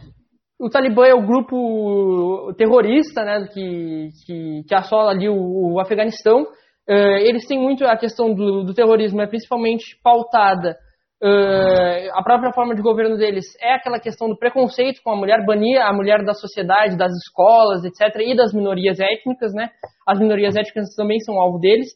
O 0.58 0.68
Talibã 0.68 1.06
é 1.06 1.14
o 1.14 1.24
grupo 1.24 2.52
terrorista, 2.56 3.24
né, 3.24 3.46
que, 3.52 4.08
que, 4.26 4.62
que 4.66 4.74
assola 4.74 5.12
ali 5.12 5.28
o, 5.28 5.74
o 5.74 5.80
Afeganistão 5.80 6.44
Uh, 6.88 7.20
eles 7.20 7.46
têm 7.46 7.58
muito 7.58 7.84
a 7.84 7.96
questão 7.98 8.32
do, 8.32 8.64
do 8.64 8.72
terrorismo, 8.72 9.20
é 9.20 9.26
principalmente 9.26 9.98
pautada. 10.02 10.76
Uh, 11.22 12.08
a 12.14 12.22
própria 12.22 12.52
forma 12.52 12.74
de 12.74 12.80
governo 12.80 13.18
deles 13.18 13.44
é 13.60 13.74
aquela 13.74 13.98
questão 13.98 14.28
do 14.28 14.38
preconceito 14.38 15.00
com 15.02 15.10
a 15.10 15.16
mulher, 15.16 15.44
banir 15.44 15.80
a 15.82 15.92
mulher 15.92 16.24
da 16.24 16.32
sociedade, 16.32 16.96
das 16.96 17.12
escolas, 17.12 17.84
etc., 17.84 18.20
e 18.20 18.36
das 18.36 18.54
minorias 18.54 18.98
étnicas, 19.00 19.52
né? 19.52 19.68
As 20.06 20.18
minorias 20.18 20.56
étnicas 20.56 20.94
também 20.96 21.18
são 21.20 21.38
alvo 21.38 21.58
deles. 21.58 21.88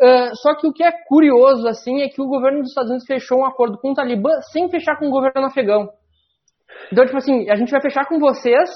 Uh, 0.00 0.34
só 0.36 0.54
que 0.54 0.66
o 0.66 0.72
que 0.72 0.82
é 0.82 0.92
curioso, 1.06 1.68
assim, 1.68 2.00
é 2.00 2.08
que 2.08 2.22
o 2.22 2.26
governo 2.26 2.60
dos 2.60 2.70
Estados 2.70 2.90
Unidos 2.90 3.06
fechou 3.06 3.40
um 3.40 3.44
acordo 3.44 3.78
com 3.78 3.90
o 3.90 3.94
Talibã 3.94 4.30
sem 4.50 4.70
fechar 4.70 4.96
com 4.96 5.08
o 5.08 5.10
governo 5.10 5.46
afegão. 5.46 5.88
Então, 6.90 7.04
tipo 7.04 7.18
assim, 7.18 7.50
a 7.50 7.56
gente 7.56 7.70
vai 7.70 7.82
fechar 7.82 8.06
com 8.06 8.18
vocês, 8.18 8.70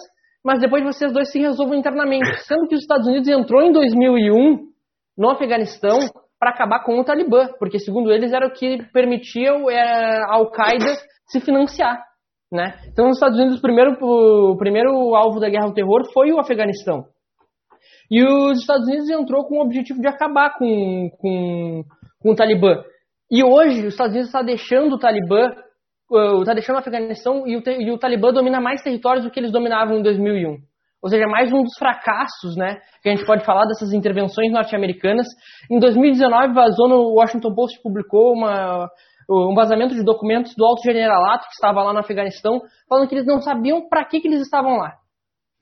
mas 0.44 0.60
depois 0.60 0.84
vocês 0.84 1.12
dois 1.12 1.32
se 1.32 1.38
resolvam 1.38 1.76
internamente. 1.76 2.44
Sendo 2.44 2.68
que 2.68 2.74
os 2.74 2.82
Estados 2.82 3.06
Unidos 3.06 3.28
entrou 3.28 3.62
em 3.62 3.72
2001 3.72 4.75
no 5.16 5.30
Afeganistão 5.30 5.98
para 6.38 6.50
acabar 6.50 6.84
com 6.84 7.00
o 7.00 7.04
Talibã, 7.04 7.48
porque 7.58 7.78
segundo 7.78 8.12
eles 8.12 8.32
era 8.32 8.46
o 8.46 8.52
que 8.52 8.82
permitia 8.92 9.50
é, 9.70 10.22
a 10.24 10.34
Al-Qaeda 10.34 10.92
se 11.26 11.40
financiar. 11.40 11.98
Né? 12.52 12.78
Então, 12.92 13.06
nos 13.06 13.16
Estados 13.16 13.38
Unidos, 13.38 13.58
o 13.58 13.62
primeiro, 13.62 13.96
o 14.00 14.56
primeiro 14.56 15.14
alvo 15.16 15.40
da 15.40 15.48
guerra 15.48 15.64
ao 15.64 15.74
terror 15.74 16.04
foi 16.12 16.32
o 16.32 16.38
Afeganistão. 16.38 17.04
E 18.10 18.24
os 18.24 18.60
Estados 18.60 18.86
Unidos 18.86 19.10
entrou 19.10 19.44
com 19.46 19.58
o 19.58 19.62
objetivo 19.62 20.00
de 20.00 20.06
acabar 20.06 20.56
com, 20.56 21.10
com, 21.18 21.82
com 22.20 22.30
o 22.30 22.36
Talibã. 22.36 22.84
E 23.30 23.42
hoje, 23.42 23.80
os 23.80 23.94
Estados 23.94 24.12
Unidos 24.12 24.28
está 24.28 24.42
deixando 24.42 24.94
o 24.94 24.98
Talibã, 24.98 25.50
está 26.40 26.54
deixando 26.54 26.76
o 26.76 26.78
Afeganistão 26.78 27.46
e 27.48 27.56
o, 27.56 27.62
e 27.66 27.90
o 27.90 27.98
Talibã 27.98 28.32
domina 28.32 28.60
mais 28.60 28.80
territórios 28.82 29.24
do 29.24 29.30
que 29.30 29.40
eles 29.40 29.50
dominavam 29.50 29.98
em 29.98 30.02
2001. 30.02 30.58
Ou 31.06 31.10
seja, 31.10 31.24
mais 31.28 31.52
um 31.52 31.62
dos 31.62 31.78
fracassos, 31.78 32.56
né, 32.56 32.78
que 33.00 33.08
a 33.08 33.14
gente 33.14 33.24
pode 33.24 33.44
falar 33.44 33.64
dessas 33.64 33.92
intervenções 33.92 34.50
norte-americanas. 34.50 35.24
Em 35.70 35.78
2019, 35.78 36.52
vazou 36.52 36.88
no 36.88 37.14
Washington 37.14 37.54
Post 37.54 37.80
publicou 37.80 38.32
uma, 38.32 38.88
um 39.30 39.54
vazamento 39.54 39.94
de 39.94 40.02
documentos 40.02 40.52
do 40.56 40.64
alto 40.66 40.82
generalato 40.82 41.46
que 41.46 41.54
estava 41.54 41.80
lá 41.80 41.92
no 41.92 42.00
Afeganistão, 42.00 42.60
falando 42.88 43.08
que 43.08 43.14
eles 43.14 43.24
não 43.24 43.40
sabiam 43.40 43.88
para 43.88 44.04
que, 44.04 44.18
que 44.18 44.26
eles 44.26 44.40
estavam 44.40 44.78
lá. 44.78 44.94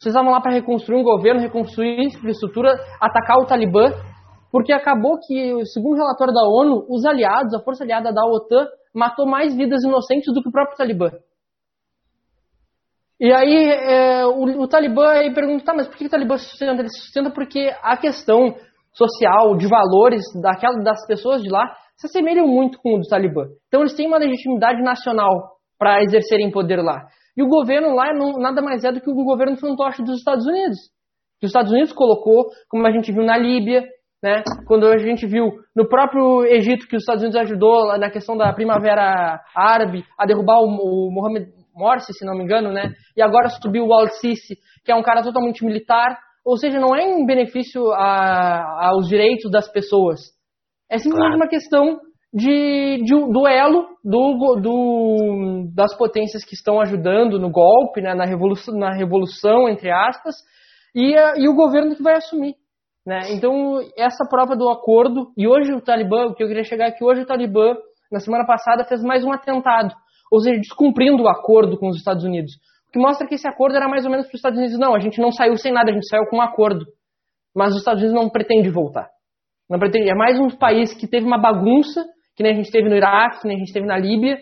Vocês 0.01 0.15
estavam 0.15 0.33
lá 0.33 0.41
para 0.41 0.55
reconstruir 0.55 0.99
um 0.99 1.05
governo, 1.05 1.43
reconstruir 1.43 2.07
infraestrutura, 2.07 2.73
atacar 2.99 3.37
o 3.37 3.45
Talibã, 3.45 3.93
porque 4.51 4.73
acabou 4.73 5.19
que, 5.19 5.63
segundo 5.75 5.93
o 5.93 5.99
relatório 5.99 6.33
da 6.33 6.49
ONU, 6.49 6.87
os 6.89 7.05
aliados, 7.05 7.53
a 7.53 7.63
força 7.63 7.85
aliada 7.85 8.11
da 8.15 8.25
OTAN, 8.25 8.67
matou 8.95 9.27
mais 9.27 9.55
vidas 9.55 9.85
inocentes 9.85 10.33
do 10.33 10.41
que 10.41 10.49
o 10.49 10.53
próprio 10.53 10.79
Talibã. 10.79 11.11
E 13.25 13.33
aí 13.33 13.71
é, 13.71 14.27
o, 14.27 14.65
o, 14.65 14.69
Talibã 14.69 15.09
aí 15.09 15.33
pergunta, 15.33 15.65
tá, 15.65 15.73
mas 15.75 15.89
por 15.89 15.97
que 15.97 16.05
o 16.05 16.11
Talibã 16.11 16.37
se 16.37 16.45
sustenta? 16.45 16.83
Ele 16.83 16.91
se 16.91 17.05
sustenta 17.05 17.31
porque 17.31 17.75
a 17.83 17.97
questão 17.97 18.55
social, 18.93 19.57
de 19.57 19.67
valores 19.67 20.23
daquela, 20.43 20.83
das 20.83 21.07
pessoas 21.07 21.43
de 21.43 21.49
lá 21.49 21.75
se 21.97 22.07
assemelham 22.07 22.47
muito 22.47 22.79
com 22.79 22.97
o 22.97 22.99
do 22.99 23.09
Talibã. 23.09 23.47
Então 23.67 23.81
eles 23.81 23.95
têm 23.95 24.07
uma 24.07 24.19
legitimidade 24.19 24.83
nacional 24.83 25.31
para 25.79 26.03
exercerem 26.03 26.51
poder 26.51 26.83
lá. 26.83 27.01
E 27.35 27.43
o 27.43 27.49
governo 27.49 27.95
lá 27.95 28.13
não, 28.13 28.35
nada 28.35 28.61
mais 28.61 28.85
é 28.85 28.93
do 28.93 29.01
que 29.01 29.11
o 29.11 29.15
governo 29.15 29.57
fantoche 29.57 30.03
dos 30.03 30.19
Estados 30.19 30.47
Unidos. 30.47 30.77
Que 31.41 31.47
os 31.47 31.51
Estados 31.51 31.73
Unidos 31.73 31.95
colocou, 31.95 32.51
como 32.69 32.87
a 32.87 32.91
gente 32.91 33.11
viu 33.11 33.25
na 33.25 33.39
Líbia, 33.39 33.85
né? 34.23 34.43
quando 34.67 34.87
a 34.87 34.99
gente 34.99 35.27
viu 35.27 35.47
no 35.75 35.89
próprio 35.89 36.45
Egito 36.45 36.87
que 36.87 36.97
os 36.97 37.03
Estados 37.03 37.23
Unidos 37.23 37.41
ajudou 37.41 37.97
na 37.97 38.11
questão 38.11 38.37
da 38.37 38.53
primavera 38.53 39.41
árabe 39.57 40.05
a 40.19 40.27
derrubar 40.27 40.61
o, 40.61 40.67
o 40.67 41.11
Mohammed 41.11 41.64
Morsi, 41.75 42.13
se 42.13 42.25
não 42.25 42.37
me 42.37 42.45
engano, 42.45 42.73
né? 42.73 42.93
E 43.17 43.23
agora 43.23 43.49
subiu 43.49 43.87
o 43.87 43.93
Al-Sisi, 43.93 44.57
que 44.85 44.93
é 44.93 44.95
um 44.95 45.03
cara 45.03 45.23
totalmente 45.23 45.65
militar. 45.65 46.19
Ou 46.45 46.57
seja, 46.57 46.79
não 46.79 46.95
é 46.95 47.03
em 47.03 47.27
benefício 47.27 47.91
a, 47.93 48.89
aos 48.89 49.09
direitos 49.09 49.51
das 49.51 49.71
pessoas. 49.71 50.21
É 50.91 50.99
simplesmente 50.99 51.31
claro. 51.31 51.37
uma 51.37 51.49
questão 51.49 51.99
de, 52.33 53.03
de 53.03 53.33
duelo 53.33 53.87
do, 54.05 54.61
do, 54.61 55.71
das 55.75 55.97
potências 55.97 56.45
que 56.45 56.55
estão 56.55 56.81
ajudando 56.81 57.39
no 57.39 57.51
golpe, 57.51 58.03
né, 58.03 58.15
na, 58.15 58.25
revolução, 58.25 58.77
na 58.77 58.93
revolução, 58.93 59.69
entre 59.69 59.91
aspas, 59.91 60.35
e, 60.95 61.17
a, 61.17 61.35
e 61.39 61.49
o 61.49 61.55
governo 61.55 61.97
que 61.97 62.03
vai 62.03 62.17
assumir. 62.17 62.55
Né? 63.07 63.21
Então, 63.31 63.81
essa 63.97 64.25
prova 64.29 64.57
do 64.57 64.69
acordo, 64.69 65.33
e 65.37 65.47
hoje 65.47 65.73
o 65.73 65.81
Talibã, 65.81 66.27
o 66.27 66.35
que 66.35 66.43
eu 66.43 66.49
queria 66.49 66.65
chegar 66.65 66.87
é 66.87 66.93
que 66.93 67.05
hoje 67.05 67.23
o 67.23 67.27
Talibã, 67.27 67.77
na 68.11 68.21
semana 68.21 68.45
passada, 68.47 68.85
fez 68.85 69.03
mais 69.03 69.25
um 69.25 69.33
atentado 69.33 69.95
ou 70.35 70.41
seja, 70.41 70.59
descumprindo 70.59 71.23
o 71.23 71.29
acordo 71.29 71.79
com 71.79 71.89
os 71.89 71.97
Estados 71.97 72.25
Unidos. 72.25 72.53
O 72.89 72.93
que 72.93 72.99
mostra 72.99 73.27
que 73.27 73.37
esse 73.37 73.47
acordo 73.47 73.77
era 73.77 73.89
mais 73.89 74.05
ou 74.05 74.11
menos 74.11 74.27
para 74.27 74.35
os 74.35 74.39
Estados 74.39 74.59
Unidos, 74.59 74.79
não, 74.79 74.95
a 74.95 74.99
gente 74.99 75.21
não 75.21 75.31
saiu 75.31 75.57
sem 75.57 75.73
nada, 75.73 75.91
a 75.91 75.95
gente 75.95 76.09
saiu 76.09 76.25
com 76.29 76.39
um 76.39 76.43
acordo. 76.43 76.85
Mas 77.55 77.73
os 77.73 77.79
Estados 77.79 78.03
Unidos 78.03 78.21
não 78.21 78.29
pretende 78.29 78.69
voltar. 78.69 79.09
Não 79.71 79.79
pretende, 79.79 80.11
é 80.11 80.15
mais 80.15 80.39
um 80.39 80.49
país 80.51 80.93
que 80.93 81.07
teve 81.07 81.25
uma 81.25 81.39
bagunça, 81.39 82.05
que 82.37 82.43
nem 82.43 82.53
a 82.53 82.57
gente 82.57 82.71
teve 82.71 82.89
no 82.89 82.97
Iraque, 82.97 83.43
que 83.43 83.49
nem 83.49 83.57
a 83.57 83.61
gente 83.61 83.73
teve 83.73 83.87
na 83.87 83.97
Líbia, 83.97 84.39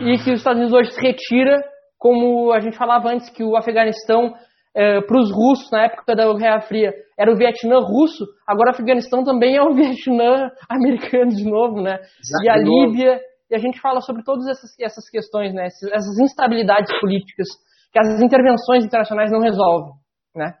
e 0.00 0.18
que 0.18 0.30
os 0.30 0.38
Estados 0.38 0.60
Unidos 0.60 0.72
hoje 0.72 0.92
se 0.92 1.00
retira, 1.00 1.60
como 1.98 2.52
a 2.52 2.60
gente 2.60 2.76
falava 2.76 3.10
antes, 3.10 3.28
que 3.28 3.42
o 3.42 3.56
Afeganistão, 3.56 4.32
é, 4.74 5.00
para 5.00 5.18
os 5.18 5.32
russos, 5.32 5.68
na 5.72 5.84
época 5.84 6.14
da 6.14 6.32
Guerra 6.32 6.60
Fria, 6.60 6.92
era 7.18 7.32
o 7.32 7.36
Vietnã 7.36 7.80
russo, 7.80 8.24
agora 8.46 8.70
o 8.70 8.74
Afeganistão 8.74 9.24
também 9.24 9.56
é 9.56 9.62
o 9.62 9.74
Vietnã 9.74 10.48
americano 10.70 11.32
de 11.32 11.44
novo, 11.44 11.82
né? 11.82 11.94
Exato, 11.94 12.44
e 12.44 12.48
a 12.48 12.56
Líbia 12.56 13.20
e 13.50 13.54
a 13.54 13.58
gente 13.58 13.80
fala 13.80 14.00
sobre 14.00 14.22
todas 14.22 14.46
essas, 14.46 14.70
essas 14.78 15.08
questões, 15.08 15.54
né, 15.54 15.66
essas 15.66 16.18
instabilidades 16.18 16.90
políticas 17.00 17.48
que 17.92 17.98
as 17.98 18.20
intervenções 18.20 18.84
internacionais 18.84 19.30
não 19.30 19.40
resolvem, 19.40 19.94
né. 20.34 20.54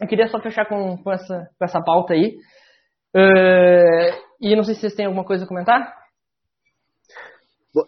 Eu 0.00 0.08
queria 0.08 0.28
só 0.28 0.40
fechar 0.40 0.66
com, 0.66 0.96
com, 1.02 1.12
essa, 1.12 1.48
com 1.58 1.64
essa 1.64 1.80
pauta 1.80 2.14
aí. 2.14 2.36
Uh, 3.14 4.10
e 4.40 4.56
não 4.56 4.64
sei 4.64 4.74
se 4.74 4.80
vocês 4.80 4.94
têm 4.94 5.06
alguma 5.06 5.24
coisa 5.24 5.44
a 5.44 5.48
comentar. 5.48 5.94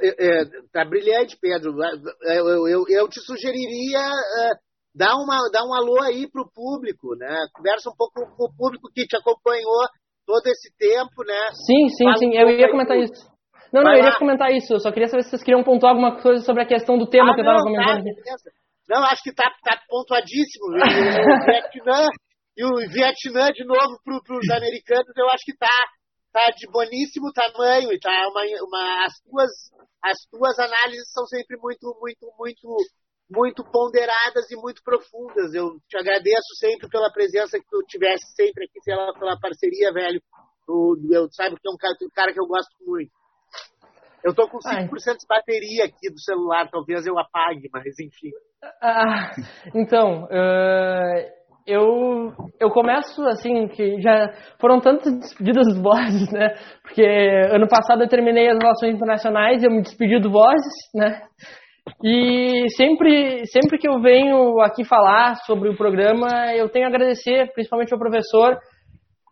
É, 0.03 0.45
tá 0.73 0.85
brilhante, 0.85 1.37
Pedro. 1.41 1.75
Eu, 2.23 2.69
eu, 2.69 2.85
eu 2.89 3.09
te 3.09 3.21
sugeriria 3.21 4.01
uh, 4.01 4.57
dar, 4.95 5.17
uma, 5.17 5.37
dar 5.53 5.65
um 5.65 5.75
alô 5.75 6.01
aí 6.03 6.29
para 6.31 6.43
o 6.43 6.51
público, 6.51 7.15
né? 7.17 7.47
Conversa 7.53 7.91
um 7.91 7.97
pouco 7.97 8.21
com 8.37 8.45
o 8.45 8.57
público 8.57 8.89
que 8.95 9.07
te 9.07 9.17
acompanhou 9.17 9.87
todo 10.25 10.47
esse 10.47 10.73
tempo, 10.79 11.25
né? 11.25 11.51
Sim, 11.67 11.89
sim, 11.89 12.05
Fala 12.05 12.17
sim. 12.19 12.29
Um 12.29 12.35
eu 12.35 12.51
ia 12.51 12.71
comentar 12.71 12.97
isso. 12.97 13.36
Não, 13.73 13.83
não, 13.83 13.93
eu 13.93 13.99
iria 13.99 14.19
comentar 14.19 14.51
isso. 14.53 14.75
Eu 14.75 14.81
só 14.81 14.91
queria 14.93 15.09
saber 15.09 15.23
se 15.23 15.31
vocês 15.31 15.43
queriam 15.43 15.65
pontuar 15.65 15.93
alguma 15.93 16.21
coisa 16.21 16.45
sobre 16.45 16.63
a 16.63 16.67
questão 16.67 16.99
do 16.99 17.09
tema 17.09 17.31
ah, 17.31 17.35
que 17.35 17.41
eu 17.41 17.45
estava 17.45 17.63
comentando. 17.63 18.05
Tá, 18.05 18.51
não, 18.89 19.05
acho 19.05 19.23
que 19.23 19.31
está 19.31 19.51
tá 19.63 19.81
pontuadíssimo. 19.89 20.67
o 20.67 20.73
Vietnã, 21.45 22.07
e 22.57 22.65
o 22.65 22.77
Vietnã 22.89 23.51
de 23.53 23.65
novo 23.65 24.01
para 24.05 24.37
os 24.37 24.51
americanos, 24.51 25.13
eu 25.17 25.29
acho 25.29 25.45
que 25.45 25.53
está 25.53 25.69
tá 26.33 26.47
de 26.57 26.67
boníssimo 26.71 27.33
tamanho 27.33 27.93
e 27.93 27.99
tá 27.99 28.29
uma, 28.29 28.43
uma, 28.63 29.05
as 29.05 29.15
tuas 29.21 29.51
as 30.03 30.17
tuas 30.31 30.59
análises 30.59 31.11
são 31.13 31.27
sempre 31.27 31.57
muito 31.59 31.97
muito 32.01 32.33
muito 32.39 32.77
muito 33.29 33.65
ponderadas 33.65 34.49
e 34.51 34.57
muito 34.57 34.83
profundas. 34.85 35.53
Eu 35.53 35.81
te 35.89 35.99
agradeço 35.99 36.55
sempre 36.59 36.89
pela 36.89 37.11
presença 37.11 37.59
que 37.59 37.67
tu 37.69 37.83
tivesse 37.89 38.25
sempre 38.35 38.65
aqui 38.65 38.79
pela, 38.85 39.13
pela 39.19 39.39
parceria, 39.39 39.93
velho. 39.93 40.21
Tu, 40.65 41.09
eu 41.11 41.29
sabe 41.33 41.57
que 41.57 41.69
é 41.69 41.71
um 41.71 41.77
cara, 41.77 41.95
um 42.03 42.15
cara 42.15 42.33
que 42.33 42.41
eu 42.41 42.47
gosto 42.47 42.71
muito. 42.87 43.11
Eu 44.27 44.35
tô 44.35 44.49
com 44.49 44.59
5% 44.59 44.65
Ai. 44.67 44.89
de 44.89 45.27
bateria 45.29 45.85
aqui 45.85 46.11
do 46.13 46.19
celular, 46.19 46.69
talvez 46.69 47.07
eu 47.07 47.17
apague, 47.17 47.69
mas 47.73 47.85
enfim. 48.01 48.31
Ah, 48.83 49.31
então, 49.73 50.25
uh, 50.25 51.31
eu, 51.65 52.33
eu 52.59 52.69
começo 52.71 53.25
assim, 53.29 53.69
que 53.69 54.01
já 54.01 54.33
foram 54.61 54.81
tantas 54.81 55.17
despedidas 55.17 55.73
do 55.73 55.81
Vozes, 55.81 56.29
né? 56.33 56.57
Porque 56.83 57.07
ano 57.53 57.69
passado 57.69 58.03
eu 58.03 58.09
terminei 58.09 58.49
as 58.49 58.59
relações 58.59 58.97
internacionais 58.97 59.63
e 59.63 59.67
eu 59.67 59.71
me 59.71 59.83
despedi 59.83 60.19
do 60.19 60.33
Vozes, 60.33 60.75
né? 60.93 61.23
E 62.03 62.67
sempre, 62.77 63.47
sempre 63.47 63.79
que 63.79 63.89
eu 63.89 64.01
venho 64.01 64.61
aqui 64.61 64.85
falar 64.85 65.37
sobre 65.47 65.69
o 65.69 65.77
programa, 65.77 66.53
eu 66.53 66.69
tenho 66.69 66.87
a 66.87 66.89
agradecer, 66.89 67.53
principalmente 67.53 67.93
ao 67.93 68.01
professor, 68.01 68.59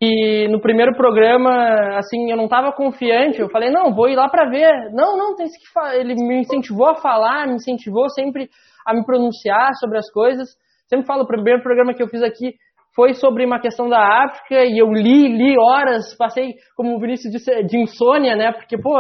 e 0.05 0.49
no 0.49 0.61
primeiro 0.61 0.95
programa, 0.95 1.97
assim, 1.97 2.31
eu 2.31 2.37
não 2.37 2.45
estava 2.45 2.73
confiante. 2.73 3.41
Eu 3.41 3.49
falei, 3.49 3.71
não, 3.71 3.95
vou 3.95 4.09
ir 4.09 4.17
lá 4.17 4.29
para 4.29 4.51
ver. 4.51 4.71
Não, 4.93 5.17
não, 5.17 5.35
tem 5.35 5.47
que 5.47 5.99
Ele 5.99 6.15
me 6.15 6.41
incentivou 6.41 6.89
a 6.89 6.97
falar, 6.97 7.47
me 7.47 7.55
incentivou 7.55 8.09
sempre 8.11 8.49
a 8.87 8.93
me 8.95 9.05
pronunciar 9.05 9.71
sobre 9.81 9.99
as 9.99 10.11
coisas. 10.11 10.49
Sempre 10.89 11.07
falo, 11.07 11.23
o 11.23 11.27
primeiro 11.27 11.63
programa 11.63 11.95
que 11.95 12.03
eu 12.03 12.09
fiz 12.09 12.23
aqui 12.23 12.53
foi 12.95 13.15
sobre 13.15 13.45
uma 13.45 13.59
questão 13.59 13.89
da 13.89 14.25
África 14.25 14.65
e 14.65 14.79
eu 14.79 14.93
li, 14.93 15.29
li 15.29 15.59
horas, 15.59 16.15
passei, 16.17 16.55
como 16.77 16.95
o 16.95 17.01
Vinícius 17.01 17.33
disse, 17.33 17.63
de 17.65 17.79
insônia, 17.79 18.37
né? 18.37 18.53
Porque, 18.53 18.77
pô, 18.77 18.97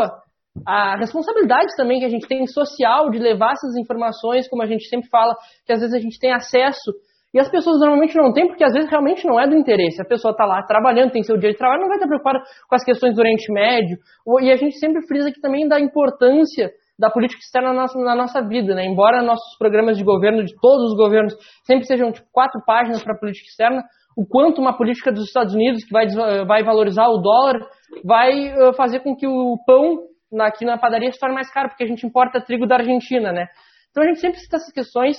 a 0.66 0.96
responsabilidade 0.96 1.76
também 1.76 2.00
que 2.00 2.06
a 2.06 2.08
gente 2.08 2.26
tem 2.26 2.46
social 2.46 3.10
de 3.10 3.18
levar 3.18 3.52
essas 3.52 3.76
informações, 3.76 4.48
como 4.48 4.62
a 4.62 4.66
gente 4.66 4.88
sempre 4.88 5.08
fala, 5.10 5.34
que 5.66 5.72
às 5.72 5.80
vezes 5.80 5.94
a 5.94 6.00
gente 6.00 6.18
tem 6.18 6.32
acesso 6.32 6.92
e 7.34 7.40
as 7.40 7.50
pessoas 7.50 7.80
normalmente 7.80 8.16
não 8.16 8.32
têm, 8.32 8.46
porque 8.46 8.62
às 8.62 8.72
vezes 8.72 8.88
realmente 8.88 9.26
não 9.26 9.40
é 9.40 9.48
do 9.48 9.56
interesse. 9.56 10.00
A 10.00 10.04
pessoa 10.04 10.30
está 10.30 10.46
lá 10.46 10.62
trabalhando, 10.62 11.10
tem 11.10 11.24
seu 11.24 11.36
dia 11.36 11.50
de 11.50 11.58
trabalho, 11.58 11.80
não 11.80 11.88
vai 11.88 11.96
estar 11.96 12.06
preocupada 12.06 12.38
com 12.68 12.74
as 12.76 12.84
questões 12.84 13.12
do 13.12 13.18
Oriente 13.20 13.52
Médio. 13.52 13.98
E 14.40 14.52
a 14.52 14.56
gente 14.56 14.78
sempre 14.78 15.04
frisa 15.08 15.30
aqui 15.30 15.40
também 15.40 15.66
da 15.66 15.80
importância 15.80 16.70
da 16.96 17.10
política 17.10 17.40
externa 17.40 17.72
na 17.72 17.80
nossa, 17.82 17.98
na 17.98 18.14
nossa 18.14 18.40
vida, 18.40 18.72
né? 18.72 18.86
Embora 18.86 19.20
nossos 19.20 19.58
programas 19.58 19.98
de 19.98 20.04
governo, 20.04 20.44
de 20.44 20.54
todos 20.60 20.92
os 20.92 20.96
governos, 20.96 21.34
sempre 21.64 21.84
sejam 21.86 22.12
tipo, 22.12 22.28
quatro 22.32 22.62
páginas 22.64 23.02
para 23.02 23.14
a 23.14 23.18
política 23.18 23.48
externa, 23.48 23.82
o 24.16 24.24
quanto 24.24 24.60
uma 24.60 24.76
política 24.76 25.10
dos 25.10 25.24
Estados 25.24 25.54
Unidos, 25.54 25.82
que 25.84 25.92
vai, 25.92 26.06
vai 26.46 26.62
valorizar 26.62 27.08
o 27.08 27.18
dólar, 27.18 27.58
vai 28.04 28.54
fazer 28.76 29.00
com 29.00 29.16
que 29.16 29.26
o 29.26 29.58
pão 29.66 30.04
aqui 30.40 30.64
na 30.64 30.78
padaria 30.78 31.10
se 31.10 31.18
torne 31.18 31.34
mais 31.34 31.52
caro, 31.52 31.68
porque 31.68 31.82
a 31.82 31.86
gente 31.88 32.06
importa 32.06 32.40
trigo 32.40 32.64
da 32.64 32.76
Argentina, 32.76 33.32
né? 33.32 33.46
Então 33.90 34.04
a 34.04 34.06
gente 34.06 34.20
sempre 34.20 34.38
cita 34.38 34.56
essas 34.56 34.72
questões 34.72 35.16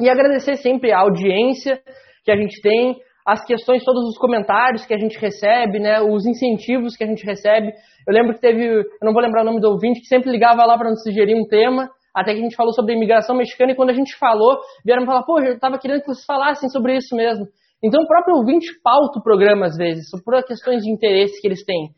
e 0.00 0.08
agradecer 0.08 0.56
sempre 0.56 0.92
a 0.92 1.00
audiência 1.00 1.80
que 2.24 2.30
a 2.30 2.36
gente 2.36 2.60
tem, 2.60 2.96
as 3.26 3.44
questões, 3.44 3.84
todos 3.84 4.04
os 4.08 4.18
comentários 4.18 4.84
que 4.84 4.94
a 4.94 4.98
gente 4.98 5.18
recebe, 5.18 5.78
né, 5.78 6.00
os 6.00 6.26
incentivos 6.26 6.96
que 6.96 7.04
a 7.04 7.06
gente 7.06 7.24
recebe. 7.24 7.72
Eu 8.06 8.12
lembro 8.12 8.34
que 8.34 8.40
teve, 8.40 8.66
eu 8.66 8.84
não 9.02 9.12
vou 9.12 9.22
lembrar 9.22 9.42
o 9.42 9.44
nome 9.44 9.60
do 9.60 9.70
ouvinte, 9.70 10.00
que 10.00 10.06
sempre 10.06 10.30
ligava 10.30 10.64
lá 10.64 10.76
para 10.76 10.90
nos 10.90 11.02
sugerir 11.02 11.34
um 11.34 11.46
tema, 11.46 11.88
até 12.14 12.32
que 12.32 12.40
a 12.40 12.42
gente 12.42 12.56
falou 12.56 12.72
sobre 12.72 12.92
a 12.92 12.96
imigração 12.96 13.34
mexicana, 13.34 13.72
e 13.72 13.74
quando 13.74 13.90
a 13.90 13.94
gente 13.94 14.16
falou, 14.18 14.58
vieram 14.84 15.06
falar, 15.06 15.22
pô, 15.22 15.40
eu 15.40 15.54
estava 15.54 15.78
querendo 15.78 16.00
que 16.00 16.06
vocês 16.06 16.24
falassem 16.26 16.68
sobre 16.68 16.96
isso 16.96 17.16
mesmo. 17.16 17.46
Então 17.82 18.02
o 18.02 18.06
próprio 18.06 18.36
ouvinte 18.36 18.66
pauta 18.82 19.18
o 19.18 19.22
programa 19.22 19.66
às 19.66 19.76
vezes, 19.76 20.04
por 20.24 20.42
questões 20.44 20.82
de 20.82 20.90
interesse 20.90 21.40
que 21.40 21.48
eles 21.48 21.64
têm. 21.64 21.90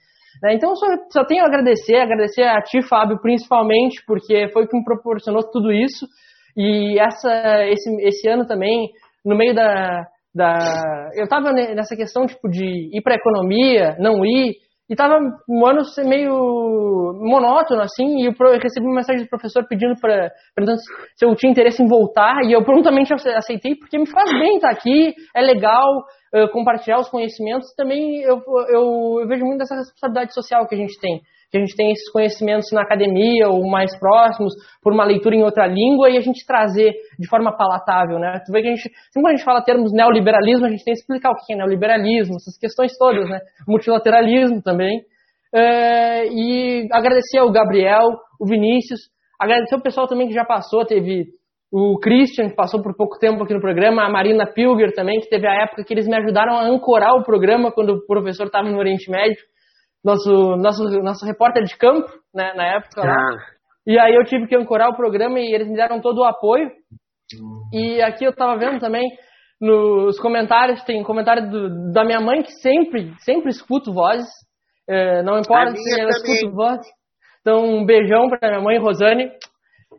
Né. 0.42 0.54
Então 0.54 0.74
só, 0.74 0.86
só 1.12 1.24
tenho 1.24 1.44
a 1.44 1.46
agradecer, 1.46 1.96
agradecer 1.96 2.42
a 2.42 2.60
ti, 2.62 2.82
Fábio, 2.82 3.20
principalmente, 3.20 4.02
porque 4.06 4.48
foi 4.52 4.66
que 4.66 4.76
me 4.76 4.84
proporcionou 4.84 5.42
tudo 5.50 5.72
isso. 5.72 6.06
E 6.56 6.98
essa, 6.98 7.64
esse, 7.66 7.90
esse 8.00 8.28
ano 8.28 8.46
também, 8.46 8.90
no 9.24 9.36
meio 9.36 9.54
da. 9.54 10.06
da 10.34 11.10
eu 11.14 11.24
estava 11.24 11.52
nessa 11.52 11.94
questão 11.94 12.26
tipo, 12.26 12.48
de 12.48 12.90
ir 12.96 13.02
para 13.02 13.14
economia, 13.14 13.96
não 13.98 14.24
ir, 14.24 14.54
e 14.88 14.92
estava 14.92 15.18
um 15.48 15.66
ano 15.66 15.82
meio 16.06 17.12
monótono, 17.20 17.82
assim, 17.82 18.20
e 18.20 18.26
eu 18.26 18.32
recebi 18.62 18.86
uma 18.86 18.96
mensagem 18.96 19.24
do 19.24 19.28
professor 19.28 19.66
pedindo 19.68 19.94
para 20.00 20.30
se 21.16 21.26
eu 21.26 21.34
tinha 21.34 21.50
interesse 21.50 21.82
em 21.82 21.88
voltar, 21.88 22.44
e 22.44 22.52
eu 22.52 22.64
prontamente 22.64 23.12
aceitei, 23.12 23.74
porque 23.74 23.98
me 23.98 24.06
faz 24.06 24.30
bem 24.30 24.56
estar 24.56 24.70
aqui, 24.70 25.12
é 25.34 25.42
legal 25.42 25.88
uh, 26.32 26.48
compartilhar 26.52 27.00
os 27.00 27.08
conhecimentos, 27.08 27.74
também 27.76 28.20
eu, 28.22 28.40
eu, 28.68 29.20
eu 29.20 29.28
vejo 29.28 29.44
muito 29.44 29.58
dessa 29.58 29.74
responsabilidade 29.74 30.32
social 30.32 30.66
que 30.68 30.76
a 30.76 30.78
gente 30.78 30.98
tem 31.00 31.20
que 31.50 31.56
a 31.56 31.60
gente 31.60 31.76
tem 31.76 31.90
esses 31.92 32.10
conhecimentos 32.10 32.70
na 32.72 32.82
academia 32.82 33.48
ou 33.48 33.68
mais 33.68 33.96
próximos, 33.98 34.52
por 34.82 34.92
uma 34.92 35.04
leitura 35.04 35.36
em 35.36 35.42
outra 35.42 35.66
língua, 35.66 36.10
e 36.10 36.16
a 36.16 36.20
gente 36.20 36.44
trazer 36.46 36.92
de 37.18 37.28
forma 37.28 37.56
palatável, 37.56 38.18
né? 38.18 38.40
Tu 38.44 38.52
vê 38.52 38.62
que 38.62 38.68
a 38.68 38.70
gente, 38.74 38.82
sempre 38.82 39.22
quando 39.22 39.26
a 39.26 39.36
gente 39.36 39.44
fala 39.44 39.62
termos 39.62 39.92
neoliberalismo, 39.92 40.66
a 40.66 40.70
gente 40.70 40.84
tem 40.84 40.94
que 40.94 41.00
explicar 41.00 41.30
o 41.30 41.34
que 41.34 41.52
é 41.52 41.56
neoliberalismo, 41.56 42.36
essas 42.36 42.58
questões 42.58 42.96
todas, 42.98 43.28
né? 43.28 43.40
Multilateralismo 43.66 44.62
também. 44.62 44.98
Uh, 45.54 46.26
e 46.32 46.88
agradecer 46.92 47.38
ao 47.38 47.50
Gabriel, 47.50 48.08
o 48.40 48.46
Vinícius, 48.46 49.00
agradecer 49.40 49.76
o 49.76 49.82
pessoal 49.82 50.06
também 50.06 50.26
que 50.26 50.34
já 50.34 50.44
passou, 50.44 50.84
teve 50.84 51.26
o 51.72 51.98
Christian, 51.98 52.48
que 52.48 52.56
passou 52.56 52.82
por 52.82 52.94
pouco 52.96 53.18
tempo 53.18 53.42
aqui 53.42 53.54
no 53.54 53.60
programa, 53.60 54.04
a 54.04 54.10
Marina 54.10 54.46
Pilger 54.46 54.92
também, 54.92 55.20
que 55.20 55.28
teve 55.28 55.46
a 55.46 55.62
época 55.62 55.84
que 55.84 55.94
eles 55.94 56.06
me 56.06 56.16
ajudaram 56.16 56.56
a 56.56 56.64
ancorar 56.64 57.14
o 57.14 57.24
programa 57.24 57.72
quando 57.72 57.90
o 57.90 58.06
professor 58.06 58.46
estava 58.46 58.68
no 58.68 58.78
Oriente 58.78 59.10
Médio 59.10 59.38
nosso, 60.04 60.56
nosso, 60.56 60.84
nosso 61.02 61.26
repórter 61.26 61.64
de 61.64 61.76
campo, 61.76 62.08
né, 62.34 62.52
na 62.54 62.76
época 62.76 63.02
lá. 63.02 63.12
Ah. 63.12 63.56
E 63.86 63.98
aí 63.98 64.14
eu 64.14 64.24
tive 64.24 64.46
que 64.46 64.56
ancorar 64.56 64.88
o 64.90 64.96
programa 64.96 65.38
e 65.38 65.54
eles 65.54 65.68
me 65.68 65.76
deram 65.76 66.00
todo 66.00 66.18
o 66.18 66.24
apoio. 66.24 66.70
E 67.72 68.02
aqui 68.02 68.24
eu 68.24 68.34
tava 68.34 68.56
vendo 68.56 68.80
também 68.80 69.04
nos 69.60 70.18
comentários, 70.18 70.82
tem 70.82 71.02
comentário 71.02 71.48
do, 71.48 71.92
da 71.92 72.04
minha 72.04 72.20
mãe 72.20 72.42
que 72.42 72.52
sempre, 72.52 73.12
sempre 73.20 73.50
escuto 73.50 73.92
vozes. 73.92 74.28
É, 74.88 75.22
não 75.22 75.38
importa 75.38 75.74
se 75.76 76.00
ela 76.00 76.10
escuta 76.10 76.54
vozes. 76.54 76.86
Então, 77.40 77.64
um 77.64 77.86
beijão 77.86 78.28
pra 78.28 78.50
minha 78.50 78.60
mãe, 78.60 78.78
Rosane. 78.78 79.30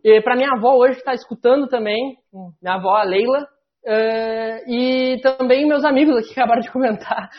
E 0.04 0.22
pra 0.22 0.36
minha 0.36 0.52
avó 0.52 0.76
hoje 0.76 0.98
que 0.98 1.04
tá 1.04 1.14
escutando 1.14 1.68
também, 1.68 2.18
minha 2.62 2.76
avó, 2.76 2.96
a 2.96 3.04
Leila. 3.04 3.48
É, 3.86 4.64
e 4.70 5.18
também 5.22 5.66
meus 5.66 5.86
amigos 5.86 6.18
aqui 6.18 6.34
que 6.34 6.34
acabaram 6.40 6.62
de 6.62 6.72
comentar, 6.72 7.30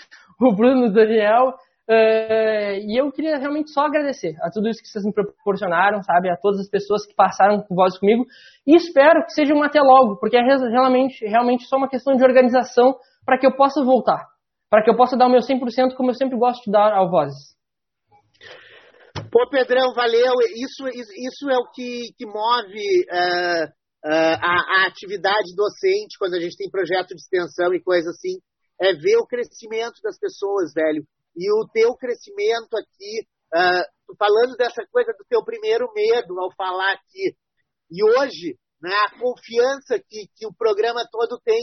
o 0.41 0.55
Bruno 0.55 0.87
e 0.87 0.89
o 0.89 0.93
Daniel. 0.93 1.53
Uh, 1.89 2.85
e 2.85 3.01
eu 3.01 3.11
queria 3.11 3.39
realmente 3.39 3.71
só 3.71 3.87
agradecer 3.87 4.37
a 4.43 4.51
tudo 4.51 4.69
isso 4.69 4.83
que 4.83 4.89
vocês 4.89 5.07
me 5.07 5.13
proporcionaram, 5.13 6.03
sabe? 6.03 6.29
A 6.29 6.37
todas 6.37 6.61
as 6.61 6.69
pessoas 6.69 7.07
que 7.07 7.15
passaram 7.15 7.63
com 7.63 7.75
voz 7.75 7.99
comigo. 7.99 8.27
E 8.67 8.77
espero 8.77 9.25
que 9.25 9.33
seja 9.33 9.55
um 9.55 9.63
até 9.63 9.81
logo, 9.81 10.19
porque 10.21 10.37
é 10.37 10.43
realmente, 10.43 11.25
realmente 11.25 11.65
só 11.65 11.79
uma 11.79 11.89
questão 11.89 12.15
de 12.15 12.23
organização 12.23 12.95
para 13.25 13.39
que 13.39 13.47
eu 13.47 13.57
possa 13.57 13.83
voltar. 13.83 14.23
Para 14.69 14.85
que 14.85 14.91
eu 14.91 14.97
possa 14.97 15.17
dar 15.17 15.29
o 15.29 15.31
meu 15.31 15.41
100% 15.41 15.97
como 15.97 16.11
eu 16.11 16.15
sempre 16.15 16.37
gosto 16.37 16.63
de 16.65 16.71
dar 16.71 16.93
ao 16.93 17.11
Vozes. 17.11 17.57
Pô, 19.33 19.49
Pedrão, 19.49 19.95
valeu. 19.95 20.35
Isso, 20.57 20.87
isso 20.89 21.49
é 21.49 21.57
o 21.57 21.71
que, 21.73 22.13
que 22.19 22.27
move 22.27 23.07
uh, 23.11 23.65
uh, 23.65 24.39
a, 24.43 24.83
a 24.83 24.87
atividade 24.87 25.57
docente 25.57 26.19
quando 26.19 26.35
a 26.35 26.41
gente 26.41 26.55
tem 26.55 26.71
projeto 26.71 27.09
de 27.09 27.23
extensão 27.23 27.73
e 27.73 27.81
coisa 27.81 28.11
assim. 28.11 28.37
É 28.79 28.93
ver 28.93 29.17
o 29.17 29.27
crescimento 29.27 30.03
das 30.03 30.19
pessoas, 30.19 30.75
velho 30.75 31.03
e 31.39 31.53
o 31.53 31.69
teu 31.69 31.95
crescimento 31.95 32.75
aqui, 32.75 33.23
uh, 33.55 34.17
falando 34.19 34.57
dessa 34.57 34.83
coisa 34.91 35.13
do 35.13 35.25
teu 35.29 35.45
primeiro 35.45 35.87
medo 35.95 36.39
ao 36.41 36.53
falar 36.57 36.93
aqui, 36.95 37.37
e 37.89 38.03
hoje, 38.03 38.59
né, 38.83 38.93
a 39.07 39.19
confiança 39.19 39.99
que, 39.99 40.27
que 40.35 40.47
o 40.47 40.53
programa 40.53 41.07
todo 41.11 41.41
tem, 41.45 41.63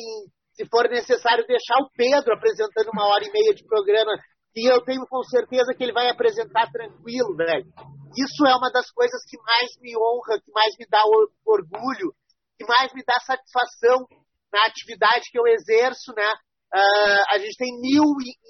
se 0.54 0.66
for 0.70 0.90
necessário, 0.90 1.46
deixar 1.46 1.76
o 1.84 1.90
Pedro 1.94 2.34
apresentando 2.34 2.90
uma 2.94 3.06
hora 3.08 3.26
e 3.26 3.32
meia 3.32 3.54
de 3.54 3.66
programa, 3.66 4.14
e 4.56 4.72
eu 4.72 4.82
tenho 4.86 5.06
com 5.08 5.22
certeza 5.24 5.74
que 5.76 5.84
ele 5.84 5.92
vai 5.92 6.08
apresentar 6.08 6.72
tranquilo, 6.72 7.36
velho. 7.36 7.68
Isso 8.16 8.48
é 8.48 8.56
uma 8.56 8.72
das 8.72 8.90
coisas 8.90 9.22
que 9.30 9.38
mais 9.44 9.70
me 9.82 9.92
honra, 9.98 10.40
que 10.40 10.52
mais 10.54 10.74
me 10.80 10.88
dá 10.90 11.04
orgulho, 11.46 12.16
que 12.58 12.66
mais 12.66 12.94
me 12.94 13.04
dá 13.06 13.20
satisfação 13.20 14.08
na 14.54 14.66
atividade 14.66 15.30
que 15.30 15.38
eu 15.38 15.46
exerço, 15.46 16.14
né? 16.16 16.32
Uh, 16.74 17.24
a 17.32 17.38
gente 17.38 17.56
tem 17.58 17.80
mil 17.80 18.04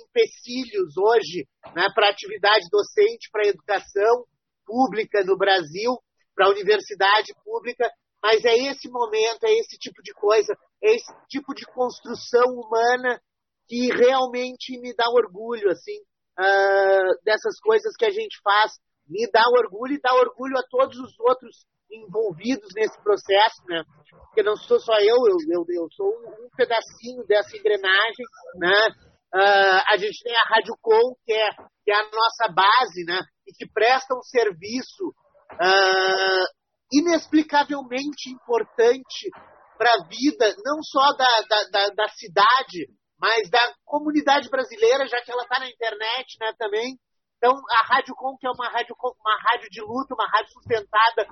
empecilhos 0.08 0.98
hoje 0.98 1.48
né, 1.76 1.88
para 1.94 2.10
atividade 2.10 2.66
docente, 2.72 3.30
para 3.32 3.48
educação 3.48 4.26
pública 4.66 5.24
no 5.24 5.38
Brasil, 5.38 5.96
para 6.34 6.48
a 6.48 6.50
universidade 6.50 7.34
pública, 7.44 7.90
mas 8.22 8.44
é 8.44 8.56
esse 8.56 8.90
momento, 8.90 9.44
é 9.44 9.54
esse 9.54 9.78
tipo 9.78 10.02
de 10.02 10.12
coisa, 10.14 10.54
é 10.84 10.96
esse 10.96 11.14
tipo 11.30 11.54
de 11.54 11.66
construção 11.66 12.46
humana 12.48 13.22
que 13.68 13.88
realmente 13.94 14.80
me 14.80 14.94
dá 14.96 15.10
orgulho, 15.10 15.70
assim, 15.70 15.98
uh, 16.40 17.24
dessas 17.24 17.60
coisas 17.60 17.96
que 17.96 18.06
a 18.06 18.12
gente 18.12 18.40
faz, 18.44 18.74
me 19.08 19.30
dá 19.32 19.44
orgulho 19.50 19.94
e 19.94 20.02
dá 20.02 20.14
orgulho 20.16 20.58
a 20.58 20.64
todos 20.68 20.98
os 20.98 21.20
outros 21.20 21.66
envolvidos 21.92 22.70
nesse 22.76 23.02
processo, 23.02 23.62
né? 23.68 23.84
Porque 24.10 24.44
não 24.44 24.56
sou 24.56 24.80
só 24.80 24.94
eu, 25.00 25.18
eu, 25.28 25.38
eu, 25.50 25.66
eu 25.70 25.88
sou 25.96 26.08
um 26.08 26.50
pedacinho 26.56 27.26
dessa 27.26 27.56
engrenagem, 27.56 28.26
né? 28.56 28.90
Uh, 29.34 29.82
a 29.90 29.98
gente 29.98 30.24
tem 30.24 30.36
a 30.36 30.56
Rádio 30.56 30.76
Com, 30.82 31.16
que 31.26 31.34
é, 31.34 31.50
que 31.84 31.92
é 31.92 31.96
a 31.96 32.10
nossa 32.10 32.54
base, 32.54 33.04
né? 33.06 33.20
E 33.48 33.52
que 33.54 33.68
presta 33.72 34.16
um 34.16 34.22
serviço 34.22 35.08
uh, 35.54 36.46
inexplicavelmente 36.92 38.30
importante 38.30 39.30
para 39.78 39.94
a 39.94 40.08
vida, 40.08 40.56
não 40.64 40.82
só 40.82 41.12
da, 41.14 41.42
da, 41.50 41.64
da, 41.70 41.90
da, 41.90 42.08
cidade, 42.10 42.88
mas 43.20 43.50
da 43.50 43.74
comunidade 43.84 44.50
brasileira, 44.50 45.06
já 45.08 45.22
que 45.22 45.32
ela 45.32 45.44
está 45.44 45.60
na 45.60 45.70
internet, 45.70 46.38
né, 46.40 46.54
também. 46.58 46.98
Então, 47.38 47.54
a 47.72 47.94
Rádio 47.94 48.16
Com, 48.16 48.38
que 48.38 48.48
é 48.48 48.52
uma 48.52 48.70
rádio, 48.70 48.96
uma 48.98 49.38
rádio 49.50 49.70
de 49.70 49.82
luta, 49.82 50.16
uma 50.16 50.28
rádio 50.28 50.52
sustentada 50.54 51.28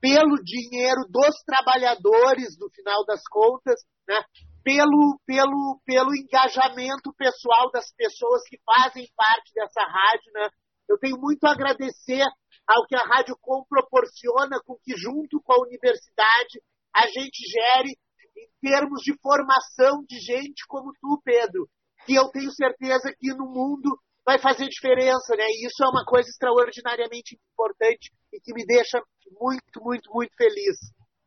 pelo 0.00 0.42
dinheiro 0.42 1.02
dos 1.08 1.36
trabalhadores, 1.44 2.56
no 2.58 2.70
final 2.70 3.04
das 3.04 3.20
contas, 3.28 3.80
né? 4.08 4.20
pelo, 4.62 5.20
pelo, 5.26 5.80
pelo 5.84 6.14
engajamento 6.14 7.12
pessoal 7.16 7.70
das 7.70 7.92
pessoas 7.94 8.42
que 8.48 8.58
fazem 8.64 9.06
parte 9.16 9.52
dessa 9.54 9.82
rádio. 9.82 10.32
Né? 10.34 10.48
Eu 10.88 10.98
tenho 10.98 11.18
muito 11.18 11.44
a 11.44 11.52
agradecer 11.52 12.24
ao 12.66 12.86
que 12.86 12.96
a 12.96 13.04
Rádio 13.04 13.36
Com 13.40 13.64
proporciona 13.68 14.60
com 14.64 14.76
que, 14.82 14.96
junto 14.96 15.40
com 15.42 15.52
a 15.52 15.62
universidade, 15.62 16.62
a 16.94 17.06
gente 17.06 17.42
gere 17.48 17.96
em 18.36 18.68
termos 18.68 19.02
de 19.02 19.14
formação 19.20 20.04
de 20.08 20.18
gente 20.18 20.66
como 20.68 20.92
tu, 21.00 21.20
Pedro, 21.24 21.68
que 22.06 22.14
eu 22.14 22.28
tenho 22.30 22.50
certeza 22.52 23.12
que 23.18 23.34
no 23.34 23.46
mundo 23.46 23.98
vai 24.30 24.38
fazer 24.38 24.68
diferença, 24.68 25.34
né? 25.34 25.42
E 25.50 25.66
isso 25.66 25.82
é 25.82 25.88
uma 25.88 26.04
coisa 26.06 26.28
extraordinariamente 26.30 27.34
importante 27.34 28.14
e 28.32 28.38
que 28.38 28.54
me 28.54 28.64
deixa 28.64 29.02
muito, 29.40 29.82
muito, 29.82 30.06
muito 30.14 30.30
feliz. 30.36 30.78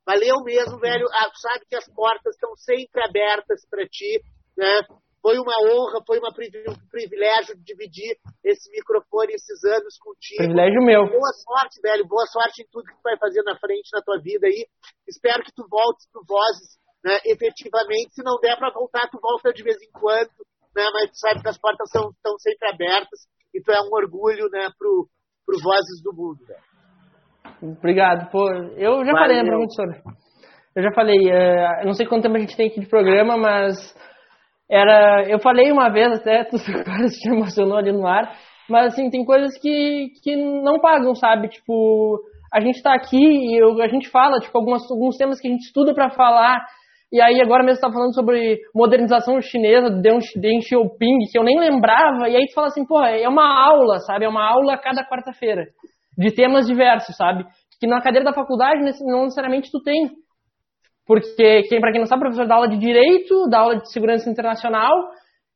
Valeu 0.07 0.39
mesmo, 0.43 0.79
velho. 0.79 1.05
Ah, 1.11 1.27
sabe 1.35 1.65
que 1.67 1.75
as 1.75 1.87
portas 1.91 2.35
estão 2.35 2.55
sempre 2.55 3.03
abertas 3.03 3.67
para 3.69 3.83
ti, 3.87 4.23
né? 4.55 4.87
Foi 5.21 5.37
uma 5.39 5.55
honra, 5.67 6.03
foi 6.05 6.19
uma, 6.19 6.29
um 6.29 6.87
privilégio 6.91 7.55
dividir 7.63 8.15
esse 8.43 8.69
microfone 8.71 9.33
esses 9.33 9.63
anos 9.63 9.97
contigo. 9.97 10.43
Privilégio 10.43 10.81
meu. 10.83 11.07
Boa 11.07 11.31
sorte, 11.31 11.79
velho. 11.81 12.07
Boa 12.07 12.25
sorte 12.27 12.61
em 12.61 12.67
tudo 12.71 12.87
que 12.87 12.95
tu 12.95 13.03
vai 13.03 13.17
fazer 13.17 13.41
na 13.43 13.57
frente 13.57 13.89
na 13.93 14.01
tua 14.01 14.19
vida 14.19 14.47
aí. 14.47 14.67
Espero 15.07 15.43
que 15.43 15.53
tu 15.53 15.65
voltes 15.69 16.07
pro 16.11 16.23
Vozes, 16.27 16.75
né, 17.03 17.19
efetivamente. 17.25 18.15
Se 18.15 18.23
não 18.23 18.39
der 18.39 18.57
para 18.57 18.71
voltar, 18.71 19.09
tu 19.09 19.19
volta 19.21 19.51
de 19.53 19.63
vez 19.63 19.81
em 19.81 19.91
quando, 19.91 20.31
né? 20.75 20.83
Mas 20.93 21.11
tu 21.11 21.17
sabe 21.19 21.41
que 21.41 21.49
as 21.49 21.57
portas 21.57 21.87
estão 21.87 22.37
sempre 22.39 22.69
abertas 22.69 23.19
e 23.53 23.61
tu 23.61 23.71
é 23.71 23.81
um 23.81 23.93
orgulho, 23.93 24.49
né, 24.49 24.69
pro, 24.77 25.07
pro 25.45 25.61
Vozes 25.61 26.01
do 26.03 26.13
Mundo, 26.13 26.39
velho. 26.45 26.73
Obrigado. 27.61 28.29
Pô, 28.31 28.49
eu 28.75 29.05
já 29.05 29.11
Valeu. 29.11 29.17
falei, 29.17 29.43
né, 29.43 29.49
professor? 29.49 30.13
Eu 30.75 30.83
já 30.83 30.91
falei, 30.93 31.19
uh, 31.27 31.85
não 31.85 31.93
sei 31.93 32.05
quanto 32.07 32.23
tempo 32.23 32.35
a 32.35 32.39
gente 32.39 32.57
tem 32.57 32.67
aqui 32.67 32.79
de 32.79 32.87
programa, 32.87 33.37
mas 33.37 33.75
era, 34.69 35.23
eu 35.29 35.39
falei 35.39 35.71
uma 35.71 35.89
vez 35.89 36.11
até, 36.13 36.43
tu 36.49 36.57
te 36.57 37.29
emocionou 37.29 37.77
ali 37.77 37.91
no 37.91 38.07
ar, 38.07 38.35
mas 38.67 38.93
assim, 38.93 39.09
tem 39.09 39.23
coisas 39.23 39.55
que, 39.61 40.07
que 40.23 40.35
não 40.35 40.79
pagam, 40.79 41.13
sabe? 41.13 41.47
Tipo, 41.49 42.19
a 42.51 42.59
gente 42.59 42.81
tá 42.81 42.93
aqui 42.93 43.17
e 43.17 43.61
eu, 43.61 43.79
a 43.81 43.87
gente 43.87 44.09
fala, 44.09 44.39
tipo, 44.39 44.57
algumas, 44.57 44.89
alguns 44.89 45.15
temas 45.15 45.39
que 45.39 45.47
a 45.47 45.51
gente 45.51 45.65
estuda 45.65 45.93
para 45.93 46.09
falar, 46.09 46.59
e 47.13 47.21
aí 47.21 47.39
agora 47.39 47.63
mesmo 47.63 47.79
tá 47.79 47.91
falando 47.91 48.15
sobre 48.15 48.57
modernização 48.73 49.39
chinesa, 49.39 49.87
do 49.87 50.01
Deng, 50.01 50.19
Xiaoping, 50.61 51.19
que 51.31 51.37
eu 51.37 51.43
nem 51.43 51.59
lembrava, 51.59 52.27
e 52.27 52.35
aí 52.35 52.47
tu 52.47 52.55
fala 52.55 52.67
assim, 52.67 52.83
pô, 52.83 53.03
é 53.05 53.29
uma 53.29 53.45
aula, 53.63 53.99
sabe? 53.99 54.25
É 54.25 54.27
uma 54.27 54.43
aula 54.43 54.75
cada 54.79 55.07
quarta-feira, 55.07 55.67
de 56.17 56.31
temas 56.31 56.65
diversos, 56.65 57.15
sabe? 57.15 57.45
Que 57.79 57.85
na 57.85 58.01
cadeira 58.01 58.25
da 58.25 58.33
faculdade 58.33 58.81
não 59.01 59.25
necessariamente 59.25 59.69
tu 59.71 59.79
tem. 59.83 60.09
Porque, 61.05 61.61
quem, 61.69 61.79
para 61.79 61.91
quem 61.91 61.99
não 61.99 62.07
sabe, 62.07 62.21
professor 62.21 62.47
dá 62.47 62.55
aula 62.55 62.67
de 62.67 62.79
Direito, 62.79 63.47
dá 63.47 63.59
aula 63.59 63.75
de 63.77 63.91
Segurança 63.91 64.27
Internacional, 64.27 64.97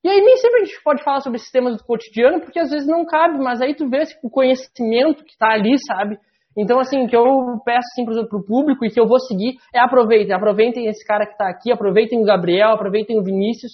e 0.04 0.10
aí 0.10 0.22
nem 0.22 0.38
sempre 0.38 0.62
a 0.62 0.64
gente 0.64 0.84
pode 0.84 1.04
falar 1.04 1.22
sobre 1.22 1.38
esses 1.38 1.50
temas 1.50 1.76
do 1.76 1.84
cotidiano, 1.84 2.40
porque 2.40 2.60
às 2.60 2.70
vezes 2.70 2.88
não 2.88 3.04
cabe, 3.04 3.40
mas 3.40 3.62
aí 3.62 3.74
tu 3.74 3.90
vê 3.90 4.04
o 4.24 4.30
conhecimento 4.30 5.24
que 5.24 5.32
está 5.32 5.54
ali, 5.54 5.76
sabe? 5.88 6.20
Então, 6.58 6.80
assim, 6.80 7.06
o 7.06 7.08
que 7.08 7.16
eu 7.16 7.62
peço 7.64 7.88
assim, 7.92 8.04
para 8.04 8.38
o 8.38 8.44
público 8.44 8.84
e 8.84 8.90
que 8.90 9.00
eu 9.00 9.08
vou 9.08 9.20
seguir 9.20 9.58
é 9.74 9.80
aproveitem, 9.80 10.34
aproveitem 10.34 10.88
esse 10.88 11.06
cara 11.06 11.26
que 11.26 11.34
está 11.34 11.48
aqui, 11.48 11.72
aproveitem 11.72 12.20
o 12.20 12.26
Gabriel, 12.26 12.72
aproveitem 12.72 13.20
o 13.20 13.24
Vinícius, 13.24 13.74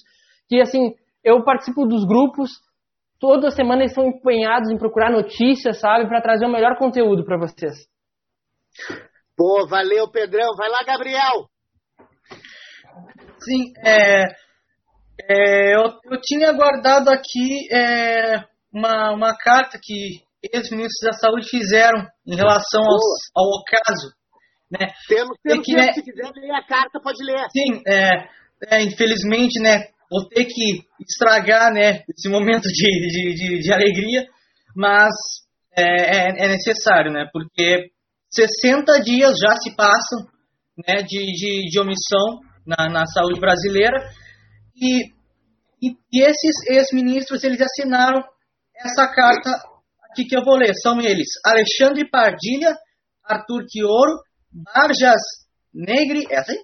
que 0.50 0.60
assim, 0.60 0.94
eu 1.24 1.44
participo 1.46 1.86
dos 1.86 2.06
grupos, 2.06 2.52
toda 3.20 3.52
semana 3.52 3.84
eles 3.84 3.92
estão 3.92 4.06
empenhados 4.06 4.70
em 4.70 4.78
procurar 4.78 5.10
notícias, 5.10 5.80
sabe, 5.80 6.08
para 6.08 6.22
trazer 6.22 6.46
o 6.46 6.52
melhor 6.52 6.78
conteúdo 6.78 7.24
para 7.24 7.38
vocês. 7.38 7.88
Pô, 9.38 9.66
valeu, 9.68 10.10
Pedrão. 10.12 10.56
Vai 10.58 10.70
lá, 10.70 10.80
Gabriel. 10.86 11.48
Sim, 13.40 13.74
é, 13.86 14.24
é, 15.30 15.76
eu, 15.76 15.84
eu 16.12 16.22
tinha 16.22 16.52
guardado 16.52 17.10
aqui 17.10 17.68
é, 17.74 18.44
uma, 18.74 19.12
uma 19.12 19.38
carta 19.38 19.80
que 19.82 20.23
ex-ministros 20.52 21.02
da 21.04 21.14
saúde 21.14 21.48
fizeram 21.50 22.06
em 22.28 22.36
relação 22.36 22.82
aos, 22.84 23.04
ao 23.36 23.64
caso. 23.64 24.14
Né? 24.70 24.88
Temos, 25.08 25.38
temos 25.44 25.66
que, 25.66 25.74
né, 25.74 25.94
se 25.94 26.02
quiser 26.02 26.32
ler 26.36 26.52
a 26.52 26.66
carta, 26.66 27.00
pode 27.02 27.24
ler. 27.24 27.46
Sim, 27.52 27.82
é, 27.88 28.28
é, 28.70 28.84
infelizmente, 28.84 29.62
né, 29.62 29.88
vou 30.10 30.28
ter 30.28 30.46
que 30.46 30.84
estragar 31.00 31.72
né, 31.72 32.04
esse 32.10 32.30
momento 32.30 32.64
de, 32.64 32.72
de, 32.72 33.34
de, 33.36 33.60
de 33.60 33.74
alegria, 33.74 34.28
mas 34.76 35.14
é, 35.78 35.84
é, 35.84 36.46
é 36.46 36.48
necessário, 36.48 37.12
né, 37.12 37.30
porque 37.32 37.92
60 38.32 39.02
dias 39.02 39.34
já 39.38 39.56
se 39.58 39.76
passam 39.76 40.28
né, 40.88 41.04
de, 41.04 41.20
de, 41.20 41.70
de 41.70 41.80
omissão 41.80 42.40
na, 42.66 42.90
na 42.90 43.06
saúde 43.06 43.40
brasileira. 43.40 43.98
E, 44.76 45.06
e, 45.82 45.96
e 46.12 46.24
esses 46.24 46.56
ex-ministros, 46.68 47.44
eles 47.44 47.62
assinaram 47.62 48.24
essa 48.76 49.08
carta 49.08 49.52
aqui 50.14 50.26
que 50.26 50.38
eu 50.38 50.44
vou 50.44 50.56
ler. 50.56 50.74
São 50.76 51.02
eles 51.02 51.28
Alexandre 51.44 52.08
Pardilha, 52.10 52.78
Arthur 53.24 53.66
Quioro, 53.68 54.22
Barjas 54.52 55.22
Negri, 55.74 56.26
essa 56.30 56.52
aí? 56.54 56.60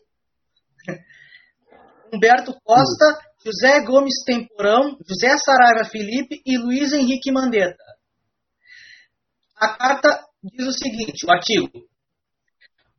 Humberto 2.14 2.56
Costa, 2.64 3.20
José 3.44 3.82
Gomes 3.82 4.24
Temporão, 4.26 4.98
José 5.08 5.36
Saraiva 5.38 5.90
Felipe 5.90 6.42
e 6.46 6.58
Luiz 6.58 6.94
Henrique 6.94 7.32
Mandetta. 7.32 7.84
A 9.58 9.76
carta 9.76 10.26
diz 10.44 10.68
o 10.68 10.72
seguinte, 10.72 11.26
o 11.26 11.32
artigo. 11.32 11.70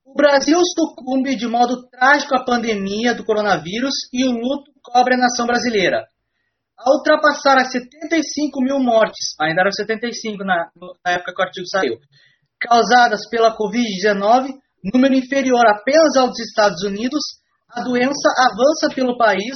O 0.05 0.15
Brasil 0.15 0.59
sucumbe 0.65 1.37
de 1.37 1.47
modo 1.47 1.89
trágico 1.89 2.35
à 2.35 2.45
pandemia 2.45 3.15
do 3.15 3.25
coronavírus 3.25 3.95
e 4.13 4.25
o 4.25 4.33
luto 4.33 4.73
cobre 4.83 5.15
a 5.15 5.19
nação 5.19 5.47
brasileira. 5.47 6.05
Ao 6.81 6.95
ultrapassar 6.97 7.59
as 7.59 7.73
75 7.73 8.63
mil 8.63 8.81
mortes, 8.81 9.35
ainda 9.39 9.61
eram 9.61 9.71
75 9.71 10.43
na, 10.45 10.71
na 11.05 11.13
época 11.13 11.35
que 11.35 11.43
o 11.43 11.45
artigo 11.45 11.67
saiu, 11.69 11.99
causadas 12.59 13.29
pela 13.29 13.55
Covid-19, 13.55 14.49
número 14.93 15.15
inferior 15.15 15.67
apenas 15.67 16.17
ao 16.17 16.29
dos 16.29 16.41
Estados 16.41 16.83
Unidos, 16.83 17.21
a 17.69 17.83
doença 17.83 18.29
avança 18.39 18.95
pelo 18.95 19.19
país, 19.19 19.53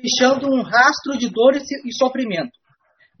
deixando 0.00 0.46
um 0.46 0.62
rastro 0.62 1.18
de 1.18 1.28
dor 1.28 1.56
e 1.56 1.92
sofrimento. 1.98 2.52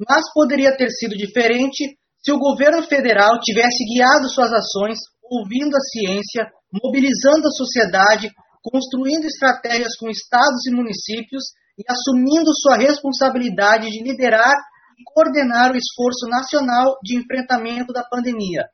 Mas 0.08 0.32
poderia 0.32 0.76
ter 0.76 0.90
sido 0.90 1.16
diferente 1.16 1.98
se 2.22 2.30
o 2.30 2.38
governo 2.38 2.82
federal 2.84 3.40
tivesse 3.40 3.84
guiado 3.84 4.28
suas 4.28 4.52
ações 4.52 4.98
ouvindo 5.24 5.74
a 5.74 5.80
ciência, 5.80 6.46
mobilizando 6.72 7.48
a 7.48 7.50
sociedade, 7.50 8.30
construindo 8.62 9.24
estratégias 9.24 9.96
com 9.98 10.08
estados 10.08 10.64
e 10.66 10.74
municípios 10.74 11.42
e 11.78 11.82
assumindo 11.88 12.50
sua 12.60 12.76
responsabilidade 12.76 13.86
de 13.88 14.02
liderar 14.02 14.54
e 14.98 15.04
coordenar 15.14 15.72
o 15.72 15.76
esforço 15.76 16.26
nacional 16.28 16.98
de 17.02 17.16
enfrentamento 17.16 17.92
da 17.92 18.02
pandemia. 18.02 18.66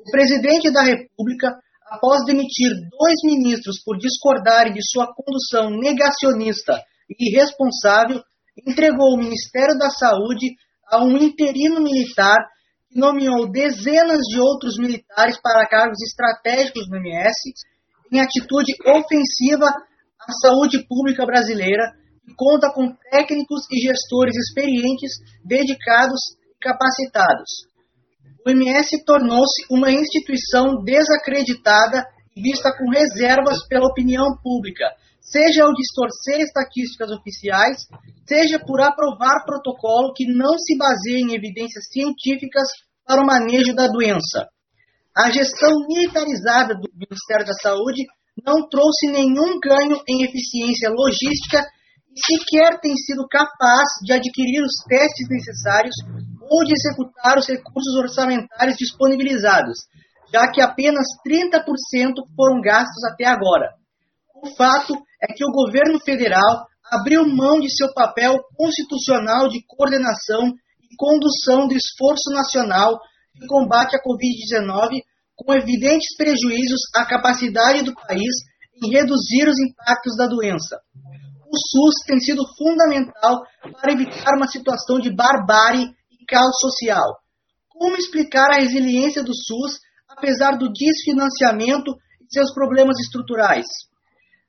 O 0.00 0.10
presidente 0.10 0.72
da 0.72 0.82
República, 0.82 1.54
após 1.90 2.24
demitir 2.24 2.70
dois 2.90 3.16
ministros 3.22 3.82
por 3.84 3.98
discordarem 3.98 4.72
de 4.72 4.80
sua 4.82 5.12
condução 5.14 5.70
negacionista 5.70 6.80
e 7.08 7.28
irresponsável, 7.28 8.22
entregou 8.66 9.14
o 9.14 9.18
Ministério 9.18 9.76
da 9.78 9.90
Saúde 9.90 10.54
a 10.88 11.04
um 11.04 11.16
interino 11.18 11.80
militar 11.80 12.38
que 12.88 12.98
nomeou 12.98 13.50
dezenas 13.50 14.20
de 14.28 14.40
outros 14.40 14.76
militares 14.78 15.38
para 15.40 15.68
cargos 15.68 16.00
estratégicos 16.02 16.88
no 16.88 16.96
MS, 16.96 17.52
em 18.10 18.20
atitude 18.20 18.72
ofensiva 18.86 19.66
à 19.66 20.32
saúde 20.42 20.86
pública 20.86 21.24
brasileira, 21.24 21.92
conta 22.36 22.72
com 22.72 22.94
técnicos 23.10 23.62
e 23.70 23.80
gestores 23.80 24.34
experientes, 24.36 25.12
dedicados 25.44 26.20
e 26.46 26.58
capacitados. 26.60 27.72
O 28.44 28.50
MS 28.50 29.04
tornou-se 29.04 29.66
uma 29.70 29.90
instituição 29.90 30.82
desacreditada 30.82 32.04
e 32.36 32.42
vista 32.42 32.72
com 32.76 32.90
reservas 32.90 33.66
pela 33.68 33.86
opinião 33.86 34.36
pública, 34.42 34.84
seja 35.20 35.64
ao 35.64 35.72
distorcer 35.72 36.40
estatísticas 36.40 37.10
oficiais, 37.12 37.86
seja 38.26 38.58
por 38.58 38.80
aprovar 38.80 39.44
protocolo 39.44 40.12
que 40.14 40.26
não 40.26 40.58
se 40.58 40.76
baseia 40.76 41.20
em 41.20 41.34
evidências 41.34 41.86
científicas 41.92 42.66
para 43.06 43.22
o 43.22 43.26
manejo 43.26 43.74
da 43.74 43.86
doença. 43.86 44.48
A 45.16 45.30
gestão 45.30 45.70
militarizada 45.86 46.74
do 46.74 46.88
Ministério 46.94 47.46
da 47.46 47.52
Saúde 47.52 48.02
não 48.44 48.68
trouxe 48.68 49.06
nenhum 49.08 49.60
ganho 49.60 50.00
em 50.08 50.24
eficiência 50.24 50.90
logística 50.90 51.64
sequer 52.14 52.80
tem 52.80 52.94
sido 52.96 53.26
capaz 53.28 53.88
de 54.04 54.12
adquirir 54.12 54.62
os 54.62 54.84
testes 54.88 55.28
necessários 55.28 55.94
ou 56.50 56.64
de 56.64 56.72
executar 56.72 57.38
os 57.38 57.46
recursos 57.46 57.94
orçamentários 57.96 58.76
disponibilizados, 58.76 59.78
já 60.32 60.50
que 60.50 60.60
apenas 60.60 61.06
30% 61.26 61.62
foram 62.36 62.60
gastos 62.60 63.04
até 63.04 63.24
agora. 63.24 63.70
O 64.42 64.54
fato 64.56 64.94
é 65.22 65.32
que 65.32 65.44
o 65.44 65.52
governo 65.52 66.00
federal 66.00 66.66
abriu 66.90 67.26
mão 67.26 67.60
de 67.60 67.74
seu 67.74 67.92
papel 67.94 68.38
constitucional 68.56 69.48
de 69.48 69.64
coordenação 69.66 70.52
e 70.90 70.96
condução 70.96 71.66
do 71.66 71.74
esforço 71.74 72.28
nacional 72.30 73.00
de 73.34 73.46
combate 73.46 73.96
à 73.96 74.00
Covid-19 74.00 75.00
com 75.36 75.54
evidentes 75.54 76.14
prejuízos 76.16 76.80
à 76.94 77.06
capacidade 77.06 77.82
do 77.82 77.94
país 77.94 78.34
em 78.82 78.90
reduzir 78.90 79.48
os 79.48 79.58
impactos 79.58 80.16
da 80.16 80.26
doença. 80.26 80.80
O 81.52 81.56
SUS 81.58 82.06
tem 82.06 82.18
sido 82.18 82.42
fundamental 82.56 83.42
para 83.80 83.92
evitar 83.92 84.34
uma 84.36 84.48
situação 84.48 84.98
de 84.98 85.14
barbárie 85.14 85.84
e 86.10 86.24
caos 86.26 86.58
social. 86.58 87.18
Como 87.68 87.94
explicar 87.96 88.50
a 88.50 88.60
resiliência 88.60 89.22
do 89.22 89.34
SUS 89.34 89.78
apesar 90.08 90.56
do 90.56 90.72
desfinanciamento 90.72 91.92
e 92.22 92.32
seus 92.32 92.54
problemas 92.54 92.98
estruturais? 93.00 93.66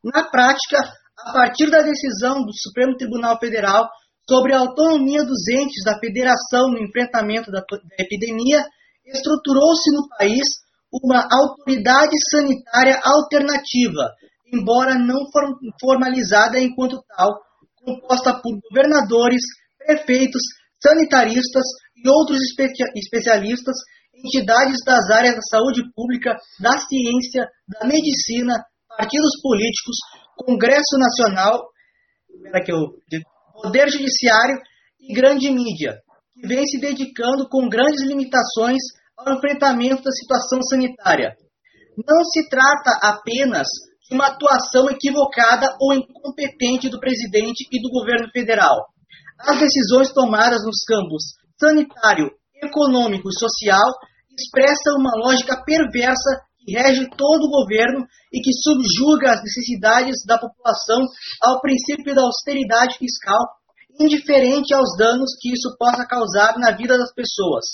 Na 0.01 0.23
prática, 0.23 0.79
a 1.17 1.33
partir 1.33 1.69
da 1.69 1.81
decisão 1.81 2.41
do 2.45 2.53
Supremo 2.53 2.95
Tribunal 2.95 3.37
Federal 3.37 3.89
sobre 4.29 4.53
a 4.53 4.59
autonomia 4.59 5.25
dos 5.25 5.45
entes 5.49 5.83
da 5.83 5.99
federação 5.99 6.71
no 6.71 6.79
enfrentamento 6.79 7.51
da, 7.51 7.61
epidemia, 7.99 8.65
estruturou-se 9.05 9.91
no 9.91 10.07
país 10.17 10.45
uma 10.91 11.27
autoridade 11.29 12.13
sanitária 12.31 13.01
alternativa, 13.03 14.13
embora 14.53 14.95
não 14.95 15.25
formalizada 15.81 16.59
enquanto 16.59 17.03
tal, 17.17 17.41
composta 17.83 18.39
por 18.41 18.59
governadores, 18.69 19.41
prefeitos, 19.79 20.41
sanitaristas 20.81 21.63
e 21.95 22.07
outros 22.07 22.39
especialistas, 22.95 23.75
entidades 24.13 24.77
das 24.85 25.09
áreas 25.09 25.35
da 25.35 25.41
saúde 25.41 25.81
pública, 25.95 26.37
da 26.59 26.77
ciência, 26.77 27.47
da 27.67 27.87
medicina, 27.87 28.63
partidos 28.97 29.41
políticos, 29.41 29.97
Congresso 30.37 30.97
Nacional, 30.97 31.63
Poder 33.61 33.89
Judiciário 33.89 34.59
e 34.99 35.13
grande 35.13 35.51
mídia, 35.51 35.99
que 36.33 36.47
vem 36.47 36.65
se 36.65 36.79
dedicando 36.79 37.47
com 37.49 37.67
grandes 37.67 38.01
limitações 38.01 38.81
ao 39.17 39.35
enfrentamento 39.35 40.03
da 40.03 40.11
situação 40.11 40.61
sanitária. 40.63 41.35
Não 41.97 42.23
se 42.25 42.49
trata 42.49 42.99
apenas 43.01 43.67
uma 44.11 44.27
atuação 44.27 44.89
equivocada 44.89 45.75
ou 45.79 45.93
incompetente 45.93 46.89
do 46.89 46.99
presidente 46.99 47.67
e 47.71 47.81
do 47.81 47.89
governo 47.89 48.29
federal. 48.31 48.87
As 49.39 49.59
decisões 49.59 50.11
tomadas 50.11 50.63
nos 50.63 50.83
campos 50.85 51.23
sanitário, 51.59 52.31
econômico 52.61 53.29
e 53.29 53.39
social 53.39 53.89
expressam 54.37 54.97
uma 54.97 55.15
lógica 55.15 55.61
perversa 55.63 56.41
que 56.65 56.73
rege 56.73 57.09
todo 57.17 57.43
o 57.45 57.51
governo 57.51 58.05
e 58.31 58.41
que 58.41 58.51
subjuga 58.53 59.31
as 59.31 59.41
necessidades 59.41 60.15
da 60.25 60.39
população 60.39 61.05
ao 61.41 61.59
princípio 61.59 62.15
da 62.15 62.23
austeridade 62.23 62.97
fiscal, 62.97 63.39
indiferente 63.99 64.73
aos 64.73 64.95
danos 64.97 65.31
que 65.39 65.51
isso 65.51 65.75
possa 65.77 66.05
causar 66.07 66.57
na 66.57 66.71
vida 66.71 66.97
das 66.97 67.13
pessoas. 67.13 67.65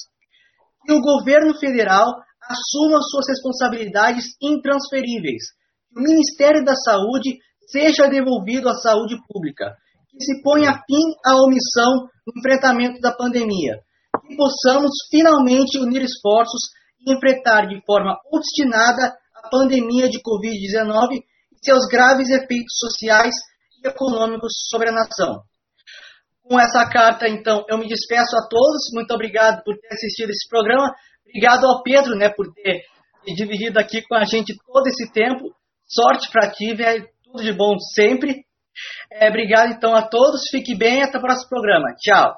Que 0.86 0.94
o 0.94 1.02
governo 1.02 1.58
federal 1.60 2.08
assuma 2.50 3.00
suas 3.02 3.28
responsabilidades 3.30 4.26
intransferíveis, 4.42 5.44
que 5.90 6.00
o 6.00 6.04
Ministério 6.04 6.64
da 6.64 6.76
Saúde 6.76 7.38
seja 7.72 8.08
devolvido 8.08 8.70
à 8.70 8.74
saúde 8.76 9.16
pública, 9.28 9.76
que 10.10 10.24
se 10.24 10.42
ponha 10.42 10.74
fim 10.74 11.06
à 11.26 11.36
omissão 11.36 12.10
no 12.26 12.34
enfrentamento 12.38 13.00
da 13.00 13.12
pandemia, 13.12 13.80
que 14.28 14.36
possamos 14.36 14.92
finalmente 15.10 15.78
unir 15.78 16.02
esforços 16.02 16.70
e 17.06 17.14
enfrentar 17.14 17.68
de 17.68 17.80
forma 17.86 18.18
obstinada 18.32 19.16
a 19.36 19.50
pandemia 19.50 20.10
de 20.10 20.20
Covid-19 20.20 21.22
e 21.54 21.66
seus 21.66 21.86
graves 21.88 22.30
efeitos 22.30 22.78
sociais 22.78 23.34
e 23.84 23.88
econômicos 23.88 24.52
sobre 24.70 24.90
a 24.90 24.92
nação. 24.92 25.44
Com 26.44 26.60
essa 26.60 26.84
carta, 26.90 27.28
então, 27.28 27.64
eu 27.70 27.78
me 27.78 27.88
despeço 27.88 28.36
a 28.36 28.48
todos. 28.50 28.90
Muito 28.94 29.14
obrigado 29.14 29.64
por 29.64 29.78
ter 29.78 29.94
assistido 29.94 30.32
esse 30.32 30.50
programa. 30.50 30.92
Obrigado 31.28 31.66
ao 31.66 31.84
Pedro, 31.84 32.16
né, 32.16 32.30
por 32.30 32.52
ter 32.54 32.82
dividido 33.36 33.80
aqui 33.80 34.02
com 34.02 34.16
a 34.16 34.26
gente 34.26 34.58
todo 34.66 34.88
esse 34.88 35.12
tempo. 35.14 35.54
Sorte 35.90 36.32
para 36.32 36.52
ti, 36.52 36.76
velho. 36.76 37.08
Tudo 37.24 37.44
de 37.44 37.52
bom 37.52 37.78
sempre. 37.96 38.46
É, 39.12 39.28
obrigado, 39.28 39.72
então, 39.72 39.96
a 39.96 40.08
todos. 40.08 40.42
Fique 40.52 40.78
bem. 40.78 41.02
Até 41.02 41.18
o 41.18 41.22
próximo 41.22 41.50
programa. 41.50 41.96
Tchau. 41.98 42.36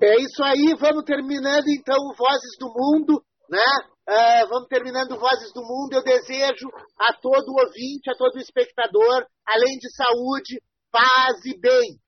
É 0.00 0.16
isso 0.20 0.42
aí, 0.42 0.74
vamos 0.78 1.04
terminando 1.04 1.68
então 1.68 1.96
o 1.96 2.14
Vozes 2.16 2.58
do 2.58 2.66
Mundo, 2.66 3.22
né? 3.48 3.62
É, 4.08 4.44
vamos 4.46 4.66
terminando 4.68 5.18
Vozes 5.18 5.52
do 5.52 5.62
Mundo. 5.62 5.94
Eu 5.94 6.02
desejo 6.02 6.68
a 6.98 7.12
todo 7.12 7.54
ouvinte, 7.54 8.10
a 8.10 8.16
todo 8.16 8.36
espectador, 8.38 9.24
além 9.46 9.78
de 9.78 9.88
saúde, 9.94 10.60
paz 10.90 11.44
e 11.46 11.56
bem. 11.56 11.98